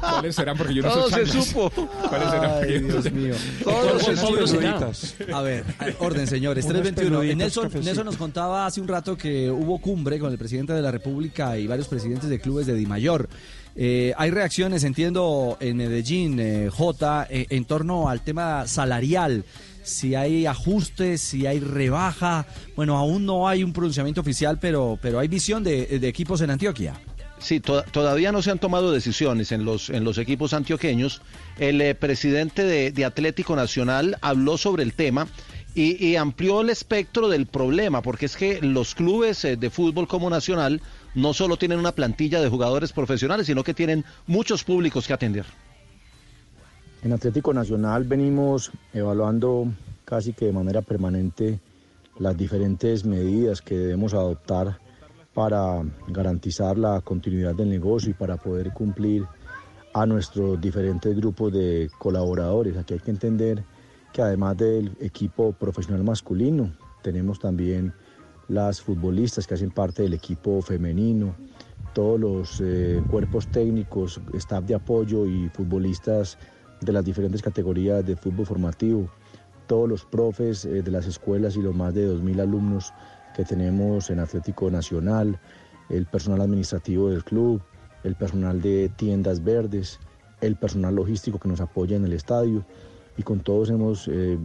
¿Cuáles 0.00 0.36
serán? 0.36 0.58
Porque 0.58 0.74
yo 0.74 0.82
no 0.82 0.90
Todo 0.90 1.10
soy 1.10 1.26
se 1.26 1.42
supo. 1.42 1.70
¿Cuáles 2.08 2.30
serán? 2.30 2.50
Ay, 2.62 2.78
Dios 2.80 3.02
sé. 3.04 3.10
mío. 3.10 3.34
Pablo 3.64 3.98
será. 4.46 4.78
peluditas. 4.78 5.14
A 5.32 5.40
ver, 5.40 5.64
orden, 5.98 6.26
señores. 6.26 6.64
Unas 6.66 6.82
321. 6.82 7.20
peluditas, 7.20 7.38
Nelson. 7.38 7.84
Nelson 7.84 8.06
nos 8.06 8.16
contaba 8.16 8.66
hace 8.66 8.80
un 8.80 8.88
rato 8.88 9.16
que 9.16 9.50
hubo 9.50 9.78
cumbre 9.78 10.18
con 10.18 10.30
el 10.30 10.38
presidente 10.38 10.72
de 10.72 10.82
la 10.82 10.90
República 10.90 11.56
y 11.56 11.66
varios 11.66 11.88
presidentes 11.88 12.28
de 12.28 12.38
clubes 12.38 12.66
de 12.66 12.74
Dimayor. 12.74 13.28
Eh, 13.74 14.12
hay 14.18 14.30
reacciones, 14.30 14.84
entiendo, 14.84 15.56
en 15.60 15.78
Medellín, 15.78 16.38
eh, 16.38 16.68
J, 16.70 17.26
eh, 17.30 17.46
en 17.48 17.64
torno 17.64 18.08
al 18.08 18.20
tema 18.20 18.66
salarial. 18.66 19.44
Si 19.82 20.14
hay 20.14 20.46
ajustes, 20.46 21.20
si 21.20 21.46
hay 21.46 21.60
rebaja. 21.60 22.46
Bueno, 22.76 22.96
aún 22.96 23.26
no 23.26 23.48
hay 23.48 23.64
un 23.64 23.72
pronunciamiento 23.72 24.20
oficial, 24.20 24.58
pero, 24.60 24.98
pero 25.02 25.18
hay 25.18 25.28
visión 25.28 25.64
de, 25.64 25.98
equipos 26.06 26.40
en 26.40 26.50
Antioquia. 26.50 26.94
Sí, 27.38 27.58
to- 27.58 27.82
todavía 27.82 28.30
no 28.30 28.40
se 28.40 28.52
han 28.52 28.60
tomado 28.60 28.92
decisiones 28.92 29.50
en 29.50 29.64
los, 29.64 29.90
en 29.90 30.04
los 30.04 30.18
equipos 30.18 30.52
antioqueños. 30.54 31.20
El 31.58 31.80
eh, 31.80 31.94
presidente 31.96 32.64
de, 32.64 33.04
Atlético 33.04 33.56
Nacional 33.56 34.16
habló 34.20 34.56
sobre 34.56 34.84
el 34.84 34.92
tema 34.92 35.26
y, 35.74 36.04
y 36.06 36.14
amplió 36.14 36.60
el 36.60 36.70
espectro 36.70 37.28
del 37.28 37.46
problema, 37.46 38.02
porque 38.02 38.26
es 38.26 38.36
que 38.36 38.60
los 38.62 38.94
clubes 38.94 39.44
eh, 39.44 39.56
de 39.56 39.70
fútbol 39.70 40.06
como 40.06 40.30
Nacional 40.30 40.80
no 41.16 41.34
solo 41.34 41.56
tienen 41.56 41.80
una 41.80 41.92
plantilla 41.92 42.40
de 42.40 42.48
jugadores 42.48 42.92
profesionales, 42.92 43.46
sino 43.48 43.64
que 43.64 43.74
tienen 43.74 44.04
muchos 44.28 44.62
públicos 44.62 45.08
que 45.08 45.12
atender. 45.12 45.44
En 47.02 47.12
Atlético 47.12 47.52
Nacional 47.52 48.04
venimos 48.04 48.70
evaluando 48.94 49.66
casi 50.04 50.34
que 50.34 50.46
de 50.46 50.52
manera 50.52 50.82
permanente 50.82 51.58
las 52.20 52.36
diferentes 52.36 53.04
medidas 53.04 53.60
que 53.60 53.76
debemos 53.76 54.14
adoptar 54.14 54.78
para 55.34 55.82
garantizar 56.06 56.78
la 56.78 57.00
continuidad 57.00 57.56
del 57.56 57.70
negocio 57.70 58.10
y 58.10 58.14
para 58.14 58.36
poder 58.36 58.72
cumplir 58.72 59.26
a 59.92 60.06
nuestros 60.06 60.60
diferentes 60.60 61.16
grupos 61.16 61.52
de 61.52 61.90
colaboradores. 61.98 62.76
Aquí 62.76 62.94
hay 62.94 63.00
que 63.00 63.10
entender 63.10 63.64
que 64.12 64.22
además 64.22 64.56
del 64.58 64.96
equipo 65.00 65.50
profesional 65.50 66.04
masculino, 66.04 66.72
tenemos 67.02 67.40
también 67.40 67.92
las 68.46 68.80
futbolistas 68.80 69.48
que 69.48 69.54
hacen 69.54 69.72
parte 69.72 70.02
del 70.02 70.14
equipo 70.14 70.62
femenino, 70.62 71.34
todos 71.94 72.20
los 72.20 72.60
eh, 72.60 73.02
cuerpos 73.10 73.48
técnicos, 73.48 74.20
staff 74.34 74.64
de 74.66 74.76
apoyo 74.76 75.26
y 75.26 75.48
futbolistas 75.48 76.38
de 76.84 76.92
las 76.92 77.04
diferentes 77.04 77.42
categorías 77.42 78.04
de 78.04 78.16
fútbol 78.16 78.46
formativo, 78.46 79.08
todos 79.66 79.88
los 79.88 80.04
profes 80.04 80.64
eh, 80.64 80.82
de 80.82 80.90
las 80.90 81.06
escuelas 81.06 81.56
y 81.56 81.62
los 81.62 81.74
más 81.74 81.94
de 81.94 82.08
2.000 82.08 82.40
alumnos 82.40 82.92
que 83.34 83.44
tenemos 83.44 84.10
en 84.10 84.18
Atlético 84.20 84.70
Nacional, 84.70 85.38
el 85.88 86.06
personal 86.06 86.40
administrativo 86.40 87.10
del 87.10 87.24
club, 87.24 87.62
el 88.04 88.14
personal 88.14 88.60
de 88.60 88.90
tiendas 88.96 89.42
verdes, 89.42 89.98
el 90.40 90.56
personal 90.56 90.94
logístico 90.94 91.38
que 91.38 91.48
nos 91.48 91.60
apoya 91.60 91.96
en 91.96 92.04
el 92.04 92.12
estadio 92.12 92.64
y 93.16 93.22
con 93.22 93.40
todos 93.40 93.70
hemos 93.70 94.08
eh, 94.08 94.38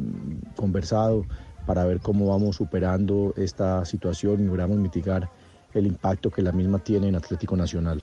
conversado 0.55 1.25
para 1.65 1.85
ver 1.85 1.99
cómo 1.99 2.27
vamos 2.27 2.57
superando 2.57 3.33
esta 3.35 3.83
situación 3.85 4.41
y 4.41 4.45
logramos 4.45 4.77
mitigar 4.77 5.29
el 5.73 5.87
impacto 5.87 6.29
que 6.29 6.41
la 6.41 6.51
misma 6.51 6.79
tiene 6.79 7.07
en 7.07 7.15
Atlético 7.15 7.57
Nacional. 7.57 8.01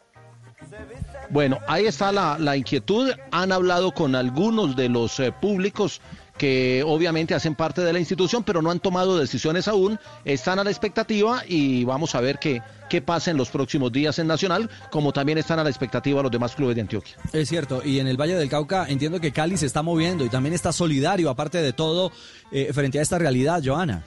Bueno, 1.30 1.58
ahí 1.66 1.86
está 1.86 2.12
la, 2.12 2.38
la 2.38 2.56
inquietud. 2.56 3.10
Han 3.30 3.52
hablado 3.52 3.92
con 3.92 4.14
algunos 4.14 4.76
de 4.76 4.88
los 4.88 5.18
eh, 5.20 5.32
públicos 5.32 6.00
que 6.38 6.82
obviamente 6.84 7.34
hacen 7.34 7.54
parte 7.54 7.80
de 7.82 7.92
la 7.92 8.00
institución, 8.00 8.42
pero 8.42 8.60
no 8.60 8.70
han 8.70 8.80
tomado 8.80 9.18
decisiones 9.18 9.68
aún. 9.68 9.98
Están 10.24 10.58
a 10.58 10.64
la 10.64 10.70
expectativa 10.70 11.42
y 11.46 11.84
vamos 11.84 12.14
a 12.14 12.20
ver 12.20 12.38
qué, 12.38 12.60
qué 12.90 13.00
pasa 13.00 13.30
en 13.30 13.36
los 13.36 13.50
próximos 13.50 13.92
días 13.92 14.18
en 14.18 14.26
Nacional, 14.26 14.68
como 14.90 15.12
también 15.12 15.38
están 15.38 15.58
a 15.58 15.64
la 15.64 15.70
expectativa 15.70 16.22
los 16.22 16.32
demás 16.32 16.54
clubes 16.54 16.74
de 16.74 16.82
Antioquia. 16.82 17.16
Es 17.32 17.48
cierto, 17.48 17.82
y 17.84 18.00
en 18.00 18.08
el 18.08 18.20
Valle 18.20 18.34
del 18.34 18.48
Cauca 18.48 18.86
entiendo 18.88 19.20
que 19.20 19.32
Cali 19.32 19.56
se 19.56 19.66
está 19.66 19.82
moviendo 19.82 20.24
y 20.24 20.28
también 20.28 20.54
está 20.54 20.72
solidario, 20.72 21.30
aparte 21.30 21.58
de 21.58 21.72
todo, 21.72 22.10
eh, 22.50 22.70
frente 22.72 22.98
a 22.98 23.02
esta 23.02 23.18
realidad, 23.18 23.62
Joana. 23.64 24.04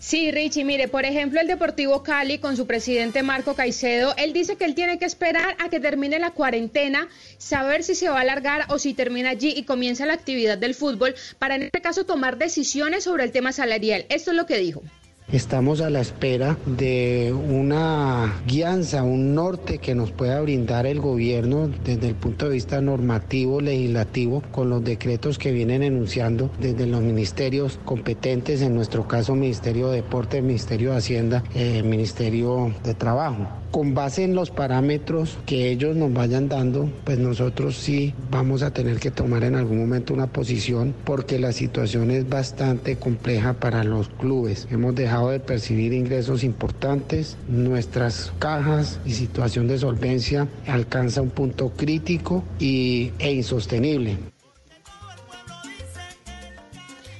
Sí, 0.00 0.30
Richie, 0.30 0.64
mire, 0.64 0.86
por 0.86 1.04
ejemplo, 1.04 1.40
el 1.40 1.48
Deportivo 1.48 2.04
Cali 2.04 2.38
con 2.38 2.56
su 2.56 2.68
presidente 2.68 3.24
Marco 3.24 3.54
Caicedo, 3.54 4.14
él 4.16 4.32
dice 4.32 4.56
que 4.56 4.64
él 4.64 4.76
tiene 4.76 4.96
que 4.96 5.04
esperar 5.04 5.56
a 5.58 5.68
que 5.70 5.80
termine 5.80 6.20
la 6.20 6.30
cuarentena, 6.30 7.08
saber 7.36 7.82
si 7.82 7.96
se 7.96 8.08
va 8.08 8.18
a 8.18 8.20
alargar 8.20 8.66
o 8.68 8.78
si 8.78 8.94
termina 8.94 9.30
allí 9.30 9.52
y 9.56 9.64
comienza 9.64 10.06
la 10.06 10.12
actividad 10.12 10.56
del 10.56 10.76
fútbol, 10.76 11.16
para 11.40 11.56
en 11.56 11.62
este 11.62 11.80
caso 11.80 12.06
tomar 12.06 12.38
decisiones 12.38 13.02
sobre 13.02 13.24
el 13.24 13.32
tema 13.32 13.50
salarial. 13.50 14.06
Esto 14.08 14.30
es 14.30 14.36
lo 14.36 14.46
que 14.46 14.58
dijo. 14.58 14.82
Estamos 15.30 15.82
a 15.82 15.90
la 15.90 16.00
espera 16.00 16.56
de 16.64 17.34
una 17.34 18.40
guianza, 18.46 19.02
un 19.02 19.34
norte 19.34 19.76
que 19.76 19.94
nos 19.94 20.10
pueda 20.10 20.40
brindar 20.40 20.86
el 20.86 21.00
gobierno 21.00 21.68
desde 21.84 22.08
el 22.08 22.14
punto 22.14 22.46
de 22.46 22.54
vista 22.54 22.80
normativo, 22.80 23.60
legislativo, 23.60 24.42
con 24.52 24.70
los 24.70 24.82
decretos 24.82 25.36
que 25.36 25.52
vienen 25.52 25.82
enunciando 25.82 26.50
desde 26.58 26.86
los 26.86 27.02
ministerios 27.02 27.78
competentes, 27.84 28.62
en 28.62 28.74
nuestro 28.74 29.06
caso 29.06 29.34
Ministerio 29.34 29.90
de 29.90 29.96
Deporte, 29.96 30.40
Ministerio 30.40 30.92
de 30.92 30.96
Hacienda, 30.96 31.44
eh, 31.54 31.82
Ministerio 31.82 32.72
de 32.82 32.94
Trabajo. 32.94 33.46
Con 33.70 33.94
base 33.94 34.24
en 34.24 34.34
los 34.34 34.50
parámetros 34.50 35.38
que 35.44 35.70
ellos 35.70 35.94
nos 35.94 36.12
vayan 36.12 36.48
dando, 36.48 36.88
pues 37.04 37.18
nosotros 37.18 37.76
sí 37.76 38.14
vamos 38.30 38.62
a 38.62 38.72
tener 38.72 38.98
que 38.98 39.10
tomar 39.10 39.44
en 39.44 39.56
algún 39.56 39.78
momento 39.78 40.14
una 40.14 40.26
posición 40.26 40.94
porque 41.04 41.38
la 41.38 41.52
situación 41.52 42.10
es 42.10 42.28
bastante 42.28 42.96
compleja 42.96 43.54
para 43.54 43.84
los 43.84 44.08
clubes. 44.08 44.66
Hemos 44.70 44.94
dejado 44.94 45.30
de 45.30 45.40
percibir 45.40 45.92
ingresos 45.92 46.44
importantes, 46.44 47.36
nuestras 47.46 48.32
cajas 48.38 49.00
y 49.04 49.12
situación 49.12 49.68
de 49.68 49.78
solvencia 49.78 50.48
alcanza 50.66 51.22
un 51.22 51.30
punto 51.30 51.70
crítico 51.70 52.44
y, 52.58 53.12
e 53.18 53.32
insostenible. 53.32 54.16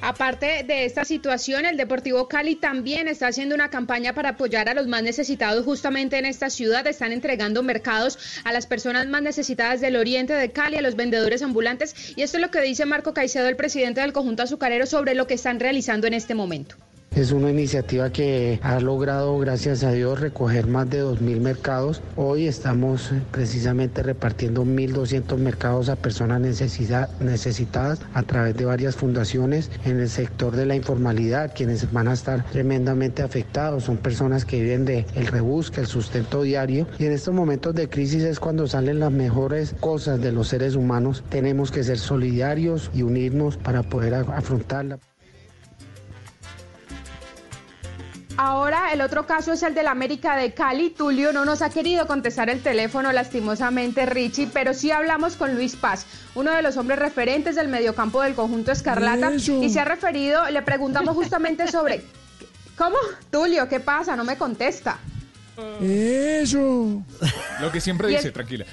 Aparte 0.09 0.64
de 0.66 0.86
esta 0.86 1.04
situación, 1.04 1.66
el 1.66 1.76
Deportivo 1.76 2.28
Cali 2.28 2.56
también 2.56 3.09
está 3.09 3.26
haciendo 3.26 3.54
una 3.54 3.68
campaña 3.68 4.14
para 4.14 4.30
apoyar 4.30 4.66
a 4.70 4.72
los 4.72 4.86
más 4.86 5.02
necesitados 5.02 5.66
justamente 5.66 6.16
en 6.16 6.24
esta 6.24 6.48
ciudad. 6.48 6.86
Están 6.86 7.12
entregando 7.12 7.62
mercados 7.62 8.18
a 8.44 8.54
las 8.54 8.66
personas 8.66 9.06
más 9.06 9.20
necesitadas 9.20 9.82
del 9.82 9.96
oriente 9.96 10.32
de 10.32 10.50
Cali, 10.50 10.78
a 10.78 10.80
los 10.80 10.96
vendedores 10.96 11.42
ambulantes. 11.42 11.94
Y 12.16 12.22
esto 12.22 12.38
es 12.38 12.42
lo 12.42 12.50
que 12.50 12.62
dice 12.62 12.86
Marco 12.86 13.12
Caicedo, 13.12 13.48
el 13.48 13.56
presidente 13.56 14.00
del 14.00 14.14
conjunto 14.14 14.44
azucarero, 14.44 14.86
sobre 14.86 15.14
lo 15.14 15.26
que 15.26 15.34
están 15.34 15.61
realizando 15.61 16.06
en 16.06 16.14
este 16.14 16.34
momento. 16.34 16.76
Es 17.16 17.32
una 17.32 17.50
iniciativa 17.50 18.11
que 18.11 18.61
ha 18.62 18.78
logrado, 18.78 19.36
gracias 19.38 19.82
a 19.82 19.90
Dios, 19.90 20.20
recoger 20.20 20.68
más 20.68 20.88
de 20.88 21.02
2.000 21.02 21.40
mercados. 21.40 22.00
Hoy 22.14 22.46
estamos 22.46 23.11
eh, 23.11 23.20
precisamente 23.32 24.04
repartiendo 24.04 24.64
1.200 24.64 25.36
mercados 25.36 25.88
a 25.88 25.96
personas 25.96 26.40
necesita- 26.40 27.09
necesitadas 27.18 27.98
a 28.14 28.22
través 28.22 28.56
de 28.56 28.66
varias 28.66 28.94
fundaciones 28.94 29.68
en 29.84 29.98
el 29.98 30.09
sector 30.09 30.54
de 30.54 30.66
la 30.66 30.76
informalidad, 30.76 31.52
quienes 31.56 31.90
van 31.92 32.06
a 32.06 32.12
estar 32.12 32.44
tremendamente 32.52 33.22
afectados. 33.22 33.84
Son 33.84 33.96
personas 33.96 34.44
que 34.44 34.61
viven 34.62 34.84
de 34.84 35.04
rebusque, 35.28 35.80
el 35.80 35.86
sustento 35.88 36.42
diario. 36.42 36.86
Y 37.00 37.06
en 37.06 37.12
estos 37.12 37.34
momentos 37.34 37.74
de 37.74 37.88
crisis 37.88 38.22
es 38.22 38.38
cuando 38.38 38.68
salen 38.68 39.00
las 39.00 39.11
mejores 39.11 39.74
cosas 39.80 40.20
de 40.20 40.30
los 40.30 40.46
seres 40.46 40.76
humanos. 40.76 41.24
Tenemos 41.30 41.72
que 41.72 41.82
ser 41.82 41.98
solidarios 41.98 42.92
y 42.94 43.02
unirnos 43.02 43.56
para 43.56 43.82
poder 43.82 44.14
afrontarla. 44.14 45.00
Ahora 48.41 48.93
el 48.93 49.01
otro 49.01 49.26
caso 49.26 49.53
es 49.53 49.64
el 49.64 49.74
del 49.74 49.89
América 49.89 50.36
de 50.36 50.55
Cali. 50.55 50.91
Tulio 50.91 51.32
no 51.32 51.45
nos 51.45 51.61
ha 51.61 51.70
querido 51.70 52.07
contestar 52.07 52.49
el 52.49 52.62
teléfono 52.62 53.11
lastimosamente 53.11 54.07
Richie, 54.07 54.47
pero 54.53 54.74
sí 54.74 54.93
hablamos 54.93 55.34
con 55.34 55.57
Luis 55.57 55.74
Paz, 55.74 56.07
uno 56.36 56.53
de 56.53 56.62
los 56.62 56.76
hombres 56.76 57.01
referentes 57.01 57.57
del 57.57 57.66
mediocampo 57.66 58.22
del 58.22 58.34
conjunto 58.36 58.70
Escarlata, 58.70 59.32
Eso. 59.34 59.61
y 59.61 59.68
se 59.70 59.80
ha 59.80 59.84
referido, 59.84 60.49
le 60.51 60.62
preguntamos 60.62 61.16
justamente 61.16 61.66
sobre... 61.66 62.05
¿Cómo? 62.78 62.97
Tulio, 63.32 63.68
¿qué 63.68 63.80
pasa? 63.80 64.14
No 64.14 64.22
me 64.22 64.39
contesta. 64.39 64.99
Eso. 65.82 67.03
Lo 67.61 67.72
que 67.72 67.80
siempre 67.80 68.07
dice, 68.07 68.28
es- 68.28 68.32
tranquila. 68.34 68.64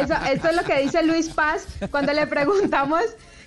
Eso, 0.00 0.14
esto 0.32 0.48
es 0.48 0.54
lo 0.56 0.62
que 0.62 0.78
dice 0.80 1.02
Luis 1.02 1.28
Paz 1.28 1.66
cuando 1.90 2.12
le 2.12 2.28
preguntamos 2.28 3.02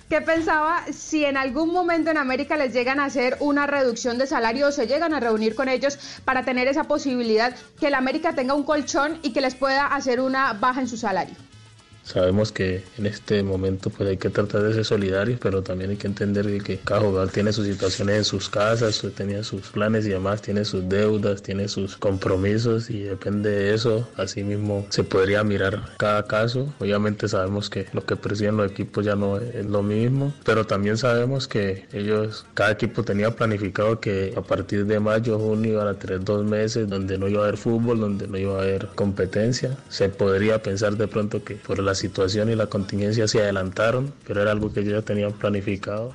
qué 0.08 0.20
pensaba 0.20 0.84
si 0.92 1.24
en 1.24 1.36
algún 1.36 1.72
momento 1.72 2.10
en 2.10 2.16
América 2.16 2.56
les 2.56 2.72
llegan 2.72 3.00
a 3.00 3.06
hacer 3.06 3.36
una 3.40 3.66
reducción 3.66 4.18
de 4.18 4.26
salario 4.26 4.68
o 4.68 4.72
se 4.72 4.86
llegan 4.86 5.14
a 5.14 5.20
reunir 5.20 5.54
con 5.54 5.68
ellos 5.68 5.98
para 6.24 6.44
tener 6.44 6.68
esa 6.68 6.84
posibilidad 6.84 7.54
que 7.80 7.88
el 7.88 7.94
América 7.94 8.34
tenga 8.34 8.54
un 8.54 8.64
colchón 8.64 9.18
y 9.22 9.32
que 9.32 9.40
les 9.40 9.54
pueda 9.54 9.86
hacer 9.86 10.20
una 10.20 10.52
baja 10.52 10.80
en 10.80 10.88
su 10.88 10.96
salario. 10.96 11.34
Sabemos 12.06 12.52
que 12.52 12.84
en 12.98 13.06
este 13.06 13.42
momento 13.42 13.90
pues 13.90 14.08
hay 14.08 14.16
que 14.16 14.30
tratar 14.30 14.62
de 14.62 14.72
ser 14.74 14.84
solidarios, 14.84 15.40
pero 15.42 15.62
también 15.62 15.90
hay 15.90 15.96
que 15.96 16.06
entender 16.06 16.46
que- 16.62 16.78
cada 16.78 17.00
jugador 17.00 17.30
tiene 17.30 17.52
sus 17.52 17.66
situaciones 17.66 18.16
en 18.18 18.24
sus 18.24 18.48
casas, 18.48 19.04
tenía 19.16 19.42
sus 19.42 19.62
planes 19.62 20.06
y 20.06 20.10
demás, 20.10 20.40
tiene 20.40 20.64
sus 20.64 20.88
deudas, 20.88 21.42
tiene 21.42 21.66
sus 21.66 21.96
compromisos 21.96 22.90
y 22.90 23.00
depende 23.00 23.50
de 23.50 23.74
eso, 23.74 24.08
así 24.16 24.44
mismo 24.44 24.86
se 24.90 25.02
podría 25.02 25.42
mirar 25.42 25.94
cada 25.98 26.22
caso. 26.26 26.72
Obviamente 26.78 27.26
sabemos 27.26 27.68
que 27.70 27.86
lo 27.92 28.06
que 28.06 28.14
persiguen 28.14 28.56
los 28.56 28.70
equipos 28.70 29.04
ya 29.04 29.16
no 29.16 29.38
es 29.38 29.66
lo 29.66 29.82
mismo, 29.82 30.32
pero 30.44 30.64
también 30.64 30.96
sabemos 30.96 31.48
que 31.48 31.86
ellos, 31.92 32.46
cada 32.54 32.70
equipo 32.70 33.02
tenía 33.02 33.32
planificado 33.32 33.98
que 33.98 34.32
a 34.36 34.42
partir 34.42 34.86
de 34.86 35.00
mayo, 35.00 35.40
junio 35.40 35.72
iban 35.72 35.88
a 35.88 35.94
tener 35.98 36.22
dos 36.22 36.44
meses 36.44 36.88
donde 36.88 37.18
no 37.18 37.26
iba 37.26 37.40
a 37.40 37.48
haber 37.48 37.56
fútbol, 37.56 37.98
donde 37.98 38.28
no 38.28 38.38
iba 38.38 38.56
a 38.58 38.62
haber 38.62 38.86
competencia. 38.94 39.76
Se 39.88 40.08
podría 40.08 40.62
pensar 40.62 40.96
de 40.96 41.08
pronto 41.08 41.42
que 41.42 41.56
por 41.56 41.80
la 41.80 41.95
situación 41.96 42.50
y 42.50 42.54
la 42.54 42.66
contingencia 42.68 43.26
se 43.26 43.40
adelantaron, 43.40 44.12
pero 44.26 44.42
era 44.42 44.52
algo 44.52 44.72
que 44.72 44.80
ellos 44.80 44.92
ya 44.92 45.02
tenían 45.02 45.32
planificado. 45.32 46.12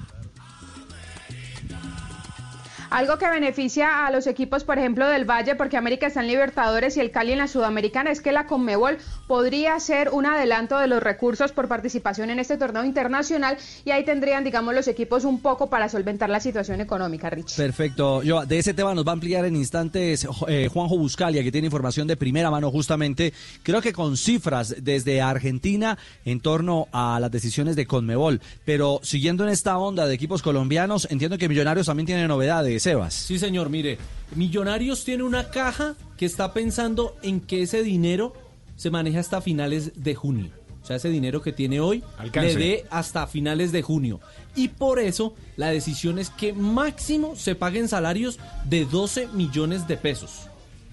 Algo 2.91 3.17
que 3.17 3.29
beneficia 3.29 4.05
a 4.05 4.11
los 4.11 4.27
equipos, 4.27 4.65
por 4.65 4.77
ejemplo, 4.77 5.07
del 5.07 5.23
Valle, 5.23 5.55
porque 5.55 5.77
América 5.77 6.07
está 6.07 6.19
en 6.19 6.27
Libertadores 6.27 6.97
y 6.97 6.99
el 6.99 7.09
Cali 7.09 7.31
en 7.31 7.37
la 7.37 7.47
Sudamericana, 7.47 8.11
es 8.11 8.19
que 8.19 8.33
la 8.33 8.47
Conmebol 8.47 8.97
podría 9.27 9.79
ser 9.79 10.09
un 10.09 10.25
adelanto 10.25 10.77
de 10.77 10.87
los 10.87 11.01
recursos 11.01 11.53
por 11.53 11.69
participación 11.69 12.29
en 12.31 12.39
este 12.39 12.57
torneo 12.57 12.83
internacional 12.83 13.57
y 13.85 13.91
ahí 13.91 14.03
tendrían, 14.03 14.43
digamos, 14.43 14.75
los 14.75 14.89
equipos 14.89 15.23
un 15.23 15.41
poco 15.41 15.69
para 15.69 15.87
solventar 15.87 16.29
la 16.29 16.41
situación 16.41 16.81
económica, 16.81 17.29
Rich. 17.29 17.55
Perfecto. 17.55 18.23
Yo, 18.23 18.45
de 18.45 18.59
ese 18.59 18.73
tema 18.73 18.93
nos 18.93 19.07
va 19.07 19.11
a 19.11 19.13
ampliar 19.13 19.45
en 19.45 19.55
instantes 19.55 20.27
eh, 20.49 20.67
Juanjo 20.69 20.97
Buscalia, 20.97 21.43
que 21.43 21.51
tiene 21.53 21.67
información 21.67 22.07
de 22.07 22.17
primera 22.17 22.51
mano 22.51 22.69
justamente, 22.71 23.31
creo 23.63 23.81
que 23.81 23.93
con 23.93 24.17
cifras 24.17 24.75
desde 24.79 25.21
Argentina 25.21 25.97
en 26.25 26.41
torno 26.41 26.89
a 26.91 27.21
las 27.21 27.31
decisiones 27.31 27.77
de 27.77 27.87
Conmebol. 27.87 28.41
Pero 28.65 28.99
siguiendo 29.01 29.45
en 29.45 29.51
esta 29.51 29.77
onda 29.77 30.05
de 30.07 30.13
equipos 30.13 30.41
colombianos, 30.41 31.07
entiendo 31.09 31.37
que 31.37 31.47
Millonarios 31.47 31.85
también 31.85 32.05
tiene 32.05 32.27
novedades, 32.27 32.80
Sebas. 32.81 33.13
Sí, 33.13 33.37
señor, 33.37 33.69
mire, 33.69 33.97
Millonarios 34.35 35.03
tiene 35.03 35.23
una 35.23 35.49
caja 35.49 35.95
que 36.17 36.25
está 36.25 36.53
pensando 36.53 37.17
en 37.21 37.41
que 37.41 37.63
ese 37.63 37.83
dinero 37.83 38.33
se 38.77 38.89
maneja 38.89 39.19
hasta 39.19 39.41
finales 39.41 40.03
de 40.03 40.15
junio. 40.15 40.51
O 40.81 40.85
sea, 40.85 40.95
ese 40.95 41.09
dinero 41.09 41.41
que 41.41 41.51
tiene 41.51 41.79
hoy 41.79 42.01
Alcance. 42.17 42.57
le 42.57 42.65
dé 42.65 42.85
hasta 42.89 43.27
finales 43.27 43.71
de 43.71 43.81
junio. 43.81 44.19
Y 44.55 44.69
por 44.69 44.99
eso 44.99 45.35
la 45.57 45.67
decisión 45.67 46.17
es 46.17 46.29
que 46.29 46.53
máximo 46.53 47.35
se 47.35 47.55
paguen 47.55 47.87
salarios 47.89 48.39
de 48.65 48.85
12 48.85 49.27
millones 49.27 49.87
de 49.87 49.97
pesos. 49.97 50.47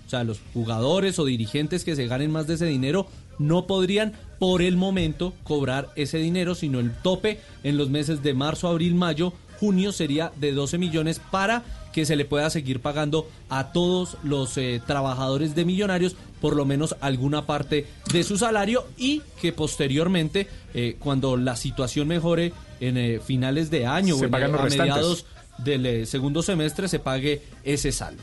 O 0.06 0.10
sea, 0.10 0.24
los 0.24 0.40
jugadores 0.52 1.18
o 1.18 1.24
dirigentes 1.24 1.84
que 1.84 1.94
se 1.94 2.06
ganen 2.06 2.32
más 2.32 2.46
de 2.46 2.54
ese 2.54 2.66
dinero 2.66 3.06
no 3.38 3.66
podrían 3.66 4.14
por 4.38 4.62
el 4.62 4.76
momento 4.76 5.32
cobrar 5.44 5.90
ese 5.94 6.18
dinero, 6.18 6.54
sino 6.54 6.80
el 6.80 6.92
tope 6.92 7.38
en 7.62 7.76
los 7.76 7.88
meses 7.88 8.22
de 8.22 8.34
marzo, 8.34 8.68
abril, 8.68 8.94
mayo, 8.94 9.32
junio 9.60 9.92
sería 9.92 10.32
de 10.36 10.52
12 10.52 10.78
millones 10.78 11.20
para 11.30 11.64
que 11.98 12.06
se 12.06 12.14
le 12.14 12.24
pueda 12.24 12.48
seguir 12.48 12.78
pagando 12.78 13.28
a 13.48 13.72
todos 13.72 14.18
los 14.22 14.56
eh, 14.56 14.80
trabajadores 14.86 15.56
de 15.56 15.64
millonarios 15.64 16.14
por 16.40 16.54
lo 16.54 16.64
menos 16.64 16.94
alguna 17.00 17.44
parte 17.44 17.88
de 18.12 18.22
su 18.22 18.38
salario 18.38 18.86
y 18.96 19.22
que 19.40 19.52
posteriormente, 19.52 20.46
eh, 20.74 20.94
cuando 21.00 21.36
la 21.36 21.56
situación 21.56 22.06
mejore 22.06 22.52
en 22.78 22.96
eh, 22.96 23.18
finales 23.18 23.68
de 23.72 23.84
año 23.84 24.16
Se 24.16 24.26
o 24.26 24.28
en, 24.28 24.34
a 24.36 24.38
restantes. 24.38 24.78
mediados 24.78 25.26
del 25.58 25.86
eh, 25.86 26.06
segundo 26.06 26.40
semestre, 26.44 26.86
se 26.86 27.00
pague 27.00 27.42
ese 27.64 27.90
saldo. 27.90 28.22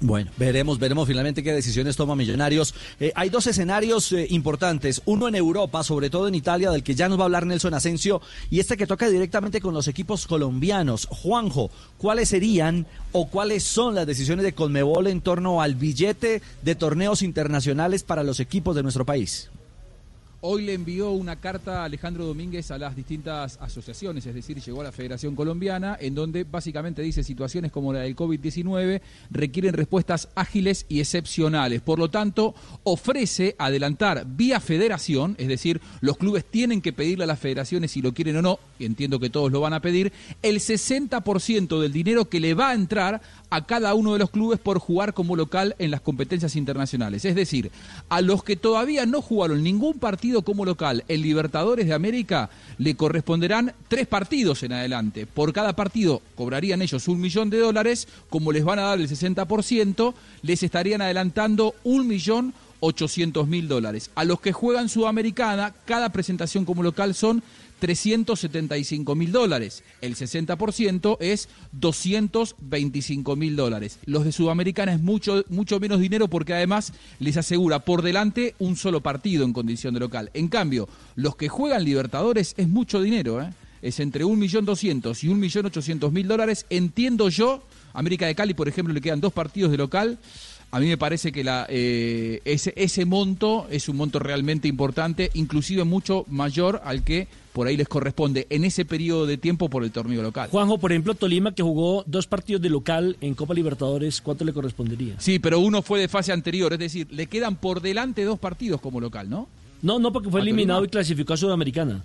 Bueno, 0.00 0.30
veremos, 0.36 0.78
veremos 0.78 1.08
finalmente 1.08 1.42
qué 1.42 1.52
decisiones 1.54 1.96
toma 1.96 2.14
Millonarios. 2.14 2.74
Eh, 3.00 3.12
hay 3.14 3.30
dos 3.30 3.46
escenarios 3.46 4.12
eh, 4.12 4.26
importantes, 4.28 5.00
uno 5.06 5.26
en 5.26 5.34
Europa, 5.34 5.82
sobre 5.82 6.10
todo 6.10 6.28
en 6.28 6.34
Italia, 6.34 6.70
del 6.70 6.82
que 6.82 6.94
ya 6.94 7.08
nos 7.08 7.18
va 7.18 7.22
a 7.22 7.24
hablar 7.24 7.46
Nelson 7.46 7.72
Asensio, 7.72 8.20
y 8.50 8.60
este 8.60 8.76
que 8.76 8.86
toca 8.86 9.08
directamente 9.08 9.60
con 9.60 9.72
los 9.72 9.88
equipos 9.88 10.26
colombianos. 10.26 11.06
Juanjo, 11.10 11.70
¿cuáles 11.96 12.28
serían 12.28 12.86
o 13.12 13.28
cuáles 13.28 13.64
son 13.64 13.94
las 13.94 14.06
decisiones 14.06 14.44
de 14.44 14.52
Conmebol 14.52 15.06
en 15.06 15.22
torno 15.22 15.62
al 15.62 15.76
billete 15.76 16.42
de 16.62 16.74
torneos 16.74 17.22
internacionales 17.22 18.02
para 18.02 18.22
los 18.22 18.38
equipos 18.38 18.76
de 18.76 18.82
nuestro 18.82 19.06
país? 19.06 19.48
Hoy 20.42 20.66
le 20.66 20.74
envió 20.74 21.12
una 21.12 21.36
carta 21.36 21.80
a 21.80 21.84
Alejandro 21.84 22.26
Domínguez 22.26 22.70
a 22.70 22.76
las 22.76 22.94
distintas 22.94 23.56
asociaciones, 23.58 24.26
es 24.26 24.34
decir, 24.34 24.60
llegó 24.60 24.82
a 24.82 24.84
la 24.84 24.92
Federación 24.92 25.34
Colombiana, 25.34 25.96
en 25.98 26.14
donde 26.14 26.44
básicamente 26.44 27.00
dice 27.00 27.24
situaciones 27.24 27.72
como 27.72 27.90
la 27.90 28.00
del 28.00 28.14
COVID-19 28.14 29.00
requieren 29.30 29.72
respuestas 29.72 30.28
ágiles 30.34 30.84
y 30.90 31.00
excepcionales. 31.00 31.80
Por 31.80 31.98
lo 31.98 32.10
tanto, 32.10 32.54
ofrece 32.82 33.56
adelantar 33.58 34.26
vía 34.26 34.60
federación, 34.60 35.36
es 35.38 35.48
decir, 35.48 35.80
los 36.02 36.18
clubes 36.18 36.44
tienen 36.44 36.82
que 36.82 36.92
pedirle 36.92 37.24
a 37.24 37.28
las 37.28 37.38
federaciones 37.38 37.92
si 37.92 38.02
lo 38.02 38.12
quieren 38.12 38.36
o 38.36 38.42
no, 38.42 38.58
y 38.78 38.84
entiendo 38.84 39.18
que 39.18 39.30
todos 39.30 39.50
lo 39.50 39.62
van 39.62 39.72
a 39.72 39.80
pedir, 39.80 40.12
el 40.42 40.56
60% 40.56 41.80
del 41.80 41.92
dinero 41.92 42.26
que 42.26 42.40
le 42.40 42.52
va 42.52 42.70
a 42.70 42.74
entrar 42.74 43.22
a 43.48 43.64
cada 43.64 43.94
uno 43.94 44.12
de 44.12 44.18
los 44.18 44.30
clubes 44.30 44.58
por 44.58 44.80
jugar 44.80 45.14
como 45.14 45.34
local 45.34 45.76
en 45.78 45.90
las 45.90 46.02
competencias 46.02 46.56
internacionales. 46.56 47.24
Es 47.24 47.34
decir, 47.34 47.70
a 48.10 48.20
los 48.20 48.44
que 48.44 48.56
todavía 48.56 49.06
no 49.06 49.22
jugaron 49.22 49.62
ningún 49.62 49.98
partido 49.98 50.25
como 50.42 50.64
local 50.64 51.04
en 51.08 51.22
Libertadores 51.22 51.86
de 51.86 51.94
América, 51.94 52.50
le 52.78 52.94
corresponderán 52.94 53.72
tres 53.88 54.06
partidos 54.06 54.62
en 54.62 54.72
adelante. 54.72 55.26
Por 55.26 55.52
cada 55.52 55.74
partido 55.74 56.22
cobrarían 56.34 56.82
ellos 56.82 57.08
un 57.08 57.20
millón 57.20 57.50
de 57.50 57.58
dólares, 57.58 58.08
como 58.28 58.52
les 58.52 58.64
van 58.64 58.78
a 58.78 58.82
dar 58.82 58.98
el 58.98 59.08
60%, 59.08 60.14
les 60.42 60.62
estarían 60.62 61.02
adelantando 61.02 61.74
un 61.84 62.06
millón 62.06 62.54
800 62.80 63.46
mil 63.48 63.68
dólares. 63.68 64.10
A 64.14 64.24
los 64.24 64.40
que 64.40 64.52
juegan 64.52 64.88
Sudamericana, 64.88 65.74
cada 65.84 66.10
presentación 66.10 66.64
como 66.64 66.82
local 66.82 67.14
son 67.14 67.42
375 67.78 69.14
mil 69.14 69.32
dólares. 69.32 69.82
El 70.00 70.16
60% 70.16 71.16
es 71.20 71.48
225 71.72 73.36
mil 73.36 73.56
dólares. 73.56 73.98
Los 74.06 74.24
de 74.24 74.32
Sudamericana 74.32 74.92
es 74.92 75.00
mucho, 75.00 75.44
mucho 75.48 75.80
menos 75.80 76.00
dinero 76.00 76.28
porque 76.28 76.54
además 76.54 76.92
les 77.18 77.36
asegura 77.36 77.80
por 77.80 78.02
delante 78.02 78.54
un 78.58 78.76
solo 78.76 79.00
partido 79.00 79.44
en 79.44 79.52
condición 79.52 79.94
de 79.94 80.00
local. 80.00 80.30
En 80.34 80.48
cambio, 80.48 80.88
los 81.14 81.36
que 81.36 81.48
juegan 81.48 81.84
Libertadores 81.84 82.54
es 82.56 82.68
mucho 82.68 83.00
dinero, 83.00 83.42
¿eh? 83.42 83.50
es 83.82 84.00
entre 84.00 84.24
1.200.000 84.24 85.22
y 85.22 85.28
1.800.000 85.28 86.26
dólares. 86.26 86.66
Entiendo 86.70 87.28
yo, 87.28 87.62
América 87.92 88.26
de 88.26 88.34
Cali, 88.34 88.54
por 88.54 88.68
ejemplo, 88.68 88.92
le 88.92 89.00
quedan 89.00 89.20
dos 89.20 89.32
partidos 89.32 89.70
de 89.70 89.76
local. 89.76 90.18
A 90.70 90.80
mí 90.80 90.88
me 90.88 90.98
parece 90.98 91.30
que 91.30 91.44
la, 91.44 91.66
eh, 91.68 92.40
ese, 92.44 92.72
ese 92.76 93.04
monto 93.04 93.66
es 93.70 93.88
un 93.88 93.96
monto 93.96 94.18
realmente 94.18 94.66
importante, 94.66 95.30
inclusive 95.34 95.84
mucho 95.84 96.24
mayor 96.28 96.82
al 96.84 97.04
que 97.04 97.28
por 97.56 97.68
ahí 97.68 97.76
les 97.78 97.88
corresponde 97.88 98.46
en 98.50 98.66
ese 98.66 98.84
periodo 98.84 99.24
de 99.24 99.38
tiempo 99.38 99.70
por 99.70 99.82
el 99.82 99.90
torneo 99.90 100.20
local. 100.20 100.50
Juanjo, 100.50 100.76
por 100.76 100.92
ejemplo, 100.92 101.14
Tolima 101.14 101.54
que 101.54 101.62
jugó 101.62 102.04
dos 102.06 102.26
partidos 102.26 102.60
de 102.60 102.68
local 102.68 103.16
en 103.22 103.34
Copa 103.34 103.54
Libertadores, 103.54 104.20
¿cuánto 104.20 104.44
le 104.44 104.52
correspondería? 104.52 105.14
Sí, 105.18 105.38
pero 105.38 105.58
uno 105.60 105.80
fue 105.80 105.98
de 105.98 106.06
fase 106.06 106.32
anterior, 106.32 106.74
es 106.74 106.78
decir, 106.78 107.06
le 107.10 107.28
quedan 107.28 107.56
por 107.56 107.80
delante 107.80 108.24
dos 108.24 108.38
partidos 108.38 108.82
como 108.82 109.00
local, 109.00 109.30
¿no? 109.30 109.48
No, 109.80 109.98
no, 109.98 110.12
porque 110.12 110.28
fue 110.28 110.40
¿A 110.40 110.42
eliminado 110.42 110.84
y 110.84 110.88
clasificó 110.88 111.32
a 111.32 111.38
Sudamericana. 111.38 112.04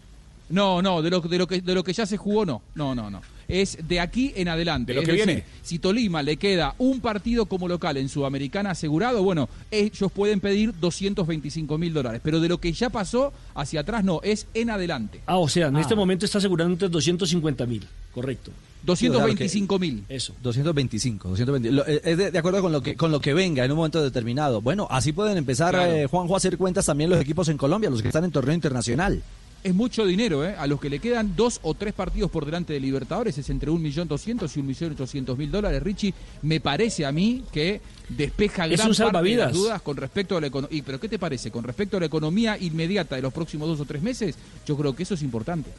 No, 0.52 0.82
no, 0.82 1.02
de 1.02 1.10
lo, 1.10 1.22
de 1.22 1.38
lo 1.38 1.48
que 1.48 1.62
de 1.62 1.74
lo 1.76 1.84
que 1.84 1.94
ya 1.94 2.06
se 2.06 2.18
jugó 2.18 2.46
no. 2.46 2.62
No, 2.76 2.94
no, 2.96 3.10
no. 3.10 3.22
Es 3.48 3.78
de 3.86 4.00
aquí 4.00 4.32
en 4.36 4.48
adelante. 4.48 4.92
De 4.92 4.96
lo 4.96 5.02
Es 5.02 5.06
que 5.06 5.12
decir, 5.12 5.26
viene. 5.28 5.44
Si 5.62 5.78
Tolima 5.80 6.24
le 6.24 6.38
queda 6.38 6.74
un 6.78 7.02
partido 7.02 7.46
como 7.48 7.68
local 7.68 7.98
en 7.98 8.08
Sudamericana 8.08 8.72
asegurado, 8.72 9.24
bueno, 9.24 9.50
ellos 9.72 10.10
pueden 10.12 10.40
pedir 10.40 10.74
225 10.80 11.78
mil 11.78 11.94
dólares. 11.94 12.22
Pero 12.24 12.40
de 12.40 12.48
lo 12.48 12.60
que 12.60 12.72
ya 12.72 12.90
pasó 12.90 13.34
hacia 13.56 13.82
atrás 13.82 14.04
no, 14.06 14.22
es 14.24 14.48
en 14.54 14.70
adelante. 14.70 15.22
Ah, 15.26 15.38
o 15.38 15.50
sea, 15.50 15.68
en 15.68 15.76
Ah. 15.76 15.82
este 15.82 15.96
momento 15.96 16.26
está 16.26 16.38
asegurando 16.38 16.72
entre 16.74 16.88
250 16.88 17.66
mil, 17.66 17.86
correcto. 18.14 18.52
225 18.84 19.78
mil. 19.80 20.04
Eso. 20.10 20.34
225, 20.42 21.30
220. 21.30 21.72
Lo- 21.72 21.86
eh, 21.86 22.02
es 22.04 22.18
de, 22.18 22.32
de 22.32 22.38
acuerdo 22.40 22.62
con 22.62 22.72
lo 22.72 22.82
que 22.82 22.96
con 22.96 23.12
lo 23.12 23.20
que 23.20 23.34
venga 23.34 23.64
en 23.66 23.72
un 23.72 23.78
momento 23.78 24.02
determinado. 24.02 24.62
Bueno, 24.62 24.88
así 24.90 25.12
pueden 25.12 25.38
empezar, 25.38 25.74
Claro. 25.76 25.92
eh, 25.92 26.08
Juanjo, 26.08 26.34
a 26.34 26.38
hacer 26.38 26.58
cuentas 26.58 26.86
también 26.86 27.10
los 27.10 27.20
equipos 27.22 27.48
en 27.50 27.58
Colombia, 27.58 27.90
los 27.90 28.02
que 28.02 28.08
están 28.08 28.24
en 28.24 28.32
torneo 28.32 28.56
internacional. 28.56 29.22
Es 29.64 29.76
mucho 29.76 30.06
dinero, 30.06 30.44
¿eh? 30.44 30.56
A 30.58 30.66
los 30.66 30.80
que 30.80 30.90
le 30.90 31.00
quedan 31.00 31.36
dos 31.36 31.60
o 31.62 31.76
tres 31.76 31.94
partidos 31.94 32.32
por 32.32 32.46
delante 32.46 32.74
de 32.74 32.80
Libertadores 32.80 33.38
es 33.38 33.48
entre 33.52 33.70
1.200.000 33.70 34.58
y 34.58 34.62
1.800.000 34.96 35.50
dólares. 35.50 35.84
Richie, 35.84 36.14
me 36.42 36.60
parece 36.60 37.06
a 37.06 37.12
mí 37.12 37.44
que 37.52 37.80
despeja 38.10 38.66
Es 38.66 38.80
gran 38.80 39.12
parte 39.12 39.30
de 39.30 39.36
las 39.36 39.54
dudas 39.54 39.82
con 39.84 39.98
respecto 39.98 40.36
a 40.36 40.42
la 40.42 40.48
economía. 40.48 40.82
¿Pero 40.84 41.00
qué 41.00 41.08
te 41.08 41.20
parece? 41.20 41.52
Con 41.52 41.64
respecto 41.64 41.98
a 41.98 42.00
la 42.00 42.08
economía 42.08 42.58
inmediata 42.58 43.16
de 43.16 43.22
los 43.22 43.32
próximos 43.32 43.68
dos 43.68 43.80
o 43.80 43.86
tres 43.86 44.02
meses, 44.02 44.36
yo 44.66 44.76
creo 44.76 44.96
que 44.96 45.04
eso 45.04 45.14
es 45.14 45.22
importante. 45.22 45.70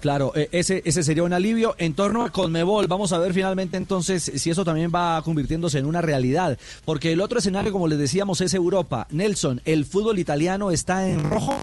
Claro, 0.00 0.32
eh, 0.34 0.48
ese, 0.52 0.82
ese 0.86 1.02
sería 1.02 1.22
un 1.22 1.34
alivio. 1.34 1.74
En 1.78 1.92
torno 1.92 2.24
a 2.24 2.30
Conmebol, 2.30 2.86
vamos 2.86 3.12
a 3.12 3.18
ver 3.18 3.34
finalmente 3.34 3.76
entonces 3.76 4.32
si 4.34 4.50
eso 4.50 4.64
también 4.64 4.90
va 4.94 5.20
convirtiéndose 5.22 5.78
en 5.78 5.84
una 5.84 6.00
realidad. 6.00 6.58
Porque 6.86 7.12
el 7.12 7.20
otro 7.20 7.38
escenario, 7.38 7.70
como 7.70 7.86
les 7.86 7.98
decíamos, 7.98 8.40
es 8.40 8.54
Europa. 8.54 9.06
Nelson, 9.10 9.60
¿el 9.66 9.84
fútbol 9.84 10.18
italiano 10.18 10.70
está 10.70 11.06
en 11.08 11.22
rojo? 11.28 11.62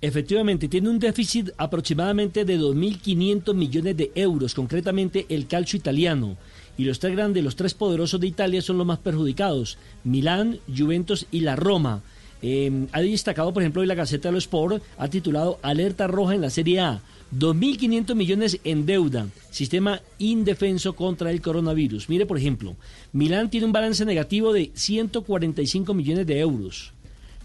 Efectivamente, 0.00 0.68
tiene 0.68 0.90
un 0.90 0.98
déficit 0.98 1.50
aproximadamente 1.56 2.44
de 2.44 2.58
2.500 2.58 3.54
millones 3.54 3.96
de 3.96 4.12
euros, 4.14 4.54
concretamente 4.54 5.26
el 5.28 5.46
calcio 5.46 5.78
italiano. 5.78 6.36
Y 6.76 6.84
los 6.84 6.98
tres 6.98 7.14
grandes, 7.14 7.44
los 7.44 7.56
tres 7.56 7.74
poderosos 7.74 8.20
de 8.20 8.26
Italia 8.26 8.60
son 8.60 8.78
los 8.78 8.86
más 8.86 8.98
perjudicados, 8.98 9.78
Milán, 10.02 10.58
Juventus 10.76 11.26
y 11.30 11.40
la 11.40 11.56
Roma. 11.56 12.02
Eh, 12.42 12.86
ha 12.92 13.00
destacado, 13.00 13.54
por 13.54 13.62
ejemplo, 13.62 13.80
hoy 13.80 13.86
la 13.86 13.94
Gaceta 13.94 14.28
de 14.28 14.32
los 14.32 14.44
Sport, 14.44 14.82
ha 14.98 15.08
titulado 15.08 15.58
Alerta 15.62 16.06
Roja 16.06 16.34
en 16.34 16.42
la 16.42 16.50
Serie 16.50 16.80
A. 16.80 17.00
2.500 17.34 18.14
millones 18.14 18.60
en 18.64 18.86
deuda, 18.86 19.26
sistema 19.50 20.00
indefenso 20.18 20.94
contra 20.94 21.30
el 21.30 21.40
coronavirus. 21.40 22.08
Mire, 22.08 22.26
por 22.26 22.38
ejemplo, 22.38 22.76
Milán 23.12 23.50
tiene 23.50 23.66
un 23.66 23.72
balance 23.72 24.04
negativo 24.04 24.52
de 24.52 24.70
145 24.74 25.94
millones 25.94 26.26
de 26.26 26.38
euros. 26.38 26.93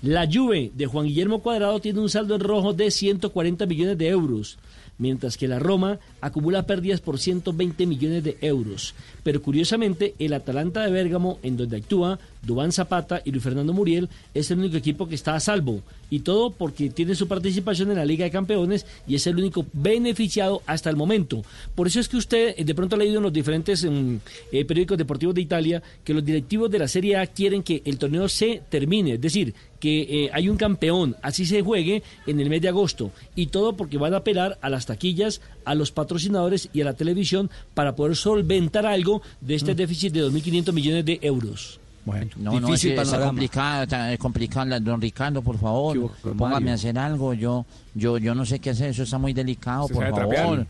La 0.01 0.29
Juve 0.31 0.71
de 0.73 0.85
Juan 0.85 1.07
Guillermo 1.07 1.41
Cuadrado 1.41 1.81
tiene 1.81 1.99
un 1.99 2.07
saldo 2.07 2.35
en 2.35 2.39
rojo 2.39 2.73
de 2.73 2.89
140 2.89 3.65
millones 3.65 3.97
de 3.97 4.07
euros, 4.07 4.57
mientras 4.97 5.35
que 5.35 5.49
la 5.49 5.59
Roma 5.59 5.99
acumula 6.21 6.65
pérdidas 6.65 7.01
por 7.01 7.19
120 7.19 7.85
millones 7.85 8.23
de 8.23 8.37
euros. 8.39 8.93
Pero 9.23 9.41
curiosamente, 9.41 10.15
el 10.17 10.31
Atalanta 10.31 10.85
de 10.85 10.91
Bérgamo, 10.91 11.39
en 11.43 11.57
donde 11.57 11.77
actúa 11.77 12.17
Dubán 12.41 12.71
Zapata 12.71 13.21
y 13.25 13.31
Luis 13.31 13.43
Fernando 13.43 13.73
Muriel, 13.73 14.07
es 14.33 14.49
el 14.51 14.59
único 14.59 14.77
equipo 14.77 15.07
que 15.07 15.15
está 15.15 15.35
a 15.35 15.39
salvo. 15.41 15.81
Y 16.09 16.19
todo 16.19 16.51
porque 16.51 16.89
tiene 16.89 17.13
su 17.15 17.27
participación 17.27 17.91
en 17.91 17.97
la 17.97 18.05
Liga 18.05 18.23
de 18.23 18.31
Campeones 18.31 18.85
y 19.05 19.15
es 19.15 19.27
el 19.27 19.37
único 19.37 19.65
beneficiado 19.73 20.61
hasta 20.65 20.89
el 20.89 20.95
momento. 20.95 21.43
Por 21.75 21.87
eso 21.87 21.99
es 21.99 22.07
que 22.07 22.17
usted 22.17 22.55
eh, 22.57 22.63
de 22.63 22.75
pronto 22.75 22.95
ha 22.95 22.99
leído 22.99 23.17
en 23.17 23.23
los 23.23 23.33
diferentes 23.33 23.83
mm, 23.83 24.15
eh, 24.51 24.65
periódicos 24.65 24.97
deportivos 24.97 25.35
de 25.35 25.41
Italia 25.41 25.83
que 26.03 26.13
los 26.13 26.23
directivos 26.23 26.71
de 26.71 26.79
la 26.79 26.87
Serie 26.87 27.17
A 27.17 27.27
quieren 27.27 27.63
que 27.63 27.81
el 27.85 27.97
torneo 27.97 28.29
se 28.29 28.61
termine. 28.69 29.13
Es 29.13 29.21
decir, 29.21 29.53
que 29.79 30.01
eh, 30.25 30.29
hay 30.33 30.49
un 30.49 30.57
campeón, 30.57 31.15
así 31.21 31.45
se 31.45 31.61
juegue 31.61 32.03
en 32.27 32.39
el 32.39 32.49
mes 32.49 32.61
de 32.61 32.67
agosto. 32.69 33.11
Y 33.35 33.47
todo 33.47 33.75
porque 33.77 33.97
van 33.97 34.13
a 34.13 34.17
apelar 34.17 34.57
a 34.61 34.69
las 34.69 34.85
taquillas, 34.85 35.41
a 35.65 35.75
los 35.75 35.91
patrocinadores 35.91 36.69
y 36.73 36.81
a 36.81 36.85
la 36.85 36.93
televisión 36.93 37.49
para 37.73 37.95
poder 37.95 38.15
solventar 38.15 38.85
algo 38.85 39.21
de 39.41 39.55
este 39.55 39.75
déficit 39.75 40.13
de 40.13 40.23
2.500 40.25 40.73
millones 40.73 41.05
de 41.05 41.19
euros. 41.21 41.79
Bueno, 42.05 42.27
No, 42.37 42.59
no, 42.59 42.73
es, 42.73 42.81
complicado, 43.21 43.83
está 43.83 44.17
complicado. 44.17 44.79
Don 44.79 44.99
Ricardo, 45.01 45.41
por 45.41 45.59
favor, 45.59 46.11
póngame 46.37 46.71
a 46.71 46.73
hacer 46.75 46.97
algo. 46.97 47.33
Yo, 47.33 47.65
yo, 47.93 48.17
yo 48.17 48.33
no 48.33 48.45
sé 48.45 48.59
qué 48.59 48.71
hacer, 48.71 48.89
eso 48.91 49.03
está 49.03 49.17
muy 49.17 49.33
delicado, 49.33 49.87
¿Se 49.87 49.93
por 49.93 50.03
favor. 50.09 50.19
trapear? 50.29 50.67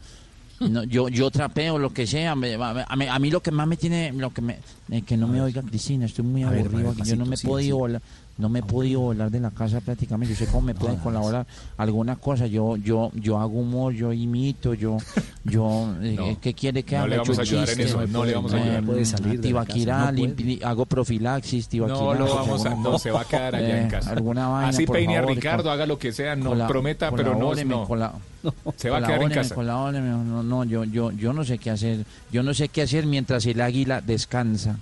No, 0.60 0.84
yo, 0.84 1.08
yo 1.08 1.32
trapeo 1.32 1.80
lo 1.80 1.94
que 1.94 2.06
sea. 2.06 2.36
me- 2.36 2.56
a, 2.56 2.96
mí, 2.98 3.06
a 3.10 3.20
mí 3.20 3.32
lo 3.32 3.42
que 3.42 3.52
más 3.52 3.66
me 3.66 3.78
tiene, 3.78 4.12
lo 4.12 4.32
que 4.34 4.42
me, 4.42 4.58
eh, 4.92 5.02
que 5.04 5.16
no 5.16 5.28
me 5.30 5.42
oiga 5.42 5.62
Cristina, 5.62 6.06
estoy 6.06 6.26
muy 6.26 6.44
A 6.44 6.50
aburrido. 6.50 6.94
ver, 6.94 7.06
yo 7.08 7.16
no 7.16 7.26
me 7.26 7.36
he 7.36 7.38
sí, 7.38 7.48
podido 7.48 7.88
sí. 7.88 7.94
No 8.40 8.50
me 8.50 8.60
he 8.60 8.64
podido 8.64 9.02
volar 9.02 9.30
de 9.30 9.40
la 9.40 9.52
casa 9.52 9.80
prácticamente. 9.82 10.34
Yo 10.34 10.46
sé 10.46 10.52
cómo 10.52 10.62
me 10.68 10.74
pueden 10.74 10.96
colaborar 10.98 11.46
alguna 11.78 12.16
cosa. 12.16 12.48
Yo, 12.48 12.76
yo, 12.78 13.12
yo 13.14 13.38
hago 13.38 13.60
humor, 13.60 13.94
yo 13.94 14.12
imito, 14.14 14.74
yo, 14.74 14.98
yo, 15.44 15.94
eh, 16.02 16.16
No, 16.18 16.38
¿qué 16.42 16.54
quiere 16.54 16.82
que 16.84 16.96
no 16.96 17.02
haga? 17.04 17.10
le 17.10 17.18
vamos 17.18 17.36
Yo 17.36 17.42
a 17.42 17.44
ayudar 17.44 17.70
en 17.70 17.76
chistes, 17.76 17.86
eso, 17.90 18.08
no 18.08 18.26
le 18.26 18.34
vamos 18.34 18.54
a 18.54 18.58
ayudar. 18.58 18.80
eh, 18.84 18.86
Puede 18.86 19.06
salir 19.06 19.40
de 19.42 19.52
la 19.52 19.60
casa, 19.66 19.74
Tibaquirá, 19.74 20.12
no 20.12 20.18
puede. 20.36 20.60
hago 20.66 20.86
profilaxis, 20.86 21.68
tibaquirá. 21.68 22.00
No 22.00 22.14
lo 22.16 22.34
vamos 22.36 22.66
a, 22.66 22.70
no, 22.76 22.98
se 22.98 23.12
va 23.12 23.22
a 23.22 23.26
quedar 23.26 23.56
allá 23.56 23.78
en 23.82 23.86
Eh, 23.86 23.90
casa. 23.92 24.12
Alguna 24.12 24.48
vaina, 24.48 24.70
Así 24.70 24.88
peine 24.88 25.18
a 25.18 25.22
Ricardo, 25.22 25.70
haga 25.70 25.86
lo 25.86 26.00
que 26.00 26.12
sea, 26.14 26.36
no 26.36 26.50
cola- 26.52 26.68
prometa, 26.68 27.12
pero 27.12 27.36
no, 27.36 27.54
no. 27.54 27.86
cola- 27.86 28.14
Se 28.78 28.90
va 28.90 28.98
a 28.98 29.00
quedar 29.02 29.22
en 29.22 29.28
colabóreme, 29.30 29.36
casa. 29.36 29.54
colabóreme, 29.56 30.08
no, 30.10 30.44
no, 30.44 30.64
yo, 30.64 30.86
yo, 30.86 31.12
yo 31.12 31.34
no 31.34 31.44
sé 31.44 31.58
qué 31.58 31.72
hacer. 31.72 32.06
Yo 32.32 32.42
no 32.42 32.54
sé 32.54 32.70
qué 32.70 32.84
hacer 32.84 33.06
mientras 33.06 33.46
el 33.46 33.60
águila 33.60 34.00
descansa. 34.00 34.78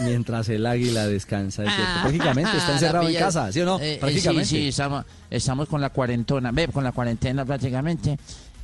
Mientras 0.00 0.48
el 0.48 0.66
águila 0.66 1.06
descansa, 1.06 1.64
es 1.64 1.74
cierto. 1.74 1.92
Ah, 1.96 2.00
Prácticamente 2.02 2.56
está 2.56 2.68
ah, 2.70 2.74
encerrado 2.74 3.04
la 3.04 3.10
en 3.10 3.16
casa, 3.16 3.52
¿sí 3.52 3.60
o 3.60 3.64
no? 3.64 3.80
Eh, 3.80 3.94
eh, 3.94 3.98
Prácticamente. 4.00 4.46
sí, 4.46 4.56
sí, 4.56 4.68
estamos, 4.68 5.04
estamos 5.30 5.68
con 5.68 5.80
la 5.80 5.90
cuarentona, 5.90 6.50
ve, 6.52 6.68
con 6.68 6.84
la 6.84 6.92
cuarentena 6.92 7.44
prácticamente. 7.44 8.18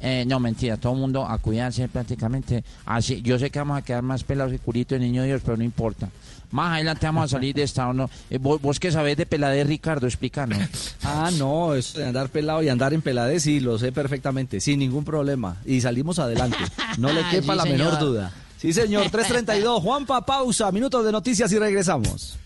Eh, 0.05 0.25
no, 0.27 0.41
mentira, 0.41 0.77
todo 0.77 0.95
el 0.95 0.99
mundo 0.99 1.25
a 1.25 1.39
cuidarse 1.39 1.89
prácticamente. 1.89 2.65
Así, 2.87 3.23
yo 3.23 3.39
sé 3.39 3.51
que 3.51 3.61
vamos 3.61 3.79
a 3.79 3.83
quedar 3.83 4.03
más 4.03 4.25
pelados 4.25 4.53
que 4.53 4.59
curito 4.59 4.97
de 4.97 5.01
niño 5.01 5.23
Dios, 5.23 5.43
pero 5.45 5.57
no 5.57 5.63
importa. 5.63 6.09
Más 6.51 6.75
adelante 6.75 7.07
vamos 7.07 7.25
a 7.25 7.29
salir 7.29 7.55
de 7.55 7.63
esta, 7.63 7.89
¿o 7.89 7.93
no? 7.93 8.11
Eh, 8.29 8.39
vos, 8.39 8.61
vos 8.61 8.81
que 8.81 8.91
sabés 8.91 9.17
de 9.17 9.27
peladez, 9.27 9.65
Ricardo, 9.67 10.07
explícanos. 10.07 10.59
Ah, 11.05 11.31
no, 11.39 11.75
eso 11.75 12.01
de 12.01 12.07
andar 12.07 12.29
pelado 12.31 12.63
y 12.63 12.69
andar 12.69 12.93
en 12.93 13.01
peladez, 13.01 13.45
sí, 13.45 13.61
lo 13.61 13.79
sé 13.79 13.93
perfectamente, 13.93 14.61
sin 14.61 14.81
ningún 14.81 15.05
problema. 15.05 15.57
Y 15.65 15.81
salimos 15.81 16.19
adelante. 16.19 16.59
No 16.99 17.13
le 17.13 17.23
quepa 17.31 17.53
Sí, 17.53 17.59
la 17.59 17.65
menor 17.65 17.99
duda. 18.01 18.33
Sí, 18.63 18.73
señor, 18.73 19.03
332. 19.11 19.83
Juanpa, 19.83 20.25
pausa, 20.25 20.71
minutos 20.71 21.05
de 21.05 21.11
noticias 21.11 21.51
y 21.51 21.59
regresamos. 21.59 22.39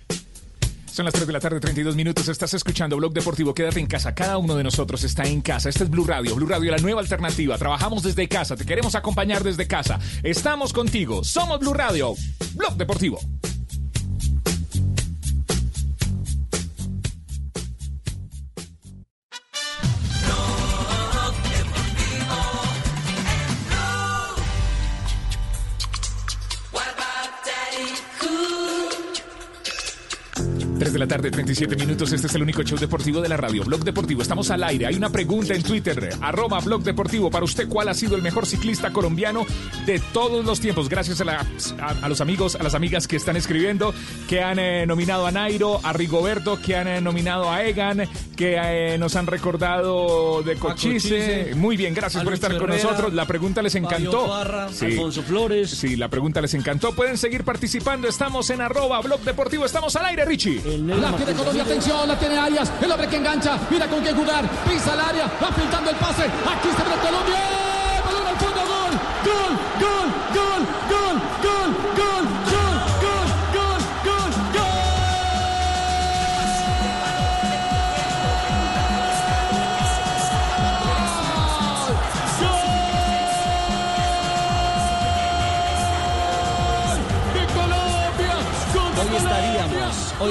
Son 0.91 1.05
las 1.05 1.13
3 1.13 1.27
de 1.27 1.33
la 1.35 1.41
tarde, 1.41 1.61
32 1.61 1.95
minutos. 1.95 2.27
Estás 2.29 2.55
escuchando 2.55 2.97
Blog 2.97 3.13
Deportivo. 3.13 3.53
Quédate 3.53 3.81
en 3.81 3.87
casa. 3.87 4.15
Cada 4.15 4.39
uno 4.39 4.57
de 4.57 4.65
nosotros 4.65 5.05
está 5.05 5.25
en 5.25 5.43
casa. 5.43 5.69
Este 5.69 5.85
es 5.85 5.91
Blue 5.91 6.07
Radio. 6.07 6.35
Blue 6.35 6.47
Radio, 6.47 6.71
la 6.71 6.79
nueva 6.79 7.03
alternativa. 7.03 7.59
Trabajamos 7.59 8.03
desde 8.03 8.27
casa. 8.29 8.57
Te 8.57 8.65
queremos 8.65 8.95
acompañar 8.95 9.45
desde 9.45 9.67
casa. 9.67 9.99
Estamos 10.23 10.73
contigo. 10.73 11.23
Somos 11.23 11.61
Blue 11.61 11.75
Radio. 11.75 12.15
Blog 12.55 12.79
Deportivo. 12.79 13.19
De 30.97 31.01
la 31.01 31.07
tarde, 31.09 31.31
37 31.31 31.77
minutos. 31.77 32.11
Este 32.13 32.27
es 32.27 32.35
el 32.37 32.43
único 32.43 32.63
show 32.63 32.79
deportivo 32.79 33.21
de 33.21 33.29
la 33.29 33.37
radio. 33.37 33.63
Blog 33.65 33.85
Deportivo. 33.85 34.23
Estamos 34.23 34.51
al 34.51 34.65
aire. 34.65 34.87
Hay 34.87 34.95
una 34.95 35.11
pregunta 35.11 35.53
en 35.53 35.63
Twitter. 35.63 36.09
Arroba 36.23 36.59
Blog 36.61 36.83
Deportivo. 36.83 37.31
Para 37.31 37.45
usted, 37.45 37.69
¿cuál 37.69 37.89
ha 37.91 37.95
sido 37.95 38.17
el 38.17 38.23
mejor 38.23 38.47
ciclista 38.47 38.91
colombiano 38.93 39.45
de 39.85 39.99
todos 40.15 40.43
los 40.47 40.59
tiempos? 40.59 40.89
Gracias 40.89 41.21
a, 41.21 41.25
la- 41.25 41.47
a- 41.81 41.97
a 42.07 42.09
los 42.09 42.23
amigos, 42.23 42.55
a 42.57 42.63
las 42.63 42.75
amigas 42.75 43.07
que 43.07 43.17
están 43.17 43.37
escribiendo, 43.37 43.93
que 44.27 44.43
han 44.43 44.59
eh, 44.59 44.87
nominado 44.87 45.27
a 45.27 45.33
Nairo, 45.33 45.81
a 45.83 45.93
Rigoberto, 45.93 46.59
que 46.63 46.77
han 46.77 46.89
eh, 46.89 47.01
nominado 47.03 47.51
a 47.51 47.63
Egan, 47.65 48.05
que 48.35 48.57
eh, 48.59 48.97
nos 48.97 49.17
han 49.17 49.27
recordado 49.27 50.43
de 50.43 50.57
Cochise. 50.57 51.09
Cochise. 51.11 51.55
Muy 51.57 51.77
bien, 51.77 51.93
gracias 51.93 52.25
por 52.25 52.33
estar 52.33 52.57
con 52.57 52.71
nosotros. 52.71 53.13
La 53.13 53.27
pregunta 53.27 53.61
les 53.61 53.75
encantó. 53.75 54.29
Parra, 54.29 54.69
Alfonso 54.69 55.23
Flores. 55.23 55.69
Sí, 55.71 55.97
la 55.97 56.09
pregunta 56.09 56.41
les 56.41 56.55
encantó. 56.55 56.93
Pueden 56.95 57.19
seguir 57.19 57.45
participando. 57.45 58.09
Estamos 58.09 58.49
en 58.49 58.63
arroba 58.63 58.99
Blog 59.03 59.21
Deportivo. 59.21 59.67
Estamos 59.67 59.95
al 59.97 60.07
aire, 60.07 60.25
Richie. 60.25 60.63
La 60.87 61.17
tiene 61.17 61.33
Colombia, 61.33 61.65
atención, 61.65 62.07
la 62.07 62.17
tiene 62.17 62.39
Arias, 62.39 62.71
el 62.81 62.93
hombre 62.93 63.09
que 63.09 63.17
engancha, 63.17 63.59
mira 63.69 63.89
con 63.89 64.05
qué 64.05 64.13
jugar, 64.13 64.49
pisa 64.69 64.95
el 64.95 65.01
área, 65.01 65.25
va 65.43 65.51
filtrando 65.53 65.91
el 65.91 65.97
pase, 65.97 66.23
aquí 66.25 66.69
se 66.69 66.85
ve 66.85 66.97
Colombia, 67.03 67.66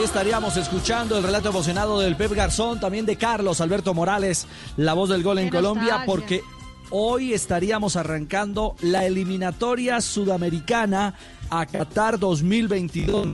estaríamos 0.04 0.58
escuchando 0.58 1.18
el 1.18 1.24
relato 1.24 1.50
emocionado 1.50 2.00
del 2.00 2.16
Pep 2.16 2.32
Garzón, 2.34 2.80
también 2.80 3.06
de 3.06 3.16
Carlos 3.16 3.62
Alberto 3.62 3.94
Morales, 3.94 4.48
la 4.78 4.94
voz 4.94 5.10
del 5.10 5.24
gol 5.24 5.40
en 5.40 5.50
Qué 5.50 5.58
Colombia, 5.58 5.84
nostalgia. 5.84 6.06
porque 6.06 6.42
hoy 6.90 7.34
estaríamos 7.34 7.96
arrancando 7.96 8.76
la 8.82 9.06
eliminatoria 9.06 10.02
sudamericana 10.02 11.16
a 11.50 11.66
Qatar 11.66 12.20
2022. 12.20 13.28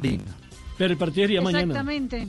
Pero 0.77 0.91
el 0.93 0.97
partido 0.97 1.23
sería 1.25 1.41
mañana. 1.41 1.63
Exactamente. 1.63 2.27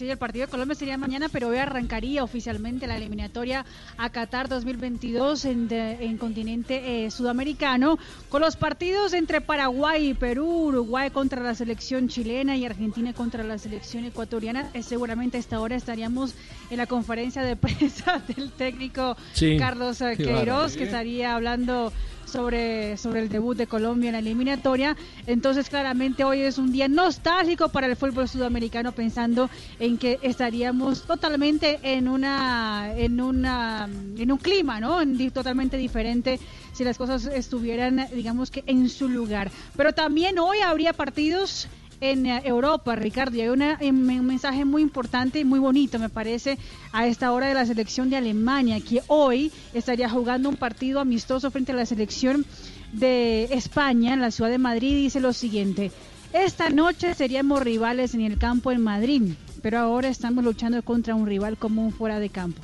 Sí, 0.00 0.08
el 0.08 0.16
partido 0.16 0.46
de 0.46 0.50
Colombia 0.50 0.74
sería 0.74 0.96
mañana, 0.96 1.28
pero 1.30 1.48
hoy 1.48 1.58
arrancaría 1.58 2.24
oficialmente 2.24 2.86
la 2.86 2.96
eliminatoria 2.96 3.66
a 3.98 4.08
Qatar 4.08 4.48
2022 4.48 5.44
en, 5.44 5.68
de- 5.68 6.02
en 6.06 6.16
continente 6.16 7.04
eh, 7.04 7.10
sudamericano, 7.10 7.98
con 8.30 8.40
los 8.40 8.56
partidos 8.56 9.12
entre 9.12 9.42
Paraguay 9.42 10.08
y 10.08 10.14
Perú, 10.14 10.68
Uruguay 10.68 11.10
contra 11.10 11.42
la 11.42 11.54
selección 11.54 12.08
chilena 12.08 12.56
y 12.56 12.64
Argentina 12.64 13.12
contra 13.12 13.44
la 13.44 13.58
selección 13.58 14.06
ecuatoriana. 14.06 14.70
Eh, 14.72 14.82
seguramente 14.82 15.36
a 15.36 15.40
esta 15.40 15.60
hora 15.60 15.76
estaríamos 15.76 16.34
en 16.70 16.78
la 16.78 16.86
conferencia 16.86 17.42
de 17.42 17.56
prensa 17.56 18.22
del 18.26 18.52
técnico 18.52 19.18
Sí. 19.34 19.58
Carlos 19.58 20.00
eh, 20.00 20.14
Queiroz, 20.16 20.78
que 20.78 20.84
estaría 20.84 21.34
hablando 21.34 21.92
sobre, 22.30 22.96
sobre 22.96 23.20
el 23.20 23.28
debut 23.28 23.56
de 23.56 23.66
Colombia 23.66 24.08
en 24.08 24.12
la 24.12 24.18
eliminatoria. 24.20 24.96
Entonces, 25.26 25.68
claramente 25.68 26.24
hoy 26.24 26.40
es 26.40 26.58
un 26.58 26.72
día 26.72 26.88
nostálgico 26.88 27.68
para 27.68 27.86
el 27.86 27.96
fútbol 27.96 28.28
sudamericano, 28.28 28.92
pensando 28.92 29.50
en 29.78 29.98
que 29.98 30.18
estaríamos 30.22 31.02
totalmente 31.02 31.80
en 31.82 32.08
una, 32.08 32.92
en 32.96 33.20
una, 33.20 33.88
en 34.16 34.32
un 34.32 34.38
clima, 34.38 34.80
¿no? 34.80 35.00
Totalmente 35.32 35.76
diferente 35.76 36.40
si 36.72 36.84
las 36.84 36.96
cosas 36.96 37.26
estuvieran, 37.26 38.06
digamos 38.14 38.50
que 38.50 38.62
en 38.66 38.88
su 38.88 39.08
lugar. 39.08 39.50
Pero 39.76 39.92
también 39.92 40.38
hoy 40.38 40.58
habría 40.60 40.92
partidos 40.92 41.68
en 42.00 42.26
eh, 42.26 42.42
Europa, 42.44 42.96
Ricardo, 42.96 43.36
y 43.36 43.42
hay 43.42 43.48
em, 43.80 44.08
un 44.08 44.26
mensaje 44.26 44.64
muy 44.64 44.82
importante 44.82 45.38
y 45.38 45.44
muy 45.44 45.58
bonito, 45.58 45.98
me 45.98 46.08
parece, 46.08 46.58
a 46.92 47.06
esta 47.06 47.32
hora 47.32 47.46
de 47.46 47.54
la 47.54 47.66
selección 47.66 48.10
de 48.10 48.16
Alemania, 48.16 48.80
que 48.80 49.02
hoy 49.06 49.52
estaría 49.74 50.08
jugando 50.08 50.48
un 50.48 50.56
partido 50.56 51.00
amistoso 51.00 51.50
frente 51.50 51.72
a 51.72 51.76
la 51.76 51.86
selección 51.86 52.44
de 52.92 53.44
España 53.52 54.14
en 54.14 54.20
la 54.20 54.30
ciudad 54.30 54.50
de 54.50 54.58
Madrid. 54.58 54.96
Dice 54.96 55.20
lo 55.20 55.32
siguiente, 55.32 55.92
esta 56.32 56.70
noche 56.70 57.14
seríamos 57.14 57.62
rivales 57.62 58.14
en 58.14 58.22
el 58.22 58.38
campo 58.38 58.72
en 58.72 58.80
Madrid, 58.80 59.34
pero 59.62 59.78
ahora 59.78 60.08
estamos 60.08 60.44
luchando 60.44 60.82
contra 60.82 61.14
un 61.14 61.26
rival 61.26 61.58
común 61.58 61.92
fuera 61.92 62.18
de 62.18 62.30
campo. 62.30 62.60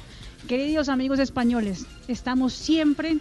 Queridos 0.48 0.88
amigos 0.88 1.18
españoles, 1.18 1.86
estamos 2.08 2.52
siempre 2.52 3.18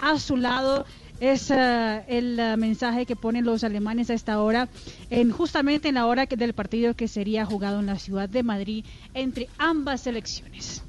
a 0.00 0.18
su 0.18 0.36
lado. 0.36 0.84
Es 1.20 1.50
eh, 1.50 2.02
el 2.08 2.38
eh, 2.40 2.56
mensaje 2.56 3.04
que 3.06 3.14
ponen 3.14 3.44
los 3.44 3.62
alemanes 3.62 4.08
a 4.10 4.14
esta 4.14 4.40
hora, 4.40 4.68
en 5.10 5.30
justamente 5.30 5.88
en 5.88 5.96
la 5.96 6.06
hora 6.06 6.26
que- 6.26 6.36
del 6.36 6.54
partido 6.54 6.94
que 6.94 7.08
sería 7.08 7.44
jugado 7.44 7.78
en 7.80 7.86
la 7.86 7.98
ciudad 7.98 8.28
de 8.28 8.42
Madrid 8.42 8.84
entre 9.14 9.48
ambas 9.58 10.00
selecciones. 10.00 10.82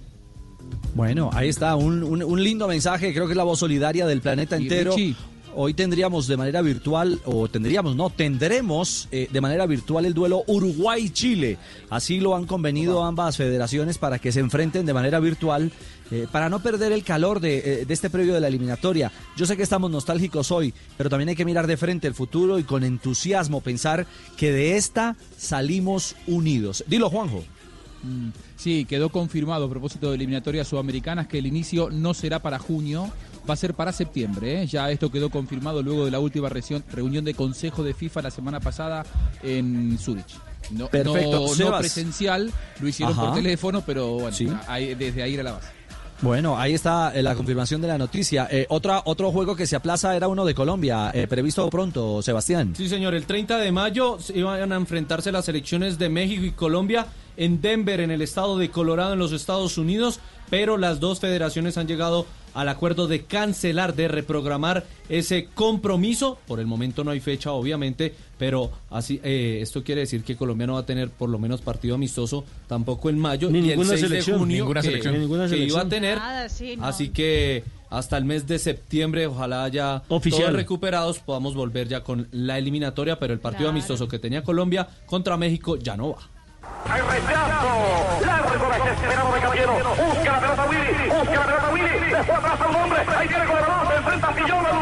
Bueno, 0.96 1.30
ahí 1.34 1.50
está, 1.50 1.76
un, 1.76 2.02
un- 2.04 2.24
un 2.24 2.44
lindo 2.44 2.68
mensaje, 2.68 3.14
creo 3.14 3.26
que 3.26 3.34
es 3.34 3.38
la 3.38 3.44
voz 3.44 3.60
solidaria 3.60 4.06
del 4.08 4.22
planeta 4.22 4.58
Y 4.58 4.64
entero. 4.64 4.92
Richie. 4.96 5.16
Hoy 5.54 5.74
tendríamos 5.74 6.28
de 6.28 6.38
manera 6.38 6.62
virtual, 6.62 7.20
o 7.26 7.48
tendríamos, 7.48 7.96
no, 7.96 8.10
tendremos 8.10 9.08
eh, 9.12 9.28
de 9.32 9.42
manera 9.42 9.66
virtual 9.66 10.06
el 10.06 10.14
duelo 10.14 10.44
Uruguay-Chile. 10.48 11.58
Así 11.90 12.20
lo 12.20 12.36
han 12.36 12.46
convenido 12.46 13.04
ambas 13.04 13.38
federaciones 13.38 13.98
para 13.98 14.20
que 14.20 14.32
se 14.32 14.40
enfrenten 14.40 14.86
de 14.86 14.94
manera 14.94 15.20
virtual, 15.20 15.72
eh, 16.10 16.28
para 16.32 16.50
no 16.50 16.62
perder 16.62 16.92
el 16.94 17.04
calor 17.04 17.40
de, 17.40 17.82
eh, 17.82 17.86
de 17.86 17.94
este 17.94 18.10
previo 18.10 18.34
de 18.34 18.40
la 18.40 18.48
eliminatoria. 18.48 19.12
Yo 19.36 19.46
sé 19.46 19.58
que 19.58 19.64
estamos 19.64 19.92
nostálgicos 19.92 20.52
hoy, 20.52 20.74
pero 20.98 21.10
también 21.10 21.30
hay 21.30 21.36
que 21.36 21.46
mirar 21.46 21.68
de 21.68 21.78
frente 21.78 22.08
el 22.08 22.14
futuro 22.14 22.58
y 22.58 22.64
con 22.64 22.84
entusiasmo 22.84 23.62
pensar 23.62 24.08
que 24.38 24.52
de 24.52 24.78
esta 24.78 25.18
salimos 25.38 26.16
unidos. 26.28 26.84
Dilo, 26.88 27.10
Juanjo. 27.10 27.44
Mm, 28.04 28.30
Sí, 28.62 28.86
quedó 28.86 29.10
confirmado 29.10 29.66
a 29.66 29.70
propósito 29.72 30.10
de 30.10 30.18
eliminatorias 30.18 30.68
sudamericanas 30.68 31.26
que 31.26 31.40
el 31.40 31.48
inicio 31.48 31.90
no 31.90 32.14
será 32.14 32.38
para 32.38 32.60
junio, 32.60 33.10
va 33.50 33.54
a 33.54 33.58
ser 33.58 33.74
para 33.74 33.92
septiembre. 33.92 34.62
¿eh? 34.64 34.68
Ya 34.68 34.90
esto 34.92 35.12
quedó 35.12 35.30
confirmado 35.30 35.82
luego 35.82 36.06
de 36.06 36.12
la 36.12 36.20
última 36.20 36.50
reunión, 36.50 36.84
reunión 36.92 37.24
de 37.26 37.34
Consejo 37.34 37.84
de 37.84 37.94
FIFA 37.94 38.22
la 38.24 38.32
semana 38.32 38.60
pasada 38.60 39.06
en 39.44 39.98
Zurich. 40.00 40.38
No, 40.72 40.88
Perfecto. 40.88 41.46
no- 41.58 41.66
no 41.72 41.78
presencial, 41.80 42.52
lo 42.80 42.88
hicieron 42.88 43.14
Ajá. 43.14 43.26
por 43.28 43.36
teléfono, 43.36 43.84
pero 43.86 44.14
bueno, 44.14 44.32
Sí. 44.36 44.48
ahí- 44.68 44.96
desde 44.96 45.24
ahí 45.24 45.34
era 45.34 45.44
la 45.44 45.52
base. 45.54 45.68
Bueno, 46.22 46.56
ahí 46.60 46.76
está 46.76 47.12
eh, 47.16 47.24
la 47.24 47.34
confirmación 47.34 47.82
de 47.82 47.88
la 47.88 47.98
noticia. 47.98 48.48
Eh, 48.52 48.68
otra, 48.70 49.02
otro 49.06 49.32
juego 49.32 49.56
que 49.56 49.66
se 49.66 49.76
aplaza 49.76 50.16
era 50.16 50.28
uno 50.28 50.46
de 50.46 50.54
Colombia, 50.54 51.10
eh, 51.16 51.26
previsto 51.28 51.68
pronto, 51.72 52.22
Sebastián. 52.22 52.76
Sí, 52.78 52.88
señor, 52.88 53.16
el 53.16 53.26
30 53.26 53.58
de 53.58 53.72
mayo 53.72 54.18
se 54.20 54.38
iban 54.38 54.72
a 54.72 54.76
enfrentarse 54.76 55.32
las 55.32 55.46
selecciones 55.46 55.98
de 55.98 56.10
México 56.10 56.46
y 56.46 56.52
Colombia 56.52 57.08
en 57.38 57.60
Denver, 57.60 58.00
en 58.02 58.12
el 58.12 58.22
estado 58.22 58.56
de 58.60 58.70
Colorado, 58.70 59.14
en 59.14 59.20
los 59.20 59.32
Estados 59.32 59.80
Unidos, 59.80 60.20
pero 60.52 60.78
las 60.78 61.00
dos 61.00 61.20
federaciones 61.20 61.78
han 61.80 61.88
llegado 61.88 62.28
al 62.54 62.70
acuerdo 62.70 63.08
de 63.08 63.24
cancelar, 63.24 63.96
de 63.96 64.08
reprogramar 64.08 64.86
ese 65.10 65.48
compromiso. 65.54 66.38
Por 66.48 66.60
el 66.60 66.68
momento 66.68 67.04
no 67.04 67.12
hay 67.12 67.20
fecha, 67.20 67.52
obviamente, 67.52 68.14
pero 68.38 68.72
así 68.90 69.20
eh, 69.24 69.60
esto 69.62 69.84
quiere 69.84 70.02
decir 70.02 70.24
que 70.24 70.36
Colombia 70.36 70.68
no 70.68 70.74
va 70.74 70.80
a 70.80 70.86
tener 70.86 71.10
por 71.10 71.30
lo 71.30 71.40
menos 71.40 71.62
partido 71.62 71.96
amistoso 71.96 72.44
tampoco 72.68 73.10
en 73.10 73.20
mayo 73.20 73.50
Ni 73.50 73.60
y 73.60 73.62
el 73.62 73.68
ninguna 73.78 73.90
6 73.90 74.00
selección. 74.02 74.36
de 74.36 74.40
junio 74.40 74.58
Ninguna 74.64 74.82
que, 74.82 74.88
selección. 74.88 75.14
Ni 75.14 75.20
ninguna 75.20 75.48
que 75.48 75.56
iba 75.58 75.64
a 75.64 75.68
selección. 75.68 75.90
tener. 75.90 76.18
Nada, 76.18 76.50
sí, 76.50 76.76
no. 76.78 76.86
Así 76.86 77.10
que 77.10 77.64
hasta 77.90 78.18
el 78.18 78.26
mes 78.26 78.48
de 78.48 78.58
septiembre, 78.58 79.28
ojalá 79.28 79.68
ya 79.68 80.02
Oficial. 80.08 80.42
todos 80.44 80.54
recuperados 80.56 81.20
podamos 81.20 81.56
volver 81.56 81.88
ya 81.90 82.04
con 82.04 82.28
la 82.32 82.58
eliminatoria, 82.58 83.20
pero 83.20 83.34
el 83.34 83.40
partido 83.40 83.64
Claro. 83.66 83.72
amistoso 83.72 84.08
que 84.08 84.18
tenía 84.18 84.44
Colombia 84.44 84.88
contra 85.06 85.36
México 85.38 85.76
ya 85.78 85.98
no 85.98 86.12
va. 86.12 86.30
Hay 86.90 87.02
rechazo. 87.02 88.26
Largo 88.26 88.70
desesperado 88.70 89.34
de 89.34 89.40
Caballero. 89.40 89.74
Busca 89.74 90.32
la 90.32 90.40
pelota 90.40 90.66
Willy. 90.66 91.10
Busca 91.10 91.34
la 91.34 91.46
pelota 91.46 91.70
Willy. 91.72 92.10
Después 92.12 92.38
atrás 92.38 92.62
a 92.62 92.68
un 92.68 92.76
hombre. 92.76 93.00
Ahí 93.18 93.28
viene 93.28 93.46
con 93.46 93.56
balón. 93.56 93.88
Se 93.88 93.96
enfrenta 93.96 94.28
a 94.28 94.34
Sillón. 94.34 94.64
Lo 94.64 94.80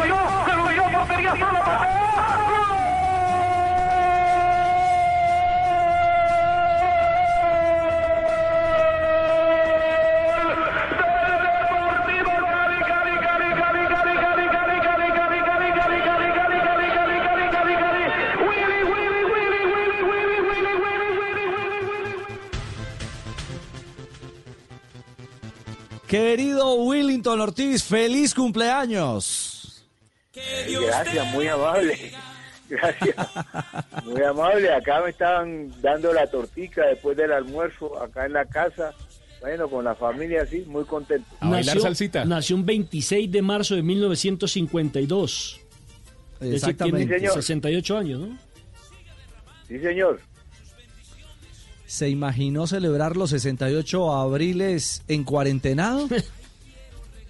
Querido 26.09 26.73
Willington 26.73 27.39
Ortiz, 27.39 27.83
feliz 27.83 28.33
cumpleaños. 28.33 29.85
Gracias, 30.33 31.31
muy 31.31 31.47
amable. 31.47 32.11
Gracias. 32.69 33.15
Muy 34.05 34.23
amable. 34.23 34.73
Acá 34.73 35.01
me 35.03 35.11
estaban 35.11 35.71
dando 35.81 36.11
la 36.11 36.25
tortica 36.25 36.87
después 36.87 37.15
del 37.15 37.31
almuerzo, 37.31 38.01
acá 38.01 38.25
en 38.25 38.33
la 38.33 38.45
casa. 38.45 38.91
Bueno, 39.39 39.69
con 39.69 39.85
la 39.85 39.93
familia, 39.93 40.47
sí, 40.47 40.63
muy 40.67 40.83
contento. 40.83 41.27
nació 42.25 42.55
un 42.55 42.65
26 42.65 43.31
de 43.31 43.41
marzo 43.43 43.75
de 43.75 43.83
1952. 43.83 45.59
Es 46.33 46.39
decir, 46.39 46.55
Exactamente. 46.55 46.97
tiene 47.05 47.19
Sí, 47.19 47.19
señor. 47.19 47.33
68 47.35 47.97
años, 47.99 48.19
¿no? 48.21 48.37
Sí, 49.67 49.79
señor. 49.79 50.19
¿Se 51.89 52.07
imaginó 52.07 52.67
celebrar 52.67 53.17
los 53.17 53.31
68 53.31 54.13
abriles 54.13 55.01
en 55.07 55.23
cuarentenado? 55.23 56.07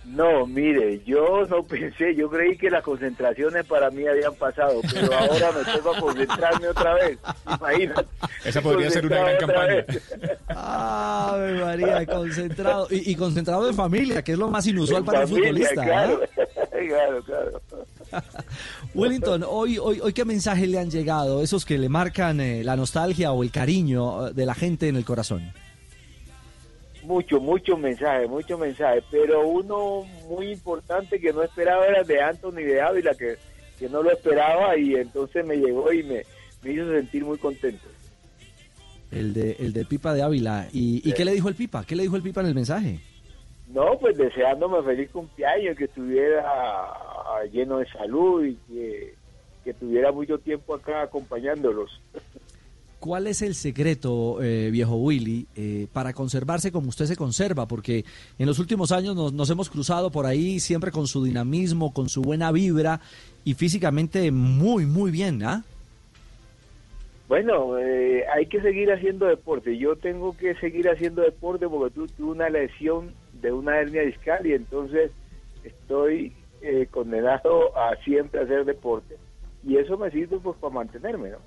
No, 0.06 0.48
mire, 0.48 1.04
yo 1.06 1.46
no 1.48 1.62
pensé, 1.62 2.16
yo 2.16 2.32
creí 2.32 2.58
que 2.58 2.72
las 2.72 2.82
concentraciones 2.82 3.64
para 3.68 3.92
mí 3.92 4.08
habían 4.08 4.34
pasado, 4.34 4.82
pero 4.92 5.14
ahora 5.14 5.52
me 5.52 5.72
toca 5.72 6.02
concentrarme 6.02 6.68
otra 6.68 6.96
vez. 6.96 7.20
Imagínate. 7.46 8.08
Esa 8.44 8.60
podría 8.60 8.90
ser 8.90 9.06
una 9.06 9.20
gran 9.20 9.38
campaña. 9.38 9.86
Ave 10.48 11.62
María, 11.64 12.06
concentrado. 12.08 12.88
Y, 12.90 13.12
y 13.12 13.16
concentrado 13.16 13.70
en 13.70 13.76
familia, 13.76 14.24
que 14.24 14.32
es 14.32 14.40
lo 14.40 14.50
más 14.50 14.66
inusual 14.66 15.02
En 15.02 15.06
para 15.06 15.20
un 15.20 15.28
familia, 15.28 15.50
futbolista. 15.50 15.84
Claro, 15.84 16.22
¿ah? 16.24 16.48
claro, 16.88 17.24
claro. 17.24 17.62
Wellington, 18.94 19.44
hoy, 19.48 19.78
hoy, 19.78 20.00
hoy 20.02 20.14
qué 20.14 20.26
mensajes 20.26 20.68
le 20.68 20.80
han 20.80 20.90
llegado, 20.90 21.42
esos 21.42 21.66
que 21.66 21.78
le 21.78 21.90
marcan 21.90 22.40
eh, 22.40 22.64
la 22.64 22.76
nostalgia 22.76 23.32
o 23.32 23.44
el 23.44 23.52
cariño 23.52 24.28
eh, 24.28 24.34
de 24.34 24.46
la 24.46 24.56
gente 24.56 24.88
en 24.88 24.96
el 24.96 25.06
corazón. 25.06 25.52
Mucho, 27.04 27.40
muchos 27.40 27.80
mensajes, 27.80 28.30
muchos 28.30 28.60
mensajes, 28.60 29.04
pero 29.10 29.48
uno 29.48 30.06
muy 30.28 30.52
importante 30.52 31.20
que 31.20 31.34
no 31.34 31.42
esperaba 31.44 31.88
era 31.88 32.04
de 32.04 32.22
Anthony 32.22 32.64
de 32.66 32.82
Ávila, 32.82 33.16
que, 33.16 33.38
que 33.80 33.90
no 33.90 34.04
lo 34.04 34.12
esperaba 34.12 34.78
y 34.78 34.96
entonces 34.96 35.46
me 35.46 35.56
llegó 35.56 35.92
y 35.92 36.04
me, 36.04 36.24
me 36.62 36.74
hizo 36.74 36.92
sentir 36.92 37.24
muy 37.24 37.38
contento. 37.38 37.88
El 39.12 39.34
de, 39.34 39.56
el 39.60 39.74
de 39.74 39.86
Pipa 39.86 40.14
de 40.14 40.22
Ávila. 40.22 40.68
¿Y, 40.72 41.02
y 41.04 41.14
qué 41.14 41.26
le 41.26 41.32
dijo 41.32 41.50
el 41.50 41.56
Pipa? 41.56 41.84
¿Qué 41.84 41.96
le 41.96 42.04
dijo 42.04 42.16
el 42.16 42.22
Pipa 42.22 42.42
en 42.42 42.48
el 42.48 42.54
mensaje? 42.54 43.00
No, 43.70 43.98
pues 44.00 44.18
deseándome 44.18 44.84
feliz 44.84 45.10
cumpleaños, 45.10 45.78
que 45.78 45.86
estuviera 45.86 46.44
ah, 47.30 47.46
lleno 47.52 47.78
de 47.78 47.86
salud 47.88 48.46
y 48.46 48.56
que, 48.68 49.14
que 49.64 49.74
tuviera 49.74 50.12
mucho 50.12 50.38
tiempo 50.40 50.74
acá 50.76 51.04
acompañándolos. 51.04 52.02
¿Cuál 53.00 53.28
es 53.28 53.42
el 53.42 53.56
secreto, 53.56 54.42
eh, 54.42 54.70
viejo 54.72 54.96
Willy, 54.98 55.48
eh, 55.56 55.88
para 55.94 56.12
conservarse 56.12 56.70
como 56.70 56.90
usted 56.90 57.06
se 57.06 57.16
conserva? 57.16 57.66
Porque 57.66 58.04
en 58.38 58.46
los 58.46 58.60
últimos 58.60 58.92
años 58.92 59.16
nos, 59.16 59.32
nos 59.32 59.50
hemos 59.50 59.70
cruzado 59.70 60.12
por 60.12 60.26
ahí 60.26 60.60
siempre 60.60 60.92
con 60.92 61.08
su 61.08 61.24
dinamismo, 61.24 61.94
con 61.94 62.10
su 62.10 62.22
buena 62.22 62.52
vibra 62.52 63.00
y 63.46 63.54
físicamente 63.54 64.32
muy, 64.32 64.86
muy 64.86 65.12
bien, 65.12 65.42
¿ah? 65.44 65.64
Bueno, 67.30 67.78
eh, 67.78 68.26
hay 68.36 68.48
que 68.48 68.60
seguir 68.60 68.92
haciendo 68.92 69.28
deporte. 69.28 69.78
Yo 69.78 69.96
tengo 69.96 70.36
que 70.36 70.56
seguir 70.56 70.90
haciendo 70.90 71.22
deporte 71.22 71.70
porque 71.70 71.94
tu- 71.94 72.08
tuve 72.08 72.32
una 72.32 72.50
lesión 72.50 73.14
de 73.42 73.54
una 73.54 73.80
hernia 73.80 74.02
discal 74.02 74.46
y 74.46 74.54
entonces 74.54 75.12
estoy 75.64 76.34
eh, 76.62 76.88
condenado 76.92 77.78
a 77.78 77.96
siempre 78.04 78.42
hacer 78.42 78.66
deporte. 78.66 79.18
Y 79.64 79.78
eso 79.78 79.98
me 79.98 80.10
sirve 80.12 80.40
pues 80.40 80.58
para 80.58 80.74
mantenerme, 80.74 81.30
¿no? 81.30 81.38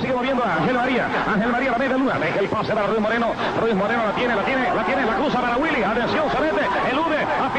Sigue 0.00 0.12
moviendo 0.14 0.42
a 0.42 0.56
Ángel 0.56 0.74
María. 0.74 1.06
Ángel 1.26 1.52
María 1.52 1.70
la 1.72 1.78
media 1.78 1.96
luna. 1.96 2.18
Deja 2.18 2.40
el 2.40 2.48
pase 2.48 2.72
para 2.72 2.86
Ruiz 2.86 3.00
Moreno. 3.00 3.32
Ruiz 3.60 3.74
Moreno 3.74 4.06
la 4.06 4.14
tiene, 4.14 4.34
la 4.34 4.44
tiene, 4.44 4.74
la 4.74 4.84
tiene. 4.86 5.04
La 5.04 5.16
cruza 5.16 5.40
para 5.40 5.56
Willy. 5.58 5.82
Atención, 5.82 6.30
se 6.30 6.40
mete. 6.40 6.64
Elude. 6.90 7.18
A 7.18 7.52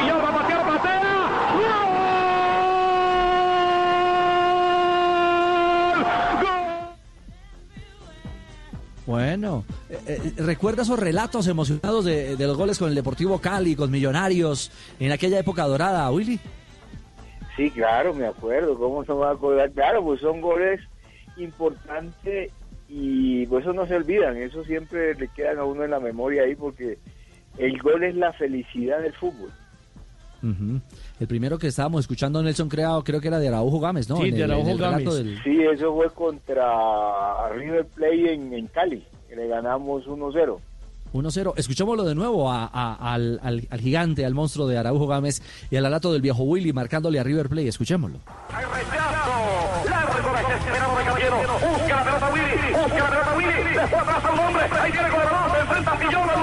Bueno, 9.08 9.64
eh, 9.90 9.98
eh, 10.06 10.34
¿recuerda 10.36 10.82
esos 10.82 11.00
relatos 11.00 11.48
emocionados 11.48 12.04
de, 12.04 12.36
los 12.38 12.58
goles 12.58 12.78
con 12.78 12.90
el 12.90 12.96
Deportivo 12.96 13.40
Cali, 13.40 13.74
con 13.74 13.90
Millonarios, 13.90 14.70
en 15.00 15.14
aquella 15.14 15.40
época 15.40 15.64
dorada, 15.64 16.12
Willy? 16.12 16.38
Sí, 17.56 17.72
claro, 17.72 18.14
me 18.14 18.28
acuerdo. 18.28 18.78
¿Cómo 18.78 19.06
se 19.06 19.14
va 19.14 19.30
a 19.30 19.34
acordar? 19.34 19.72
Claro, 19.72 20.04
pues 20.04 20.20
son 20.20 20.42
goles 20.42 20.82
importantes 21.38 22.52
y 22.90 23.46
pues 23.46 23.64
eso 23.64 23.72
no 23.72 23.88
se 23.88 23.96
olvidan. 23.96 24.36
Eso 24.36 24.66
siempre 24.66 25.16
le 25.16 25.30
quedan 25.30 25.60
a 25.60 25.64
uno 25.64 25.86
en 25.86 25.92
la 25.92 26.02
memoria 26.02 26.44
ahí 26.44 26.56
porque 26.56 27.00
el 27.58 27.80
gol 27.80 28.04
es 28.04 28.14
la 28.14 28.34
felicidad 28.34 29.00
del 29.00 29.14
fútbol. 29.14 29.52
El 30.42 31.28
primero 31.28 31.58
que 31.58 31.68
estábamos 31.68 32.02
escuchando, 32.02 32.42
Nelson 32.44 32.70
Creado, 32.70 33.04
creo 33.04 33.20
que 33.22 33.28
era 33.28 33.40
de 33.40 33.48
Araujo 33.48 33.80
Gámez, 33.80 34.08
¿no? 34.10 34.18
Sí, 34.18 34.30
En 34.30 34.36
de 34.36 34.44
Araujo 34.44 34.70
el 34.70 34.78
Gámez. 34.78 35.06
del- 35.16 35.40
Sí, 35.44 35.58
eso 35.74 35.94
fue 35.96 36.10
contra 36.12 37.50
River 37.56 37.86
Plate 37.88 38.34
en, 38.34 38.54
en 38.54 38.68
Cali, 38.68 39.04
que 39.30 39.36
le 39.36 39.48
ganamos 39.48 40.06
1-0. 40.08 40.60
1-0. 41.14 41.54
Escuchémoslo 41.56 42.04
de 42.04 42.16
nuevo 42.16 42.52
a- 42.52 42.66
a- 42.72 43.14
al, 43.14 43.40
al- 43.42 43.68
al 43.70 43.80
gigante, 43.80 44.26
al 44.26 44.34
monstruo 44.34 44.68
de 44.68 44.78
Araujo 44.78 45.08
Gámez 45.08 45.42
y 45.72 45.78
al 45.78 45.86
relato 45.86 46.12
del 46.12 46.22
viejo 46.22 46.44
Willy 46.44 46.74
marcándole 46.74 47.20
a 47.20 47.24
River 47.24 47.48
Plate. 47.50 47.70
Escuchémoslo. 47.70 48.20
Largo 48.52 50.32
desesperado 50.38 50.98
de 50.98 51.04
caballero. 51.06 51.38
Busca 51.38 51.96
la 51.96 52.04
pelota 52.04 52.30
Willy. 52.34 52.74
Busca 52.74 52.98
la 52.98 53.10
pelota 53.10 53.36
Willy. 53.38 53.74
Después 53.74 54.02
atrás 54.02 54.26
a 54.26 54.32
un 54.34 54.40
hombre. 54.40 54.64
Ahí 54.82 54.92
viene 54.92 55.10
con 55.10 55.20
el 55.22 55.26
balón. 55.28 55.52
Se 55.52 55.60
enfrenta 55.62 55.92
a 55.92 55.98
Fillón. 55.98 56.28
Lo 56.28 56.34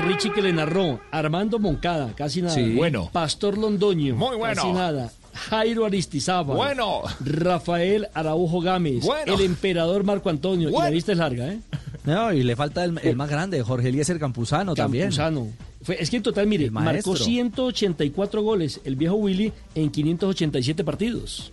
Richie 0.00 0.32
que 0.32 0.42
le 0.42 0.52
narró 0.52 1.00
Armando 1.10 1.58
Moncada, 1.58 2.12
casi 2.14 2.42
nada. 2.42 2.54
Sí. 2.54 2.74
Bueno. 2.74 3.08
Pastor 3.12 3.58
Londoño, 3.58 4.14
Muy 4.16 4.36
bueno. 4.36 4.54
casi 4.54 4.72
nada. 4.72 5.12
Jairo 5.34 5.86
Aristizábal. 5.86 6.56
Bueno. 6.56 7.02
Rafael 7.24 8.08
Araujo 8.14 8.60
Gámez. 8.60 9.04
Bueno. 9.04 9.34
El 9.34 9.40
emperador 9.42 10.04
Marco 10.04 10.28
Antonio. 10.30 10.68
Y 10.68 10.72
la 10.72 10.90
lista 10.90 11.12
es 11.12 11.18
larga, 11.18 11.48
¿eh? 11.52 11.58
No, 12.04 12.32
y 12.32 12.42
le 12.42 12.56
falta 12.56 12.84
el, 12.84 12.98
el 13.02 13.16
más 13.16 13.30
grande, 13.30 13.62
Jorge 13.62 13.88
Eliezer 13.88 14.18
Campuzano, 14.18 14.74
también. 14.74 15.04
Campuzano. 15.04 15.48
Fue- 15.82 16.00
es 16.02 16.10
que 16.10 16.16
en 16.16 16.22
total, 16.22 16.46
mire, 16.46 16.70
marcó 16.70 17.16
184 17.16 18.42
goles 18.42 18.80
el 18.84 18.96
viejo 18.96 19.14
Willy 19.16 19.52
en 19.74 19.90
587 19.90 20.84
partidos. 20.84 21.52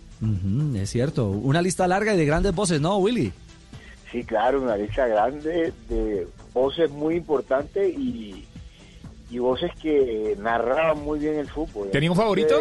Es 0.74 0.90
cierto. 0.90 1.30
Una 1.30 1.62
lista 1.62 1.86
larga 1.88 2.14
y 2.14 2.18
de 2.18 2.26
grandes 2.26 2.54
voces, 2.54 2.80
¿no, 2.80 2.96
Willy? 2.98 3.32
Sí, 4.12 4.24
claro, 4.24 4.60
una 4.60 4.76
lista 4.76 5.06
grande 5.06 5.72
de 5.88 6.26
voces 6.52 6.90
muy 6.90 7.16
importantes 7.16 7.96
y, 7.96 8.46
y 9.30 9.38
voces 9.38 9.70
que 9.80 10.36
narraban 10.38 11.02
muy 11.02 11.18
bien 11.18 11.38
el 11.38 11.48
fútbol. 11.48 11.90
¿Tenía 11.90 12.10
un 12.10 12.16
favorito? 12.16 12.56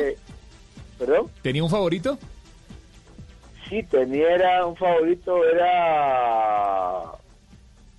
¿Perdón? 0.97 1.27
¿Tenía 1.41 1.63
un 1.63 1.69
favorito? 1.69 2.17
Sí, 3.69 3.83
tenía 3.83 4.33
era 4.33 4.65
un 4.65 4.75
favorito, 4.75 5.43
era 5.45 7.03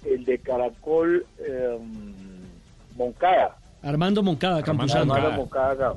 el 0.04 0.24
de 0.24 0.38
Caracol 0.38 1.24
eh, 1.38 1.78
Moncada. 2.96 3.56
Armando 3.82 4.22
Moncada, 4.22 4.62
Campuzano. 4.62 5.14
Armando 5.14 5.36
Moncada. 5.36 5.94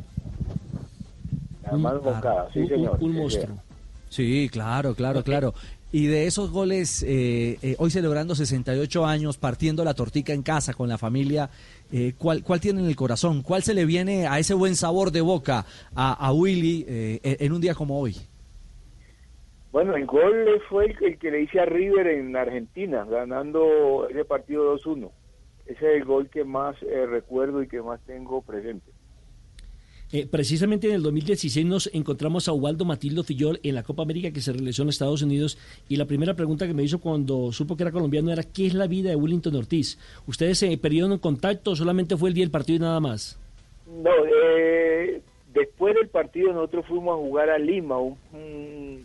Armando 1.65 2.01
Moncada, 2.03 2.49
sí 2.53 2.67
señor. 2.67 2.97
un 3.01 3.11
sí, 3.11 3.17
monstruo. 3.17 3.57
Sí, 4.09 4.49
claro, 4.51 4.93
claro, 4.93 5.23
claro. 5.23 5.53
Y 5.95 6.07
de 6.07 6.25
esos 6.25 6.49
goles, 6.49 7.03
eh, 7.03 7.59
eh, 7.61 7.75
hoy 7.77 7.91
celebrando 7.91 8.33
68 8.33 9.05
años, 9.05 9.37
partiendo 9.37 9.83
la 9.83 9.93
tortica 9.93 10.33
en 10.33 10.41
casa 10.41 10.73
con 10.73 10.89
la 10.89 10.97
familia, 10.97 11.51
eh, 11.91 12.13
¿cuál, 12.17 12.43
¿cuál 12.43 12.59
tiene 12.59 12.79
en 12.79 12.87
el 12.87 12.95
corazón? 12.95 13.43
¿Cuál 13.43 13.61
se 13.61 13.75
le 13.75 13.85
viene 13.85 14.25
a 14.25 14.39
ese 14.39 14.55
buen 14.55 14.75
sabor 14.75 15.11
de 15.11 15.21
boca 15.21 15.65
a, 15.93 16.13
a 16.13 16.33
Willy 16.33 16.83
eh, 16.87 17.19
en 17.21 17.53
un 17.53 17.61
día 17.61 17.75
como 17.75 17.99
hoy? 18.01 18.15
Bueno, 19.71 19.95
el 19.95 20.07
gol 20.07 20.59
fue 20.67 20.85
el, 20.85 20.95
el 21.03 21.19
que 21.19 21.29
le 21.29 21.43
hice 21.43 21.59
a 21.59 21.65
River 21.65 22.07
en 22.07 22.35
Argentina, 22.35 23.05
ganando 23.05 24.07
ese 24.09 24.25
partido 24.25 24.75
2-1. 24.75 25.11
Ese 25.67 25.91
es 25.91 26.01
el 26.01 26.05
gol 26.05 26.27
que 26.27 26.43
más 26.43 26.75
recuerdo 27.07 27.61
y 27.61 27.67
que 27.67 27.83
más 27.83 28.01
tengo 28.07 28.41
presente. 28.41 28.92
Eh, 30.15 30.27
precisamente 30.29 30.87
en 30.87 30.93
el 30.93 31.01
2016 31.01 31.65
nos 31.65 31.89
encontramos 31.91 32.47
a 32.47 32.53
Ubaldo 32.53 32.85
Matildo 32.85 33.23
Fillol 33.23 33.59
en 33.63 33.73
la 33.73 33.81
Copa 33.81 34.03
América 34.03 34.29
que 34.29 34.41
se 34.41 34.53
realizó 34.53 34.83
en 34.83 34.89
Estados 34.89 35.23
Unidos 35.23 35.57
y 35.89 35.95
la 35.95 36.05
primera 36.05 36.35
pregunta 36.35 36.67
que 36.67 36.75
me 36.75 36.83
hizo 36.83 37.01
cuando 37.01 37.51
supo 37.51 37.75
que 37.75 37.81
era 37.81 37.91
colombiano 37.91 38.31
era 38.31 38.43
¿qué 38.43 38.67
es 38.67 38.75
la 38.75 38.85
vida 38.85 39.09
de 39.09 39.15
Willington 39.15 39.55
Ortiz? 39.55 39.97
¿Ustedes 40.27 40.59
se 40.59 40.77
perdieron 40.77 41.13
en 41.13 41.17
contacto 41.17 41.71
o 41.71 41.75
solamente 41.75 42.15
fue 42.15 42.29
el 42.29 42.35
día 42.35 42.43
del 42.43 42.51
partido 42.51 42.75
y 42.75 42.81
nada 42.81 42.99
más? 42.99 43.39
No, 43.87 44.11
eh, 44.45 45.19
después 45.51 45.95
del 45.95 46.09
partido 46.09 46.53
nosotros 46.53 46.85
fuimos 46.85 47.15
a 47.15 47.17
jugar 47.17 47.49
a 47.49 47.57
Lima, 47.57 47.97
un, 47.97 49.03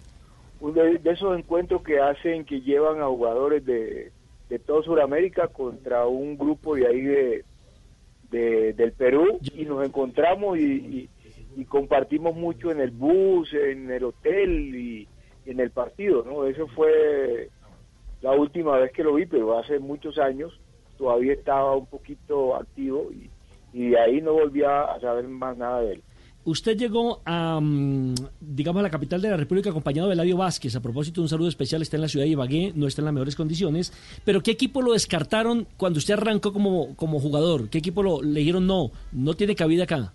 de, 0.60 1.00
esos 1.10 1.38
encuentros 1.38 1.80
que 1.84 2.00
hacen, 2.00 2.44
que 2.44 2.60
llevan 2.60 3.00
a 3.00 3.06
jugadores 3.06 3.64
de, 3.64 4.12
de 4.50 4.60
Sudamérica 4.84 5.48
contra 5.48 6.06
un 6.06 6.36
grupo 6.36 6.74
de 6.74 6.86
ahí 6.86 7.00
de, 7.00 7.44
de- 8.30 8.72
del 8.74 8.92
Perú 8.92 9.38
y 9.54 9.64
nos 9.64 9.84
encontramos 9.84 10.58
y, 10.58 10.62
y- 10.62 11.10
y 11.56 11.64
compartimos 11.64 12.34
mucho 12.36 12.70
en 12.70 12.80
el 12.80 12.90
bus, 12.92 13.52
en 13.54 13.90
el 13.90 14.04
hotel 14.04 14.74
y, 14.74 15.08
y 15.44 15.50
en 15.50 15.60
el 15.60 15.70
partido, 15.72 16.24
¿no? 16.24 16.46
Eso 16.46 16.68
fue 16.68 17.50
la 18.20 18.32
última 18.32 18.78
vez 18.78 18.92
que 18.92 19.02
lo 19.04 19.14
vi, 19.14 19.26
pero 19.26 19.58
hace 19.58 19.78
muchos 19.78 20.18
años 20.18 20.60
todavía 20.96 21.32
estaba 21.32 21.76
un 21.76 21.86
poquito 21.86 22.56
activo 22.56 23.10
y, 23.12 23.30
y 23.72 23.90
de 23.90 23.98
ahí 23.98 24.20
no 24.20 24.32
volví 24.34 24.62
a 24.64 24.82
a 24.84 25.00
saber 25.00 25.26
más 25.28 25.56
nada 25.56 25.82
de 25.82 25.92
él. 25.94 26.04
Usted 26.48 26.78
llegó 26.78 27.20
a, 27.26 27.60
mm, 27.60 28.14
digamos, 28.40 28.80
a 28.80 28.82
la 28.82 28.88
capital 28.88 29.20
de 29.20 29.28
la 29.28 29.36
República 29.36 29.68
acompañado 29.68 30.08
de 30.08 30.14
Eladio 30.14 30.38
Vázquez. 30.38 30.74
A 30.74 30.80
propósito, 30.80 31.20
un 31.20 31.28
saludo 31.28 31.50
especial. 31.50 31.82
Está 31.82 31.98
en 31.98 32.00
la 32.00 32.08
ciudad 32.08 32.24
de 32.24 32.30
Ibagué, 32.30 32.72
no 32.74 32.86
está 32.86 33.02
en 33.02 33.04
las 33.04 33.12
mejores 33.12 33.36
condiciones. 33.36 33.92
Pero 34.24 34.40
¿qué 34.40 34.52
equipo 34.52 34.80
lo 34.80 34.94
descartaron 34.94 35.66
cuando 35.76 35.98
usted 35.98 36.14
arrancó 36.14 36.54
como, 36.54 36.96
como 36.96 37.20
jugador? 37.20 37.68
¿Qué 37.68 37.76
equipo 37.76 38.02
lo, 38.02 38.22
le 38.22 38.40
dijeron 38.40 38.66
no? 38.66 38.90
No 39.12 39.34
tiene 39.34 39.54
cabida 39.54 39.84
acá. 39.84 40.14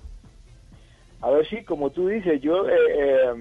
A 1.22 1.30
ver 1.30 1.48
si, 1.48 1.64
como 1.64 1.92
tú 1.92 2.08
dices, 2.08 2.42
yo 2.42 2.68
eh, 2.68 2.74
eh, 2.98 3.34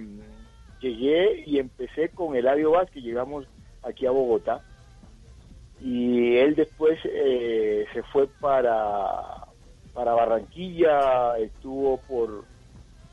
llegué 0.82 1.44
y 1.47 1.60
empecé 1.60 2.10
con 2.10 2.36
Eladio 2.36 2.73
Vázquez, 2.73 3.02
llegamos 3.02 3.47
aquí 3.82 4.05
a 4.05 4.10
Bogotá 4.10 4.60
y 5.81 6.36
él 6.36 6.55
después 6.56 6.98
eh, 7.06 7.86
se 7.94 8.02
fue 8.02 8.28
para, 8.39 9.47
para 9.94 10.12
Barranquilla, 10.12 11.39
estuvo 11.39 11.97
por, 12.06 12.52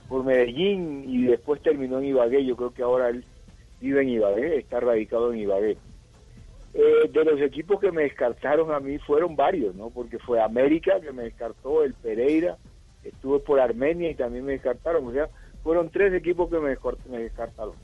por 0.10 0.26
Medellín 0.26 1.06
y 1.08 1.26
después 1.26 1.62
terminó 1.62 2.00
en 2.00 2.06
Ibagué. 2.06 2.44
Yo 2.44 2.58
creo 2.58 2.74
que 2.74 2.82
ahora 2.82 3.10
él 3.10 3.24
vive 3.80 4.02
en 4.02 4.10
Ibagué, 4.10 4.58
está 4.58 4.80
radicado 4.80 5.32
en 5.32 5.40
Ibagué. 5.40 5.78
Eh, 6.74 7.10
de 7.12 7.26
los 7.26 7.40
equipos 7.42 7.80
que 7.80 7.92
me 7.92 8.04
descartaron 8.04 8.72
a 8.72 8.80
mí 8.80 8.98
fueron 9.00 9.36
varios, 9.36 9.74
¿no? 9.76 9.90
Porque 9.90 10.20
fue 10.20 10.42
América 10.42 11.00
que 11.00 11.12
me 11.12 11.24
descartó, 11.24 11.84
el 11.84 11.94
Pereira, 11.94 12.58
estuve 13.04 13.40
por 13.40 13.60
Armenia 13.60 14.10
y 14.10 14.16
también 14.16 14.46
me 14.46 14.54
descartaron. 14.54 15.08
O 15.08 15.12
sea, 15.12 15.30
fueron 15.64 15.90
tres 15.90 16.14
equipos 16.14 16.50
que 16.50 16.60
me, 16.60 16.76
me 17.10 17.24
descartaron. 17.24 17.76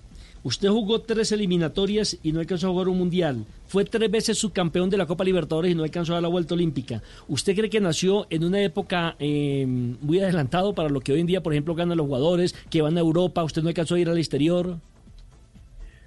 Usted 0.45 0.69
jugó 0.69 1.01
tres 1.01 1.31
eliminatorias 1.31 2.19
y 2.21 2.31
no 2.31 2.39
alcanzó 2.39 2.67
a 2.67 2.69
jugar 2.69 2.87
un 2.87 2.99
mundial. 2.99 3.47
Fue 3.65 3.83
tres 3.83 4.11
veces 4.11 4.37
subcampeón 4.37 4.91
de 4.91 4.97
la 4.97 5.07
Copa 5.07 5.23
Libertadores 5.23 5.71
y 5.71 5.75
no 5.75 5.81
alcanzó 5.81 6.13
a 6.13 6.17
dar 6.17 6.21
la 6.21 6.29
vuelta 6.29 6.53
olímpica. 6.53 7.01
¿Usted 7.27 7.55
cree 7.55 7.67
que 7.67 7.79
nació 7.79 8.27
en 8.29 8.43
una 8.43 8.61
época 8.61 9.15
eh, 9.17 9.65
muy 9.65 10.19
adelantado 10.19 10.75
para 10.75 10.89
lo 10.89 10.99
que 10.99 11.13
hoy 11.13 11.21
en 11.21 11.25
día, 11.25 11.41
por 11.41 11.53
ejemplo, 11.53 11.73
ganan 11.73 11.97
los 11.97 12.05
jugadores 12.05 12.53
que 12.69 12.83
van 12.83 12.95
a 12.95 12.99
Europa? 12.99 13.43
¿Usted 13.43 13.63
no 13.63 13.69
alcanzó 13.69 13.95
a 13.95 13.99
ir 13.99 14.07
al 14.07 14.19
exterior? 14.19 14.75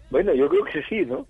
Bueno, 0.09 0.33
yo 0.33 0.49
creo 0.49 0.65
que 0.67 0.85
sí, 0.89 1.05
¿no? 1.05 1.27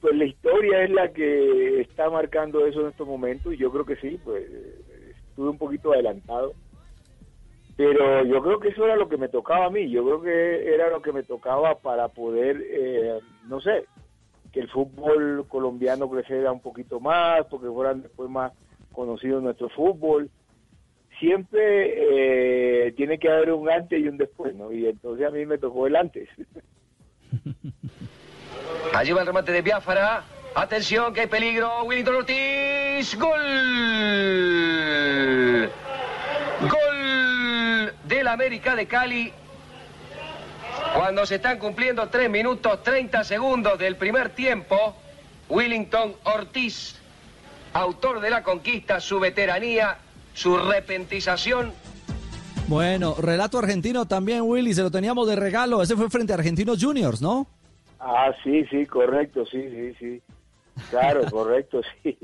Pues 0.00 0.14
la 0.14 0.26
historia 0.26 0.84
es 0.84 0.90
la 0.90 1.12
que 1.12 1.80
está 1.80 2.08
marcando 2.10 2.64
eso 2.64 2.82
en 2.82 2.90
estos 2.90 3.08
momentos 3.08 3.54
y 3.54 3.56
yo 3.56 3.72
creo 3.72 3.84
que 3.84 3.96
sí, 3.96 4.20
pues 4.22 4.44
estuve 5.10 5.48
un 5.48 5.58
poquito 5.58 5.92
adelantado. 5.92 6.52
Pero 7.76 8.24
yo 8.24 8.42
creo 8.42 8.58
que 8.58 8.68
eso 8.68 8.86
era 8.86 8.96
lo 8.96 9.08
que 9.08 9.18
me 9.18 9.28
tocaba 9.28 9.66
a 9.66 9.70
mí, 9.70 9.90
yo 9.90 10.02
creo 10.02 10.22
que 10.22 10.74
era 10.74 10.88
lo 10.88 11.02
que 11.02 11.12
me 11.12 11.22
tocaba 11.22 11.78
para 11.78 12.08
poder, 12.08 12.64
eh, 12.70 13.20
no 13.48 13.60
sé, 13.60 13.84
que 14.50 14.60
el 14.60 14.70
fútbol 14.70 15.44
colombiano 15.46 16.08
creciera 16.08 16.52
un 16.52 16.60
poquito 16.60 17.00
más, 17.00 17.44
porque 17.50 17.68
fueran 17.68 18.00
después 18.00 18.30
más 18.30 18.52
conocidos 18.92 19.42
nuestro 19.42 19.68
fútbol. 19.68 20.30
Siempre 21.20 22.86
eh, 22.86 22.92
tiene 22.92 23.18
que 23.18 23.28
haber 23.28 23.52
un 23.52 23.70
antes 23.70 24.00
y 24.00 24.08
un 24.08 24.16
después, 24.16 24.54
¿no? 24.54 24.72
Y 24.72 24.86
entonces 24.86 25.26
a 25.26 25.30
mí 25.30 25.44
me 25.44 25.58
tocó 25.58 25.86
el 25.86 25.96
antes. 25.96 26.30
Allí 28.94 29.12
va 29.12 29.20
el 29.20 29.26
remate 29.26 29.52
de 29.52 29.60
Biafara. 29.60 30.24
Atención, 30.54 31.12
que 31.12 31.20
hay 31.20 31.26
peligro. 31.26 31.84
Willington 31.84 32.14
Ortiz. 32.14 33.18
Gol. 33.18 33.40
Gol 36.62 36.95
del 38.06 38.28
América 38.28 38.74
de 38.74 38.86
Cali. 38.86 39.32
Cuando 40.94 41.26
se 41.26 41.36
están 41.36 41.58
cumpliendo 41.58 42.08
3 42.08 42.30
minutos 42.30 42.82
30 42.82 43.24
segundos 43.24 43.78
del 43.78 43.96
primer 43.96 44.30
tiempo, 44.30 44.96
Willington 45.48 46.14
Ortiz, 46.24 46.96
autor 47.72 48.20
de 48.20 48.30
la 48.30 48.42
conquista, 48.42 49.00
su 49.00 49.18
veteranía, 49.20 49.98
su 50.34 50.56
repentización 50.56 51.72
Bueno, 52.68 53.14
relato 53.18 53.58
argentino 53.58 54.06
también, 54.06 54.42
Willy, 54.42 54.74
se 54.74 54.82
lo 54.82 54.90
teníamos 54.90 55.28
de 55.28 55.36
regalo. 55.36 55.82
Ese 55.82 55.96
fue 55.96 56.10
frente 56.10 56.32
a 56.32 56.36
Argentinos 56.36 56.82
Juniors, 56.82 57.22
¿no? 57.22 57.46
Ah, 58.00 58.32
sí, 58.42 58.64
sí, 58.66 58.86
correcto, 58.86 59.44
sí, 59.46 59.62
sí, 59.70 59.94
sí. 59.98 60.22
Claro, 60.90 61.22
correcto, 61.30 61.80
sí. 62.02 62.16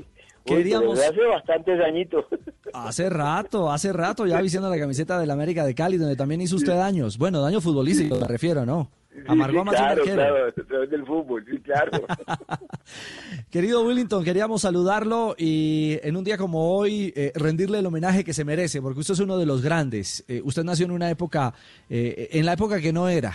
Queríamos- 0.45 0.99
Hace 0.99 1.21
bastantes 1.25 1.79
añitos. 1.81 2.25
Hace 2.73 3.07
rato, 3.09 3.71
hace 3.71 3.93
rato 3.93 4.25
ya 4.25 4.41
vistiendo 4.41 4.67
la 4.67 4.79
camiseta 4.79 5.19
del 5.19 5.29
América 5.29 5.63
de 5.63 5.75
Cali, 5.75 5.97
donde 5.97 6.15
también 6.15 6.41
hizo 6.41 6.55
usted 6.55 6.73
daños. 6.73 7.19
Bueno, 7.19 7.39
daño 7.39 7.61
futbolístico, 7.61 8.15
me 8.15 8.27
refiero, 8.27 8.65
¿no? 8.65 8.89
Amargó 9.27 9.59
a 9.59 9.63
sí, 9.63 9.65
más 9.65 9.75
de 9.75 10.01
un 10.01 10.07
claro, 10.07 10.15
claro, 10.15 10.47
a 10.47 10.51
través 10.67 10.89
del 10.89 11.05
fútbol, 11.05 11.45
sí, 11.47 11.59
claro. 11.59 11.91
Querido 13.51 13.83
Willington, 13.85 14.23
queríamos 14.23 14.61
saludarlo 14.63 15.35
y 15.37 15.99
en 16.01 16.17
un 16.17 16.23
día 16.23 16.37
como 16.37 16.75
hoy 16.75 17.13
eh, 17.15 17.31
rendirle 17.35 17.77
el 17.79 17.85
homenaje 17.85 18.23
que 18.23 18.33
se 18.33 18.43
merece, 18.43 18.81
porque 18.81 19.01
usted 19.01 19.13
es 19.13 19.19
uno 19.19 19.37
de 19.37 19.45
los 19.45 19.61
grandes. 19.61 20.25
Eh, 20.27 20.41
usted 20.43 20.63
nació 20.63 20.85
en 20.85 20.91
una 20.91 21.11
época, 21.11 21.53
eh, 21.89 22.29
en 22.31 22.45
la 22.45 22.53
época 22.53 22.81
que 22.81 22.91
no 22.91 23.07
era. 23.07 23.33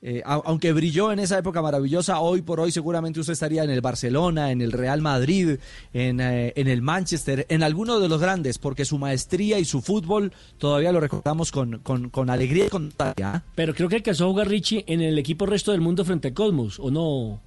Eh, 0.00 0.22
au- 0.24 0.42
aunque 0.46 0.72
brilló 0.72 1.10
en 1.10 1.18
esa 1.18 1.36
época 1.38 1.60
maravillosa, 1.60 2.20
hoy 2.20 2.40
por 2.42 2.60
hoy 2.60 2.70
seguramente 2.70 3.18
usted 3.18 3.32
estaría 3.32 3.64
en 3.64 3.70
el 3.70 3.80
Barcelona, 3.80 4.52
en 4.52 4.60
el 4.60 4.70
Real 4.70 5.00
Madrid, 5.00 5.58
en, 5.92 6.20
eh, 6.20 6.52
en 6.54 6.68
el 6.68 6.82
Manchester, 6.82 7.46
en 7.48 7.64
alguno 7.64 7.98
de 7.98 8.08
los 8.08 8.20
grandes, 8.20 8.58
porque 8.58 8.84
su 8.84 8.96
maestría 8.98 9.58
y 9.58 9.64
su 9.64 9.80
fútbol 9.82 10.32
todavía 10.56 10.92
lo 10.92 11.00
recordamos 11.00 11.50
con, 11.50 11.80
con, 11.80 12.10
con 12.10 12.30
alegría 12.30 12.66
y 12.66 12.68
con 12.68 12.92
¿ah? 13.00 13.42
Pero 13.56 13.74
creo 13.74 13.88
que 13.88 13.96
alcanzó 13.96 14.26
a 14.26 14.28
jugar 14.28 14.46
Richie 14.46 14.84
en 14.86 15.00
el 15.00 15.18
equipo 15.18 15.46
resto 15.46 15.72
del 15.72 15.80
mundo 15.80 16.04
frente 16.04 16.28
a 16.28 16.34
Cosmos, 16.34 16.78
¿o 16.78 16.92
no? 16.92 17.40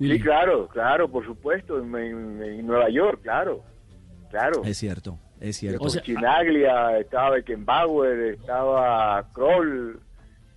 Sí, 0.00 0.18
claro, 0.18 0.66
claro, 0.66 1.08
por 1.08 1.24
supuesto, 1.24 1.78
en, 1.78 1.94
en- 1.94 2.42
en 2.42 2.66
Nueva 2.66 2.90
York, 2.90 3.20
claro, 3.22 3.62
claro. 4.28 4.62
Es 4.64 4.76
cierto, 4.78 5.20
es 5.38 5.56
cierto. 5.56 5.84
O 5.84 5.88
sea, 5.88 6.02
Chinaglia, 6.02 6.98
estaba 6.98 7.30
Beckenbauer, 7.36 8.34
estaba 8.34 9.24
Kroll, 9.32 10.00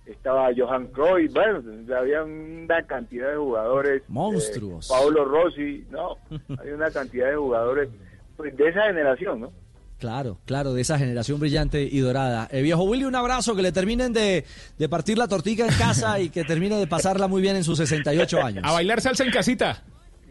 estaba 0.06 0.48
Johan 0.56 0.86
Cruyff, 0.88 1.32
bueno, 1.32 1.62
había 1.98 2.22
una 2.24 2.82
cantidad 2.86 3.30
de 3.30 3.36
jugadores. 3.36 4.02
Monstruos. 4.08 4.86
eh, 4.90 4.94
Paulo 4.96 5.24
Rossi, 5.24 5.84
no, 5.90 6.16
hay 6.62 6.70
una 6.70 6.90
cantidad 6.90 7.28
de 7.30 7.36
jugadores 7.36 7.88
pues, 8.36 8.56
de 8.56 8.68
esa 8.68 8.84
generación, 8.84 9.40
¿no? 9.40 9.52
Claro, 9.98 10.38
claro, 10.44 10.74
de 10.74 10.82
esa 10.82 10.98
generación 10.98 11.40
brillante 11.40 11.82
y 11.82 11.98
dorada. 12.00 12.48
Eh, 12.52 12.60
viejo 12.60 12.82
Willy, 12.84 13.04
un 13.04 13.14
abrazo, 13.14 13.56
que 13.56 13.62
le 13.62 13.72
terminen 13.72 14.12
de, 14.12 14.44
de 14.78 14.88
partir 14.90 15.16
la 15.16 15.26
tortilla 15.26 15.64
en 15.66 15.72
casa 15.72 16.20
y 16.20 16.28
que 16.28 16.44
termine 16.44 16.76
de 16.76 16.86
pasarla 16.86 17.28
muy 17.28 17.40
bien 17.40 17.56
en 17.56 17.64
sus 17.64 17.78
68 17.78 18.42
años. 18.42 18.64
A 18.66 18.72
bailar 18.72 19.00
salsa 19.00 19.24
en 19.24 19.30
casita. 19.30 19.82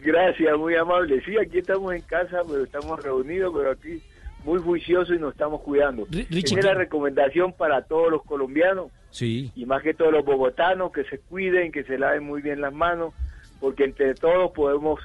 Gracias, 0.04 0.56
muy 0.60 0.76
amable. 0.76 1.20
Sí, 1.26 1.34
aquí 1.44 1.58
estamos 1.58 1.96
en 1.96 2.02
casa, 2.04 2.42
pero 2.48 2.64
estamos 2.64 3.02
reunidos, 3.02 3.52
pero 3.58 3.72
aquí 3.72 4.00
muy 4.46 4.60
juiciosos 4.60 5.16
y 5.16 5.20
nos 5.20 5.34
estamos 5.34 5.62
cuidando. 5.62 6.06
Richie, 6.10 6.40
Esa 6.40 6.60
es 6.60 6.66
la 6.66 6.72
¿qué- 6.72 6.78
recomendación 6.78 7.52
para 7.54 7.82
todos 7.82 8.10
los 8.12 8.24
colombianos 8.24 8.92
Sí. 9.10 9.52
y 9.56 9.66
más 9.66 9.82
que 9.82 9.94
todos 9.94 10.12
los 10.14 10.24
bogotanos, 10.24 10.92
que 10.92 11.04
se 11.06 11.20
cuiden, 11.20 11.72
que 11.72 11.84
se 11.84 11.98
laven 11.98 12.24
muy 12.24 12.42
bien 12.42 12.62
las 12.62 12.74
manos, 12.74 13.14
porque 13.60 13.84
entre 13.86 14.14
todos 14.14 14.52
podemos 14.52 15.00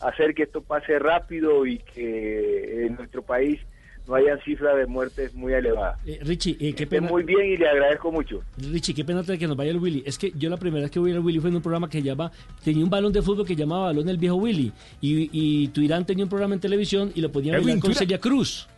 hacer 0.00 0.34
que 0.34 0.42
esto 0.44 0.60
pase 0.62 0.98
rápido 0.98 1.64
y 1.64 1.78
que 1.78 2.86
en 2.86 2.96
nuestro 2.96 3.22
país 3.22 3.60
no 4.08 4.16
hayan 4.16 4.40
cifras 4.40 4.76
de 4.76 4.86
muertes 4.86 5.32
muy 5.32 5.52
elevadas. 5.52 5.96
Eh, 6.04 6.18
Richie, 6.22 6.56
eh, 6.58 6.74
qué 6.74 6.88
pena. 6.88 7.08
muy 7.08 7.22
bien 7.22 7.52
y 7.52 7.56
le 7.56 7.68
agradezco 7.68 8.10
mucho. 8.10 8.42
Richie, 8.58 8.94
qué 8.94 9.04
pena 9.04 9.22
que 9.22 9.46
nos 9.46 9.56
vaya 9.56 9.70
el 9.70 9.78
Willy. 9.78 10.02
Es 10.04 10.18
que 10.18 10.32
yo 10.34 10.50
la 10.50 10.56
primera 10.56 10.82
vez 10.82 10.90
que 10.90 10.98
vi 10.98 11.12
al 11.12 11.20
Willy 11.20 11.38
fue 11.38 11.50
en 11.50 11.56
un 11.56 11.62
programa 11.62 11.88
que 11.88 12.02
llama, 12.02 12.32
tenía 12.64 12.82
un 12.82 12.90
balón 12.90 13.12
de 13.12 13.22
fútbol 13.22 13.46
que 13.46 13.54
llamaba 13.54 13.84
Balón 13.86 14.06
del 14.06 14.16
Viejo 14.18 14.34
Willy. 14.34 14.72
Y, 15.00 15.30
y 15.32 15.68
Tuirán 15.68 16.04
tenía 16.04 16.24
un 16.24 16.28
programa 16.30 16.54
en 16.56 16.60
televisión 16.60 17.12
y 17.14 17.20
lo 17.20 17.30
podía 17.30 17.52
Edwin 17.52 17.64
bailar 17.66 17.80
con. 17.80 17.94
Celia 17.94 18.18
Cruz. 18.18 18.68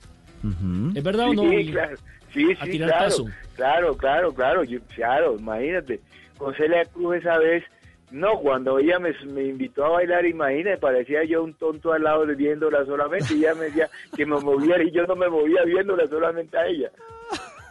¿Es 0.95 1.03
verdad 1.03 1.31
o 1.31 1.35
no? 1.35 1.43
Sí, 1.51 1.71
claro, 1.73 1.97
sí, 2.33 2.53
A 2.61 2.65
sí, 2.65 2.71
tirar 2.73 2.89
claro, 2.91 3.05
paso. 3.05 3.27
claro, 3.57 3.97
claro, 3.97 4.35
claro, 4.35 4.65
yo- 4.65 4.81
claro, 4.95 5.37
imagínate, 5.39 6.01
con 6.37 6.55
Celia 6.55 6.85
Cruz 6.87 7.17
esa 7.17 7.39
vez, 7.39 7.65
no, 8.11 8.39
cuando 8.41 8.79
ella 8.79 8.99
me, 8.99 9.13
me 9.27 9.45
invitó 9.45 9.85
a 9.87 9.89
bailar, 9.91 10.27
imagínate, 10.27 10.77
parecía 10.79 11.25
yo 11.25 11.43
un 11.43 11.55
tonto 11.55 11.93
al 11.93 12.03
lado 12.05 12.27
de 12.27 12.35
viéndola 12.35 12.85
solamente, 12.85 13.35
y 13.35 13.39
ella 13.39 13.55
me 13.55 13.65
decía 13.67 13.89
que 14.15 14.27
me 14.27 14.39
moviera 14.39 14.83
y 14.85 14.91
yo 14.91 15.07
no 15.07 15.17
me 15.17 15.29
movía 15.29 15.65
viéndola 15.65 16.07
solamente 16.07 16.57
a 16.57 16.67
ella. 16.67 16.91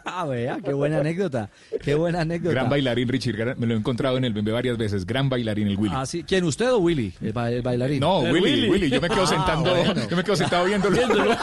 Ah, 0.04 0.26
vea, 0.26 0.58
qué 0.62 0.72
buena 0.74 0.98
anécdota. 0.98 1.48
Qué 1.82 1.94
buena 1.94 2.20
anécdota. 2.20 2.52
Gran 2.54 2.68
bailarín, 2.68 3.08
Richie. 3.08 3.32
gran- 3.32 3.58
Me 3.58 3.66
lo 3.66 3.74
he 3.74 3.76
encontrado 3.78 4.16
en 4.18 4.24
el 4.24 4.32
Bembe 4.34 4.52
varias 4.52 4.76
veces. 4.76 5.06
Gran 5.06 5.28
bailarín 5.30 5.66
el 5.68 5.78
Willy. 5.78 5.94
Ah, 5.96 6.04
sí. 6.04 6.22
¿Quién, 6.24 6.44
usted 6.44 6.70
o 6.72 6.78
Willy? 6.78 7.12
El, 7.22 7.32
ba- 7.32 7.50
el 7.50 7.62
bailarín. 7.62 8.00
No, 8.00 8.20
Willy, 8.20 8.68
Willy, 8.68 8.90
Yo 8.90 9.00
me 9.00 9.08
quedo 9.08 9.22
Ah, 9.22 9.26
sentando, 9.26 9.74
bueno. 9.74 10.08
yo 10.08 10.16
me 10.16 10.22
quedo 10.24 10.36
sentado 10.36 10.64
viéndolo. 10.66 10.96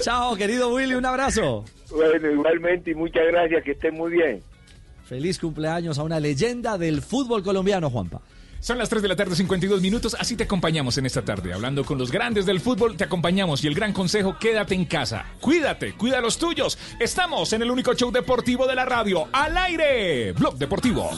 Chao, 0.00 0.36
querido 0.36 0.72
Willy, 0.74 0.94
un 0.94 1.04
abrazo. 1.06 1.64
Bueno, 1.90 2.30
igualmente, 2.30 2.90
y 2.90 2.94
muchas 2.94 3.22
gracias, 3.30 3.62
que 3.64 3.72
estén 3.72 3.94
muy 3.94 4.12
bien. 4.12 4.42
Feliz 5.04 5.38
cumpleaños 5.38 5.98
a 5.98 6.02
una 6.02 6.18
leyenda 6.20 6.76
del 6.78 7.00
fútbol 7.02 7.42
colombiano, 7.42 7.88
Juanpa. 7.90 8.20
Son 8.66 8.78
las 8.78 8.88
3 8.88 9.00
de 9.00 9.06
la 9.06 9.14
tarde, 9.14 9.36
52 9.36 9.80
minutos. 9.80 10.16
Así 10.18 10.34
te 10.34 10.42
acompañamos 10.42 10.98
en 10.98 11.06
esta 11.06 11.22
tarde. 11.22 11.52
Hablando 11.52 11.84
con 11.84 11.98
los 11.98 12.10
grandes 12.10 12.46
del 12.46 12.58
fútbol, 12.58 12.96
te 12.96 13.04
acompañamos. 13.04 13.62
Y 13.62 13.68
el 13.68 13.76
gran 13.76 13.92
consejo, 13.92 14.36
quédate 14.40 14.74
en 14.74 14.86
casa. 14.86 15.24
Cuídate, 15.40 15.92
cuida 15.92 16.18
a 16.18 16.20
los 16.20 16.36
tuyos. 16.36 16.76
Estamos 16.98 17.52
en 17.52 17.62
el 17.62 17.70
único 17.70 17.94
show 17.94 18.10
deportivo 18.10 18.66
de 18.66 18.74
la 18.74 18.84
radio. 18.84 19.28
¡Al 19.30 19.56
aire! 19.56 20.32
Blog 20.32 20.58
Deportivo. 20.58 21.12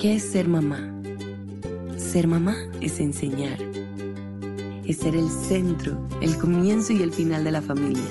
¿Qué 0.00 0.14
es 0.14 0.32
ser 0.32 0.48
mamá? 0.48 0.80
Ser 1.98 2.28
mamá 2.28 2.56
es 2.80 2.98
enseñar. 2.98 3.58
Es 4.86 4.96
ser 5.00 5.14
el 5.14 5.28
centro, 5.28 6.08
el 6.22 6.38
comienzo 6.38 6.94
y 6.94 7.02
el 7.02 7.12
final 7.12 7.44
de 7.44 7.52
la 7.52 7.60
familia. 7.60 8.10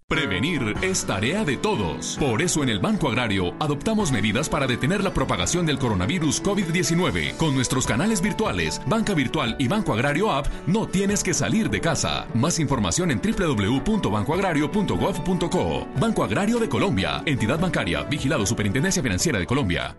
Prevenir 0.11 0.75
es 0.81 1.05
tarea 1.05 1.45
de 1.45 1.55
todos. 1.55 2.17
Por 2.19 2.41
eso 2.41 2.63
en 2.63 2.69
el 2.69 2.79
Banco 2.79 3.07
Agrario 3.07 3.53
adoptamos 3.59 4.11
medidas 4.11 4.49
para 4.49 4.67
detener 4.67 5.05
la 5.05 5.13
propagación 5.13 5.65
del 5.65 5.79
coronavirus 5.79 6.43
COVID-19. 6.43 7.37
Con 7.37 7.55
nuestros 7.55 7.87
canales 7.87 8.21
virtuales, 8.21 8.81
Banca 8.87 9.13
Virtual 9.13 9.55
y 9.57 9.69
Banco 9.69 9.93
Agrario 9.93 10.29
App, 10.29 10.47
no 10.67 10.85
tienes 10.85 11.23
que 11.23 11.33
salir 11.33 11.69
de 11.69 11.79
casa. 11.79 12.27
Más 12.33 12.59
información 12.59 13.09
en 13.09 13.21
www.bancoagrario.gov.co. 13.21 15.87
Banco 15.97 16.25
Agrario 16.25 16.59
de 16.59 16.67
Colombia, 16.67 17.23
entidad 17.25 17.61
bancaria, 17.61 18.03
vigilado 18.03 18.45
Superintendencia 18.45 19.01
Financiera 19.01 19.39
de 19.39 19.45
Colombia. 19.45 19.95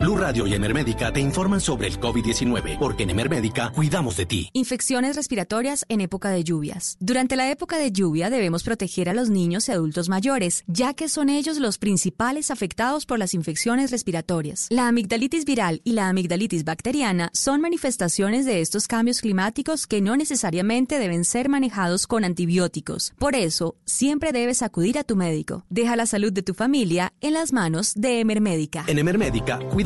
Blue 0.00 0.16
Radio 0.16 0.46
y 0.46 0.54
Emermédica 0.54 1.12
te 1.12 1.20
informan 1.20 1.60
sobre 1.60 1.86
el 1.86 2.00
COVID-19, 2.00 2.78
porque 2.78 3.02
en 3.02 3.10
Emermédica 3.10 3.70
cuidamos 3.70 4.16
de 4.16 4.24
ti. 4.24 4.48
Infecciones 4.54 5.14
respiratorias 5.14 5.84
en 5.90 6.00
época 6.00 6.30
de 6.30 6.42
lluvias. 6.42 6.96
Durante 7.00 7.36
la 7.36 7.50
época 7.50 7.76
de 7.76 7.92
lluvia 7.92 8.30
debemos 8.30 8.62
proteger 8.62 9.10
a 9.10 9.12
los 9.12 9.28
niños 9.28 9.68
y 9.68 9.72
adultos 9.72 10.08
mayores, 10.08 10.64
ya 10.66 10.94
que 10.94 11.10
son 11.10 11.28
ellos 11.28 11.58
los 11.58 11.76
principales 11.76 12.50
afectados 12.50 13.04
por 13.04 13.18
las 13.18 13.34
infecciones 13.34 13.90
respiratorias. 13.90 14.68
La 14.70 14.88
amigdalitis 14.88 15.44
viral 15.44 15.82
y 15.84 15.92
la 15.92 16.08
amigdalitis 16.08 16.64
bacteriana 16.64 17.28
son 17.34 17.60
manifestaciones 17.60 18.46
de 18.46 18.62
estos 18.62 18.88
cambios 18.88 19.20
climáticos 19.20 19.86
que 19.86 20.00
no 20.00 20.16
necesariamente 20.16 20.98
deben 20.98 21.26
ser 21.26 21.50
manejados 21.50 22.06
con 22.06 22.24
antibióticos. 22.24 23.12
Por 23.18 23.34
eso, 23.34 23.76
siempre 23.84 24.32
debes 24.32 24.62
acudir 24.62 24.98
a 24.98 25.04
tu 25.04 25.14
médico. 25.14 25.66
Deja 25.68 25.94
la 25.94 26.06
salud 26.06 26.32
de 26.32 26.42
tu 26.42 26.54
familia 26.54 27.12
en 27.20 27.34
las 27.34 27.52
manos 27.52 27.92
de 27.96 28.20
Emermédica. 28.20 28.84
En 28.86 28.98
Emermédica 28.98 29.58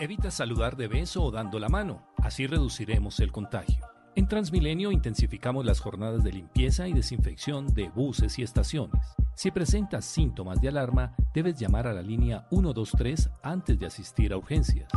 Evita 0.00 0.30
saludar 0.30 0.78
de 0.78 0.88
beso 0.88 1.22
o 1.22 1.30
dando 1.30 1.58
la 1.58 1.68
mano, 1.68 2.06
así 2.22 2.46
reduciremos 2.46 3.20
el 3.20 3.30
contagio. 3.30 3.86
En 4.16 4.26
Transmilenio 4.26 4.92
intensificamos 4.92 5.66
las 5.66 5.78
jornadas 5.78 6.24
de 6.24 6.32
limpieza 6.32 6.88
y 6.88 6.94
desinfección 6.94 7.66
de 7.66 7.90
buses 7.90 8.38
y 8.38 8.42
estaciones. 8.42 8.98
Si 9.34 9.50
presentas 9.50 10.06
síntomas 10.06 10.58
de 10.62 10.68
alarma, 10.68 11.14
debes 11.34 11.60
llamar 11.60 11.86
a 11.86 11.92
la 11.92 12.00
línea 12.00 12.46
123 12.48 13.28
antes 13.42 13.78
de 13.78 13.84
asistir 13.84 14.32
a 14.32 14.38
urgencias. 14.38 14.90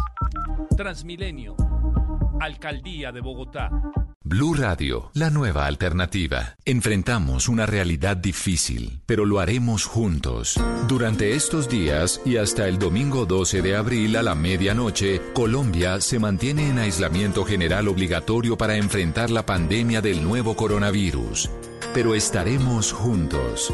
Transmilenio, 0.77 1.57
Alcaldía 2.39 3.11
de 3.11 3.21
Bogotá. 3.21 3.69
Blue 4.25 4.53
Radio, 4.53 5.11
la 5.13 5.29
nueva 5.29 5.65
alternativa. 5.65 6.55
Enfrentamos 6.65 7.49
una 7.49 7.65
realidad 7.65 8.17
difícil, 8.17 9.01
pero 9.05 9.25
lo 9.25 9.39
haremos 9.39 9.85
juntos. 9.85 10.59
Durante 10.87 11.35
estos 11.35 11.69
días 11.69 12.21
y 12.25 12.37
hasta 12.37 12.67
el 12.67 12.79
domingo 12.79 13.25
12 13.25 13.61
de 13.61 13.75
abril 13.75 14.15
a 14.15 14.23
la 14.23 14.33
medianoche, 14.33 15.21
Colombia 15.33 15.99
se 16.01 16.19
mantiene 16.19 16.69
en 16.69 16.79
aislamiento 16.79 17.45
general 17.45 17.87
obligatorio 17.87 18.57
para 18.57 18.77
enfrentar 18.77 19.29
la 19.29 19.45
pandemia 19.45 20.01
del 20.01 20.23
nuevo 20.23 20.55
coronavirus. 20.55 21.49
Pero 21.93 22.15
estaremos 22.15 22.91
juntos. 22.91 23.73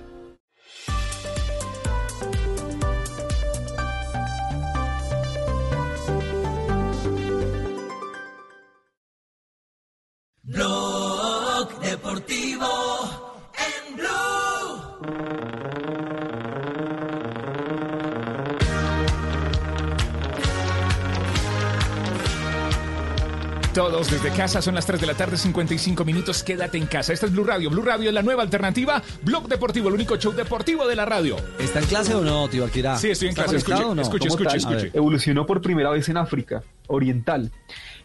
Todos 23.91 24.09
desde 24.09 24.29
casa, 24.29 24.61
son 24.61 24.75
las 24.75 24.85
3 24.85 25.01
de 25.01 25.07
la 25.07 25.15
tarde, 25.15 25.35
55 25.35 26.05
minutos. 26.05 26.43
Quédate 26.43 26.77
en 26.77 26.85
casa. 26.85 27.11
Esta 27.11 27.25
es 27.25 27.33
Blue 27.33 27.43
Radio. 27.43 27.69
Blue 27.69 27.81
Radio 27.81 28.07
es 28.07 28.13
la 28.13 28.21
nueva 28.21 28.41
alternativa. 28.41 29.03
Blog 29.21 29.49
Deportivo, 29.49 29.89
el 29.89 29.95
único 29.95 30.15
show 30.15 30.31
deportivo 30.31 30.87
de 30.87 30.95
la 30.95 31.03
radio. 31.03 31.35
¿Está 31.59 31.79
en 31.79 31.85
clase 31.87 32.15
o 32.15 32.21
no, 32.21 32.47
tío 32.47 32.63
Alquirá? 32.63 32.95
Sí, 32.95 33.09
estoy 33.09 33.27
en 33.27 33.31
¿Está 33.31 33.43
clase. 33.43 33.57
Escuche, 33.57 33.83
no? 33.93 34.01
escuche, 34.01 34.29
¿Cómo 34.29 34.49
escuche, 34.49 34.91
evolucionó 34.93 35.45
por 35.45 35.61
primera 35.61 35.89
vez 35.89 36.07
en 36.07 36.15
África 36.15 36.63
Oriental. 36.87 37.51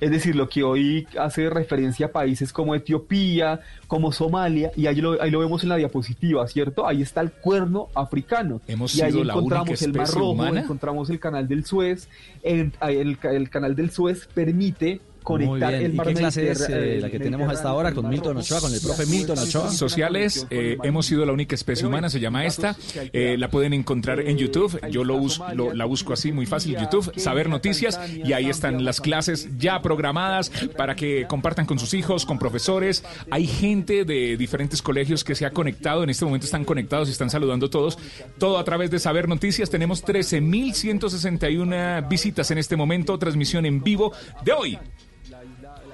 Es 0.00 0.10
decir, 0.10 0.34
lo 0.34 0.48
que 0.48 0.64
hoy 0.64 1.06
hace 1.20 1.48
referencia 1.50 2.06
a 2.06 2.08
países 2.10 2.52
como 2.52 2.74
Etiopía, 2.74 3.60
como 3.86 4.10
Somalia, 4.10 4.72
y 4.74 4.88
ahí 4.88 4.96
lo, 4.96 5.22
ahí 5.22 5.30
lo 5.30 5.38
vemos 5.38 5.62
en 5.62 5.68
la 5.68 5.76
diapositiva, 5.76 6.48
¿cierto? 6.48 6.88
Ahí 6.88 7.00
está 7.00 7.20
el 7.20 7.30
cuerno 7.30 7.90
africano. 7.94 8.60
Hemos 8.66 8.92
y 8.96 9.02
ahí 9.02 9.12
sido 9.12 9.22
encontramos 9.22 9.80
el 9.82 9.92
Mar 9.94 10.08
Rojo, 10.08 10.30
humana. 10.30 10.60
encontramos 10.62 11.10
el 11.10 11.20
canal 11.20 11.46
del 11.46 11.64
Suez. 11.64 12.08
El, 12.42 12.72
el, 12.80 13.18
el 13.22 13.50
canal 13.50 13.76
del 13.76 13.92
Suez 13.92 14.28
permite 14.34 15.00
conectar 15.26 15.70
bien. 15.72 15.84
el 15.86 15.92
¿Y 15.92 15.96
mar 15.96 16.06
qué 16.06 16.14
clase 16.14 16.50
es 16.50 16.66
eh, 16.68 16.98
la 17.00 17.10
que 17.10 17.18
tenemos 17.18 17.48
hasta 17.52 17.68
ahora 17.68 17.92
con 17.92 18.08
Milton 18.08 18.36
Ochoa, 18.36 18.60
con 18.60 18.72
el 18.72 18.80
profe 18.80 19.06
Milton 19.06 19.38
Ochoa? 19.38 19.70
Sociales, 19.72 20.46
eh, 20.50 20.76
hemos 20.84 21.06
sido 21.06 21.26
la 21.26 21.32
única 21.32 21.54
especie 21.54 21.86
humana, 21.86 22.08
se 22.08 22.20
llama 22.20 22.46
esta. 22.46 22.76
Eh, 23.12 23.36
la 23.38 23.50
pueden 23.50 23.72
encontrar 23.72 24.20
en 24.20 24.38
YouTube. 24.38 24.78
Yo 24.90 25.04
lo- 25.04 25.74
la 25.74 25.84
busco 25.84 26.12
así, 26.12 26.32
muy 26.32 26.46
fácil, 26.46 26.76
YouTube, 26.78 27.12
Saber 27.16 27.48
Noticias. 27.48 27.98
Y 28.14 28.32
ahí 28.32 28.48
están 28.48 28.84
las 28.84 29.00
clases 29.00 29.48
ya 29.58 29.82
programadas 29.82 30.50
para 30.76 30.94
que 30.94 31.26
compartan 31.28 31.66
con 31.66 31.78
sus 31.78 31.92
hijos, 31.94 32.24
con 32.24 32.38
profesores. 32.38 33.02
Hay 33.30 33.46
gente 33.46 34.04
de 34.04 34.36
diferentes 34.36 34.80
colegios 34.82 35.24
que 35.24 35.34
se 35.34 35.44
ha 35.44 35.50
conectado. 35.50 36.04
En 36.04 36.10
este 36.10 36.24
momento 36.24 36.44
están 36.46 36.64
conectados 36.64 37.08
y 37.08 37.12
están 37.12 37.30
saludando 37.30 37.68
todos. 37.68 37.98
Todo 38.38 38.58
a 38.58 38.64
través 38.64 38.90
de 38.90 38.98
Saber 39.00 39.28
Noticias. 39.28 39.68
Tenemos 39.70 40.04
13.161 40.04 42.08
visitas 42.08 42.50
en 42.50 42.58
este 42.58 42.76
momento. 42.76 43.18
Transmisión 43.18 43.66
en 43.66 43.82
vivo 43.82 44.12
de 44.44 44.52
hoy. 44.52 44.78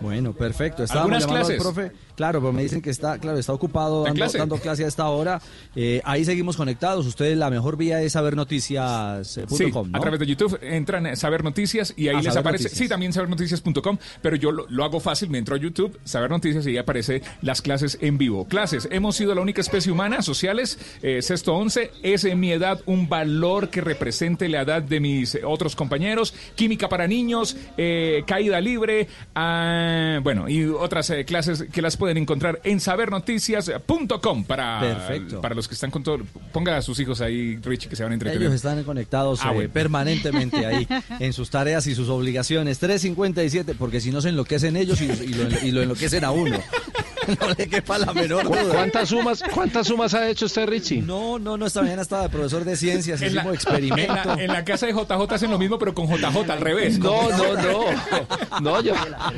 Bueno, 0.03 0.33
perfecto. 0.33 0.83
Estábamos 0.85 1.23
¿Algunas 1.23 1.23
llamando 1.23 1.47
al 1.53 1.57
clases? 1.57 1.93
profe. 1.93 2.12
Claro, 2.17 2.41
pero 2.41 2.53
me 2.53 2.63
dicen 2.63 2.81
que 2.83 2.91
está, 2.91 3.19
claro, 3.19 3.39
está 3.39 3.53
ocupado 3.53 4.01
¿En 4.01 4.05
dando 4.13 4.19
clase? 4.19 4.39
dando 4.39 4.57
clase 4.59 4.85
a 4.85 4.89
esta 4.89 5.09
hora. 5.09 5.41
Eh, 5.75 6.01
ahí 6.05 6.25
seguimos 6.25 6.57
conectados. 6.57 7.07
Ustedes 7.07 7.37
la 7.39 7.51
mejor 7.51 7.77
vía 7.77 8.03
es 8.03 8.13
sabernoticias.com, 8.13 9.49
Sí, 9.57 9.71
¿no? 9.73 9.97
a 9.97 10.01
través 10.01 10.21
de 10.21 10.27
YouTube 10.27 10.59
entran 10.63 11.07
a 11.07 11.17
Saber 11.17 11.45
Noticias 11.45 11.95
y 11.97 12.09
ahí 12.09 12.17
Ah, 12.17 12.23
les 12.23 12.37
aparece, 12.37 12.65
Noticias. 12.65 12.73
sí, 12.79 12.89
también 12.89 13.13
sabernoticias.com, 13.13 13.99
pero 14.21 14.37
yo 14.37 14.53
lo, 14.53 14.67
lo 14.69 14.85
hago 14.85 15.01
fácil, 15.01 15.31
me 15.31 15.39
entro 15.39 15.55
a 15.57 15.59
YouTube, 15.59 15.99
Saber 16.05 16.31
Noticias 16.31 16.67
y 16.67 16.71
ahí 16.71 16.79
aparece 16.79 17.23
las 17.41 17.63
clases 17.63 17.99
en 18.01 18.19
vivo. 18.19 18.47
Clases, 18.47 18.89
hemos 18.91 19.17
sido 19.17 19.35
la 19.35 19.41
única 19.41 19.61
especie 19.61 19.91
humana, 19.93 20.23
sociales, 20.23 20.79
eh, 21.03 21.23
sexto 21.23 21.55
11, 21.55 21.91
es 22.03 22.25
en 22.25 22.39
mi 22.41 22.53
edad 22.53 22.81
un 22.87 23.09
valor 23.09 23.69
que 23.71 23.81
represente 23.81 24.49
la 24.49 24.63
edad 24.63 24.83
de 24.83 25.01
mis 25.01 25.39
otros 25.45 25.75
compañeros, 25.77 26.35
química 26.55 26.89
para 26.89 27.07
niños, 27.07 27.57
eh, 27.77 28.23
caída 28.27 28.61
libre, 28.61 29.09
ah, 29.35 30.21
bueno, 30.23 30.49
y 30.49 30.65
otras 30.65 31.11
eh, 31.11 31.25
clases 31.25 31.65
que 31.73 31.83
las 31.83 31.97
pueden 32.03 32.17
encontrar 32.19 32.61
en 32.65 32.81
sabernoticias.com 32.81 34.45
para, 34.45 34.81
Perfecto. 34.81 35.41
para 35.41 35.55
los 35.55 35.69
que 35.69 35.75
están 35.75 35.93
con 35.93 36.03
todo. 36.03 36.19
Ponga 36.53 36.77
a 36.77 36.83
sus 36.83 36.99
hijos 36.99 37.21
ahí, 37.21 37.61
Richie, 37.63 37.89
que 37.89 37.95
se 37.95 38.03
van 38.03 38.11
a 38.11 38.15
entretener. 38.15 38.43
Ellos 38.43 38.55
están 38.57 38.83
conectados 38.83 39.39
Ah, 39.45 39.51
eh, 39.53 39.55
bueno. 39.55 39.71
permanentemente 39.73 40.67
ahí 40.67 40.89
en 41.21 41.33
sus 41.33 41.49
tareas 41.51 41.87
y 41.87 41.95
sus 41.95 42.09
obligaciones. 42.09 42.81
357, 42.81 43.77
porque 43.79 44.01
si 44.01 44.11
no 44.11 44.21
se 44.21 44.31
enloquecen 44.31 44.75
ellos 44.77 45.01
y, 45.01 45.05
y 45.05 45.29
lo, 45.35 45.45
y 45.65 45.71
lo 45.71 45.83
enloquecen 45.83 46.25
a 46.25 46.33
uno. 46.33 46.59
No 47.41 47.49
le 47.57 47.69
quepa 47.69 47.99
la 47.99 48.13
menor 48.13 48.45
¿Cu- 48.47 48.55
duda. 48.57 48.73
¿Cuántas 48.75 49.09
sumas, 49.09 49.43
¿Cuántas 49.55 49.87
sumas 49.87 50.15
ha 50.15 50.29
hecho 50.29 50.47
usted, 50.47 50.67
Richie? 50.67 51.03
No, 51.03 51.39
no, 51.39 51.57
no, 51.57 51.67
esta 51.67 51.83
mañana 51.83 52.03
estaba 52.03 52.23
de 52.25 52.29
profesor 52.31 52.65
de 52.65 52.77
ciencias, 52.77 53.21
En 53.23 53.35
la, 53.35 53.41
hicimos 53.43 53.55
experimento. 53.57 54.13
en 54.13 54.27
la- 54.37 54.43
en 54.45 54.53
la 54.53 54.65
casa 54.65 54.87
de 54.87 54.93
JJ 54.93 55.33
hacen 55.35 55.51
lo 55.51 55.59
mismo, 55.59 55.79
pero 55.79 55.95
con 55.95 56.07
JJ 56.09 56.51
al 56.51 56.61
revés. 56.61 56.99
No, 56.99 57.29
no, 57.31 57.55
no. 57.55 58.61
No, 58.61 58.81
yo, 58.81 58.95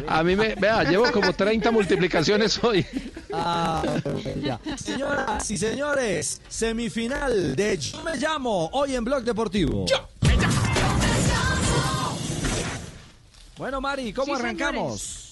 a 0.09 0.23
mí 0.23 0.37
me, 0.37 0.55
vea, 0.55 0.85
llevo 0.85 1.11
como 1.13 1.33
30 1.33 1.71
multiplicaciones 1.71 2.63
hoy. 2.65 2.85
Ah, 3.33 3.83
ya. 4.43 4.59
Señoras 4.77 5.51
y 5.51 5.57
señores, 5.57 6.41
semifinal 6.49 7.55
de 7.57 7.79
Yo 7.79 8.03
me 8.03 8.17
llamo 8.17 8.69
hoy 8.73 8.95
en 8.95 9.05
Blog 9.05 9.23
Deportivo. 9.25 9.85
Bueno, 13.57 13.81
Mari, 13.81 14.13
¿cómo 14.13 14.35
Sí, 14.35 14.41
arrancamos? 14.41 15.24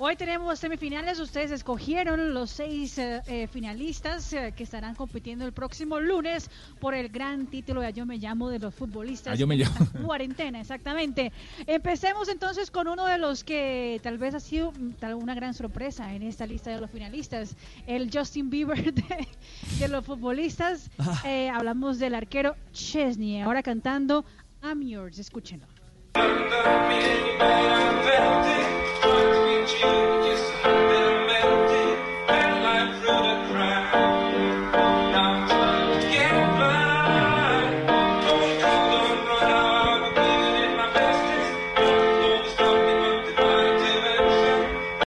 Hoy 0.00 0.14
tenemos 0.14 0.60
semifinales, 0.60 1.18
ustedes 1.18 1.50
escogieron 1.50 2.32
los 2.32 2.50
seis 2.50 2.96
eh, 2.98 3.20
eh, 3.26 3.48
finalistas 3.48 4.32
eh, 4.32 4.52
que 4.56 4.62
estarán 4.62 4.94
compitiendo 4.94 5.44
el 5.44 5.52
próximo 5.52 5.98
lunes 5.98 6.48
por 6.78 6.94
el 6.94 7.08
gran 7.08 7.48
título 7.48 7.80
de 7.80 7.92
Yo 7.92 8.06
me 8.06 8.16
llamo 8.18 8.48
de 8.48 8.60
los 8.60 8.72
futbolistas. 8.72 9.32
Ah, 9.32 9.36
yo 9.36 9.48
me 9.48 9.56
llamo. 9.56 9.74
Cuarentena, 10.06 10.60
exactamente. 10.60 11.32
Empecemos 11.66 12.28
entonces 12.28 12.70
con 12.70 12.86
uno 12.86 13.06
de 13.06 13.18
los 13.18 13.42
que 13.42 13.98
tal 14.00 14.18
vez 14.18 14.34
ha 14.36 14.40
sido 14.40 14.70
mm, 14.70 14.92
tal- 15.00 15.14
una 15.14 15.34
gran 15.34 15.52
sorpresa 15.52 16.14
en 16.14 16.22
esta 16.22 16.46
lista 16.46 16.70
de 16.70 16.80
los 16.80 16.92
finalistas, 16.92 17.56
el 17.88 18.08
Justin 18.12 18.50
Bieber 18.50 18.94
de, 18.94 19.28
de 19.80 19.88
los 19.88 20.04
futbolistas. 20.04 20.90
Eh, 21.24 21.48
hablamos 21.50 21.98
del 21.98 22.14
arquero 22.14 22.54
Chesney, 22.72 23.40
ahora 23.40 23.64
cantando 23.64 24.24
I'm 24.62 24.80
Yours, 24.80 25.18
escúchenlo. 25.18 25.66
Jesus. 29.68 30.27